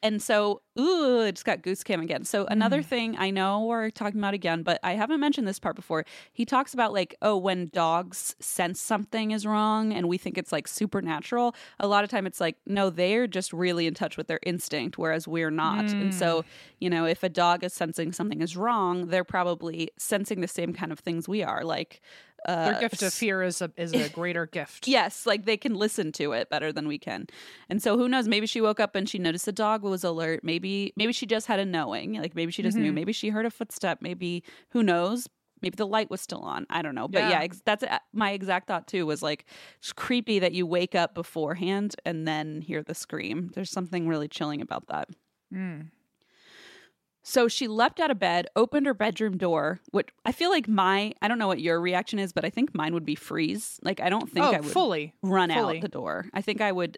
And 0.06 0.22
so, 0.22 0.62
ooh, 0.78 1.22
it 1.22 1.32
just 1.36 1.46
got 1.46 1.62
goose 1.62 1.82
cam 1.82 2.02
again. 2.02 2.26
So 2.26 2.46
another 2.52 2.82
Mm. 2.82 2.84
thing 2.84 3.16
I 3.18 3.30
know 3.30 3.64
we're 3.66 3.90
talking 3.90 4.20
about 4.20 4.34
again, 4.34 4.62
but 4.62 4.78
I 4.84 4.96
haven't 4.96 5.22
mentioned 5.22 5.48
this 5.48 5.60
part 5.60 5.78
before. 5.78 6.04
He 6.34 6.46
talks 6.46 6.74
about 6.74 6.92
like, 6.92 7.16
oh, 7.22 7.38
when 7.38 7.70
dogs 7.72 8.36
sense 8.42 8.82
something 8.82 9.32
is 9.32 9.46
wrong 9.48 9.94
and 9.94 10.10
we 10.10 10.18
think 10.18 10.38
it's 10.38 10.52
like 10.52 10.68
supernatural, 10.68 11.56
a 11.80 11.88
lot 11.88 12.04
of 12.04 12.10
time 12.10 12.28
it's 12.28 12.42
like, 12.42 12.58
no, 12.66 12.90
they're 12.90 13.28
just 13.28 13.54
really 13.54 13.88
in 13.88 13.94
touch 13.94 14.18
with 14.18 14.28
their 14.28 14.42
instinct, 14.44 14.98
whereas 14.98 15.26
we're 15.26 15.52
not. 15.52 15.94
And 16.02 16.14
Mm. 16.14 16.14
so, 16.14 16.44
you 16.82 16.90
know, 16.90 17.06
if 17.06 17.24
a 17.24 17.30
dog 17.30 17.64
is 17.64 17.74
sensing 17.74 18.12
something 18.12 18.42
is 18.42 18.58
wrong, 18.58 19.08
they're 19.08 19.24
probably 19.24 19.90
sensing 19.98 20.42
the 20.42 20.50
same 20.50 20.74
kind 20.74 20.92
of 20.92 21.00
things 21.00 21.30
we 21.30 21.44
are, 21.44 21.64
like 21.64 22.02
uh, 22.48 22.72
their 22.72 22.80
gift 22.82 23.02
of 23.02 23.14
fear 23.14 23.42
is 23.44 23.62
a 23.62 23.72
is 23.78 23.94
a 23.94 24.10
greater 24.10 24.46
gift 24.46 24.88
Yes, 24.88 25.26
like 25.26 25.46
they 25.46 25.58
can 25.58 25.76
listen 25.76 26.12
to 26.14 26.34
it 26.34 26.50
better 26.50 26.72
than 26.72 26.88
we 26.88 26.98
can. 26.98 27.28
And 27.70 27.82
so 27.82 27.98
who 27.98 28.08
knows, 28.08 28.28
maybe 28.28 28.48
she 28.48 28.62
woke 28.62 28.80
up 28.80 28.96
and 28.96 29.08
she 29.08 29.18
noticed 29.20 29.46
the 29.46 29.52
dog 29.52 29.84
was 29.84 30.04
alert. 30.04 30.42
Maybe 30.44 30.94
maybe 30.96 31.14
she 31.14 31.26
just 31.26 31.48
had 31.48 31.60
a 31.60 31.66
knowing. 31.66 32.14
Like 32.22 32.36
maybe 32.36 32.52
she 32.52 32.62
just 32.64 32.78
knew. 32.78 32.92
Mhm. 32.92 32.96
Maybe 32.96 33.14
she 33.14 33.30
heard 33.30 33.46
a 33.46 33.52
footstep. 33.52 34.00
Maybe 34.02 34.44
who 34.72 34.84
knows? 34.84 35.28
Maybe 35.62 35.76
the 35.78 35.88
light 35.88 36.10
was 36.12 36.20
still 36.20 36.42
on. 36.42 36.66
I 36.70 36.82
don't 36.82 36.94
know. 36.94 37.08
But 37.08 37.20
yeah, 37.22 37.30
Yeah. 37.30 37.42
ex- 37.44 37.62
that's 37.66 37.84
uh, 37.84 38.00
my 38.12 38.32
exact 38.32 38.68
thought 38.68 38.86
too 38.88 39.06
was 39.06 39.22
like 39.24 39.46
it's 39.80 39.94
creepy 39.94 40.40
that 40.40 40.52
you 40.52 40.66
wake 40.68 40.94
up 40.96 41.16
beforehand 41.16 41.96
and 42.06 42.28
then 42.28 42.62
hear 42.62 42.84
the 42.84 42.94
scream. 42.94 43.52
There's 43.56 43.70
something 43.72 44.08
really 44.08 44.28
chilling 44.28 44.60
about 44.62 44.88
that. 44.88 45.08
Mm. 45.54 45.90
So 47.24 47.48
she 47.48 47.68
leapt 47.68 48.00
out 48.00 48.12
of 48.12 48.20
bed, 48.20 48.48
opened 48.56 48.86
her 48.86 48.94
bedroom 48.94 49.38
door, 49.38 49.80
which 49.92 50.10
I 50.26 50.34
feel 50.34 50.50
like 50.50 50.68
my 50.68 51.14
I 51.22 51.28
don't 51.28 51.40
know 51.40 51.48
what 51.48 51.62
your 51.62 51.80
reaction 51.80 52.20
is, 52.20 52.34
but 52.34 52.46
I 52.46 52.50
think 52.50 52.76
mine 52.76 52.94
would 52.94 53.06
be 53.06 53.16
freeze. 53.16 53.80
Like 53.82 54.00
I 54.02 54.10
don't 54.10 54.30
think 54.30 54.46
oh 54.46 54.52
I 54.52 54.60
would 54.60 54.70
fully 54.70 55.14
run 55.24 55.52
fully. 55.52 55.78
out 55.78 55.82
the 55.82 55.88
door. 55.88 56.28
I 56.34 56.42
think 56.42 56.60
I 56.62 56.72
would 56.72 56.98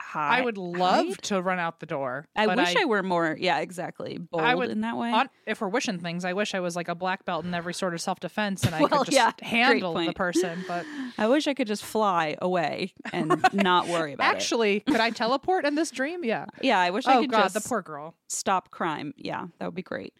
hide. 0.00 0.40
i 0.40 0.44
would 0.44 0.58
love 0.58 1.06
hide? 1.06 1.22
to 1.22 1.40
run 1.42 1.58
out 1.58 1.80
the 1.80 1.86
door 1.86 2.26
I 2.36 2.46
wish 2.46 2.76
I, 2.76 2.84
were 2.84 3.02
more, 3.02 3.36
yeah, 3.38 3.60
exactly, 3.60 4.18
bold 4.18 4.42
I 4.42 4.54
would- 4.54 4.70
in 4.70 4.82
that 4.82 4.96
way. 4.96 5.10
on, 5.10 5.28
if 5.46 5.60
we're 5.60 5.68
wishing 5.68 5.98
things 5.98 6.24
i 6.24 6.32
wish 6.32 6.54
i 6.54 6.60
was 6.60 6.76
like 6.76 6.88
a 6.88 6.94
black 6.94 7.24
belt 7.24 7.44
in 7.44 7.54
every 7.54 7.72
sort 7.74 7.94
of 7.94 8.00
self-defense 8.00 8.64
and 8.64 8.74
i 8.74 8.80
Well, 8.80 8.88
could 8.88 9.06
just 9.06 9.12
yeah, 9.12 9.32
handle 9.42 9.94
the 9.94 10.12
person 10.12 10.64
but 10.68 10.84
I 11.18 11.28
wish 11.28 11.46
I 11.46 11.54
could 11.54 11.66
just 11.66 11.84
fly 11.84 12.36
away 12.42 12.92
and 13.12 13.44
not 13.54 13.88
worry 13.88 14.12
about 14.12 14.24
it. 14.32 14.36
actually 14.36 14.80
could 14.80 15.00
i 15.00 15.10
teleport 15.10 15.64
in 15.64 15.74
this 15.76 15.90
dream 15.90 16.24
yeah 16.24 16.46
Yeah, 16.62 16.78
I 16.80 16.90
wish 16.90 17.06
I 17.06 17.16
oh 17.16 17.20
could 17.22 17.30
god 17.30 17.42
just 17.44 17.54
the 17.54 17.60
poor 17.68 17.80
girl 17.82 18.14
stop 18.28 18.70
crime. 18.70 19.14
Yeah, 19.16 19.46
that 19.58 19.66
would 19.66 19.74
be 19.74 19.82
great. 19.82 20.12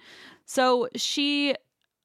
So 0.44 0.88
she 0.94 1.54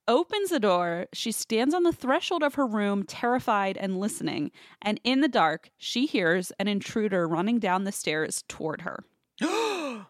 opens 0.07 0.49
the 0.49 0.59
door. 0.59 1.07
She 1.13 1.31
stands 1.31 1.73
on 1.73 1.83
the 1.83 1.93
threshold 1.93 2.43
of 2.43 2.55
her 2.55 2.65
room, 2.65 3.03
terrified 3.03 3.77
and 3.77 3.99
listening. 3.99 4.51
And 4.81 4.99
in 5.03 5.21
the 5.21 5.27
dark, 5.27 5.69
she 5.77 6.05
hears 6.05 6.51
an 6.59 6.67
intruder 6.67 7.27
running 7.27 7.59
down 7.59 7.83
the 7.83 7.91
stairs 7.91 8.43
toward 8.47 8.81
her. 8.81 9.03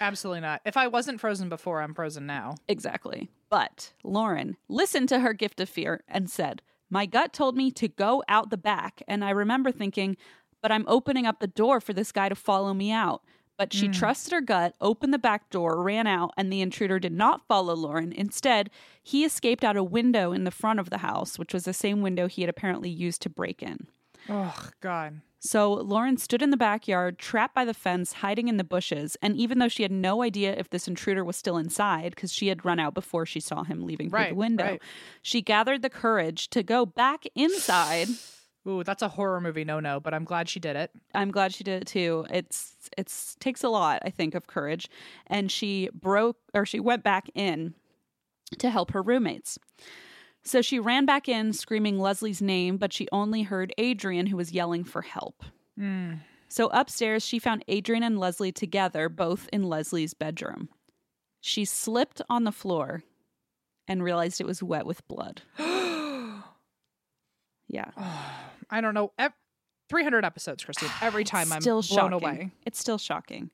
Absolutely 0.00 0.40
not. 0.40 0.60
If 0.64 0.76
I 0.76 0.88
wasn't 0.88 1.20
frozen 1.20 1.48
before, 1.48 1.80
I'm 1.80 1.94
frozen 1.94 2.26
now. 2.26 2.56
Exactly. 2.68 3.30
But 3.48 3.92
Lauren 4.04 4.56
listened 4.68 5.08
to 5.10 5.20
her 5.20 5.32
gift 5.32 5.60
of 5.60 5.68
fear 5.68 6.02
and 6.08 6.28
said, 6.30 6.62
My 6.90 7.06
gut 7.06 7.32
told 7.32 7.56
me 7.56 7.70
to 7.72 7.88
go 7.88 8.22
out 8.28 8.50
the 8.50 8.58
back. 8.58 9.02
And 9.08 9.24
I 9.24 9.30
remember 9.30 9.72
thinking, 9.72 10.16
but 10.62 10.72
I'm 10.72 10.84
opening 10.88 11.26
up 11.26 11.38
the 11.38 11.46
door 11.46 11.80
for 11.80 11.92
this 11.92 12.12
guy 12.12 12.28
to 12.28 12.34
follow 12.34 12.74
me 12.74 12.90
out. 12.90 13.22
But 13.56 13.72
she 13.72 13.88
Mm. 13.88 13.94
trusted 13.94 14.32
her 14.32 14.40
gut, 14.40 14.74
opened 14.80 15.14
the 15.14 15.18
back 15.18 15.48
door, 15.50 15.82
ran 15.82 16.06
out, 16.06 16.32
and 16.36 16.52
the 16.52 16.60
intruder 16.60 16.98
did 16.98 17.12
not 17.12 17.46
follow 17.46 17.74
Lauren. 17.74 18.12
Instead, 18.12 18.70
he 19.02 19.24
escaped 19.24 19.64
out 19.64 19.76
a 19.76 19.84
window 19.84 20.32
in 20.32 20.44
the 20.44 20.50
front 20.50 20.78
of 20.78 20.90
the 20.90 20.98
house, 20.98 21.38
which 21.38 21.54
was 21.54 21.64
the 21.64 21.72
same 21.72 22.02
window 22.02 22.26
he 22.28 22.42
had 22.42 22.50
apparently 22.50 22.90
used 22.90 23.22
to 23.22 23.30
break 23.30 23.62
in. 23.62 23.86
Oh 24.28 24.68
God. 24.80 25.20
So 25.38 25.72
Lauren 25.72 26.16
stood 26.16 26.42
in 26.42 26.50
the 26.50 26.56
backyard, 26.56 27.18
trapped 27.18 27.54
by 27.54 27.64
the 27.64 27.74
fence, 27.74 28.14
hiding 28.14 28.48
in 28.48 28.56
the 28.56 28.64
bushes. 28.64 29.16
And 29.22 29.36
even 29.36 29.58
though 29.58 29.68
she 29.68 29.84
had 29.84 29.92
no 29.92 30.22
idea 30.22 30.52
if 30.56 30.70
this 30.70 30.88
intruder 30.88 31.24
was 31.24 31.36
still 31.36 31.56
inside, 31.56 32.14
because 32.14 32.32
she 32.32 32.48
had 32.48 32.64
run 32.64 32.80
out 32.80 32.94
before 32.94 33.24
she 33.24 33.38
saw 33.38 33.62
him 33.62 33.86
leaving 33.86 34.10
through 34.10 34.18
the 34.30 34.34
window, 34.34 34.64
right. 34.64 34.82
she 35.22 35.40
gathered 35.42 35.82
the 35.82 35.90
courage 35.90 36.48
to 36.50 36.62
go 36.62 36.84
back 36.84 37.24
inside. 37.34 38.08
Ooh, 38.66 38.82
that's 38.82 39.02
a 39.02 39.08
horror 39.08 39.40
movie 39.40 39.64
no 39.64 39.80
no, 39.80 40.00
but 40.00 40.12
I'm 40.12 40.24
glad 40.24 40.48
she 40.48 40.58
did 40.60 40.76
it. 40.76 40.90
I'm 41.14 41.30
glad 41.30 41.54
she 41.54 41.64
did 41.64 41.82
it 41.82 41.86
too. 41.86 42.26
It's 42.30 42.74
it's 42.98 43.36
takes 43.36 43.62
a 43.62 43.68
lot, 43.68 44.02
I 44.04 44.10
think, 44.10 44.34
of 44.34 44.46
courage. 44.46 44.88
And 45.26 45.50
she 45.50 45.88
broke 45.94 46.38
or 46.52 46.66
she 46.66 46.80
went 46.80 47.02
back 47.02 47.28
in 47.34 47.74
to 48.58 48.70
help 48.70 48.92
her 48.92 49.02
roommates. 49.02 49.58
So 50.42 50.62
she 50.62 50.78
ran 50.78 51.06
back 51.06 51.28
in 51.28 51.52
screaming 51.52 51.98
Leslie's 51.98 52.40
name, 52.40 52.76
but 52.76 52.92
she 52.92 53.08
only 53.10 53.42
heard 53.42 53.72
Adrian 53.78 54.26
who 54.26 54.36
was 54.36 54.52
yelling 54.52 54.84
for 54.84 55.02
help. 55.02 55.42
Mm. 55.78 56.20
So 56.48 56.68
upstairs, 56.68 57.26
she 57.26 57.40
found 57.40 57.64
Adrian 57.66 58.04
and 58.04 58.18
Leslie 58.18 58.52
together, 58.52 59.08
both 59.08 59.48
in 59.52 59.64
Leslie's 59.64 60.14
bedroom. 60.14 60.68
She 61.40 61.64
slipped 61.64 62.22
on 62.30 62.44
the 62.44 62.52
floor 62.52 63.02
and 63.88 64.02
realized 64.02 64.40
it 64.40 64.46
was 64.46 64.62
wet 64.62 64.86
with 64.86 65.06
blood. 65.08 65.42
Yeah. 67.68 67.90
I 68.70 68.80
don't 68.80 68.94
know. 68.94 69.12
Ev- 69.18 69.32
300 69.88 70.24
episodes, 70.24 70.64
Christine. 70.64 70.90
Every 71.00 71.24
time 71.24 71.52
I'm 71.52 71.60
still 71.60 71.82
blown 71.82 72.10
shocking. 72.10 72.12
away. 72.12 72.50
It's 72.64 72.78
still 72.78 72.98
shocking. 72.98 73.50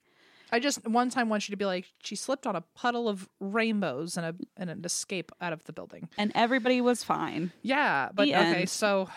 I 0.54 0.58
just 0.60 0.86
one 0.86 1.08
time 1.08 1.28
want 1.30 1.48
you 1.48 1.52
to 1.52 1.56
be 1.56 1.64
like, 1.64 1.86
she 2.02 2.14
slipped 2.14 2.46
on 2.46 2.54
a 2.56 2.60
puddle 2.74 3.08
of 3.08 3.26
rainbows 3.40 4.16
and 4.18 4.26
a 4.26 4.34
and 4.56 4.68
an 4.68 4.84
escape 4.84 5.32
out 5.40 5.52
of 5.54 5.64
the 5.64 5.72
building. 5.72 6.08
And 6.18 6.30
everybody 6.34 6.80
was 6.82 7.02
fine. 7.02 7.52
Yeah, 7.62 8.10
but 8.14 8.24
The 8.24 8.34
okay, 8.34 8.60
end. 8.60 8.68
so 8.68 9.08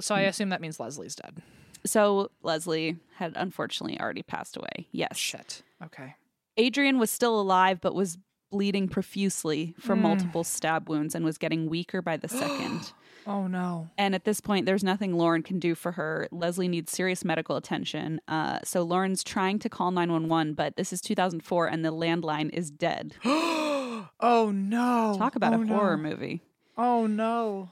so 0.00 0.14
I 0.14 0.20
assume 0.22 0.50
that 0.50 0.60
means 0.60 0.78
Leslie's 0.78 1.16
dead. 1.16 1.42
So 1.84 2.30
Leslie 2.42 2.96
had 3.16 3.32
unfortunately 3.36 4.00
already 4.00 4.22
passed 4.22 4.56
away. 4.56 4.86
Yes. 4.92 5.16
Shit. 5.16 5.62
Okay. 5.84 6.14
Adrian 6.56 6.98
was 6.98 7.10
still 7.10 7.40
alive, 7.40 7.80
but 7.80 7.94
was 7.94 8.18
bleeding 8.50 8.88
profusely 8.88 9.74
from 9.80 9.98
Mm. 10.00 10.02
multiple 10.02 10.44
stab 10.44 10.88
wounds 10.88 11.14
and 11.14 11.24
was 11.24 11.38
getting 11.38 11.68
weaker 11.68 12.02
by 12.02 12.16
the 12.16 12.28
second. 12.42 12.92
Oh 13.28 13.46
no. 13.46 13.90
And 13.98 14.14
at 14.14 14.24
this 14.24 14.40
point, 14.40 14.64
there's 14.64 14.82
nothing 14.82 15.12
Lauren 15.12 15.42
can 15.42 15.58
do 15.58 15.74
for 15.74 15.92
her. 15.92 16.26
Leslie 16.32 16.66
needs 16.66 16.90
serious 16.90 17.24
medical 17.24 17.56
attention. 17.56 18.20
Uh, 18.26 18.60
so 18.64 18.82
Lauren's 18.82 19.22
trying 19.22 19.58
to 19.58 19.68
call 19.68 19.90
911, 19.90 20.54
but 20.54 20.76
this 20.76 20.92
is 20.94 21.00
2004 21.02 21.66
and 21.66 21.84
the 21.84 21.92
landline 21.92 22.48
is 22.54 22.70
dead. 22.70 23.14
oh 23.24 24.50
no. 24.54 25.14
Talk 25.18 25.36
about 25.36 25.52
Oh, 25.52 25.62
a 25.62 25.66
horror 25.66 25.96
no. 25.98 26.08
movie. 26.08 26.40
Oh 26.76 27.06
no. 27.06 27.68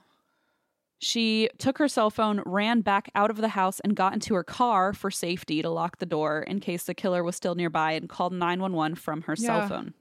She 0.99 1.49
took 1.59 1.79
her 1.79 1.89
cell 1.89 2.11
phone, 2.11 2.43
ran 2.47 2.81
back 2.81 3.11
out 3.15 3.31
of 3.31 3.37
the 3.37 3.49
house, 3.49 3.81
and 3.81 3.95
got 3.95 4.15
into 4.15 4.35
her 4.35 4.43
car 4.45 4.93
for 4.95 5.11
safety 5.11 5.61
to 5.63 5.69
lock 5.69 5.99
the 5.99 6.07
door 6.07 6.41
in 6.41 6.59
case 6.61 6.85
the 6.85 6.95
killer 6.95 7.23
was 7.23 7.37
still 7.37 7.55
nearby 7.55 7.93
and 7.93 8.09
called 8.09 8.33
911 8.33 8.97
from 8.97 9.23
her 9.23 9.37
cell 9.37 9.69
phone. 9.69 9.95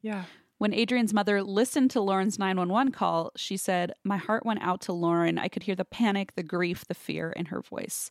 Yeah. 0.00 0.24
When 0.62 0.72
Adrian's 0.72 1.12
mother 1.12 1.42
listened 1.42 1.90
to 1.90 2.00
Lauren's 2.00 2.38
911 2.38 2.92
call, 2.92 3.32
she 3.34 3.56
said, 3.56 3.94
My 4.04 4.16
heart 4.16 4.46
went 4.46 4.62
out 4.62 4.80
to 4.82 4.92
Lauren. 4.92 5.36
I 5.36 5.48
could 5.48 5.64
hear 5.64 5.74
the 5.74 5.84
panic, 5.84 6.36
the 6.36 6.44
grief, 6.44 6.84
the 6.86 6.94
fear 6.94 7.32
in 7.32 7.46
her 7.46 7.60
voice. 7.60 8.10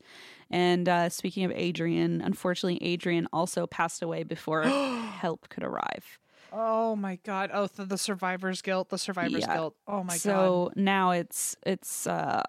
And 0.49 0.89
uh, 0.89 1.07
speaking 1.07 1.45
of 1.45 1.53
Adrian, 1.55 2.19
unfortunately, 2.19 2.85
Adrian 2.85 3.29
also 3.31 3.67
passed 3.67 4.01
away 4.01 4.23
before 4.23 4.63
help 5.21 5.47
could 5.47 5.63
arrive. 5.63 6.19
Oh 6.51 6.97
my 6.97 7.19
god. 7.23 7.51
Oh, 7.53 7.67
the, 7.67 7.85
the 7.85 7.97
survivor's 7.97 8.61
guilt. 8.61 8.89
The 8.89 8.97
survivor's 8.97 9.45
Yeah. 9.47 9.53
guilt. 9.53 9.77
Oh 9.87 10.03
my 10.03 10.15
god. 10.15 10.19
so 10.19 10.71
now 10.75 11.11
it's 11.11 11.55
it's 11.65 12.05
uh, 12.05 12.43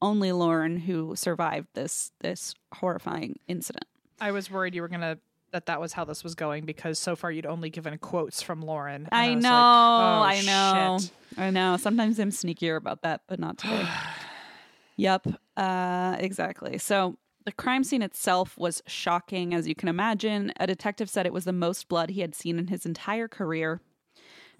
only 0.00 0.30
Lauren 0.30 0.76
who 0.76 1.16
survived 1.16 1.66
this 1.74 2.12
this 2.20 2.54
horrifying 2.74 3.40
incident. 3.48 3.86
I 4.20 4.30
was 4.30 4.52
worried 4.52 4.76
you 4.76 4.82
were 4.82 4.88
gonna 4.88 5.18
that 5.52 5.66
that 5.66 5.80
was 5.80 5.92
how 5.92 6.04
this 6.04 6.22
was 6.22 6.34
going 6.34 6.64
because 6.64 6.98
so 6.98 7.16
far 7.16 7.30
you'd 7.30 7.46
only 7.46 7.70
given 7.70 7.96
quotes 7.98 8.42
from 8.42 8.60
Lauren. 8.60 9.08
and 9.10 9.30
I, 9.30 9.34
was 9.34 9.42
know, 9.42 9.50
like, 9.50 10.46
oh, 10.46 10.52
I 10.52 10.92
know, 10.92 10.98
shit. 10.98 11.10
I 11.38 11.50
know. 11.50 11.76
Sometimes 11.76 12.18
I'm 12.18 12.30
sneakier 12.30 12.76
about 12.76 13.02
that, 13.02 13.22
but 13.26 13.38
not 13.38 13.58
today. 13.58 13.86
yep, 14.96 15.26
uh, 15.56 16.16
exactly. 16.18 16.78
So 16.78 17.16
the 17.44 17.52
crime 17.52 17.82
scene 17.82 18.02
itself 18.02 18.58
was 18.58 18.82
shocking, 18.86 19.54
as 19.54 19.66
you 19.66 19.74
can 19.74 19.88
imagine. 19.88 20.52
A 20.60 20.66
detective 20.66 21.08
said 21.08 21.24
it 21.24 21.32
was 21.32 21.44
the 21.44 21.52
most 21.52 21.88
blood 21.88 22.10
he 22.10 22.20
had 22.20 22.34
seen 22.34 22.58
in 22.58 22.66
his 22.66 22.84
entire 22.84 23.28
career. 23.28 23.80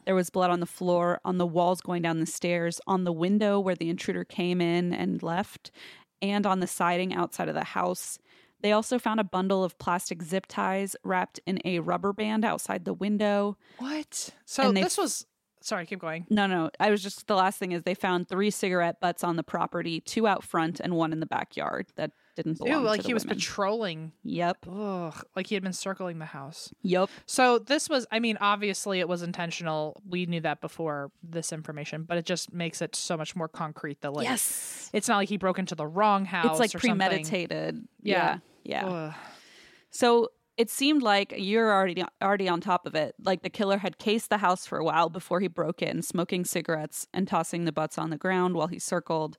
There 0.06 0.14
was 0.14 0.30
blood 0.30 0.50
on 0.50 0.60
the 0.60 0.66
floor, 0.66 1.20
on 1.22 1.36
the 1.36 1.46
walls 1.46 1.82
going 1.82 2.00
down 2.00 2.18
the 2.18 2.24
stairs, 2.24 2.80
on 2.86 3.04
the 3.04 3.12
window 3.12 3.60
where 3.60 3.74
the 3.74 3.90
intruder 3.90 4.24
came 4.24 4.62
in 4.62 4.94
and 4.94 5.22
left, 5.22 5.70
and 6.22 6.46
on 6.46 6.60
the 6.60 6.66
siding 6.66 7.12
outside 7.12 7.50
of 7.50 7.54
the 7.54 7.62
house. 7.62 8.18
They 8.60 8.72
also 8.72 8.98
found 8.98 9.20
a 9.20 9.24
bundle 9.24 9.62
of 9.62 9.78
plastic 9.78 10.22
zip 10.22 10.46
ties 10.46 10.96
wrapped 11.04 11.40
in 11.46 11.60
a 11.64 11.78
rubber 11.80 12.12
band 12.12 12.44
outside 12.44 12.84
the 12.84 12.94
window. 12.94 13.56
What? 13.78 14.30
So 14.44 14.72
they 14.72 14.82
this 14.82 14.98
was. 14.98 15.26
Sorry, 15.60 15.86
keep 15.86 15.98
going. 15.98 16.24
No, 16.30 16.46
no, 16.46 16.70
I 16.78 16.90
was 16.90 17.02
just 17.02 17.26
the 17.26 17.34
last 17.34 17.58
thing 17.58 17.72
is 17.72 17.82
they 17.82 17.94
found 17.94 18.28
three 18.28 18.50
cigarette 18.50 19.00
butts 19.00 19.24
on 19.24 19.34
the 19.36 19.42
property, 19.42 20.00
two 20.00 20.26
out 20.26 20.44
front 20.44 20.78
and 20.78 20.94
one 20.94 21.12
in 21.12 21.18
the 21.18 21.26
backyard 21.26 21.88
that 21.96 22.12
didn't 22.38 22.58
belong 22.58 22.82
Ew, 22.82 22.86
like 22.86 23.02
he 23.02 23.12
was 23.12 23.24
women. 23.24 23.36
patrolling. 23.36 24.12
Yep. 24.22 24.66
Ugh, 24.70 25.26
like 25.34 25.48
he 25.48 25.54
had 25.54 25.64
been 25.64 25.72
circling 25.72 26.18
the 26.18 26.24
house. 26.24 26.72
Yep. 26.82 27.10
So 27.26 27.58
this 27.58 27.88
was, 27.88 28.06
I 28.10 28.20
mean, 28.20 28.38
obviously 28.40 29.00
it 29.00 29.08
was 29.08 29.22
intentional. 29.22 30.00
We 30.08 30.26
knew 30.26 30.40
that 30.40 30.60
before 30.60 31.10
this 31.22 31.52
information, 31.52 32.04
but 32.04 32.16
it 32.16 32.24
just 32.24 32.52
makes 32.52 32.80
it 32.80 32.94
so 32.94 33.16
much 33.16 33.34
more 33.34 33.48
concrete 33.48 34.00
that 34.02 34.12
like 34.12 34.26
yes. 34.26 34.88
it's 34.92 35.08
not 35.08 35.16
like 35.16 35.28
he 35.28 35.36
broke 35.36 35.58
into 35.58 35.74
the 35.74 35.86
wrong 35.86 36.24
house. 36.24 36.52
It's 36.52 36.60
like 36.60 36.68
or 36.68 36.78
something. 36.78 36.90
premeditated. 36.98 37.86
Yeah. 38.02 38.38
Yeah. 38.64 38.88
Yeah. 38.88 39.14
So 39.90 40.28
it 40.56 40.70
seemed 40.70 41.02
like 41.02 41.34
you're 41.36 41.72
already 41.72 42.04
already 42.22 42.48
on 42.48 42.60
top 42.60 42.86
of 42.86 42.94
it. 42.94 43.14
Like 43.22 43.42
the 43.42 43.50
killer 43.50 43.78
had 43.78 43.98
cased 43.98 44.30
the 44.30 44.38
house 44.38 44.66
for 44.66 44.78
a 44.78 44.84
while 44.84 45.08
before 45.08 45.40
he 45.40 45.48
broke 45.48 45.82
in, 45.82 46.02
smoking 46.02 46.44
cigarettes 46.44 47.06
and 47.12 47.26
tossing 47.26 47.64
the 47.64 47.72
butts 47.72 47.98
on 47.98 48.10
the 48.10 48.16
ground 48.16 48.54
while 48.54 48.68
he 48.68 48.78
circled. 48.78 49.38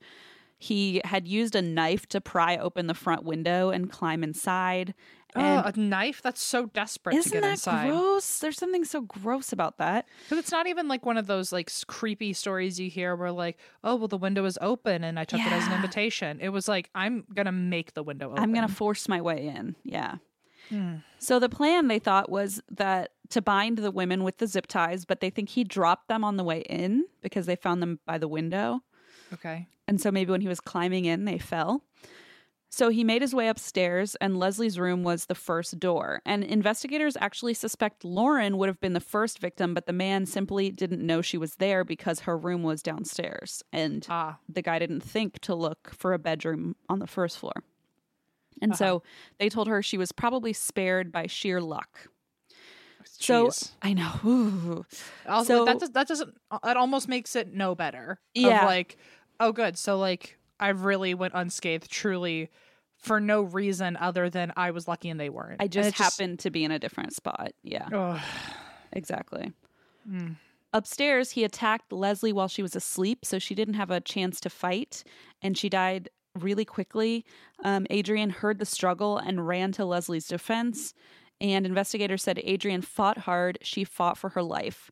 He 0.62 1.02
had 1.06 1.26
used 1.28 1.56
a 1.56 1.62
knife 1.62 2.06
to 2.10 2.20
pry 2.20 2.58
open 2.58 2.88
the 2.88 2.94
front 2.94 3.24
window 3.24 3.70
and 3.70 3.90
climb 3.90 4.24
inside. 4.24 4.94
And 5.34 5.66
oh, 5.66 5.72
a 5.74 5.80
knife? 5.80 6.22
That's 6.22 6.42
so 6.42 6.66
desperate 6.66 7.14
to 7.14 7.20
isn't 7.20 7.32
get 7.32 7.42
that 7.44 7.52
inside. 7.52 7.90
gross? 7.90 8.40
There's 8.40 8.58
something 8.58 8.84
so 8.84 9.02
gross 9.02 9.54
about 9.54 9.78
that. 9.78 10.08
Because 10.24 10.40
it's 10.40 10.52
not 10.52 10.68
even 10.68 10.90
like 10.90 11.06
one 11.06 11.18
of 11.18 11.28
those 11.28 11.54
like 11.54 11.72
creepy 11.88 12.34
stories 12.34 12.78
you 12.78 12.90
hear 12.90 13.16
where 13.16 13.32
like, 13.32 13.58
oh 13.86 13.96
well, 13.96 14.10
the 14.10 14.18
window 14.18 14.44
is 14.44 14.58
open 14.60 15.06
and 15.06 15.18
I 15.18 15.24
took 15.24 15.40
it 15.40 15.52
as 15.52 15.66
an 15.66 15.74
invitation. 15.74 16.40
It 16.42 16.50
was 16.50 16.68
like 16.68 16.90
I'm 16.94 17.24
gonna 17.34 17.54
make 17.54 17.94
the 17.94 18.04
window 18.04 18.32
open. 18.32 18.44
I'm 18.44 18.54
going 18.54 18.68
to 18.68 18.74
force 18.74 19.08
my 19.08 19.22
way 19.22 19.48
in. 19.48 19.78
Yeah. 19.84 20.16
Hmm. 20.68 20.96
So 21.20 21.40
the 21.40 21.50
plan 21.50 21.88
they 21.88 22.00
thought 22.00 22.30
was 22.30 22.62
that 22.70 23.12
to 23.30 23.42
bind 23.42 23.78
the 23.78 23.92
women 23.92 24.24
with 24.24 24.38
the 24.38 24.48
zip 24.48 24.68
ties, 24.68 25.06
but 25.06 25.20
they 25.20 25.30
think 25.30 25.50
he 25.50 25.64
dropped 25.64 26.10
them 26.10 26.24
on 26.24 26.38
the 26.38 26.44
way 26.44 26.62
in 26.62 27.06
because 27.22 27.46
they 27.46 27.56
found 27.56 27.82
them 27.82 28.00
by 28.06 28.18
the 28.18 28.28
window. 28.28 28.82
Okay. 29.34 29.68
And 29.88 30.00
so 30.00 30.12
maybe 30.12 30.32
when 30.32 30.42
he 30.42 30.48
was 30.48 30.60
climbing 30.60 31.06
in, 31.06 31.26
they 31.26 31.38
fell. 31.38 31.84
So 32.72 32.90
he 32.90 33.04
made 33.04 33.24
his 33.24 33.34
way 33.34 33.48
upstairs, 33.48 34.14
and 34.22 34.38
Leslie's 34.38 34.78
room 34.78 35.02
was 35.02 35.26
the 35.26 35.34
first 35.34 35.80
door. 35.80 36.22
And 36.24 36.44
investigators 36.44 37.18
actually 37.20 37.56
suspect 37.56 38.06
Lauren 38.06 38.58
would 38.60 38.70
have 38.70 38.80
been 38.80 38.94
the 38.94 39.00
first 39.00 39.40
victim, 39.40 39.74
but 39.74 39.88
the 39.88 39.94
man 39.94 40.28
simply 40.28 40.70
didn't 40.70 41.04
know 41.04 41.24
she 41.24 41.38
was 41.40 41.56
there 41.56 41.84
because 41.84 42.20
her 42.22 42.38
room 42.38 42.62
was 42.62 42.84
downstairs. 42.84 43.64
And 43.74 44.06
Ah. 44.08 44.38
the 44.48 44.62
guy 44.62 44.78
didn't 44.78 45.02
think 45.02 45.40
to 45.40 45.56
look 45.56 45.90
for 45.92 46.14
a 46.14 46.20
bedroom 46.20 46.76
on 46.88 47.00
the 47.00 47.08
first 47.08 47.40
floor. 47.40 47.64
And 48.62 48.76
so 48.76 49.02
they 49.40 49.50
told 49.50 49.68
her 49.68 49.82
she 49.82 49.98
was 49.98 50.12
probably 50.12 50.54
spared 50.54 51.12
by 51.12 51.26
sheer 51.26 51.60
luck. 51.62 52.10
So 53.06 53.50
I 53.82 53.94
know. 53.94 54.12
Ooh. 54.26 54.86
Also, 55.28 55.60
So- 55.60 55.66
that 55.66 55.80
does, 55.80 55.90
that 55.92 56.08
doesn't 56.08 56.36
it 56.66 56.78
almost 56.78 57.08
makes 57.08 57.36
it 57.36 57.54
no 57.54 57.74
better. 57.74 58.12
of, 58.12 58.42
Yeah. 58.42 58.66
like, 58.66 58.98
oh, 59.40 59.52
good. 59.52 59.78
So 59.78 59.98
like, 59.98 60.38
I 60.60 60.70
really 60.70 61.14
went 61.14 61.34
unscathed, 61.36 61.90
truly, 61.90 62.50
for 62.98 63.20
no 63.20 63.42
reason 63.42 63.98
other 63.98 64.30
than 64.30 64.52
I 64.58 64.72
was 64.72 64.88
lucky 64.88 65.10
and 65.10 65.20
they 65.20 65.30
weren't. 65.30 65.62
I 65.62 65.68
just 65.68 65.98
happened 65.98 66.40
to 66.40 66.50
be 66.50 66.64
in 66.64 66.72
a 66.72 66.80
different 66.80 67.14
spot. 67.14 67.54
Yeah, 67.64 67.88
Ugh. 67.94 68.20
exactly. 68.92 69.54
Mm. 70.10 70.36
Upstairs, 70.74 71.32
he 71.32 71.44
attacked 71.44 71.92
Leslie 71.92 72.34
while 72.34 72.48
she 72.48 72.62
was 72.62 72.76
asleep, 72.76 73.26
so 73.26 73.40
she 73.40 73.56
didn't 73.56 73.74
have 73.74 73.90
a 73.90 74.02
chance 74.02 74.40
to 74.42 74.50
fight, 74.50 75.04
and 75.42 75.58
she 75.58 75.68
died 75.70 76.10
really 76.38 76.66
quickly. 76.66 77.26
Um, 77.64 77.88
Adrian 77.90 78.30
heard 78.30 78.60
the 78.60 78.66
struggle 78.66 79.18
and 79.18 79.48
ran 79.48 79.72
to 79.74 79.86
Leslie's 79.86 80.28
defense. 80.28 80.94
And 81.42 81.66
investigators 81.66 82.24
said 82.24 82.40
Adrian 82.44 82.82
fought 82.82 83.20
hard. 83.20 83.60
She 83.62 83.84
fought 83.84 84.18
for 84.18 84.30
her 84.30 84.44
life. 84.44 84.92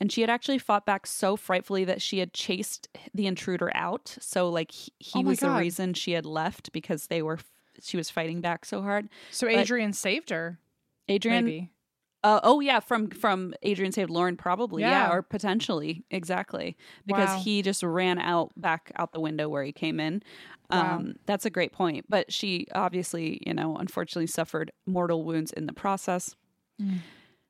And 0.00 0.10
she 0.10 0.20
had 0.20 0.30
actually 0.30 0.58
fought 0.58 0.84
back 0.86 1.06
so 1.06 1.36
frightfully 1.36 1.84
that 1.84 2.02
she 2.02 2.18
had 2.18 2.32
chased 2.32 2.88
the 3.14 3.26
intruder 3.26 3.70
out. 3.74 4.16
So, 4.20 4.48
like, 4.50 4.72
he, 4.72 4.92
he 4.98 5.20
Oh 5.20 5.22
was 5.22 5.38
the 5.38 5.50
reason 5.50 5.94
she 5.94 6.12
had 6.12 6.26
left 6.26 6.72
because 6.72 7.06
they 7.06 7.22
were, 7.22 7.38
she 7.80 7.96
was 7.96 8.10
fighting 8.10 8.40
back 8.40 8.64
so 8.64 8.82
hard. 8.82 9.08
So 9.30 9.46
But- 9.46 9.56
Adrian 9.56 9.92
saved 9.92 10.30
her. 10.30 10.58
Adrian, 11.08 11.44
maybe. 11.44 11.70
uh, 12.24 12.40
oh 12.42 12.60
yeah, 12.60 12.80
from 12.80 13.10
from 13.10 13.52
Adrian 13.62 13.92
saved 13.92 14.08
Lauren, 14.10 14.36
probably 14.38 14.82
yeah, 14.82 15.08
Yeah. 15.08 15.12
or 15.12 15.20
potentially 15.22 16.02
exactly 16.10 16.76
because 17.06 17.28
Wow. 17.28 17.40
he 17.42 17.60
just 17.62 17.82
ran 17.82 18.18
out 18.18 18.52
back 18.56 18.90
out 18.96 19.12
the 19.12 19.20
window 19.20 19.48
where 19.50 19.62
he 19.62 19.70
came 19.72 20.00
in. 20.00 20.22
Wow. 20.70 20.96
Um, 20.96 21.14
that's 21.26 21.44
a 21.44 21.50
great 21.50 21.72
point, 21.72 22.06
but 22.08 22.32
she 22.32 22.66
obviously, 22.74 23.42
you 23.46 23.52
know, 23.52 23.76
unfortunately 23.76 24.26
suffered 24.28 24.72
mortal 24.86 25.24
wounds 25.24 25.52
in 25.52 25.66
the 25.66 25.74
process. 25.74 26.34
Mm. 26.80 27.00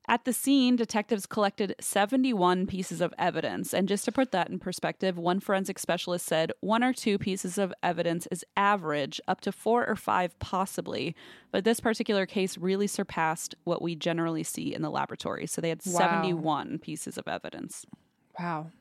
At 0.06 0.26
the 0.26 0.34
scene, 0.34 0.76
detectives 0.76 1.24
collected 1.24 1.74
71 1.80 2.66
pieces 2.66 3.00
of 3.00 3.14
evidence. 3.18 3.72
And 3.72 3.88
just 3.88 4.04
to 4.04 4.12
put 4.12 4.32
that 4.32 4.50
in 4.50 4.58
perspective, 4.58 5.16
one 5.16 5.40
forensic 5.40 5.78
specialist 5.78 6.26
said 6.26 6.52
one 6.60 6.84
or 6.84 6.92
two 6.92 7.16
pieces 7.16 7.56
of 7.56 7.72
evidence 7.82 8.28
is 8.30 8.44
average, 8.54 9.18
up 9.26 9.40
to 9.42 9.52
four 9.52 9.86
or 9.86 9.96
five 9.96 10.38
possibly. 10.38 11.16
But 11.50 11.64
this 11.64 11.80
particular 11.80 12.26
case 12.26 12.58
really 12.58 12.86
surpassed 12.86 13.54
what 13.64 13.80
we 13.80 13.94
generally 13.96 14.42
see 14.42 14.74
in 14.74 14.82
the 14.82 14.90
laboratory. 14.90 15.46
So 15.46 15.62
they 15.62 15.70
had 15.70 15.80
Wow. 15.86 15.98
71 15.98 16.80
pieces 16.80 17.16
of 17.16 17.26
evidence. 17.26 17.86
Wow. 18.38 18.72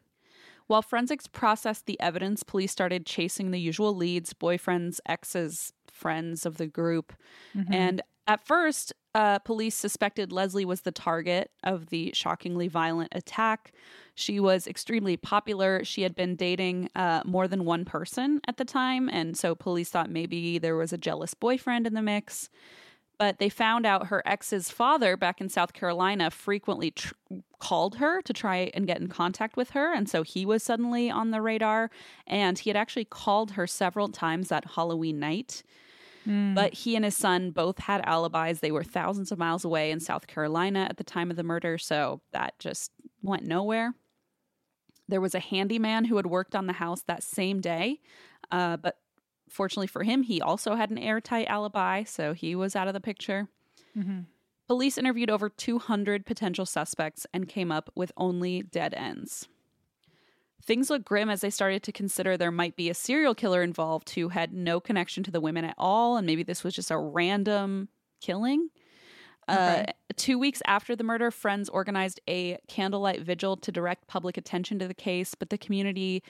While 0.67 0.81
forensics 0.81 1.27
processed 1.27 1.85
the 1.85 1.99
evidence, 2.01 2.43
police 2.43 2.71
started 2.71 3.05
chasing 3.05 3.51
the 3.51 3.59
usual 3.59 3.95
leads 3.95 4.33
boyfriends, 4.33 4.99
exes, 5.05 5.71
friends 5.89 6.45
of 6.45 6.57
the 6.57 6.67
group. 6.67 7.13
Mm-hmm. 7.55 7.73
And 7.73 8.01
at 8.27 8.45
first, 8.45 8.93
uh, 9.15 9.39
police 9.39 9.75
suspected 9.75 10.31
Leslie 10.31 10.65
was 10.65 10.81
the 10.81 10.91
target 10.91 11.51
of 11.63 11.87
the 11.87 12.11
shockingly 12.13 12.67
violent 12.67 13.09
attack. 13.13 13.71
She 14.15 14.39
was 14.39 14.67
extremely 14.67 15.17
popular. 15.17 15.83
She 15.83 16.01
had 16.01 16.15
been 16.15 16.35
dating 16.35 16.89
uh, 16.95 17.21
more 17.25 17.47
than 17.47 17.65
one 17.65 17.85
person 17.85 18.41
at 18.47 18.57
the 18.57 18.65
time. 18.65 19.09
And 19.09 19.37
so 19.37 19.53
police 19.53 19.89
thought 19.89 20.09
maybe 20.09 20.57
there 20.57 20.75
was 20.75 20.93
a 20.93 20.97
jealous 20.97 21.33
boyfriend 21.33 21.85
in 21.85 21.93
the 21.93 22.01
mix. 22.01 22.49
But 23.19 23.37
they 23.37 23.49
found 23.49 23.85
out 23.85 24.07
her 24.07 24.23
ex's 24.25 24.71
father 24.71 25.15
back 25.15 25.39
in 25.39 25.47
South 25.47 25.73
Carolina 25.73 26.31
frequently 26.31 26.91
tr- 26.91 27.13
called 27.59 27.97
her 27.97 28.21
to 28.23 28.33
try 28.33 28.71
and 28.73 28.87
get 28.87 28.99
in 28.99 29.07
contact 29.07 29.55
with 29.55 29.71
her. 29.71 29.93
And 29.93 30.09
so 30.09 30.23
he 30.23 30.45
was 30.45 30.63
suddenly 30.63 31.11
on 31.11 31.29
the 31.29 31.41
radar. 31.41 31.91
And 32.25 32.57
he 32.57 32.71
had 32.71 32.77
actually 32.77 33.05
called 33.05 33.51
her 33.51 33.67
several 33.67 34.09
times 34.09 34.49
that 34.49 34.71
Halloween 34.71 35.19
night. 35.19 35.63
Mm. 36.27 36.55
But 36.55 36.73
he 36.73 36.95
and 36.95 37.03
his 37.05 37.17
son 37.17 37.51
both 37.51 37.79
had 37.79 38.01
alibis. 38.05 38.59
They 38.59 38.71
were 38.71 38.83
thousands 38.83 39.31
of 39.31 39.37
miles 39.37 39.65
away 39.65 39.91
in 39.91 39.99
South 39.99 40.27
Carolina 40.27 40.87
at 40.89 40.97
the 40.97 41.03
time 41.03 41.29
of 41.29 41.37
the 41.37 41.43
murder. 41.43 41.77
So 41.77 42.21
that 42.31 42.57
just 42.59 42.91
went 43.21 43.43
nowhere. 43.43 43.93
There 45.07 45.21
was 45.21 45.35
a 45.35 45.39
handyman 45.39 46.05
who 46.05 46.15
had 46.15 46.25
worked 46.25 46.55
on 46.55 46.67
the 46.67 46.73
house 46.73 47.03
that 47.03 47.23
same 47.23 47.59
day. 47.59 47.99
Uh, 48.51 48.77
but 48.77 48.97
fortunately 49.49 49.87
for 49.87 50.03
him, 50.03 50.23
he 50.23 50.41
also 50.41 50.75
had 50.75 50.91
an 50.91 50.97
airtight 50.97 51.47
alibi. 51.47 52.03
So 52.03 52.33
he 52.33 52.55
was 52.55 52.75
out 52.75 52.87
of 52.87 52.93
the 52.93 53.01
picture. 53.01 53.49
Mhm. 53.95 54.25
Police 54.67 54.97
interviewed 54.97 55.29
over 55.29 55.49
200 55.49 56.25
potential 56.25 56.65
suspects 56.65 57.27
and 57.33 57.49
came 57.49 57.71
up 57.71 57.91
with 57.95 58.11
only 58.15 58.61
dead 58.61 58.93
ends. 58.93 59.47
Things 60.65 60.89
looked 60.89 61.05
grim 61.05 61.29
as 61.29 61.41
they 61.41 61.49
started 61.49 61.83
to 61.83 61.91
consider 61.91 62.37
there 62.37 62.51
might 62.51 62.75
be 62.75 62.89
a 62.89 62.93
serial 62.93 63.35
killer 63.35 63.61
involved 63.61 64.11
who 64.11 64.29
had 64.29 64.53
no 64.53 64.79
connection 64.79 65.23
to 65.23 65.31
the 65.31 65.41
women 65.41 65.65
at 65.65 65.75
all, 65.77 66.15
and 66.15 66.25
maybe 66.25 66.43
this 66.43 66.63
was 66.63 66.73
just 66.73 66.91
a 66.91 66.97
random 66.97 67.89
killing. 68.21 68.69
Uh, 69.47 69.83
two 70.15 70.39
weeks 70.39 70.61
after 70.65 70.95
the 70.95 71.03
murder, 71.03 71.29
friends 71.31 71.67
organized 71.67 72.21
a 72.29 72.57
candlelight 72.69 73.21
vigil 73.21 73.57
to 73.57 73.73
direct 73.73 74.07
public 74.07 74.37
attention 74.37 74.79
to 74.79 74.87
the 74.87 74.93
case, 74.93 75.35
but 75.35 75.49
the 75.49 75.57
community, 75.57 76.23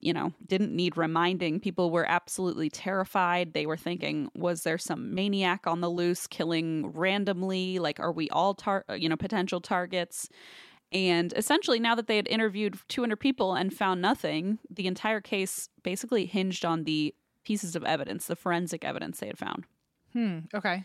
you 0.00 0.12
know, 0.12 0.32
didn't 0.48 0.74
need 0.74 0.96
reminding. 0.96 1.60
People 1.60 1.92
were 1.92 2.08
absolutely 2.08 2.68
terrified. 2.68 3.52
They 3.52 3.66
were 3.66 3.76
thinking, 3.76 4.30
was 4.34 4.64
there 4.64 4.78
some 4.78 5.14
maniac 5.14 5.68
on 5.68 5.80
the 5.80 5.88
loose 5.88 6.26
killing 6.26 6.88
randomly? 6.88 7.78
Like, 7.78 8.00
are 8.00 8.10
we 8.10 8.28
all, 8.30 8.54
tar- 8.54 8.84
you 8.96 9.08
know, 9.08 9.16
potential 9.16 9.60
targets? 9.60 10.28
And 10.92 11.32
essentially, 11.36 11.78
now 11.78 11.94
that 11.94 12.06
they 12.06 12.16
had 12.16 12.28
interviewed 12.28 12.78
200 12.88 13.16
people 13.16 13.54
and 13.54 13.72
found 13.72 14.02
nothing, 14.02 14.58
the 14.68 14.86
entire 14.86 15.20
case 15.20 15.68
basically 15.82 16.26
hinged 16.26 16.64
on 16.64 16.84
the 16.84 17.14
pieces 17.44 17.76
of 17.76 17.84
evidence, 17.84 18.26
the 18.26 18.36
forensic 18.36 18.84
evidence 18.84 19.20
they 19.20 19.26
had 19.28 19.38
found. 19.38 19.64
Hmm. 20.12 20.40
Okay. 20.54 20.84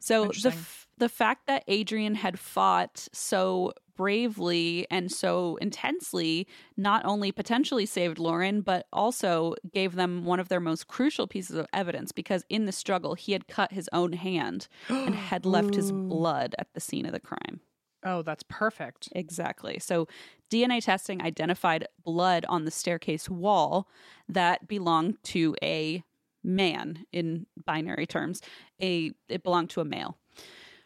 So 0.00 0.28
the 0.28 0.48
f- 0.50 0.86
the 0.98 1.08
fact 1.08 1.46
that 1.46 1.64
Adrian 1.66 2.14
had 2.14 2.38
fought 2.38 3.08
so 3.12 3.72
bravely 3.96 4.86
and 4.92 5.10
so 5.10 5.56
intensely 5.56 6.46
not 6.76 7.04
only 7.04 7.32
potentially 7.32 7.84
saved 7.84 8.18
Lauren, 8.18 8.60
but 8.60 8.86
also 8.92 9.54
gave 9.72 9.96
them 9.96 10.24
one 10.24 10.38
of 10.38 10.48
their 10.48 10.60
most 10.60 10.86
crucial 10.86 11.26
pieces 11.26 11.56
of 11.56 11.66
evidence 11.72 12.12
because 12.12 12.44
in 12.48 12.64
the 12.64 12.72
struggle, 12.72 13.14
he 13.14 13.32
had 13.32 13.48
cut 13.48 13.72
his 13.72 13.90
own 13.92 14.12
hand 14.12 14.68
and 14.88 15.14
had 15.30 15.44
left 15.44 15.74
his 15.74 15.90
blood 15.90 16.54
at 16.58 16.72
the 16.74 16.80
scene 16.80 17.06
of 17.06 17.12
the 17.12 17.20
crime. 17.20 17.60
Oh, 18.04 18.22
that's 18.22 18.44
perfect. 18.44 19.08
Exactly. 19.12 19.78
So 19.78 20.06
DNA 20.50 20.82
testing 20.82 21.20
identified 21.20 21.86
blood 22.04 22.44
on 22.48 22.64
the 22.64 22.70
staircase 22.70 23.28
wall 23.28 23.88
that 24.28 24.68
belonged 24.68 25.16
to 25.24 25.56
a 25.62 26.02
man 26.44 27.04
in 27.12 27.46
binary 27.66 28.06
terms. 28.06 28.40
A 28.80 29.12
it 29.28 29.42
belonged 29.42 29.70
to 29.70 29.80
a 29.80 29.84
male. 29.84 30.16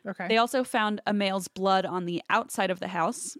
Okay. 0.06 0.26
They 0.28 0.38
also 0.38 0.64
found 0.64 1.00
a 1.06 1.12
male's 1.12 1.48
blood 1.48 1.86
on 1.86 2.06
the 2.06 2.22
outside 2.28 2.70
of 2.70 2.80
the 2.80 2.88
house. 2.88 3.36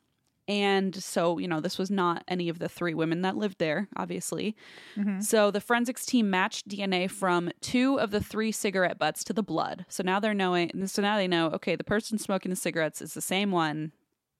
And 0.48 0.94
so, 0.94 1.39
you 1.39 1.47
know, 1.47 1.60
this 1.60 1.78
was 1.78 1.90
not 1.90 2.24
any 2.27 2.48
of 2.48 2.59
the 2.59 2.69
three 2.69 2.94
women 2.94 3.23
that 3.23 3.36
lived 3.36 3.59
there, 3.59 3.89
obviously. 3.97 4.56
Mhm. 4.97 5.23
So 5.23 5.51
the 5.51 5.60
forensics 5.60 6.05
team 6.05 6.31
matched 6.31 6.69
DNA 6.69 7.09
from 7.09 7.51
two 7.60 7.98
of 8.01 8.10
the 8.10 8.20
three 8.20 8.51
cigarette 8.51 8.98
butts 8.98 9.23
to 9.24 9.32
the 9.32 9.43
blood. 9.43 9.86
So 9.89 10.02
now 10.02 10.19
they're 10.19 10.35
knowing, 10.35 10.86
so 10.89 11.01
now 11.01 11.16
they 11.16 11.28
know, 11.28 11.47
okay, 11.51 11.77
the 11.77 11.85
person 11.85 12.19
smoking 12.19 12.51
the 12.51 12.56
cigarettes 12.56 13.01
is 13.01 13.14
the 13.14 13.20
same 13.20 13.52
one 13.52 13.93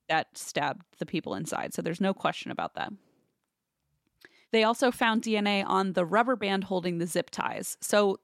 that 0.09 0.37
stabbed 0.37 0.83
the 0.99 1.07
people 1.07 1.35
inside. 1.35 1.73
So 1.73 1.83
there's 1.83 2.01
no 2.01 2.12
question 2.12 2.51
about 2.51 2.74
that. 2.74 2.93
They 4.51 4.65
also 4.65 4.91
found 4.91 5.23
DNA 5.23 5.65
on 5.65 5.95
the 5.95 6.05
rubber 6.05 6.37
band 6.37 6.65
holding 6.65 6.99
the 6.99 7.07
zip 7.07 7.31
ties. 7.31 7.79
So 7.81 8.19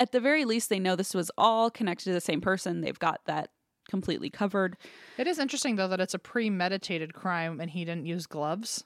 at 0.00 0.12
the 0.12 0.20
very 0.20 0.44
least, 0.44 0.70
they 0.70 0.80
know 0.80 0.96
this 0.96 1.14
was 1.14 1.30
all 1.36 1.70
connected 1.70 2.04
to 2.04 2.12
the 2.12 2.20
same 2.20 2.40
person. 2.40 2.80
They've 2.80 2.98
got 2.98 3.20
that 3.26 3.50
completely 3.90 4.30
covered. 4.30 4.76
It 5.18 5.26
is 5.26 5.38
interesting 5.38 5.76
though 5.76 5.88
that 5.88 6.00
it's 6.00 6.14
a 6.14 6.18
premeditated 6.18 7.12
crime 7.12 7.60
and 7.60 7.70
he 7.70 7.84
didn't 7.84 8.06
use 8.06 8.26
gloves. 8.26 8.84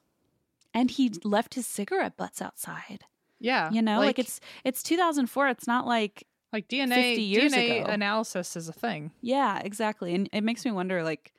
And 0.73 0.91
he 0.91 1.13
left 1.23 1.55
his 1.55 1.67
cigarette 1.69 2.17
butts 2.17 2.43
outside. 2.43 3.05
Yeah. 3.39 3.71
You 3.71 3.83
know, 3.83 4.01
like, 4.01 4.19
it's 4.19 4.41
it's 4.65 4.83
2004. 4.83 5.49
It's 5.49 5.67
not 5.69 5.87
like 5.87 6.27
like 6.53 6.69
DNA 6.69 6.95
50 6.95 7.23
years 7.23 7.53
DNA 7.53 7.83
ago. 7.83 7.91
analysis 7.91 8.57
is 8.57 8.69
a 8.69 8.73
thing. 8.73 9.11
yeah, 9.21 9.61
exactly. 9.61 10.15
And 10.15 10.29
it 10.33 10.43
makes 10.43 10.65
me 10.65 10.71
wonder 10.73 11.03
like 11.05 11.33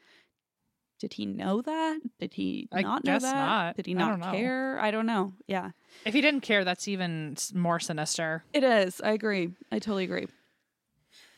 did 1.00 1.14
he 1.14 1.26
know 1.26 1.62
that? 1.62 2.00
Did 2.20 2.34
he 2.34 2.70
I 2.72 2.82
not 2.82 3.04
know 3.04 3.20
that? 3.20 3.36
not. 3.36 3.76
Did 3.76 3.86
he 3.86 3.96
I 3.96 3.98
not 3.98 4.20
know. 4.20 4.32
care? 4.32 4.80
I 4.80 4.92
don't 4.92 5.06
know. 5.06 5.34
Yeah. 5.46 5.72
If 6.06 6.14
he 6.14 6.22
didn't 6.22 6.42
care, 6.42 6.64
that's 6.64 6.88
even 6.88 7.36
more 7.54 7.82
sinister. 7.82 8.46
It 8.54 8.64
is. 8.64 9.02
I 9.02 9.12
agree. 9.12 9.50
I 9.74 9.80
totally 9.80 10.06
agree. 10.06 10.28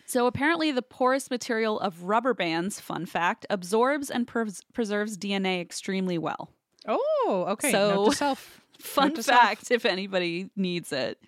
So 0.07 0.25
apparently, 0.25 0.71
the 0.71 0.81
porous 0.81 1.29
material 1.29 1.79
of 1.81 2.03
rubber 2.03 2.33
bands, 2.33 2.79
fun 2.79 3.05
fact, 3.05 3.45
absorbs 3.49 4.09
and 4.09 4.25
pres- 4.25 4.61
preserves 4.73 5.17
DNA 5.17 5.59
extremely 5.59 6.17
well. 6.17 6.49
Oh, 6.87 7.45
okay. 7.49 7.71
So-. 7.71 8.13
Fun 8.79 9.15
to 9.15 9.23
self. 9.23 9.39
fact 9.39 9.71
if 9.71 9.85
anybody 9.85 10.51
needs 10.55 10.93
it. 10.93 11.19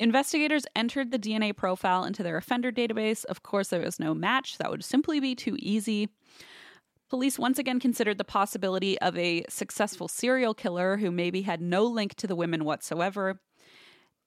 Investigators 0.00 0.64
entered 0.74 1.12
the 1.12 1.18
DNA 1.18 1.56
profile 1.56 2.04
into 2.04 2.24
their 2.24 2.36
offender 2.36 2.72
database. 2.72 3.24
Of 3.26 3.42
course, 3.42 3.68
there 3.68 3.82
was 3.82 4.00
no 4.00 4.14
match. 4.14 4.58
That 4.58 4.70
would 4.70 4.82
simply 4.82 5.20
be 5.20 5.36
too 5.36 5.56
easy. 5.60 6.08
Police 7.08 7.38
once 7.38 7.58
again 7.58 7.78
considered 7.78 8.18
the 8.18 8.24
possibility 8.24 8.98
of 9.00 9.16
a 9.16 9.44
successful 9.48 10.08
serial 10.08 10.54
killer 10.54 10.96
who 10.96 11.10
maybe 11.10 11.42
had 11.42 11.60
no 11.60 11.84
link 11.84 12.14
to 12.16 12.26
the 12.26 12.36
women 12.36 12.64
whatsoever. 12.64 13.40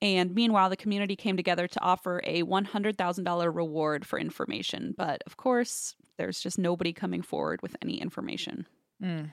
And 0.03 0.35
meanwhile, 0.35 0.69
the 0.69 0.75
community 0.75 1.15
came 1.15 1.37
together 1.37 1.65
to 1.65 1.81
offer 1.81 2.19
a 2.25 2.43
$100,000 2.43 3.55
reward 3.55 4.05
for 4.05 4.19
information. 4.19 4.93
But 4.97 5.23
of 5.25 5.37
course, 5.37 5.95
there's 6.17 6.41
just 6.41 6.59
nobody 6.59 6.91
coming 6.91 7.21
forward 7.21 7.61
with 7.61 7.77
any 7.81 8.01
information. 8.01 8.67
Mm. 9.01 9.31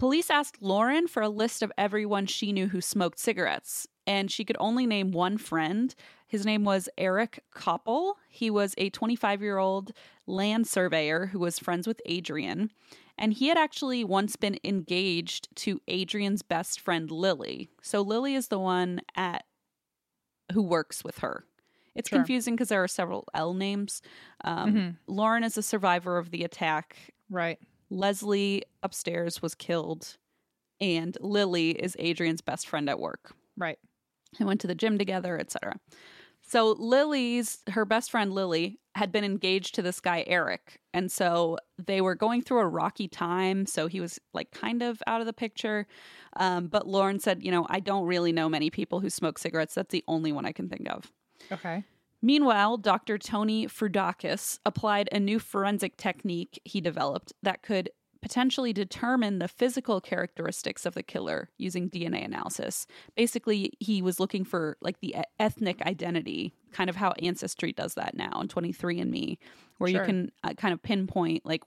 Police 0.00 0.28
asked 0.28 0.60
Lauren 0.60 1.06
for 1.06 1.22
a 1.22 1.28
list 1.28 1.62
of 1.62 1.70
everyone 1.78 2.26
she 2.26 2.50
knew 2.50 2.66
who 2.66 2.80
smoked 2.80 3.20
cigarettes, 3.20 3.86
and 4.04 4.28
she 4.28 4.44
could 4.44 4.56
only 4.58 4.86
name 4.86 5.12
one 5.12 5.38
friend. 5.38 5.94
His 6.26 6.44
name 6.44 6.64
was 6.64 6.88
Eric 6.98 7.44
Copple. 7.54 8.14
He 8.28 8.50
was 8.50 8.74
a 8.78 8.90
25 8.90 9.40
year 9.40 9.58
old 9.58 9.92
land 10.26 10.66
surveyor 10.66 11.26
who 11.26 11.38
was 11.38 11.60
friends 11.60 11.86
with 11.86 12.00
Adrian. 12.06 12.72
And 13.16 13.32
he 13.34 13.46
had 13.46 13.56
actually 13.56 14.02
once 14.02 14.34
been 14.34 14.58
engaged 14.64 15.54
to 15.56 15.80
Adrian's 15.86 16.42
best 16.42 16.80
friend, 16.80 17.08
Lily. 17.08 17.68
So 17.82 18.02
Lily 18.02 18.34
is 18.34 18.48
the 18.48 18.58
one 18.58 19.02
at 19.14 19.44
who 20.52 20.62
works 20.62 21.02
with 21.04 21.18
her. 21.18 21.44
It's 21.94 22.08
Sure. 22.08 22.18
confusing 22.18 22.54
because 22.54 22.68
there 22.68 22.82
are 22.82 22.88
several 22.88 23.26
L 23.34 23.52
names. 23.54 24.00
Um, 24.44 24.72
Mhm. 24.74 24.96
Lauren 25.06 25.44
is 25.44 25.58
a 25.58 25.62
survivor 25.62 26.16
of 26.18 26.30
the 26.30 26.44
attack 26.44 26.96
Right. 27.28 27.58
Leslie 27.90 28.62
upstairs 28.82 29.42
was 29.42 29.54
killed, 29.54 30.16
and 30.80 31.16
Lily 31.20 31.70
is 31.72 31.96
Adrian's 31.98 32.40
best 32.40 32.66
friend 32.66 32.88
at 32.88 32.98
work. 32.98 33.34
Right. 33.56 33.78
They 34.38 34.44
went 34.46 34.60
to 34.62 34.66
the 34.66 34.74
gym 34.74 34.96
together, 34.98 35.38
etc. 35.38 35.78
So 36.52 36.72
Lily's 36.72 37.60
her 37.70 37.86
best 37.86 38.10
friend 38.10 38.30
Lily 38.30 38.78
had 38.94 39.10
been 39.10 39.24
engaged 39.24 39.74
to 39.76 39.80
this 39.80 40.00
guy 40.00 40.22
Eric, 40.26 40.80
and 40.92 41.10
so 41.10 41.56
they 41.82 42.02
were 42.02 42.14
going 42.14 42.42
through 42.42 42.58
a 42.58 42.66
rocky 42.66 43.08
time. 43.08 43.64
So 43.64 43.86
he 43.86 44.02
was 44.02 44.20
like 44.34 44.50
kind 44.50 44.82
of 44.82 45.02
out 45.06 45.22
of 45.22 45.26
the 45.26 45.32
picture. 45.32 45.86
Um, 46.36 46.66
but 46.66 46.86
Lauren 46.86 47.20
said, 47.20 47.42
you 47.42 47.50
know, 47.50 47.66
I 47.70 47.80
don't 47.80 48.04
really 48.04 48.32
know 48.32 48.50
many 48.50 48.68
people 48.68 49.00
who 49.00 49.08
smoke 49.08 49.38
cigarettes. 49.38 49.72
That's 49.72 49.92
the 49.92 50.04
only 50.06 50.30
one 50.30 50.44
I 50.44 50.52
can 50.52 50.68
think 50.68 50.90
of. 50.90 51.10
Okay. 51.50 51.84
Meanwhile, 52.20 52.76
Dr. 52.76 53.16
Tony 53.16 53.66
Frudakis 53.66 54.58
applied 54.66 55.08
a 55.10 55.18
new 55.18 55.38
forensic 55.38 55.96
technique 55.96 56.60
he 56.66 56.82
developed 56.82 57.32
that 57.42 57.62
could 57.62 57.88
potentially 58.22 58.72
determine 58.72 59.38
the 59.40 59.48
physical 59.48 60.00
characteristics 60.00 60.86
of 60.86 60.94
the 60.94 61.02
killer 61.02 61.50
using 61.58 61.90
DNA 61.90 62.24
analysis. 62.24 62.86
Basically, 63.16 63.72
he 63.80 64.00
was 64.00 64.20
looking 64.20 64.44
for 64.44 64.76
like 64.80 65.00
the 65.00 65.16
ethnic 65.38 65.82
identity, 65.82 66.54
kind 66.72 66.88
of 66.88 66.96
how 66.96 67.12
Ancestry 67.20 67.72
does 67.72 67.94
that 67.94 68.14
now 68.16 68.40
in 68.40 68.48
23andMe, 68.48 69.38
where 69.78 69.90
Sure. 69.90 70.00
you 70.00 70.06
can 70.06 70.32
uh, 70.44 70.54
kind 70.54 70.72
of 70.72 70.82
pinpoint 70.82 71.44
like 71.44 71.62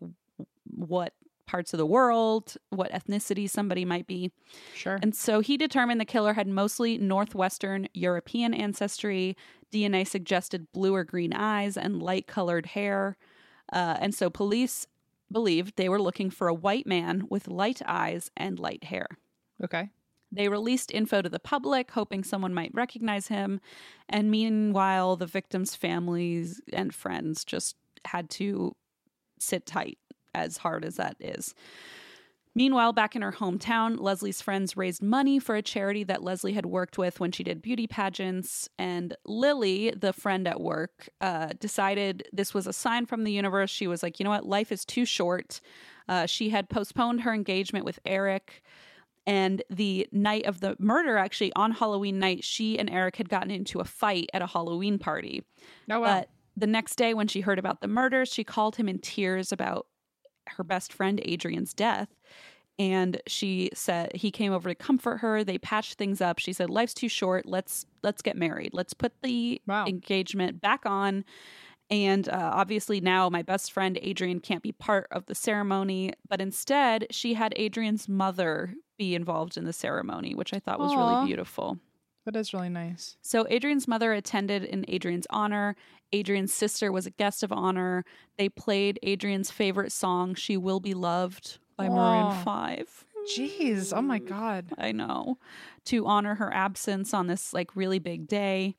what 0.64 1.14
parts 1.45 1.73
of 1.73 1.77
the 1.77 1.86
world, 1.86 2.56
what 2.69 2.91
ethnicity 2.91 3.48
somebody 3.48 3.86
might 3.86 4.07
be. 4.07 4.32
Sure. 4.73 4.98
And 5.02 5.14
so 5.14 5.41
he 5.41 5.57
determined 5.57 6.02
the 6.02 6.06
killer 6.06 6.34
had 6.34 6.48
mostly 6.48 6.98
Northwestern 6.98 7.88
European 7.94 8.53
ancestry. 8.53 9.38
DNA 9.72 10.07
suggested 10.07 10.72
blue 10.72 10.95
or 10.95 11.03
green 11.03 11.34
eyes 11.34 11.77
and 11.77 12.02
light 12.02 12.26
colored 12.27 12.65
hair. 12.68 13.18
Uh, 13.72 13.98
and 13.99 14.15
so 14.15 14.30
police 14.30 14.88
believed 15.36 15.76
they 15.76 15.90
were 15.90 16.02
looking 16.02 16.30
for 16.30 16.48
a 16.48 16.53
white 16.53 16.88
man 16.88 17.28
with 17.30 17.49
light 17.49 17.82
eyes 17.86 18.32
and 18.38 18.57
light 18.57 18.86
hair. 18.86 19.06
okay. 19.62 19.90
They 20.32 20.48
released 20.48 20.91
info 20.91 21.22
to 21.22 21.30
the 21.30 21.40
public, 21.40 21.91
hoping 21.91 22.24
someone 22.24 22.53
might 22.53 22.74
recognize 22.74 23.28
him. 23.28 23.60
And 24.07 24.32
meanwhile, 24.32 25.18
the 25.18 25.28
victims' 25.28 25.76
families 25.76 26.62
and 26.74 26.95
friends 26.95 27.44
just 27.45 27.76
had 28.06 28.30
to 28.32 28.76
sit 29.40 29.66
tight, 29.66 29.98
as 30.34 30.57
hard 30.57 30.86
as 30.86 30.95
that 30.95 31.18
is. 31.20 31.53
Meanwhile, 32.57 32.94
back 32.94 33.18
in 33.18 33.22
her 33.22 33.34
hometown, 33.34 33.99
Leslie's 33.99 34.41
friends 34.41 34.77
raised 34.77 35.03
money 35.03 35.40
for 35.40 35.56
a 35.56 35.61
charity 35.61 36.06
that 36.06 36.23
Leslie 36.23 36.53
had 36.53 36.65
worked 36.65 36.98
with 36.98 37.19
when 37.19 37.34
she 37.34 37.44
did 37.44 37.61
beauty 37.61 37.86
pageants. 37.86 38.69
And 38.80 39.14
Lily, 39.26 39.91
the 39.91 40.14
friend 40.14 40.48
at 40.48 40.61
work, 40.61 41.10
uh, 41.19 41.49
decided 41.60 42.30
this 42.32 42.53
was 42.53 42.65
a 42.65 42.72
sign 42.72 43.07
from 43.07 43.26
the 43.26 43.34
universe. 43.34 43.69
She 43.69 43.88
was 43.88 44.02
like, 44.02 44.19
you 44.19 44.23
know 44.23 44.30
what? 44.30 44.45
Life 44.45 44.72
is 44.72 44.86
too 44.86 45.03
short. 45.03 45.60
Uh, 46.07 46.27
she 46.27 46.49
had 46.49 46.69
postponed 46.69 47.22
her 47.22 47.34
engagement 47.34 47.84
with 47.84 47.99
Eric. 48.06 48.64
And 49.27 49.61
the 49.69 50.07
night 50.14 50.45
of 50.45 50.61
the 50.61 50.77
murder, 50.80 51.18
actually, 51.18 51.52
on 51.57 51.72
Halloween 51.72 52.19
night, 52.19 52.45
she 52.45 52.80
and 52.80 52.90
Eric 52.90 53.18
had 53.18 53.27
gotten 53.27 53.52
into 53.52 53.82
a 53.82 53.86
fight 53.86 54.30
at 54.34 54.41
a 54.41 54.48
Halloween 54.48 54.98
party. 54.98 55.44
Oh 55.90 55.99
well. 55.99 56.19
But 56.19 56.30
the 56.56 56.68
next 56.68 56.95
day, 56.95 57.14
when 57.14 57.27
she 57.27 57.41
heard 57.41 57.60
about 57.60 57.82
the 57.82 57.88
murder, 57.90 58.26
she 58.26 58.45
called 58.45 58.77
him 58.77 58.88
in 58.88 58.99
tears 58.99 59.52
about 59.52 59.88
her 60.47 60.63
best 60.63 60.93
friend 60.93 61.19
Adrian's 61.23 61.73
death. 61.73 62.09
And 62.77 63.22
she 63.26 63.69
said 63.73 64.13
he 64.15 64.31
came 64.31 64.51
over 64.51 64.67
to 64.67 64.76
comfort 64.76 65.17
her. 65.19 65.43
They 65.45 65.57
patched 65.57 65.93
things 65.97 66.19
up. 66.19 66.39
She 66.39 66.51
said, 66.51 66.69
"Life's 66.69 66.93
too 66.93 67.07
short. 67.07 67.45
Let's 67.45 67.85
let's 68.03 68.22
get 68.22 68.35
married. 68.35 68.72
Let's 68.73 68.93
put 68.93 69.13
the 69.22 69.61
Wow. 69.65 69.85
engagement 69.88 70.59
back 70.59 70.85
on." 70.85 71.23
And 71.89 72.27
uh, 72.27 72.51
obviously 72.53 72.99
now 72.99 73.30
my 73.30 73.43
best 73.43 73.72
friend 73.72 73.97
Adrian 74.01 74.39
can't 74.39 74.63
be 74.63 74.72
part 74.72 75.07
of 75.11 75.27
the 75.27 75.35
ceremony, 75.35 76.13
but 76.27 76.41
instead 76.41 77.07
she 77.11 77.35
had 77.35 77.53
Adrian's 77.57 78.09
mother 78.09 78.73
be 78.97 79.13
involved 79.15 79.55
in 79.55 79.65
the 79.65 79.73
ceremony, 79.73 80.34
which 80.35 80.53
I 80.53 80.59
thought 80.59 80.80
was 80.80 80.95
Aw. 80.95 80.97
really 80.97 81.15
beautiful. 81.27 81.77
That 82.26 82.35
is 82.35 82.53
really 82.53 82.69
nice. 82.69 83.18
So 83.22 83.45
Adrian's 83.49 83.88
mother 83.88 84.14
attended 84.14 84.64
in 84.64 84.85
Adrian's 84.88 85.27
honor. 85.30 85.76
Adrian's 86.11 86.53
sister 86.53 86.91
was 86.91 87.06
a 87.06 87.11
guest 87.11 87.43
of 87.43 87.52
honor. 87.52 88.03
They 88.38 88.49
played 88.49 88.99
Adrian's 89.03 89.52
favorite 89.52 89.91
song, 89.91 90.35
She 90.35 90.57
Will 90.57 90.80
Be 90.80 90.93
Loved 90.93 91.60
by 91.77 91.89
Maroon 91.89 92.43
5. 92.43 93.06
Jeez. 93.35 93.93
Oh 93.95 94.02
my 94.02 94.19
mm. 94.19 94.27
god. 94.27 94.65
I 94.77 94.91
know. 94.91 95.38
To 95.85 96.06
honor 96.06 96.35
her 96.35 96.53
absence 96.53 97.14
on 97.14 97.27
this 97.27 97.53
like 97.53 97.76
really 97.76 97.99
big 97.99 98.27
day. 98.27 98.76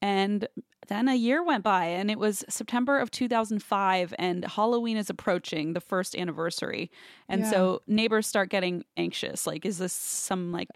And 0.00 0.46
then 0.88 1.08
a 1.08 1.14
year 1.14 1.42
went 1.42 1.62
by 1.62 1.86
and 1.86 2.10
it 2.10 2.18
was 2.18 2.44
September 2.48 2.98
of 2.98 3.10
2005 3.10 4.14
and 4.18 4.44
Halloween 4.44 4.96
is 4.96 5.08
approaching 5.08 5.72
the 5.72 5.80
first 5.80 6.16
anniversary. 6.16 6.90
And 7.28 7.42
Yeah. 7.42 7.50
so 7.50 7.82
neighbors 7.86 8.26
start 8.26 8.50
getting 8.50 8.84
anxious. 8.96 9.46
Like, 9.46 9.64
is 9.64 9.78
this 9.78 9.92
some 9.92 10.52
like 10.52 10.68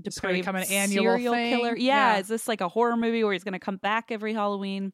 depraved 0.00 0.40
become 0.40 0.56
an 0.56 0.64
annual 0.64 1.04
serial 1.14 1.34
thing? 1.34 1.56
killer? 1.56 1.76
Yeah. 1.76 2.14
Yeah. 2.14 2.20
Is 2.20 2.28
this 2.28 2.48
like 2.48 2.60
a 2.60 2.68
horror 2.68 2.96
movie 2.96 3.22
where 3.24 3.32
he's 3.32 3.44
going 3.44 3.52
to 3.52 3.58
come 3.58 3.76
back 3.76 4.10
every 4.10 4.32
Halloween? 4.34 4.92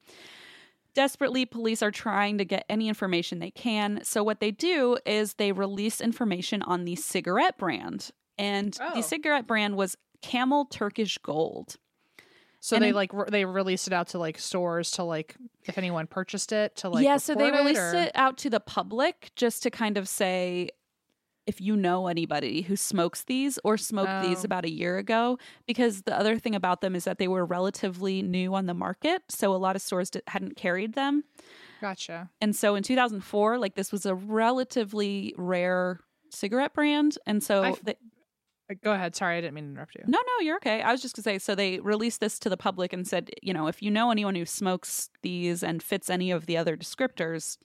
Desperately, 0.93 1.47
police 1.47 1.83
are 1.83 1.93
trying 1.93 2.39
to 2.39 2.45
get 2.45 2.65
any 2.69 2.89
information 2.89 3.39
they 3.39 3.53
can. 3.53 4.01
So, 4.03 4.25
what 4.25 4.41
they 4.41 4.51
do 4.51 4.99
is 5.07 5.35
they 5.35 5.53
release 5.53 6.01
information 6.01 6.63
on 6.63 6.85
the 6.85 6.97
cigarette 6.97 7.57
brand. 7.59 8.11
And 8.37 8.77
Oh. 8.81 8.95
the 8.97 9.03
cigarette 9.03 9.47
brand 9.47 9.77
was 9.77 9.97
Camel 10.21 10.65
Turkish 10.65 11.17
Gold. 11.19 11.77
So 12.63 12.77
And 12.77 12.85
they 12.85 12.89
in- 12.91 12.95
like 12.95 13.13
re- 13.15 13.25
they 13.31 13.45
released 13.47 13.87
it 13.87 13.93
out 13.95 14.09
to 14.09 14.19
like 14.19 14.39
stores 14.39 14.91
to 14.93 15.03
like 15.05 15.35
if 15.65 15.79
anyone 15.79 16.07
purchased 16.07 16.53
it 16.53 16.77
to 16.77 16.91
like 16.91 17.05
yeah, 17.05 17.17
so 17.17 17.35
they 17.35 17.51
released 17.51 17.81
or- 17.81 17.95
it 17.95 18.13
out 18.15 18.37
to 18.39 18.51
the 18.51 18.61
public 18.61 19.31
just 19.37 19.63
to 19.63 19.71
kind 19.71 19.97
of 19.97 20.07
say 20.09 20.69
if 21.47 21.61
you 21.61 21.75
know 21.77 22.07
anybody 22.07 22.63
who 22.63 22.77
smokes 22.77 23.25
these 23.25 23.59
or 23.65 23.77
smoked 23.77 24.23
these 24.23 24.41
Oh. 24.41 24.47
about 24.47 24.65
a 24.65 24.71
year 24.71 24.99
ago, 24.99 25.39
because 25.67 26.03
the 26.03 26.17
other 26.19 26.39
thing 26.39 26.55
about 26.55 26.81
them 26.81 26.95
is 26.95 27.05
that 27.05 27.19
they 27.19 27.29
were 27.29 27.45
relatively 27.45 28.23
new 28.23 28.55
on 28.55 28.67
the 28.67 28.75
market. 28.75 29.23
So 29.29 29.55
a 29.55 29.57
lot 29.57 29.75
of 29.77 29.83
stores 29.83 30.11
hadn't 30.29 30.57
carried 30.57 30.93
them. 30.95 31.25
Gotcha. 31.81 32.31
And 32.41 32.55
so 32.55 32.75
in 32.75 32.83
2004, 32.83 33.59
like 33.59 33.75
this 33.75 33.91
was 33.91 34.05
a 34.07 34.15
relatively 34.15 35.35
rare 35.39 36.01
cigarette 36.31 36.75
brand. 36.75 37.17
And 37.27 37.43
so 37.43 37.77
they, 37.83 37.95
Uh, 38.71 38.75
Go 38.85 38.93
ahead. 38.93 39.17
Sorry, 39.17 39.37
I 39.37 39.41
didn't 39.41 39.55
mean 39.55 39.65
to 39.65 39.71
interrupt 39.73 39.97
you. 39.97 40.03
no, 40.07 40.19
no, 40.19 40.45
you're 40.45 40.55
okay. 40.57 40.81
I 40.81 40.93
was 40.93 41.03
just 41.03 41.17
gonna 41.17 41.25
say, 41.25 41.39
so 41.39 41.57
they 41.57 41.81
released 41.81 42.21
this 42.21 42.39
to 42.41 42.49
the 42.49 42.57
public 42.57 42.93
and 42.93 43.05
said, 43.05 43.31
you 43.43 43.53
know, 43.53 43.67
if 43.67 43.83
you 43.83 43.91
know 43.91 44.13
anyone 44.13 44.37
who 44.37 44.45
smokes 44.47 45.11
these 45.23 45.65
and 45.65 45.83
fits 45.83 46.09
any 46.09 46.31
of 46.31 46.47
the 46.47 46.57
other 46.57 46.77
descriptors, 46.77 47.59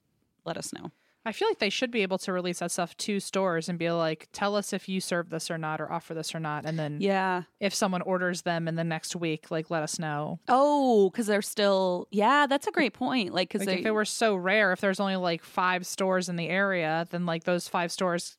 let 0.46 0.58
us 0.58 0.74
know. 0.74 0.90
I 1.26 1.32
feel 1.32 1.48
like 1.48 1.60
they 1.60 1.70
should 1.72 1.90
be 1.92 2.04
able 2.04 2.18
to 2.20 2.32
release 2.32 2.60
that 2.60 2.72
stuff 2.72 2.96
to 2.98 3.20
stores 3.20 3.68
and 3.68 3.80
be 3.80 3.90
like, 3.90 4.28
tell 4.32 4.56
us 4.56 4.74
if 4.74 4.88
you 4.88 5.02
serve 5.02 5.30
this 5.30 5.50
or 5.50 5.58
not, 5.58 5.82
or 5.82 5.92
offer 5.92 6.14
this 6.14 6.36
or 6.36 6.40
not, 6.40 6.66
and 6.66 6.78
then 6.78 7.00
Yeah. 7.02 7.44
if 7.60 7.74
someone 7.74 8.02
orders 8.04 8.44
them 8.44 8.68
in 8.68 8.76
the 8.76 8.84
next 8.84 9.16
week, 9.16 9.50
like 9.50 9.72
let 9.72 9.82
us 9.84 9.98
know. 9.98 10.40
Oh, 10.48 11.10
because 11.10 11.26
they're 11.28 11.42
still. 11.42 12.08
Yeah, 12.12 12.46
that's 12.48 12.68
a 12.68 12.72
great 12.72 12.94
point. 12.94 13.34
Like, 13.34 13.50
because 13.50 13.62
Like 13.66 13.76
they. 13.78 13.80
if 13.82 13.86
it 13.88 13.92
were 13.92 14.06
so 14.06 14.36
rare, 14.36 14.72
if 14.72 14.82
there's 14.82 15.00
only 15.00 15.16
like 15.16 15.44
five 15.44 15.86
stores 15.88 16.30
in 16.30 16.36
the 16.36 16.48
area, 16.50 17.08
then 17.10 17.26
like 17.26 17.44
those 17.46 17.68
five 17.68 17.92
stores 17.92 18.38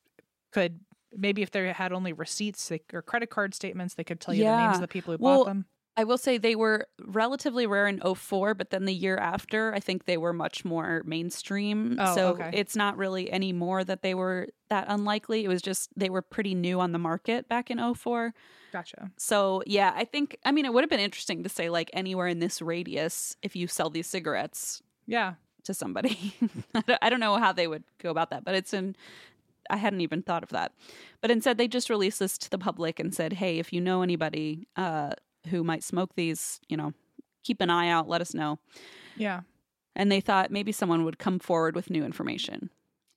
could 0.51 0.79
maybe 1.15 1.41
if 1.41 1.51
they 1.51 1.71
had 1.71 1.91
only 1.93 2.13
receipts 2.13 2.71
or 2.93 3.01
credit 3.01 3.29
card 3.29 3.53
statements, 3.53 3.95
they 3.95 4.03
could 4.03 4.19
tell 4.19 4.33
you 4.33 4.43
the 4.43 4.57
names 4.57 4.75
of 4.77 4.81
the 4.81 4.87
people 4.87 5.13
who 5.15 5.23
Well, 5.23 5.39
bought 5.39 5.45
them. 5.47 5.65
I 5.99 6.03
will 6.03 6.17
say 6.19 6.37
they 6.37 6.55
were 6.55 6.87
relatively 7.03 7.65
rare 7.65 7.87
in 7.87 7.99
04, 7.99 8.53
but 8.53 8.69
then 8.69 8.85
the 8.85 8.93
year 8.93 9.17
after, 9.17 9.73
I 9.73 9.79
think 9.79 10.05
they 10.05 10.15
were 10.17 10.31
much 10.31 10.63
more 10.63 11.01
mainstream. 11.05 11.97
Oh, 11.99 12.13
so 12.15 12.27
okay. 12.29 12.51
it's 12.53 12.75
not 12.75 12.97
really 12.97 13.31
anymore 13.31 13.83
that 13.83 14.03
they 14.03 14.13
were 14.13 14.49
that 14.69 14.85
unlikely. 14.89 15.43
It 15.43 15.47
was 15.47 15.61
just 15.63 15.89
they 15.97 16.09
were 16.11 16.21
pretty 16.21 16.53
new 16.53 16.79
on 16.79 16.91
the 16.91 16.99
market 16.99 17.49
back 17.49 17.71
in 17.71 17.79
04. 17.95 18.33
Gotcha. 18.71 19.09
So 19.17 19.63
yeah, 19.65 19.91
I 19.95 20.05
think 20.05 20.37
I 20.45 20.51
mean 20.51 20.65
it 20.65 20.73
would 20.73 20.83
have 20.83 20.89
been 20.89 20.99
interesting 20.99 21.41
to 21.43 21.49
say 21.49 21.69
like 21.69 21.89
anywhere 21.93 22.27
in 22.27 22.39
this 22.39 22.61
radius 22.61 23.35
if 23.41 23.55
you 23.55 23.65
sell 23.67 23.89
these 23.89 24.05
cigarettes 24.07 24.83
Yeah. 25.07 25.33
to 25.63 25.73
somebody. 25.73 26.35
I 26.75 26.81
don't- 26.81 26.99
I 27.01 27.09
don't 27.09 27.19
know 27.19 27.37
how 27.37 27.53
they 27.53 27.67
would 27.67 27.83
go 27.97 28.11
about 28.11 28.29
that, 28.29 28.43
but 28.45 28.53
it's 28.55 28.73
in. 28.73 28.95
I 29.69 29.75
hadn't 29.77 29.99
even 30.01 30.21
thought 30.21 30.43
of 30.43 30.49
that. 30.49 30.71
But 31.21 31.29
instead, 31.31 31.57
they 31.57 31.67
just 31.67 31.89
released 31.89 32.19
this 32.19 32.37
to 32.37 32.49
the 32.49 32.57
public 32.57 32.99
and 33.01 33.13
said, 33.13 33.33
"Hey, 33.33 33.57
if 33.59 33.73
you 33.73 33.81
know 33.81 34.01
anybody 34.01 34.67
uh, 34.77 35.11
who 35.47 35.63
might 35.63 35.83
smoke 35.83 36.15
these, 36.15 36.59
you 36.67 36.77
know, 36.77 36.93
keep 37.43 37.61
an 37.61 37.69
eye 37.69 37.89
out. 37.89 38.07
Let 38.07 38.21
us 38.21 38.33
know." 38.33 38.59
Yeah. 39.15 39.41
And 39.95 40.11
they 40.11 40.21
thought 40.21 40.51
maybe 40.51 40.71
someone 40.71 41.03
would 41.05 41.17
come 41.17 41.39
forward 41.39 41.75
with 41.75 41.89
new 41.89 42.05
information. 42.05 42.69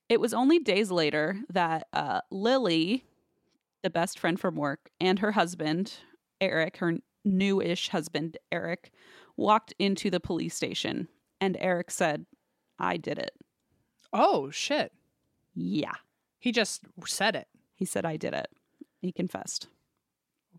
It 0.09 0.21
was 0.21 0.33
only 0.33 0.59
days 0.59 0.91
later 0.91 1.39
that 1.51 1.87
uh, 1.93 2.21
Lily, 2.31 3.05
the 3.83 3.91
best 3.91 4.19
friend 4.19 4.41
from 4.41 4.57
work, 4.57 4.91
and 5.01 5.19
her 5.19 5.33
husband 5.33 5.95
Eric, 6.41 6.79
her 6.79 6.95
newish 7.25 7.91
husband 7.91 8.39
Eric, 8.51 8.93
walked 9.37 9.75
into 9.79 10.11
the 10.11 10.21
police 10.21 10.55
station, 10.55 11.09
and 11.41 11.57
Eric 11.61 11.91
said, 11.91 12.27
"I 12.79 12.97
did 12.97 13.19
it." 13.19 13.33
Oh 14.13 14.51
shit. 14.51 14.93
Yeah. 15.55 15.95
He 16.39 16.53
just 16.53 16.83
said 17.07 17.37
it. 17.37 17.49
He 17.75 17.85
said, 17.85 18.05
I 18.05 18.17
did 18.17 18.35
it. 18.35 18.49
He 19.01 19.13
confessed. 19.13 19.69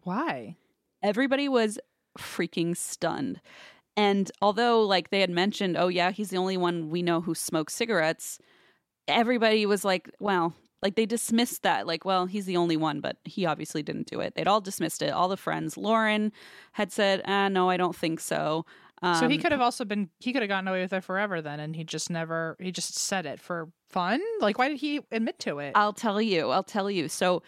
Why? 0.03 0.55
Everybody 1.03 1.47
was 1.49 1.79
freaking 2.17 2.75
stunned. 2.75 3.41
And 3.97 4.31
although, 4.41 4.81
like, 4.83 5.09
they 5.09 5.19
had 5.21 5.29
mentioned, 5.29 5.75
oh, 5.77 5.87
yeah, 5.89 6.11
he's 6.11 6.29
the 6.29 6.37
only 6.37 6.57
one 6.57 6.89
we 6.89 7.01
know 7.01 7.21
who 7.21 7.35
smokes 7.35 7.73
cigarettes, 7.73 8.39
everybody 9.07 9.65
was 9.65 9.83
like, 9.83 10.09
well, 10.19 10.53
like, 10.81 10.95
they 10.95 11.05
dismissed 11.05 11.63
that. 11.63 11.85
Like, 11.85 12.05
well, 12.05 12.25
he's 12.25 12.45
the 12.45 12.57
only 12.57 12.77
one, 12.77 13.01
but 13.01 13.17
he 13.25 13.45
obviously 13.45 13.83
didn't 13.83 14.07
do 14.07 14.19
it. 14.21 14.35
They'd 14.35 14.47
all 14.47 14.61
dismissed 14.61 15.01
it. 15.01 15.09
All 15.11 15.27
the 15.27 15.37
friends. 15.37 15.77
Lauren 15.77 16.31
had 16.73 16.91
said, 16.91 17.21
ah, 17.25 17.49
no, 17.49 17.69
I 17.69 17.77
don't 17.77 17.95
think 17.95 18.19
so. 18.19 18.65
so 19.03 19.27
he 19.27 19.35
Um, 19.35 19.41
could 19.41 19.51
have 19.51 19.61
also 19.61 19.83
been 19.85 20.09
he 20.19 20.31
could 20.31 20.41
have 20.41 20.49
gotten 20.49 20.67
away 20.67 20.81
with 20.81 20.93
it 20.93 21.03
forever 21.03 21.41
then 21.41 21.59
and 21.59 21.75
he 21.75 21.83
just 21.83 22.09
never 22.11 22.55
he 22.59 22.71
just 22.71 22.95
said 22.95 23.25
it 23.25 23.39
for 23.39 23.69
fun? 23.89 24.21
Like 24.39 24.57
why 24.59 24.69
did 24.69 24.77
he 24.77 25.01
admit 25.11 25.39
to 25.39 25.57
it? 25.59 25.71
I'll 25.75 25.93
tell 25.93 26.21
you. 26.21 26.49
I'll 26.51 26.63
tell 26.63 26.89
you. 26.89 27.09
So 27.09 27.41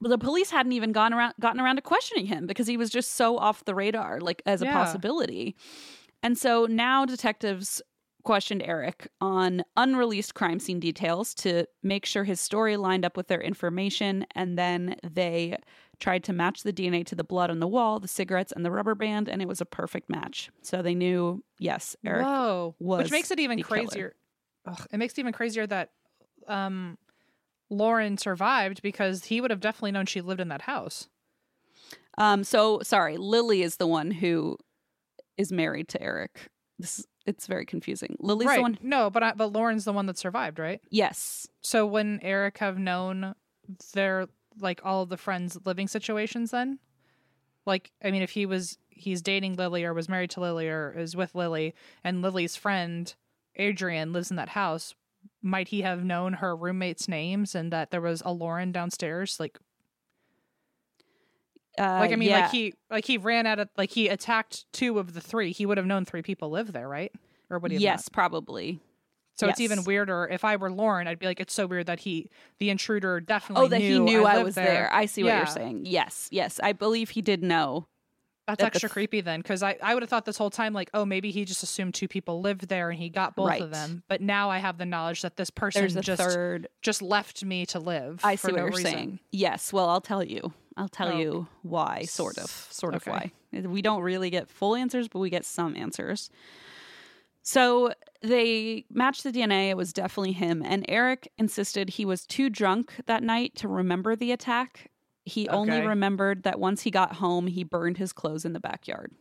the 0.00 0.18
police 0.18 0.50
hadn't 0.50 0.72
even 0.72 0.92
gone 0.92 1.12
around 1.14 1.34
gotten 1.40 1.60
around 1.60 1.76
to 1.76 1.82
questioning 1.82 2.26
him 2.26 2.46
because 2.46 2.66
he 2.66 2.76
was 2.76 2.90
just 2.90 3.12
so 3.12 3.38
off 3.38 3.64
the 3.64 3.74
radar 3.74 4.20
like 4.20 4.42
as 4.46 4.62
a 4.62 4.64
Yeah. 4.66 4.72
possibility. 4.72 5.56
And 6.22 6.38
so 6.38 6.66
now 6.66 7.04
detectives 7.04 7.82
questioned 8.22 8.62
Eric 8.64 9.08
on 9.20 9.62
unreleased 9.76 10.34
crime 10.34 10.58
scene 10.58 10.80
details 10.80 11.34
to 11.34 11.66
make 11.82 12.06
sure 12.06 12.24
his 12.24 12.40
story 12.40 12.76
lined 12.78 13.04
up 13.04 13.16
with 13.18 13.28
their 13.28 13.42
information 13.42 14.24
and 14.34 14.58
then 14.58 14.96
they 15.02 15.58
tried 16.00 16.24
to 16.24 16.32
match 16.32 16.62
the 16.62 16.72
DNA 16.72 17.04
to 17.06 17.14
the 17.14 17.22
blood 17.22 17.50
on 17.50 17.60
the 17.60 17.68
wall, 17.68 18.00
the 18.00 18.08
cigarettes 18.08 18.50
and 18.52 18.64
the 18.64 18.70
rubber 18.70 18.94
band 18.94 19.28
and 19.28 19.42
it 19.42 19.48
was 19.48 19.60
a 19.60 19.66
perfect 19.66 20.08
match. 20.08 20.50
So 20.62 20.80
they 20.80 20.94
knew 20.94 21.44
yes, 21.58 21.96
Eric 22.04 22.26
Whoa. 22.26 22.74
was 22.78 23.02
Which 23.02 23.12
makes 23.12 23.30
it 23.30 23.38
even 23.40 23.62
crazier. 23.62 24.14
Ugh, 24.66 24.86
it 24.90 24.96
makes 24.96 25.12
it 25.14 25.20
even 25.20 25.32
crazier 25.34 25.66
that 25.66 25.90
um 26.48 26.96
Lauren 27.76 28.16
survived 28.18 28.82
because 28.82 29.26
he 29.26 29.40
would 29.40 29.50
have 29.50 29.60
definitely 29.60 29.92
known 29.92 30.06
she 30.06 30.20
lived 30.20 30.40
in 30.40 30.48
that 30.48 30.62
house. 30.62 31.08
Um, 32.16 32.44
so 32.44 32.80
sorry, 32.82 33.16
Lily 33.16 33.62
is 33.62 33.76
the 33.76 33.86
one 33.86 34.10
who 34.10 34.56
is 35.36 35.50
married 35.52 35.88
to 35.88 36.02
Eric. 36.02 36.48
This 36.78 37.00
is- 37.00 37.06
it's 37.26 37.46
very 37.46 37.64
confusing. 37.64 38.16
Lily's 38.20 38.48
right. 38.48 38.56
the 38.56 38.62
one. 38.62 38.78
No, 38.82 39.08
but 39.08 39.22
I, 39.22 39.32
but 39.32 39.52
Lauren's 39.52 39.86
the 39.86 39.94
one 39.94 40.04
that 40.06 40.18
survived, 40.18 40.58
right? 40.58 40.80
Yes. 40.90 41.46
So 41.62 41.86
when 41.86 42.20
Eric 42.22 42.58
have 42.58 42.78
known 42.78 43.34
their 43.94 44.26
like 44.60 44.80
all 44.84 45.02
of 45.02 45.08
the 45.08 45.16
friends' 45.16 45.58
living 45.64 45.88
situations 45.88 46.50
then? 46.50 46.78
Like 47.66 47.92
I 48.04 48.10
mean 48.10 48.20
if 48.22 48.30
he 48.30 48.44
was 48.44 48.76
he's 48.90 49.22
dating 49.22 49.56
Lily 49.56 49.84
or 49.84 49.94
was 49.94 50.08
married 50.08 50.30
to 50.30 50.40
Lily 50.40 50.68
or 50.68 50.94
is 50.96 51.16
with 51.16 51.34
Lily 51.34 51.74
and 52.04 52.20
Lily's 52.20 52.56
friend 52.56 53.12
Adrian 53.56 54.12
lives 54.12 54.30
in 54.30 54.36
that 54.36 54.50
house, 54.50 54.94
might 55.42 55.68
he 55.68 55.82
have 55.82 56.04
known 56.04 56.34
her 56.34 56.56
roommates' 56.56 57.08
names 57.08 57.54
and 57.54 57.72
that 57.72 57.90
there 57.90 58.00
was 58.00 58.22
a 58.24 58.32
Lauren 58.32 58.72
downstairs? 58.72 59.38
Like 59.38 59.58
Uh, 61.78 61.98
like 62.00 62.12
I 62.12 62.16
mean 62.16 62.28
yeah. 62.30 62.40
like 62.42 62.50
he 62.52 62.74
like 62.90 63.04
he 63.04 63.18
ran 63.18 63.46
out 63.46 63.58
of 63.58 63.68
like 63.76 63.90
he 63.90 64.08
attacked 64.08 64.64
two 64.72 64.98
of 64.98 65.12
the 65.12 65.20
three. 65.20 65.52
He 65.52 65.66
would 65.66 65.76
have 65.76 65.86
known 65.86 66.04
three 66.04 66.22
people 66.22 66.50
live 66.50 66.72
there, 66.72 66.88
right? 66.88 67.12
Or 67.50 67.58
would 67.58 67.72
he 67.72 67.76
have 67.76 67.82
not? 67.82 67.86
Yes, 67.86 68.08
probably. 68.08 68.80
So 69.36 69.48
it's 69.48 69.58
even 69.60 69.82
weirder. 69.82 70.28
If 70.30 70.44
I 70.44 70.54
were 70.54 70.70
Lauren, 70.70 71.08
I'd 71.08 71.18
be 71.18 71.26
like, 71.26 71.40
it's 71.40 71.52
so 71.52 71.66
weird 71.66 71.86
that 71.86 71.98
he, 71.98 72.30
the 72.60 72.70
intruder, 72.70 73.18
definitely. 73.18 73.64
Oh, 73.64 73.68
that 73.68 73.80
he 73.80 73.88
knew 73.88 74.04
knew 74.04 74.24
I, 74.24 74.34
lived 74.34 74.44
was 74.44 74.54
there. 74.54 74.88
I 74.92 75.06
see 75.06 75.24
what 75.24 75.30
Yeah. 75.30 75.38
you're 75.38 75.46
saying. 75.46 75.86
Yes, 75.86 76.28
yes, 76.30 76.60
I 76.62 76.72
believe 76.72 77.10
he 77.10 77.20
did 77.20 77.42
know. 77.42 77.88
That's 78.46 78.60
that 78.60 78.66
extra 78.66 78.88
creepy 78.90 79.20
then, 79.22 79.40
because 79.40 79.62
I, 79.62 79.76
I 79.82 79.94
would 79.94 80.02
have 80.02 80.10
thought 80.10 80.26
this 80.26 80.36
whole 80.36 80.50
time 80.50 80.72
like, 80.74 80.90
oh, 80.92 81.04
maybe 81.06 81.30
he 81.30 81.44
just 81.46 81.62
assumed 81.62 81.94
two 81.94 82.08
people 82.08 82.40
lived 82.42 82.68
there 82.68 82.90
and 82.90 82.98
he 82.98 83.08
got 83.08 83.34
both 83.36 83.48
Right. 83.48 83.62
of 83.62 83.70
them. 83.70 84.02
But 84.06 84.20
now 84.20 84.50
I 84.50 84.58
have 84.58 84.76
the 84.76 84.84
knowledge 84.84 85.22
that 85.22 85.36
this 85.36 85.48
person 85.50 85.88
just 86.02 86.20
third. 86.22 86.68
just 86.82 87.00
left 87.00 87.42
me 87.44 87.64
to 87.66 87.78
live. 87.78 88.20
I 88.22 88.36
for 88.36 88.48
see 88.48 88.52
what 88.52 88.58
no 88.58 88.64
you're 88.64 88.70
reason. 88.76 88.92
saying. 88.92 89.18
Yes. 89.32 89.72
Well, 89.72 89.88
I'll 89.88 90.00
tell 90.02 90.22
you. 90.22 90.52
I'll 90.76 90.88
tell 90.88 91.08
Oh. 91.12 91.18
you 91.18 91.46
why. 91.62 92.02
Sort 92.02 92.36
of. 92.36 92.50
Sort 92.50 92.94
of 92.94 93.06
why. 93.06 93.32
We 93.52 93.80
don't 93.80 94.02
really 94.02 94.28
get 94.30 94.50
full 94.50 94.74
answers, 94.76 95.08
but 95.08 95.20
we 95.20 95.30
get 95.30 95.44
some 95.46 95.74
answers. 95.76 96.28
So 97.42 97.92
they 98.22 98.84
matched 98.90 99.22
the 99.22 99.30
DNA. 99.32 99.68
It 99.70 99.76
was 99.76 99.92
definitely 99.92 100.32
him. 100.32 100.62
And 100.64 100.84
Eric 100.88 101.30
insisted 101.38 101.90
he 101.90 102.04
was 102.04 102.26
too 102.26 102.48
drunk 102.48 102.94
that 103.06 103.22
night 103.22 103.54
to 103.56 103.68
remember 103.68 104.16
the 104.16 104.32
attack. 104.32 104.90
He 105.24 105.48
only 105.48 105.80
remembered 105.80 106.42
that 106.42 106.58
once 106.60 106.82
he 106.82 106.90
got 106.90 107.14
home, 107.14 107.46
he 107.46 107.64
burned 107.64 107.96
his 107.96 108.12
clothes 108.12 108.44
in 108.44 108.52
the 108.52 108.60
backyard. 108.60 109.12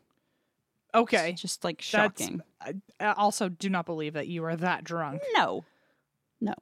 Okay. 0.93 1.33
Just 1.33 1.63
like 1.63 1.81
shocking. 1.81 2.41
I 2.61 2.73
I 2.99 3.13
also 3.13 3.49
do 3.49 3.69
not 3.69 3.85
believe 3.85 4.13
that 4.13 4.27
you 4.27 4.43
are 4.43 4.55
that 4.55 4.83
drunk. 4.83 5.21
No. 5.35 5.63
No. 6.41 6.53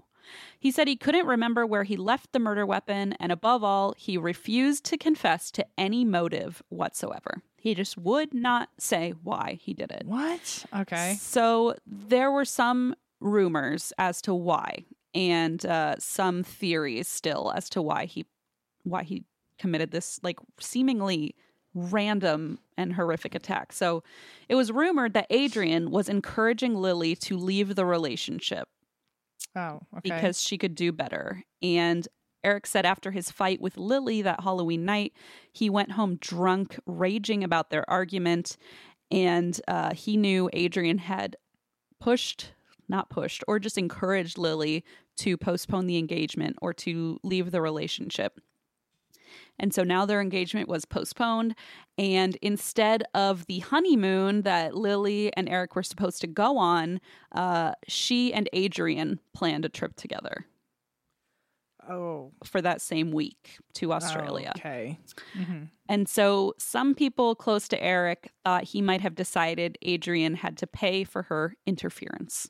He 0.60 0.72
said 0.72 0.88
he 0.88 0.96
couldn't 0.96 1.26
remember 1.26 1.66
where 1.66 1.84
he 1.84 1.98
left 1.98 2.32
the 2.32 2.40
murder 2.40 2.66
weapon, 2.66 3.14
and 3.14 3.32
above 3.32 3.64
all, 3.64 3.96
he 3.98 4.18
refused 4.18 4.86
to 4.86 4.98
confess 4.98 5.50
to 5.52 5.66
any 5.78 6.06
motive 6.06 6.62
whatsoever. 6.70 7.42
He 7.58 7.74
just 7.76 7.98
would 7.98 8.34
not 8.34 8.70
say 8.78 9.14
why 9.24 9.58
he 9.60 9.74
did 9.74 9.92
it. 9.92 10.04
What? 10.06 10.66
Okay. 10.76 11.16
So 11.20 11.76
there 11.86 12.32
were 12.32 12.46
some 12.46 12.96
rumors 13.20 13.92
as 13.98 14.22
to 14.24 14.34
why, 14.34 14.86
and 15.14 15.66
uh, 15.66 15.96
some 16.00 16.44
theories 16.44 17.08
still 17.08 17.52
as 17.56 17.70
to 17.72 17.82
why 17.82 18.06
he 18.06 18.26
why 18.84 19.04
he 19.04 19.24
committed 19.62 19.92
this 19.92 20.20
like 20.24 20.40
seemingly 20.60 21.36
random 21.74 22.60
and 22.78 22.94
horrific 22.94 23.36
attack. 23.36 23.72
So 23.72 24.04
it 24.50 24.56
was 24.56 24.72
rumored 24.72 25.14
that 25.14 25.28
Adrian 25.30 25.92
was 25.92 26.10
encouraging 26.10 26.76
Lily 26.76 27.16
to 27.18 27.38
leave 27.38 27.76
the 27.76 27.86
relationship 27.86 28.68
Oh, 29.56 29.80
okay. 29.98 30.16
because 30.16 30.42
she 30.42 30.58
could 30.58 30.76
do 30.76 30.92
better. 30.92 31.44
And 31.62 32.08
Eric 32.44 32.66
said 32.66 32.86
after 32.86 33.12
his 33.12 33.32
fight 33.32 33.62
with 33.62 33.78
Lily 33.78 34.22
that 34.24 34.42
Halloween 34.42 34.84
night, 34.84 35.14
he 35.54 35.70
went 35.70 35.92
home 35.92 36.18
drunk, 36.18 36.78
raging 36.86 37.44
about 37.44 37.70
their 37.70 37.88
argument. 37.90 38.58
And 39.12 39.60
uh, 39.68 39.94
he 39.94 40.18
knew 40.18 40.50
Adrian 40.52 40.98
had 40.98 41.36
pushed, 42.00 42.54
not 42.90 43.10
pushed, 43.10 43.44
or 43.48 43.60
just 43.60 43.78
encouraged 43.78 44.38
Lily 44.38 44.84
to 45.18 45.38
postpone 45.38 45.86
the 45.86 45.98
engagement 45.98 46.58
or 46.62 46.74
to 46.74 47.20
leave 47.24 47.52
the 47.52 47.62
relationship. 47.62 48.40
And 49.60 49.74
so 49.74 49.84
now 49.84 50.06
their 50.06 50.22
engagement 50.22 50.68
was 50.68 50.86
postponed. 50.86 51.56
And 51.98 52.38
instead 52.42 53.04
of 53.14 53.46
the 53.46 53.60
honeymoon 53.60 54.42
that 54.42 54.76
Lily 54.76 55.32
and 55.36 55.48
Eric 55.48 55.76
were 55.76 55.84
supposed 55.84 56.22
to 56.22 56.28
go 56.28 56.58
on, 56.58 57.00
uh, 57.32 57.74
she 57.88 58.34
and 58.34 58.50
Adrian 58.54 59.20
planned 59.34 59.66
a 59.66 59.70
trip 59.70 59.96
together 59.96 60.46
oh, 61.90 62.32
for 62.44 62.62
that 62.62 62.82
same 62.82 63.12
week 63.12 63.58
to 63.74 63.94
Australia. 63.94 64.54
Okay. 64.58 65.00
hmm 65.34 65.64
And 65.88 66.08
so 66.08 66.54
some 66.58 66.96
people 66.96 67.36
close 67.36 67.68
to 67.70 67.84
Eric 67.84 68.32
thought 68.44 68.64
he 68.66 68.82
might 68.82 69.02
have 69.02 69.16
decided 69.16 69.78
Adrian 69.82 70.36
had 70.36 70.58
to 70.58 70.68
pay 70.68 71.04
for 71.04 71.24
her 71.24 71.56
interference. 71.66 72.50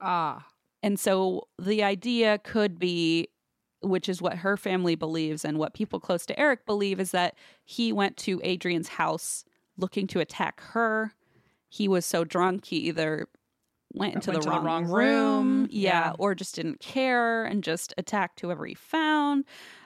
Ah. 0.00 0.46
And 0.82 1.00
so 1.00 1.48
the 1.58 1.82
idea 1.82 2.38
could 2.38 2.78
be, 2.78 3.28
which 3.82 4.08
is 4.08 4.22
what 4.22 4.38
her 4.38 4.56
family 4.56 4.94
believes 4.94 5.44
and 5.44 5.58
what 5.58 5.74
people 5.74 6.00
close 6.00 6.26
to 6.26 6.38
Eric 6.40 6.66
believe, 6.66 6.98
is 7.00 7.10
that 7.12 7.34
he 7.64 7.92
went 7.92 8.16
to 8.18 8.40
Adrian's 8.44 8.88
house 8.88 9.44
looking 9.76 10.06
to 10.08 10.20
attack 10.20 10.60
her. 10.60 11.12
He 11.68 11.88
was 11.88 12.06
so 12.06 12.24
drunk, 12.24 12.64
he 12.66 12.76
either 12.78 13.28
went 13.92 14.14
into 14.14 14.30
Went 14.30 14.42
the, 14.42 14.50
to 14.50 14.50
the 14.50 14.50
wrong 14.60 14.64
wrong 14.64 14.84
room, 14.84 15.58
room. 15.60 15.68
yeah, 15.70 16.06
Yeah. 16.08 16.12
or 16.18 16.34
just 16.34 16.54
didn't 16.54 16.80
care 16.80 17.44
and 17.44 17.62
just 17.62 17.92
attacked 17.98 18.40
whoever 18.40 18.66
he 18.66 18.74
found. 18.74 19.44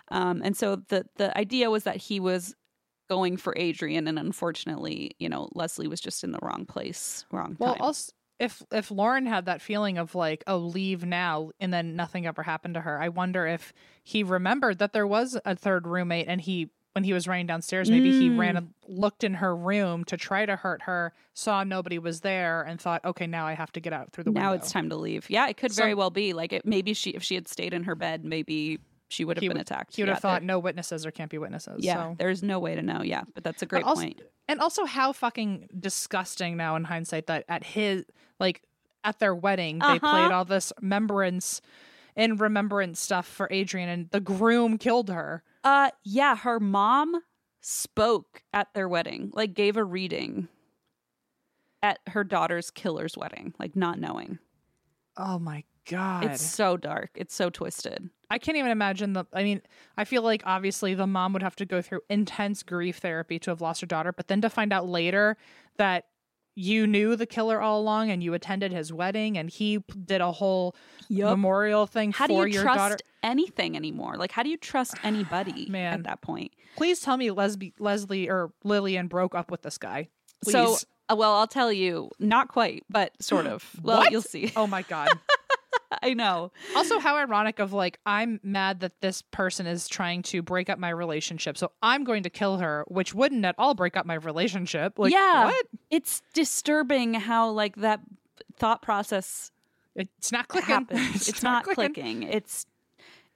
Um, 0.08 0.40
and 0.44 0.56
so 0.56 0.76
the 0.88 1.06
the 1.16 1.36
idea 1.38 1.70
was 1.70 1.84
that 1.84 1.96
he 1.96 2.18
was 2.20 2.54
going 3.08 3.36
for 3.36 3.54
Adrian, 3.56 4.06
and 4.08 4.18
unfortunately, 4.18 5.12
you 5.18 5.28
know, 5.28 5.48
Leslie 5.54 5.88
was 5.88 6.00
just 6.00 6.22
in 6.24 6.30
the 6.32 6.38
wrong 6.42 6.64
place, 6.64 7.24
wrong 7.32 7.56
Well, 7.58 7.74
time. 7.74 7.82
also, 7.82 8.12
if 8.40 8.62
if 8.72 8.90
Lauren 8.90 9.26
had 9.26 9.44
that 9.44 9.60
feeling 9.62 9.98
of 9.98 10.14
like, 10.16 10.42
oh, 10.48 10.56
leave 10.56 11.04
now, 11.04 11.50
and 11.60 11.72
then 11.72 11.94
nothing 11.94 12.26
ever 12.26 12.42
happened 12.42 12.74
to 12.74 12.80
her, 12.80 13.00
I 13.00 13.08
wonder 13.10 13.46
if 13.46 13.72
he 14.02 14.22
remembered 14.24 14.78
that 14.78 14.92
there 14.92 15.06
was 15.06 15.38
a 15.44 15.54
third 15.54 15.86
roommate, 15.86 16.26
and 16.26 16.40
he 16.40 16.70
when 16.92 17.04
he 17.04 17.12
was 17.12 17.28
running 17.28 17.46
downstairs, 17.46 17.88
maybe 17.88 18.10
he 18.10 18.28
ran 18.30 18.54
Mm. 18.54 18.58
and 18.58 18.74
looked 18.88 19.22
in 19.22 19.34
her 19.34 19.54
room 19.54 20.02
to 20.06 20.16
try 20.16 20.44
to 20.44 20.56
hurt 20.56 20.82
her, 20.82 21.12
saw 21.34 21.62
nobody 21.62 22.00
was 22.00 22.22
there, 22.22 22.62
and 22.62 22.80
thought, 22.80 23.04
okay, 23.04 23.28
now 23.28 23.46
I 23.46 23.52
have 23.52 23.70
to 23.74 23.80
get 23.80 23.92
out 23.92 24.10
through 24.10 24.24
the 24.24 24.32
now 24.32 24.40
window. 24.40 24.48
Now 24.48 24.54
it's 24.56 24.72
time 24.72 24.88
to 24.88 24.96
leave. 24.96 25.30
Yeah, 25.30 25.48
it 25.48 25.56
could 25.56 25.72
very 25.72 25.94
well 25.94 26.10
be 26.10 26.32
like 26.32 26.52
it. 26.52 26.66
Maybe 26.66 26.92
she, 26.92 27.10
if 27.10 27.22
she 27.22 27.36
had 27.36 27.46
stayed 27.46 27.74
in 27.74 27.84
her 27.84 27.94
bed, 27.94 28.24
maybe 28.24 28.80
she 29.10 29.24
would 29.24 29.36
have 29.36 29.42
He 29.42 29.48
been 29.48 29.58
attacked. 29.58 29.96
He 29.96 30.02
would 30.02 30.08
yeah, 30.08 30.14
have 30.14 30.22
thought 30.22 30.42
no 30.42 30.58
witnesses 30.58 31.04
or 31.04 31.10
can't 31.10 31.30
be 31.30 31.36
witnesses. 31.36 31.84
yeah, 31.84 31.94
so. 32.10 32.16
there's 32.18 32.42
no 32.42 32.58
way 32.58 32.74
to 32.74 32.80
know. 32.82 33.02
Yeah, 33.02 33.24
but 33.34 33.44
that's 33.44 33.60
a 33.60 33.66
great 33.66 33.84
also- 33.84 34.02
point. 34.02 34.22
And 34.48 34.60
also 34.60 34.84
how 34.84 35.12
fucking 35.12 35.68
disgusting 35.78 36.56
now 36.56 36.74
in 36.76 36.84
hindsight 36.84 37.26
that 37.28 37.44
at 37.48 37.62
his 37.64 38.04
like 38.40 38.62
at 39.04 39.18
their 39.18 39.34
wedding 39.34 39.78
they 39.78 39.84
Uh-huh. 39.84 39.98
played 39.98 40.32
all 40.32 40.44
this 40.44 40.72
remembrance 40.80 41.60
and 42.16 42.40
remembrance 42.40 43.00
stuff 43.00 43.26
for 43.26 43.46
Adrian 43.52 43.88
and 43.88 44.10
the 44.10 44.20
groom 44.20 44.76
killed 44.78 45.08
her. 45.08 45.42
Uh, 45.62 45.90
yeah, 46.02 46.36
her 46.36 46.58
mom 46.58 47.22
spoke 47.60 48.42
at 48.52 48.72
their 48.74 48.88
wedding, 48.88 49.30
like 49.34 49.54
gave 49.54 49.76
a 49.76 49.84
reading 49.84 50.48
at 51.82 51.98
her 52.08 52.24
daughter's 52.24 52.70
killer's 52.70 53.16
wedding, 53.16 53.54
like 53.58 53.74
not 53.76 53.98
knowing. 53.98 54.38
Oh 55.16 55.38
my 55.38 55.64
god. 55.88 56.24
It's 56.24 56.42
so 56.42 56.76
dark. 56.76 57.10
It's 57.14 57.34
so 57.34 57.50
twisted. 57.50 58.10
I 58.30 58.38
can't 58.38 58.56
even 58.56 58.70
imagine 58.70 59.12
the 59.14 59.24
I 59.32 59.42
mean, 59.42 59.60
I 59.96 60.04
feel 60.04 60.22
like 60.22 60.42
obviously 60.46 60.94
the 60.94 61.06
mom 61.06 61.32
would 61.32 61.42
have 61.42 61.56
to 61.56 61.66
go 61.66 61.82
through 61.82 62.00
intense 62.08 62.62
grief 62.62 62.98
therapy 62.98 63.38
to 63.40 63.50
have 63.50 63.60
lost 63.60 63.80
her 63.80 63.86
daughter, 63.86 64.12
but 64.12 64.28
then 64.28 64.40
to 64.42 64.48
find 64.50 64.72
out 64.72 64.88
later 64.88 65.36
that 65.78 66.06
you 66.56 66.86
knew 66.86 67.16
the 67.16 67.26
killer 67.26 67.60
all 67.60 67.80
along 67.80 68.10
and 68.10 68.22
you 68.22 68.34
attended 68.34 68.72
his 68.72 68.92
wedding 68.92 69.38
and 69.38 69.48
he 69.48 69.78
did 70.04 70.20
a 70.20 70.30
whole 70.32 70.74
memorial 71.08 71.86
thing 71.86 72.12
How 72.12 72.26
for 72.26 72.44
do 72.44 72.50
you 72.50 72.54
your 72.54 72.62
trust 72.64 72.78
daughter. 72.78 72.96
anything 73.22 73.76
anymore? 73.76 74.16
Like, 74.16 74.32
how 74.32 74.42
do 74.42 74.50
you 74.50 74.56
trust 74.56 74.94
anybody 75.04 75.66
Man. 75.70 75.94
at 75.94 76.02
that 76.04 76.20
point? 76.20 76.52
Please 76.76 77.00
tell 77.00 77.16
me 77.16 77.30
Leslie, 77.30 77.72
Leslie 77.78 78.28
or 78.28 78.52
Lillian 78.64 79.06
broke 79.08 79.34
up 79.34 79.50
with 79.50 79.62
this 79.62 79.78
guy. 79.78 80.08
Please. 80.42 80.52
So, 80.52 80.76
uh, 81.08 81.16
well, 81.16 81.32
I'll 81.34 81.46
tell 81.46 81.72
you, 81.72 82.10
not 82.18 82.48
quite, 82.48 82.84
but 82.90 83.12
sort 83.22 83.46
of. 83.54 83.64
Well, 83.82 83.98
What? 83.98 84.12
you'll 84.12 84.20
see. 84.22 84.52
oh 84.56 84.66
my 84.66 84.82
god. 84.82 85.08
I 86.02 86.14
know. 86.14 86.52
also, 86.76 86.98
how 86.98 87.16
ironic 87.16 87.58
of 87.58 87.72
like 87.72 87.98
I'm 88.06 88.40
mad 88.42 88.80
that 88.80 89.00
this 89.00 89.22
person 89.22 89.66
is 89.66 89.88
trying 89.88 90.22
to 90.24 90.42
break 90.42 90.68
up 90.70 90.78
my 90.78 90.90
relationship, 90.90 91.56
so 91.58 91.72
I'm 91.82 92.04
going 92.04 92.22
to 92.22 92.30
kill 92.30 92.58
her, 92.58 92.84
which 92.88 93.14
wouldn't 93.14 93.44
at 93.44 93.54
all 93.58 93.74
break 93.74 93.96
up 93.96 94.06
my 94.06 94.14
relationship. 94.14 94.98
Like, 94.98 95.12
yeah, 95.12 95.46
what? 95.46 95.66
it's 95.90 96.22
disturbing 96.32 97.14
how 97.14 97.50
like 97.50 97.76
that 97.76 98.00
thought 98.56 98.82
process 98.82 99.50
It's 99.94 100.30
not 100.30 100.48
clicking. 100.48 100.68
happens. 100.68 101.28
It's, 101.28 101.42
not 101.42 101.64
clicking. 101.64 102.22
It's. 102.22 102.66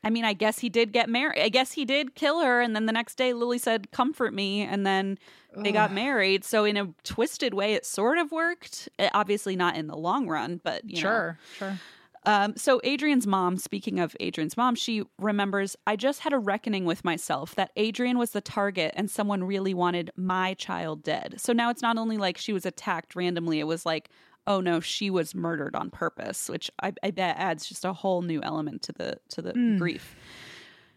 I 0.05 0.11
mean, 0.11 0.25
I 0.25 0.35
guess 0.35 0.59
he 0.59 0.69
did 0.69 0.93
get 0.93 1.09
married. 1.09 1.41
I 1.41 1.49
guess 1.49 1.73
he 1.73 1.87
did 1.87 2.15
kill 2.15 2.41
her, 2.43 2.61
and 2.61 2.77
then 2.77 2.85
the 2.85 2.93
next 2.93 3.17
day, 3.17 3.33
Lily 3.33 3.57
said, 3.59 3.91
"Comfort 3.91 4.35
me," 4.35 4.61
and 4.61 4.87
then 4.87 5.19
they 5.57 5.73
got 5.73 5.93
married. 5.93 6.45
So, 6.45 6.65
in 6.67 6.77
a 6.77 6.89
twisted 7.05 7.55
way, 7.55 7.73
it 7.73 7.87
sort 7.87 8.19
of 8.19 8.31
worked. 8.31 8.89
Eh, 8.99 9.09
obviously, 9.15 9.57
not 9.57 9.77
in 9.77 9.87
the 9.87 9.97
long 9.97 10.29
run, 10.29 10.61
but 10.63 10.85
you 10.85 10.97
know. 10.97 11.01
Sure, 11.01 11.39
sure. 11.59 11.81
Um, 12.27 12.57
so 12.57 12.81
Adrian's 12.85 13.27
mom, 13.27 13.59
speaking 13.59 14.01
of 14.01 14.17
Adrian's 14.19 14.57
mom, 14.57 14.75
she 14.75 15.05
remembers, 15.19 15.77
I 15.87 15.97
just 15.97 16.21
had 16.21 16.33
a 16.33 16.39
reckoning 16.39 16.85
with 16.85 17.05
myself 17.05 17.55
that 17.57 17.71
Adrian 17.77 18.19
was 18.19 18.31
the 18.31 18.41
target 18.41 18.95
and 18.97 19.11
someone 19.11 19.45
really 19.45 19.75
wanted 19.75 20.11
my 20.17 20.55
child 20.55 21.03
dead. 21.03 21.35
So 21.39 21.53
now 21.53 21.71
it's 21.71 21.83
not 21.83 21.99
only 21.99 22.17
like 22.17 22.39
she 22.39 22.53
was 22.53 22.65
attacked 22.65 23.15
randomly, 23.15 23.61
it 23.61 23.67
was 23.67 23.85
like, 23.85 24.09
oh 24.47 24.61
no, 24.61 24.81
she 24.81 25.11
was 25.11 25.35
murdered 25.35 25.75
on 25.75 25.91
purpose, 25.91 26.49
which 26.49 26.71
I, 26.83 26.93
I 27.03 27.11
bet 27.11 27.37
adds 27.39 27.67
just 27.67 27.85
a 27.85 27.93
whole 27.93 28.23
new 28.23 28.43
element 28.43 28.83
to 28.83 28.93
the 28.93 29.19
to 29.31 29.43
the 29.43 29.53
grief. 29.79 30.17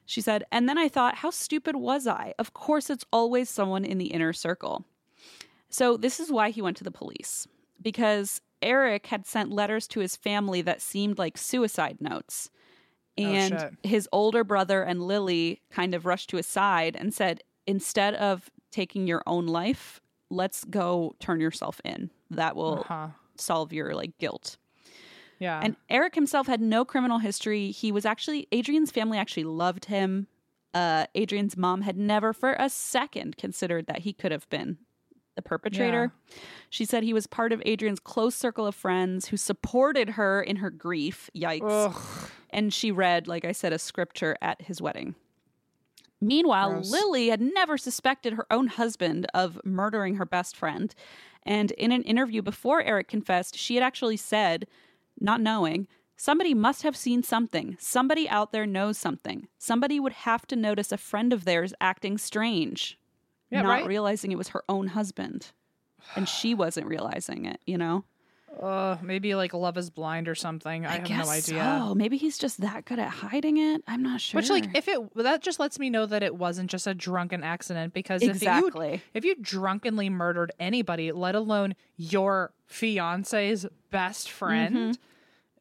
She 0.06 0.22
said, 0.22 0.46
and 0.54 0.70
then 0.70 0.78
I 0.78 0.88
thought, 0.88 1.16
how 1.16 1.32
stupid 1.32 1.76
was 1.76 2.08
I? 2.08 2.34
Of 2.40 2.54
course, 2.54 2.90
it's 2.90 3.04
always 3.12 3.50
someone 3.50 3.84
in 3.84 3.98
the 3.98 4.08
inner 4.08 4.32
circle. 4.32 4.86
So 5.70 5.98
this 5.98 6.22
is 6.22 6.32
why 6.32 6.50
he 6.50 6.62
went 6.62 6.78
to 6.78 6.86
the 6.86 6.92
police 6.92 7.46
because 7.82 8.42
Eric 8.62 9.08
had 9.08 9.26
sent 9.26 9.52
letters 9.52 9.88
to 9.90 10.00
his 10.00 10.16
family 10.16 10.62
that 10.62 10.82
seemed 10.82 11.18
like 11.18 11.38
suicide 11.38 11.98
notes. 12.00 12.50
And 13.18 13.60
shit. 13.60 13.74
his 13.84 14.08
older 14.12 14.44
brother 14.44 14.84
and 14.84 15.02
Lily 15.02 15.62
kind 15.72 15.96
of 15.96 16.06
rushed 16.06 16.30
to 16.30 16.38
his 16.38 16.46
side 16.46 16.96
and 16.96 17.14
said, 17.14 17.42
instead 17.66 18.14
of 18.16 18.50
taking 18.72 19.08
your 19.08 19.24
own 19.26 19.48
life, 19.48 20.00
let's 20.30 20.64
go 20.66 21.16
turn 21.20 21.40
yourself 21.40 21.82
in. 21.84 22.12
That 22.30 22.56
will 22.56 22.80
Uh-huh. 22.82 23.08
solve 23.36 23.74
your 23.74 23.96
like 23.96 24.18
guilt. 24.20 24.58
Yeah. 25.40 25.60
And 25.64 25.76
Eric 25.90 26.16
himself 26.16 26.48
had 26.48 26.62
no 26.62 26.84
criminal 26.86 27.20
history. 27.20 27.72
He 27.72 27.92
was 27.92 28.06
actually 28.06 28.48
Adrian's 28.52 28.92
family 28.92 29.18
actually 29.18 29.44
loved 29.46 29.86
him. 29.86 30.28
Uh, 30.74 31.06
Adrian's 31.16 31.58
mom 31.58 31.82
had 31.82 31.98
never 31.98 32.34
for 32.34 32.56
a 32.60 32.70
second 32.70 33.38
considered 33.38 33.88
that 33.88 34.00
he 34.00 34.14
could 34.14 34.32
have 34.32 34.48
been 34.50 34.78
the 35.38 35.42
perpetrator. 35.42 36.12
She 36.70 36.84
said 36.84 37.04
he 37.04 37.14
was 37.14 37.28
part 37.28 37.54
of 37.54 37.62
Adrian's 37.66 38.02
close 38.02 38.36
circle 38.36 38.68
of 38.68 38.76
friends 38.76 39.28
who 39.28 39.38
supported 39.38 40.10
her 40.10 40.42
in 40.42 40.58
her 40.58 40.70
grief. 40.70 41.30
Yikes. 41.34 41.62
Ugh. 41.64 42.30
And 42.50 42.74
she 42.74 42.92
read, 42.92 43.28
like 43.30 43.46
I 43.46 43.54
said, 43.54 43.72
a 43.72 43.80
scripture 43.80 44.36
at 44.42 44.64
his 44.64 44.82
wedding. 44.82 45.16
Meanwhile, 46.20 46.72
Gross. 46.74 46.92
Lily 46.92 47.30
had 47.30 47.42
never 47.42 47.78
suspected 47.78 48.34
her 48.34 48.48
own 48.52 48.68
husband 48.68 49.28
of 49.34 49.62
murdering 49.64 50.16
her 50.16 50.26
best 50.26 50.58
friend. 50.58 50.94
And 51.44 51.72
in 51.72 51.92
an 51.92 52.04
interview 52.04 52.42
before 52.42 52.82
Eric 52.82 53.08
confessed, 53.08 53.56
she 53.56 53.76
had 53.76 53.84
actually 53.84 54.18
said, 54.18 54.68
not 55.20 55.40
knowing, 55.40 55.88
somebody 56.16 56.54
must 56.54 56.82
have 56.82 56.98
seen 56.98 57.22
something. 57.22 57.78
Somebody 57.80 58.28
out 58.28 58.52
there 58.52 58.66
knows 58.66 58.98
something. 58.98 59.48
Somebody 59.60 60.00
would 60.00 60.14
have 60.14 60.48
to 60.48 60.56
notice 60.56 60.92
a 60.92 60.98
friend 60.98 61.32
of 61.32 61.46
theirs 61.46 61.74
acting 61.80 62.18
strange, 62.18 62.98
Yeah, 63.50 63.62
not 63.62 63.70
right? 63.70 63.86
realizing 63.86 64.32
it 64.32 64.38
was 64.38 64.50
her 64.50 64.64
own 64.68 64.88
husband. 64.88 65.52
And 66.16 66.28
she 66.28 66.54
wasn't 66.54 66.88
realizing 66.88 67.46
it, 67.46 67.60
you 67.66 67.78
know? 67.78 68.04
Uh, 68.62 68.98
maybe 69.02 69.36
like 69.36 69.54
Love 69.54 69.78
is 69.78 69.90
Blind 69.90 70.28
or 70.28 70.34
something. 70.34 70.86
I, 70.86 70.98
have 70.98 71.10
no 71.10 71.30
idea. 71.30 71.84
So. 71.86 71.96
Maybe 71.96 72.18
he's 72.18 72.38
just 72.38 72.62
that 72.62 72.86
good 72.86 72.98
at 72.98 73.10
hiding 73.10 73.58
it. 73.58 73.84
I'm 73.88 74.02
not 74.02 74.20
sure. 74.20 74.40
Which, 74.40 74.50
like, 74.50 74.76
if 74.76 74.88
it 74.88 75.00
that 75.16 75.42
just 75.44 75.60
lets 75.60 75.78
me 75.78 75.90
know 75.90 76.06
that 76.08 76.24
it 76.24 76.36
wasn't 76.36 76.72
just 76.72 76.88
a 76.88 76.96
drunken 76.96 77.44
accident 77.44 77.94
because 77.94 78.22
if 78.24 78.28
you 78.28 78.32
exactly. 78.32 79.02
if 79.14 79.24
you 79.26 79.36
drunkenly 79.40 80.10
murdered 80.10 80.52
anybody, 80.60 81.12
let 81.12 81.36
alone 81.36 81.76
your 81.98 82.52
fiance's 82.66 83.68
best 83.92 84.32
friend, 84.32 84.98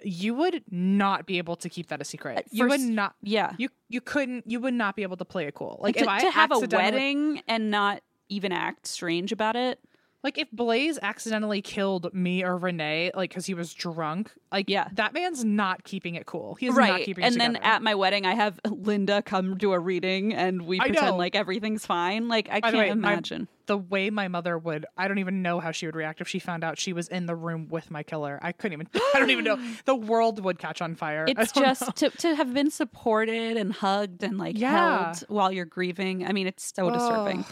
you 0.02 0.34
would 0.34 0.62
not 0.70 1.26
be 1.26 1.38
able 1.38 1.56
to 1.56 1.68
keep 1.68 1.88
that 1.88 2.00
a 2.00 2.04
secret. 2.04 2.46
You 2.50 2.68
would 2.68 2.80
not. 2.80 3.14
yeah. 3.22 3.52
You 3.58 3.68
you 3.88 4.00
couldn't. 4.00 4.50
You 4.50 4.60
would 4.60 4.74
not 4.74 4.96
be 4.96 5.02
able 5.02 5.16
to 5.16 5.24
play 5.24 5.46
it 5.46 5.54
cool. 5.54 5.78
Like 5.80 5.96
to, 5.96 6.02
if 6.02 6.08
I 6.08 6.20
to 6.20 6.30
have 6.30 6.52
a 6.52 6.60
wedding 6.60 7.42
and 7.48 7.70
not 7.70 8.02
even 8.28 8.52
act 8.52 8.86
strange 8.86 9.32
about 9.32 9.56
it. 9.56 9.80
Like 10.26 10.38
if 10.38 10.50
Blaze 10.50 10.98
accidentally 11.02 11.62
killed 11.62 12.12
me 12.12 12.42
or 12.42 12.58
Renee, 12.58 13.12
like 13.14 13.30
because 13.30 13.46
he 13.46 13.54
was 13.54 13.72
drunk, 13.72 14.32
like 14.50 14.68
Yeah. 14.68 14.88
that 14.94 15.14
man's 15.14 15.44
not 15.44 15.84
keeping 15.84 16.16
it 16.16 16.26
cool. 16.26 16.56
He's 16.56 16.70
not 16.70 16.78
right. 16.78 17.04
keeping 17.04 17.22
it 17.22 17.28
cool. 17.28 17.32
And 17.34 17.40
then 17.40 17.52
together. 17.54 17.72
at 17.74 17.82
my 17.82 17.94
wedding, 17.94 18.26
I 18.26 18.34
have 18.34 18.58
Linda 18.68 19.22
come 19.22 19.56
do 19.56 19.72
a 19.72 19.78
reading 19.78 20.34
and 20.34 20.62
we 20.62 20.80
I 20.80 20.86
pretend 20.88 21.06
know. 21.12 21.16
like 21.16 21.36
everything's 21.36 21.86
fine. 21.86 22.26
Like, 22.26 22.48
I 22.50 22.58
By 22.58 22.72
can't 22.72 22.76
way, 22.76 22.94
my- 22.94 23.12
imagine. 23.12 23.46
the 23.66 23.78
way 23.78 24.10
my 24.10 24.26
mother 24.26 24.58
would, 24.58 24.84
I 24.96 25.06
don't 25.06 25.18
even 25.18 25.42
know 25.42 25.60
how 25.60 25.70
she 25.70 25.86
would 25.86 25.94
react 25.94 26.20
if 26.20 26.26
she 26.26 26.40
found 26.40 26.64
out 26.64 26.76
she 26.76 26.92
was 26.92 27.06
in 27.06 27.26
the 27.26 27.36
room 27.36 27.68
with 27.68 27.88
my 27.92 28.02
killer. 28.02 28.40
I 28.42 28.50
couldn't 28.50 28.72
even. 28.72 28.88
I 29.14 29.20
don't 29.20 29.30
even 29.30 29.44
know. 29.44 29.58
The 29.84 29.94
world 29.94 30.42
would 30.42 30.58
catch 30.58 30.82
on 30.82 30.96
fire. 30.96 31.24
It's 31.28 31.54
know. 31.54 31.62
just 31.62 31.94
to, 31.98 32.10
to 32.10 32.34
have 32.34 32.52
been 32.52 32.72
supported 32.72 33.56
and 33.56 33.72
hugged 33.72 34.24
and 34.24 34.38
like 34.38 34.58
Yeah. 34.58 35.04
held 35.12 35.20
while 35.28 35.52
you're 35.52 35.64
grieving. 35.66 36.26
I 36.26 36.32
mean, 36.32 36.48
it's 36.48 36.72
so 36.74 36.90
disturbing. 36.90 37.44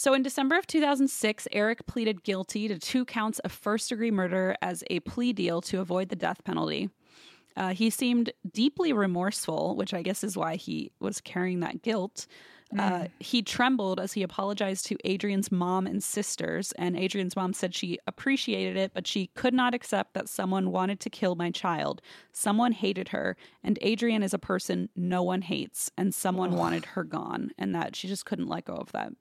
So 0.00 0.14
in 0.14 0.22
December 0.22 0.56
of 0.56 0.66
2006, 0.66 1.46
Eric 1.52 1.84
pleaded 1.86 2.22
guilty 2.22 2.68
to 2.68 2.78
two 2.78 3.04
counts 3.04 3.38
of 3.40 3.52
first 3.52 3.90
degree 3.90 4.10
murder 4.10 4.56
as 4.62 4.82
a 4.88 5.00
plea 5.00 5.34
deal 5.34 5.60
to 5.60 5.82
avoid 5.82 6.08
the 6.08 6.16
death 6.16 6.42
penalty. 6.42 6.88
Uh, 7.54 7.74
he 7.74 7.90
seemed 7.90 8.32
deeply 8.50 8.94
remorseful, 8.94 9.76
which 9.76 9.92
I 9.92 10.00
guess 10.00 10.24
is 10.24 10.38
why 10.38 10.56
he 10.56 10.90
was 11.00 11.20
carrying 11.20 11.60
that 11.60 11.82
guilt. 11.82 12.26
Uh, 12.78 13.08
he 13.18 13.42
trembled 13.42 14.00
as 14.00 14.14
he 14.14 14.22
apologized 14.22 14.86
to 14.86 14.96
Adrian's 15.04 15.52
mom 15.52 15.86
and 15.86 16.02
sisters, 16.02 16.72
and 16.78 16.96
Adrian's 16.96 17.36
mom 17.36 17.52
said 17.52 17.74
she 17.74 17.98
appreciated 18.06 18.78
it, 18.78 18.92
but 18.94 19.06
she 19.06 19.26
could 19.34 19.52
not 19.52 19.74
accept 19.74 20.14
that 20.14 20.30
someone 20.30 20.72
wanted 20.72 20.98
to 21.00 21.10
kill 21.10 21.34
my 21.34 21.50
child. 21.50 22.00
Someone 22.32 22.72
hated 22.72 23.08
her, 23.08 23.36
and 23.62 23.78
Adrian 23.82 24.22
is 24.22 24.32
a 24.32 24.38
person 24.38 24.88
no 24.96 25.22
one 25.22 25.42
hates, 25.42 25.90
and 25.98 26.14
someone 26.14 26.52
wanted 26.52 26.86
her 26.86 27.04
gone, 27.04 27.50
and 27.58 27.74
that 27.74 27.94
she 27.94 28.08
just 28.08 28.24
couldn't 28.24 28.48
let 28.48 28.64
go 28.64 28.76
of 28.76 28.92
that. 28.92 29.12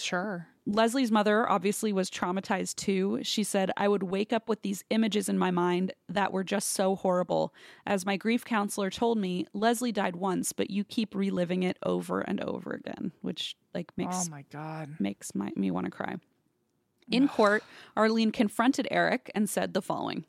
Sure. 0.00 0.46
Leslie's 0.64 1.10
mother 1.10 1.48
obviously 1.50 1.92
was 1.92 2.08
traumatized 2.08 2.76
too. 2.76 3.18
She 3.22 3.42
said, 3.42 3.72
I 3.76 3.88
would 3.88 4.04
wake 4.04 4.32
up 4.32 4.48
with 4.48 4.62
these 4.62 4.84
images 4.90 5.28
in 5.28 5.36
my 5.36 5.50
mind 5.50 5.92
that 6.08 6.32
were 6.32 6.44
just 6.44 6.70
so 6.70 6.94
horrible. 6.94 7.52
As 7.84 8.06
my 8.06 8.16
grief 8.16 8.44
counselor 8.44 8.88
told 8.88 9.18
me, 9.18 9.46
Leslie 9.52 9.90
died 9.90 10.14
once, 10.14 10.52
but 10.52 10.70
you 10.70 10.84
keep 10.84 11.14
reliving 11.14 11.64
it 11.64 11.78
over 11.82 12.20
and 12.20 12.40
over 12.40 12.70
again, 12.70 13.10
which 13.22 13.56
like 13.74 13.88
oh 13.90 13.94
makes 13.96 14.28
Oh 14.28 14.30
my 14.30 14.44
god. 14.52 14.94
makes 15.00 15.34
my, 15.34 15.50
me 15.56 15.70
want 15.72 15.86
to 15.86 15.90
cry. 15.90 16.16
In 17.10 17.26
court, 17.26 17.64
Arlene 17.96 18.30
confronted 18.30 18.86
Eric 18.90 19.32
and 19.34 19.50
said 19.50 19.74
the 19.74 19.82
following 19.82 20.24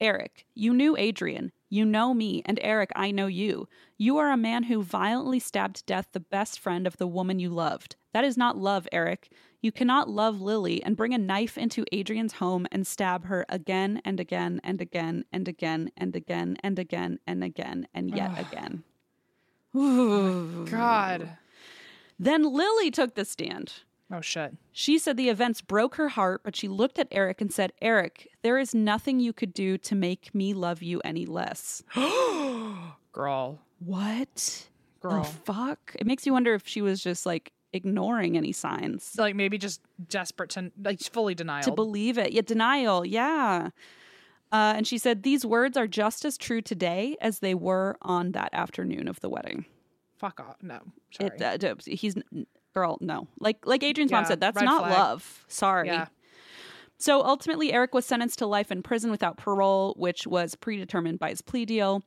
Eric, 0.00 0.46
you 0.54 0.74
knew 0.74 0.96
Adrian. 0.96 1.52
You 1.74 1.84
know 1.84 2.14
me, 2.14 2.40
and 2.46 2.60
Eric, 2.62 2.92
I 2.94 3.10
know 3.10 3.26
you. 3.26 3.68
You 3.98 4.18
are 4.18 4.30
a 4.30 4.36
man 4.36 4.62
who 4.62 4.80
violently 4.80 5.40
stabbed 5.40 5.74
to 5.74 5.84
death 5.86 6.06
the 6.12 6.20
best 6.20 6.60
friend 6.60 6.86
of 6.86 6.98
the 6.98 7.06
woman 7.08 7.40
you 7.40 7.50
loved. 7.50 7.96
That 8.12 8.22
is 8.22 8.36
not 8.36 8.56
love, 8.56 8.86
Eric. 8.92 9.32
You 9.60 9.72
cannot 9.72 10.08
love 10.08 10.40
Lily 10.40 10.80
and 10.84 10.96
bring 10.96 11.12
a 11.12 11.18
knife 11.18 11.58
into 11.58 11.84
Adrian's 11.90 12.34
home 12.34 12.68
and 12.70 12.86
stab 12.86 13.24
her 13.24 13.44
again 13.48 14.00
and 14.04 14.20
again 14.20 14.60
and 14.62 14.80
again 14.80 15.24
and 15.32 15.48
again 15.48 15.90
and 15.96 16.14
again 16.14 16.58
and 16.62 16.78
again 16.78 17.18
and 17.26 17.42
again 17.42 17.88
and 17.92 18.14
yet 18.14 18.38
again. 18.38 18.84
Ooh. 19.74 20.66
God. 20.70 21.28
Then 22.20 22.44
Lily 22.44 22.92
took 22.92 23.16
the 23.16 23.24
stand. 23.24 23.72
Oh 24.12 24.20
shit. 24.20 24.56
She 24.72 24.98
said 24.98 25.16
the 25.16 25.28
events 25.28 25.60
broke 25.60 25.94
her 25.96 26.10
heart, 26.10 26.42
but 26.44 26.54
she 26.54 26.68
looked 26.68 26.98
at 26.98 27.08
Eric 27.10 27.40
and 27.40 27.52
said, 27.52 27.72
Eric, 27.80 28.28
there 28.42 28.58
is 28.58 28.74
nothing 28.74 29.18
you 29.18 29.32
could 29.32 29.54
do 29.54 29.78
to 29.78 29.94
make 29.94 30.34
me 30.34 30.52
love 30.52 30.82
you 30.82 31.00
any 31.04 31.26
less. 31.26 31.82
Girl. 33.12 33.60
What 33.78 34.66
Girl. 35.00 35.22
the 35.22 35.28
fuck? 35.44 35.96
It 35.98 36.06
makes 36.06 36.26
you 36.26 36.32
wonder 36.32 36.54
if 36.54 36.66
she 36.66 36.82
was 36.82 37.02
just 37.02 37.26
like 37.26 37.52
ignoring 37.72 38.36
any 38.36 38.52
signs 38.52 39.16
like 39.18 39.34
maybe 39.34 39.58
just 39.58 39.80
desperate 40.08 40.48
to 40.48 40.70
like 40.80 41.00
fully 41.00 41.34
denial. 41.34 41.64
to 41.64 41.72
believe 41.72 42.18
it. 42.18 42.32
Yeah, 42.32 42.42
denial. 42.42 43.04
Yeah. 43.04 43.70
Uh, 44.52 44.74
and 44.76 44.86
she 44.86 44.98
said, 44.98 45.24
These 45.24 45.44
words 45.44 45.76
are 45.76 45.88
just 45.88 46.24
as 46.24 46.38
true 46.38 46.62
today 46.62 47.16
as 47.20 47.40
they 47.40 47.54
were 47.54 47.96
on 48.02 48.32
that 48.32 48.50
afternoon 48.52 49.08
of 49.08 49.18
the 49.20 49.28
wedding. 49.28 49.64
Fuck 50.16 50.38
off. 50.38 50.56
No. 50.62 50.78
Sorry. 51.10 51.30
It, 51.36 51.64
uh, 51.64 51.74
he's, 51.84 52.14
girl, 52.74 52.98
no. 53.00 53.28
Like, 53.40 53.64
like 53.66 53.82
Adrian's 53.82 54.12
mom 54.12 54.24
said, 54.24 54.40
that's 54.40 54.60
not 54.60 54.82
flag. 54.82 54.92
love. 54.92 55.44
Sorry. 55.48 55.86
yeah. 55.88 56.06
So 56.98 57.22
ultimately, 57.24 57.72
Eric 57.72 57.94
was 57.94 58.06
sentenced 58.06 58.38
to 58.40 58.46
life 58.46 58.70
in 58.70 58.82
prison 58.82 59.10
without 59.10 59.36
parole, 59.36 59.94
which 59.96 60.26
was 60.26 60.54
predetermined 60.54 61.18
by 61.18 61.30
his 61.30 61.42
plea 61.42 61.64
deal. 61.64 62.02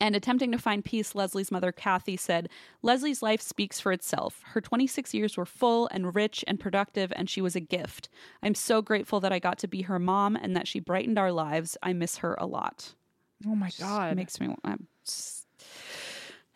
And 0.00 0.16
attempting 0.16 0.52
to 0.52 0.58
find 0.58 0.84
peace, 0.84 1.14
Leslie's 1.14 1.50
mother, 1.52 1.70
Kathy, 1.72 2.16
said 2.16 2.48
Leslie's 2.82 3.22
life 3.22 3.40
speaks 3.40 3.78
for 3.80 3.92
itself. 3.92 4.42
Her 4.46 4.60
26 4.60 5.14
years 5.14 5.36
were 5.36 5.46
full 5.46 5.88
and 5.92 6.14
rich 6.14 6.44
and 6.48 6.58
productive, 6.60 7.12
and 7.16 7.30
she 7.30 7.40
was 7.40 7.54
a 7.56 7.60
gift. 7.60 8.08
I'm 8.42 8.54
so 8.54 8.82
grateful 8.82 9.20
that 9.20 9.32
I 9.32 9.38
got 9.38 9.58
to 9.60 9.68
be 9.68 9.82
her 9.82 9.98
mom 9.98 10.34
and 10.36 10.56
that 10.56 10.66
she 10.68 10.80
brightened 10.80 11.18
our 11.18 11.32
lives. 11.32 11.76
I 11.82 11.92
miss 11.92 12.18
her 12.18 12.34
a 12.38 12.46
lot. 12.46 12.94
Oh 13.46 13.54
my 13.54 13.68
It 13.68 13.76
god. 13.78 14.16
makes 14.16 14.40
me 14.40 14.48
want. 14.48 14.86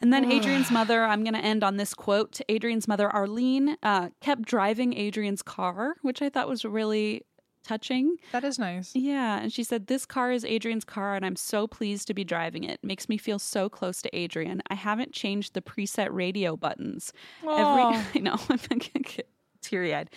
And 0.01 0.12
then 0.12 0.31
Adrian's 0.31 0.70
mother, 0.70 1.05
I'm 1.05 1.24
going 1.24 1.35
to 1.35 1.44
end 1.44 1.62
on 1.62 1.77
this 1.77 1.93
quote. 1.93 2.40
Adrian's 2.48 2.89
mother, 2.89 3.09
Arlene, 3.10 3.77
uh, 3.82 4.09
kept 4.20 4.43
driving 4.43 4.94
Adrian's 4.94 5.43
car, 5.43 5.97
which 6.02 6.22
I 6.22 6.31
thought 6.31 6.48
was 6.48 6.64
really 6.64 7.27
touching. 7.62 8.16
that 8.32 8.44
is 8.44 8.59
nice. 8.59 8.93
Yeah. 8.94 9.40
And 9.40 9.52
she 9.52 9.62
said, 9.62 9.86
This 9.86 10.06
car 10.06 10.32
is 10.32 10.44
Adrian's 10.44 10.85
car, 10.85 11.14
and 11.14 11.24
I'm 11.24 11.36
so 11.36 11.66
pleased 11.66 12.06
to 12.09 12.14
be 12.14 12.24
driving 12.24 12.64
it. 12.64 12.81
Makes 12.82 13.09
me 13.09 13.18
feel 13.18 13.39
so 13.39 13.68
close 13.68 14.01
to 14.02 14.16
Adrian. 14.16 14.62
I 14.70 14.74
haven't 14.74 15.12
changed 15.12 15.55
the 15.55 15.62
preset 15.62 16.09
radio 16.10 16.56
buttons. 16.56 17.12
Every, 17.43 17.52
I 18.14 18.18
know, 18.20 18.36
I'm 18.48 18.78
get 18.78 19.28
teary 19.60 19.94
eyed. 19.94 20.10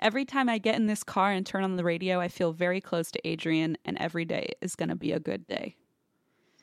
Every 0.00 0.24
time 0.24 0.48
I 0.48 0.58
get 0.58 0.76
in 0.76 0.86
this 0.86 1.04
car 1.04 1.30
and 1.30 1.44
turn 1.44 1.64
on 1.64 1.76
the 1.76 1.84
radio, 1.84 2.20
I 2.20 2.28
feel 2.28 2.52
very 2.52 2.80
close 2.80 3.10
to 3.12 3.28
Adrian, 3.28 3.76
and 3.84 3.98
every 3.98 4.24
day 4.24 4.52
is 4.60 4.74
going 4.74 4.88
to 4.88 4.96
be 4.96 5.12
a 5.12 5.20
good 5.20 5.46
day. 5.46 5.76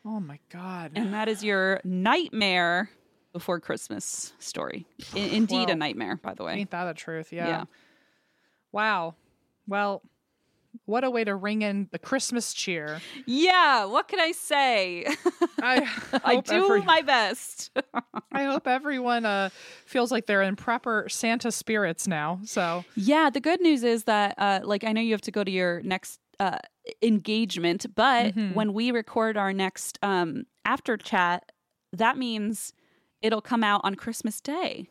Oh 0.05 0.19
my 0.19 0.39
god. 0.49 0.91
And 0.95 1.13
that 1.13 1.27
is 1.29 1.43
your 1.43 1.79
nightmare 1.83 2.89
before 3.31 3.59
Christmas 3.59 4.33
story. 4.39 4.85
I- 5.15 5.17
indeed, 5.33 5.69
a 5.69 5.75
nightmare, 5.75 6.17
by 6.21 6.33
the 6.33 6.43
way. 6.43 6.53
Ain't 6.55 6.71
that 6.71 6.85
the 6.85 6.93
truth? 6.93 7.31
Yeah. 7.31 7.47
Yeah. 7.47 7.63
Wow. 8.71 9.15
Well, 9.67 10.01
what 10.85 11.03
a 11.03 11.09
way 11.09 11.23
to 11.23 11.35
ring 11.35 11.61
in 11.61 11.87
the 11.91 11.99
Christmas 11.99 12.51
cheer. 12.53 12.99
Yeah, 13.27 13.85
what 13.85 14.07
can 14.07 14.19
I 14.19 14.31
say? 14.31 15.05
I 15.61 15.87
I 16.23 16.41
do 16.41 16.53
every- 16.53 16.81
my 16.83 17.01
best. 17.01 17.71
I 18.31 18.45
hope 18.45 18.67
everyone 18.67 19.25
uh, 19.25 19.49
feels 19.85 20.11
like 20.11 20.25
they're 20.25 20.41
in 20.41 20.55
proper 20.55 21.07
Santa 21.07 21.51
spirits 21.51 22.07
now. 22.07 22.39
So 22.45 22.83
Yeah, 22.95 23.29
the 23.29 23.39
good 23.39 23.61
news 23.61 23.83
is 23.83 24.05
that, 24.05 24.33
uh, 24.39 24.61
like, 24.63 24.83
I 24.83 24.91
know 24.91 25.01
you 25.01 25.11
have 25.13 25.21
to 25.21 25.31
go 25.31 25.43
to 25.43 25.51
your 25.51 25.81
next 25.83 26.19
uh, 26.39 26.57
engagement, 27.01 27.85
but 27.95 28.33
Mhm. 28.35 28.53
when 28.55 28.73
we 28.73 28.91
record 28.91 29.37
our 29.37 29.53
next 29.53 29.97
um, 30.01 30.43
after 30.65 30.97
chat, 30.97 31.51
that 31.91 32.17
means 32.17 32.73
it'll 33.21 33.41
come 33.41 33.63
out 33.63 33.81
on 33.83 33.95
Christmas 33.95 34.41
Day 34.41 34.87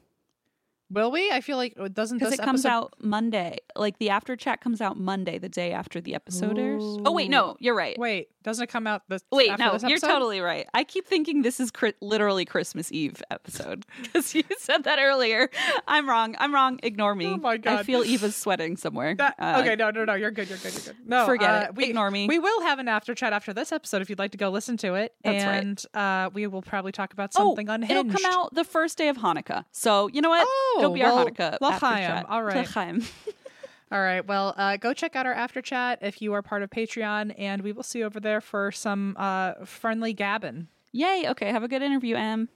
will 0.92 1.10
we? 1.10 1.30
I 1.30 1.40
feel 1.40 1.56
like 1.56 1.74
doesn't 1.94 2.18
because 2.18 2.34
it 2.34 2.38
comes 2.40 2.64
episode- 2.64 2.76
out 2.76 2.94
Monday. 3.00 3.58
Like, 3.74 3.98
the 3.98 4.10
after 4.10 4.36
chat 4.36 4.60
comes 4.60 4.80
out 4.80 4.98
Monday, 4.98 5.38
the 5.38 5.48
day 5.48 5.72
after 5.72 6.00
the 6.00 6.14
episode 6.14 6.58
airs. 6.58 6.82
Oh, 7.04 7.12
wait, 7.12 7.30
no, 7.30 7.56
you're 7.58 7.74
right. 7.74 7.98
Wait, 7.98 8.28
doesn't 8.42 8.62
it 8.64 8.66
come 8.68 8.86
out 8.86 9.02
this? 9.08 9.22
Wait, 9.32 9.50
after 9.50 9.86
no, 9.86 9.88
you're 9.88 9.98
totally 9.98 10.40
right. 10.40 10.66
I 10.74 10.84
keep 10.84 11.06
thinking 11.06 11.42
this 11.42 11.58
is 11.60 11.70
cri- 11.70 11.94
literally 12.00 12.44
Christmas 12.44 12.92
Eve 12.92 13.22
episode 13.30 13.86
because 14.02 14.34
you 14.34 14.42
said 14.58 14.84
that 14.84 14.98
earlier. 15.00 15.48
I'm 15.88 16.08
wrong. 16.08 16.36
I'm 16.38 16.54
wrong. 16.54 16.78
Ignore 16.82 17.14
me. 17.14 17.26
Oh 17.28 17.36
my 17.38 17.56
god, 17.56 17.80
I 17.80 17.82
feel 17.82 18.02
Eva's 18.04 18.36
sweating 18.42 18.76
somewhere. 18.76 19.14
That, 19.14 19.34
Uh, 19.38 19.60
okay, 19.62 19.76
no, 19.76 19.90
no, 19.90 20.04
no. 20.04 20.14
You're 20.14 20.30
good. 20.30 20.48
You're 20.48 20.58
good. 20.58 20.72
You're 20.74 20.82
good. 20.82 20.96
No, 21.06 21.24
Forget 21.26 21.50
uh, 21.50 21.66
it. 21.68 21.74
We, 21.76 21.84
Ignore 21.86 22.10
me. 22.10 22.26
We 22.28 22.38
will 22.38 22.60
have 22.62 22.78
an 22.78 22.88
after 22.88 23.14
chat 23.14 23.32
after 23.32 23.52
this 23.54 23.72
episode 23.72 24.02
if 24.02 24.10
you'd 24.10 24.18
like 24.18 24.32
to 24.32 24.38
go 24.38 24.50
listen 24.50 24.76
to 24.78 24.94
it. 24.94 25.14
That's 25.24 25.44
right. 25.44 25.62
and 25.62 25.84
uh, 25.94 26.30
we 26.34 26.46
will 26.46 26.62
probably 26.62 26.92
talk 26.92 27.12
about 27.12 27.30
Oh, 27.36 27.48
something 27.50 27.68
unhinged. 27.68 27.90
it'll 28.08 28.20
come 28.20 28.30
out 28.32 28.54
the 28.54 28.64
first 28.64 28.98
day 28.98 29.08
of 29.08 29.16
Hanukkah. 29.16 29.64
So 29.72 30.08
you 30.08 30.20
know 30.20 30.30
what? 30.30 30.46
Oh, 30.48 30.78
it'll 30.82 30.94
be 30.94 31.00
well, 31.02 31.18
our 31.18 31.24
Hanukkah. 31.26 31.58
after 31.60 31.64
l'chaim. 31.86 31.98
chat. 31.98 32.26
All 32.28 32.42
right. 32.42 32.66
L'chaim. 32.68 33.02
All 33.92 34.00
right. 34.00 34.26
Well, 34.26 34.54
uh, 34.56 34.76
go 34.78 34.94
check 34.94 35.16
out 35.16 35.26
our 35.26 35.34
after 35.34 35.60
chat 35.60 35.98
if 36.02 36.22
you 36.22 36.32
are 36.32 36.42
part 36.42 36.62
of 36.62 36.70
Patreon, 36.70 37.34
and 37.38 37.62
we 37.62 37.72
will 37.72 37.82
see 37.82 37.98
you 38.00 38.06
over 38.06 38.20
there 38.20 38.40
for 38.40 38.72
some 38.72 39.16
uh, 39.18 39.64
friendly 39.64 40.14
gabbing. 40.14 40.68
Yay. 40.92 41.26
Okay. 41.28 41.50
Have 41.50 41.62
a 41.62 41.68
good 41.68 41.82
interview, 41.82 42.16
Em. 42.16 42.48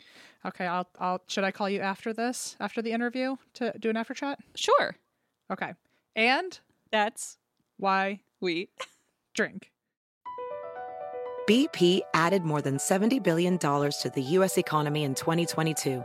Okay. 0.44 0.66
I'll. 0.66 0.88
I'll. 0.98 1.20
Should 1.26 1.44
I 1.44 1.50
call 1.50 1.68
you 1.68 1.80
after 1.80 2.12
this? 2.12 2.56
After 2.60 2.80
the 2.82 2.92
interview 2.92 3.36
to 3.54 3.72
do 3.78 3.90
an 3.90 3.96
after 3.96 4.14
chat? 4.14 4.38
Sure. 4.54 4.96
Okay. 5.52 5.74
And 6.14 6.58
That's 6.90 7.36
why 7.76 8.20
we. 8.40 8.70
drink. 9.34 9.70
BP 11.48 12.00
added 12.12 12.42
more 12.44 12.60
than 12.60 12.76
$70 12.76 13.22
billion 13.22 13.56
to 13.58 14.10
the 14.12 14.22
U.S. 14.22 14.58
economy 14.58 15.04
in 15.04 15.14
2022. 15.14 16.04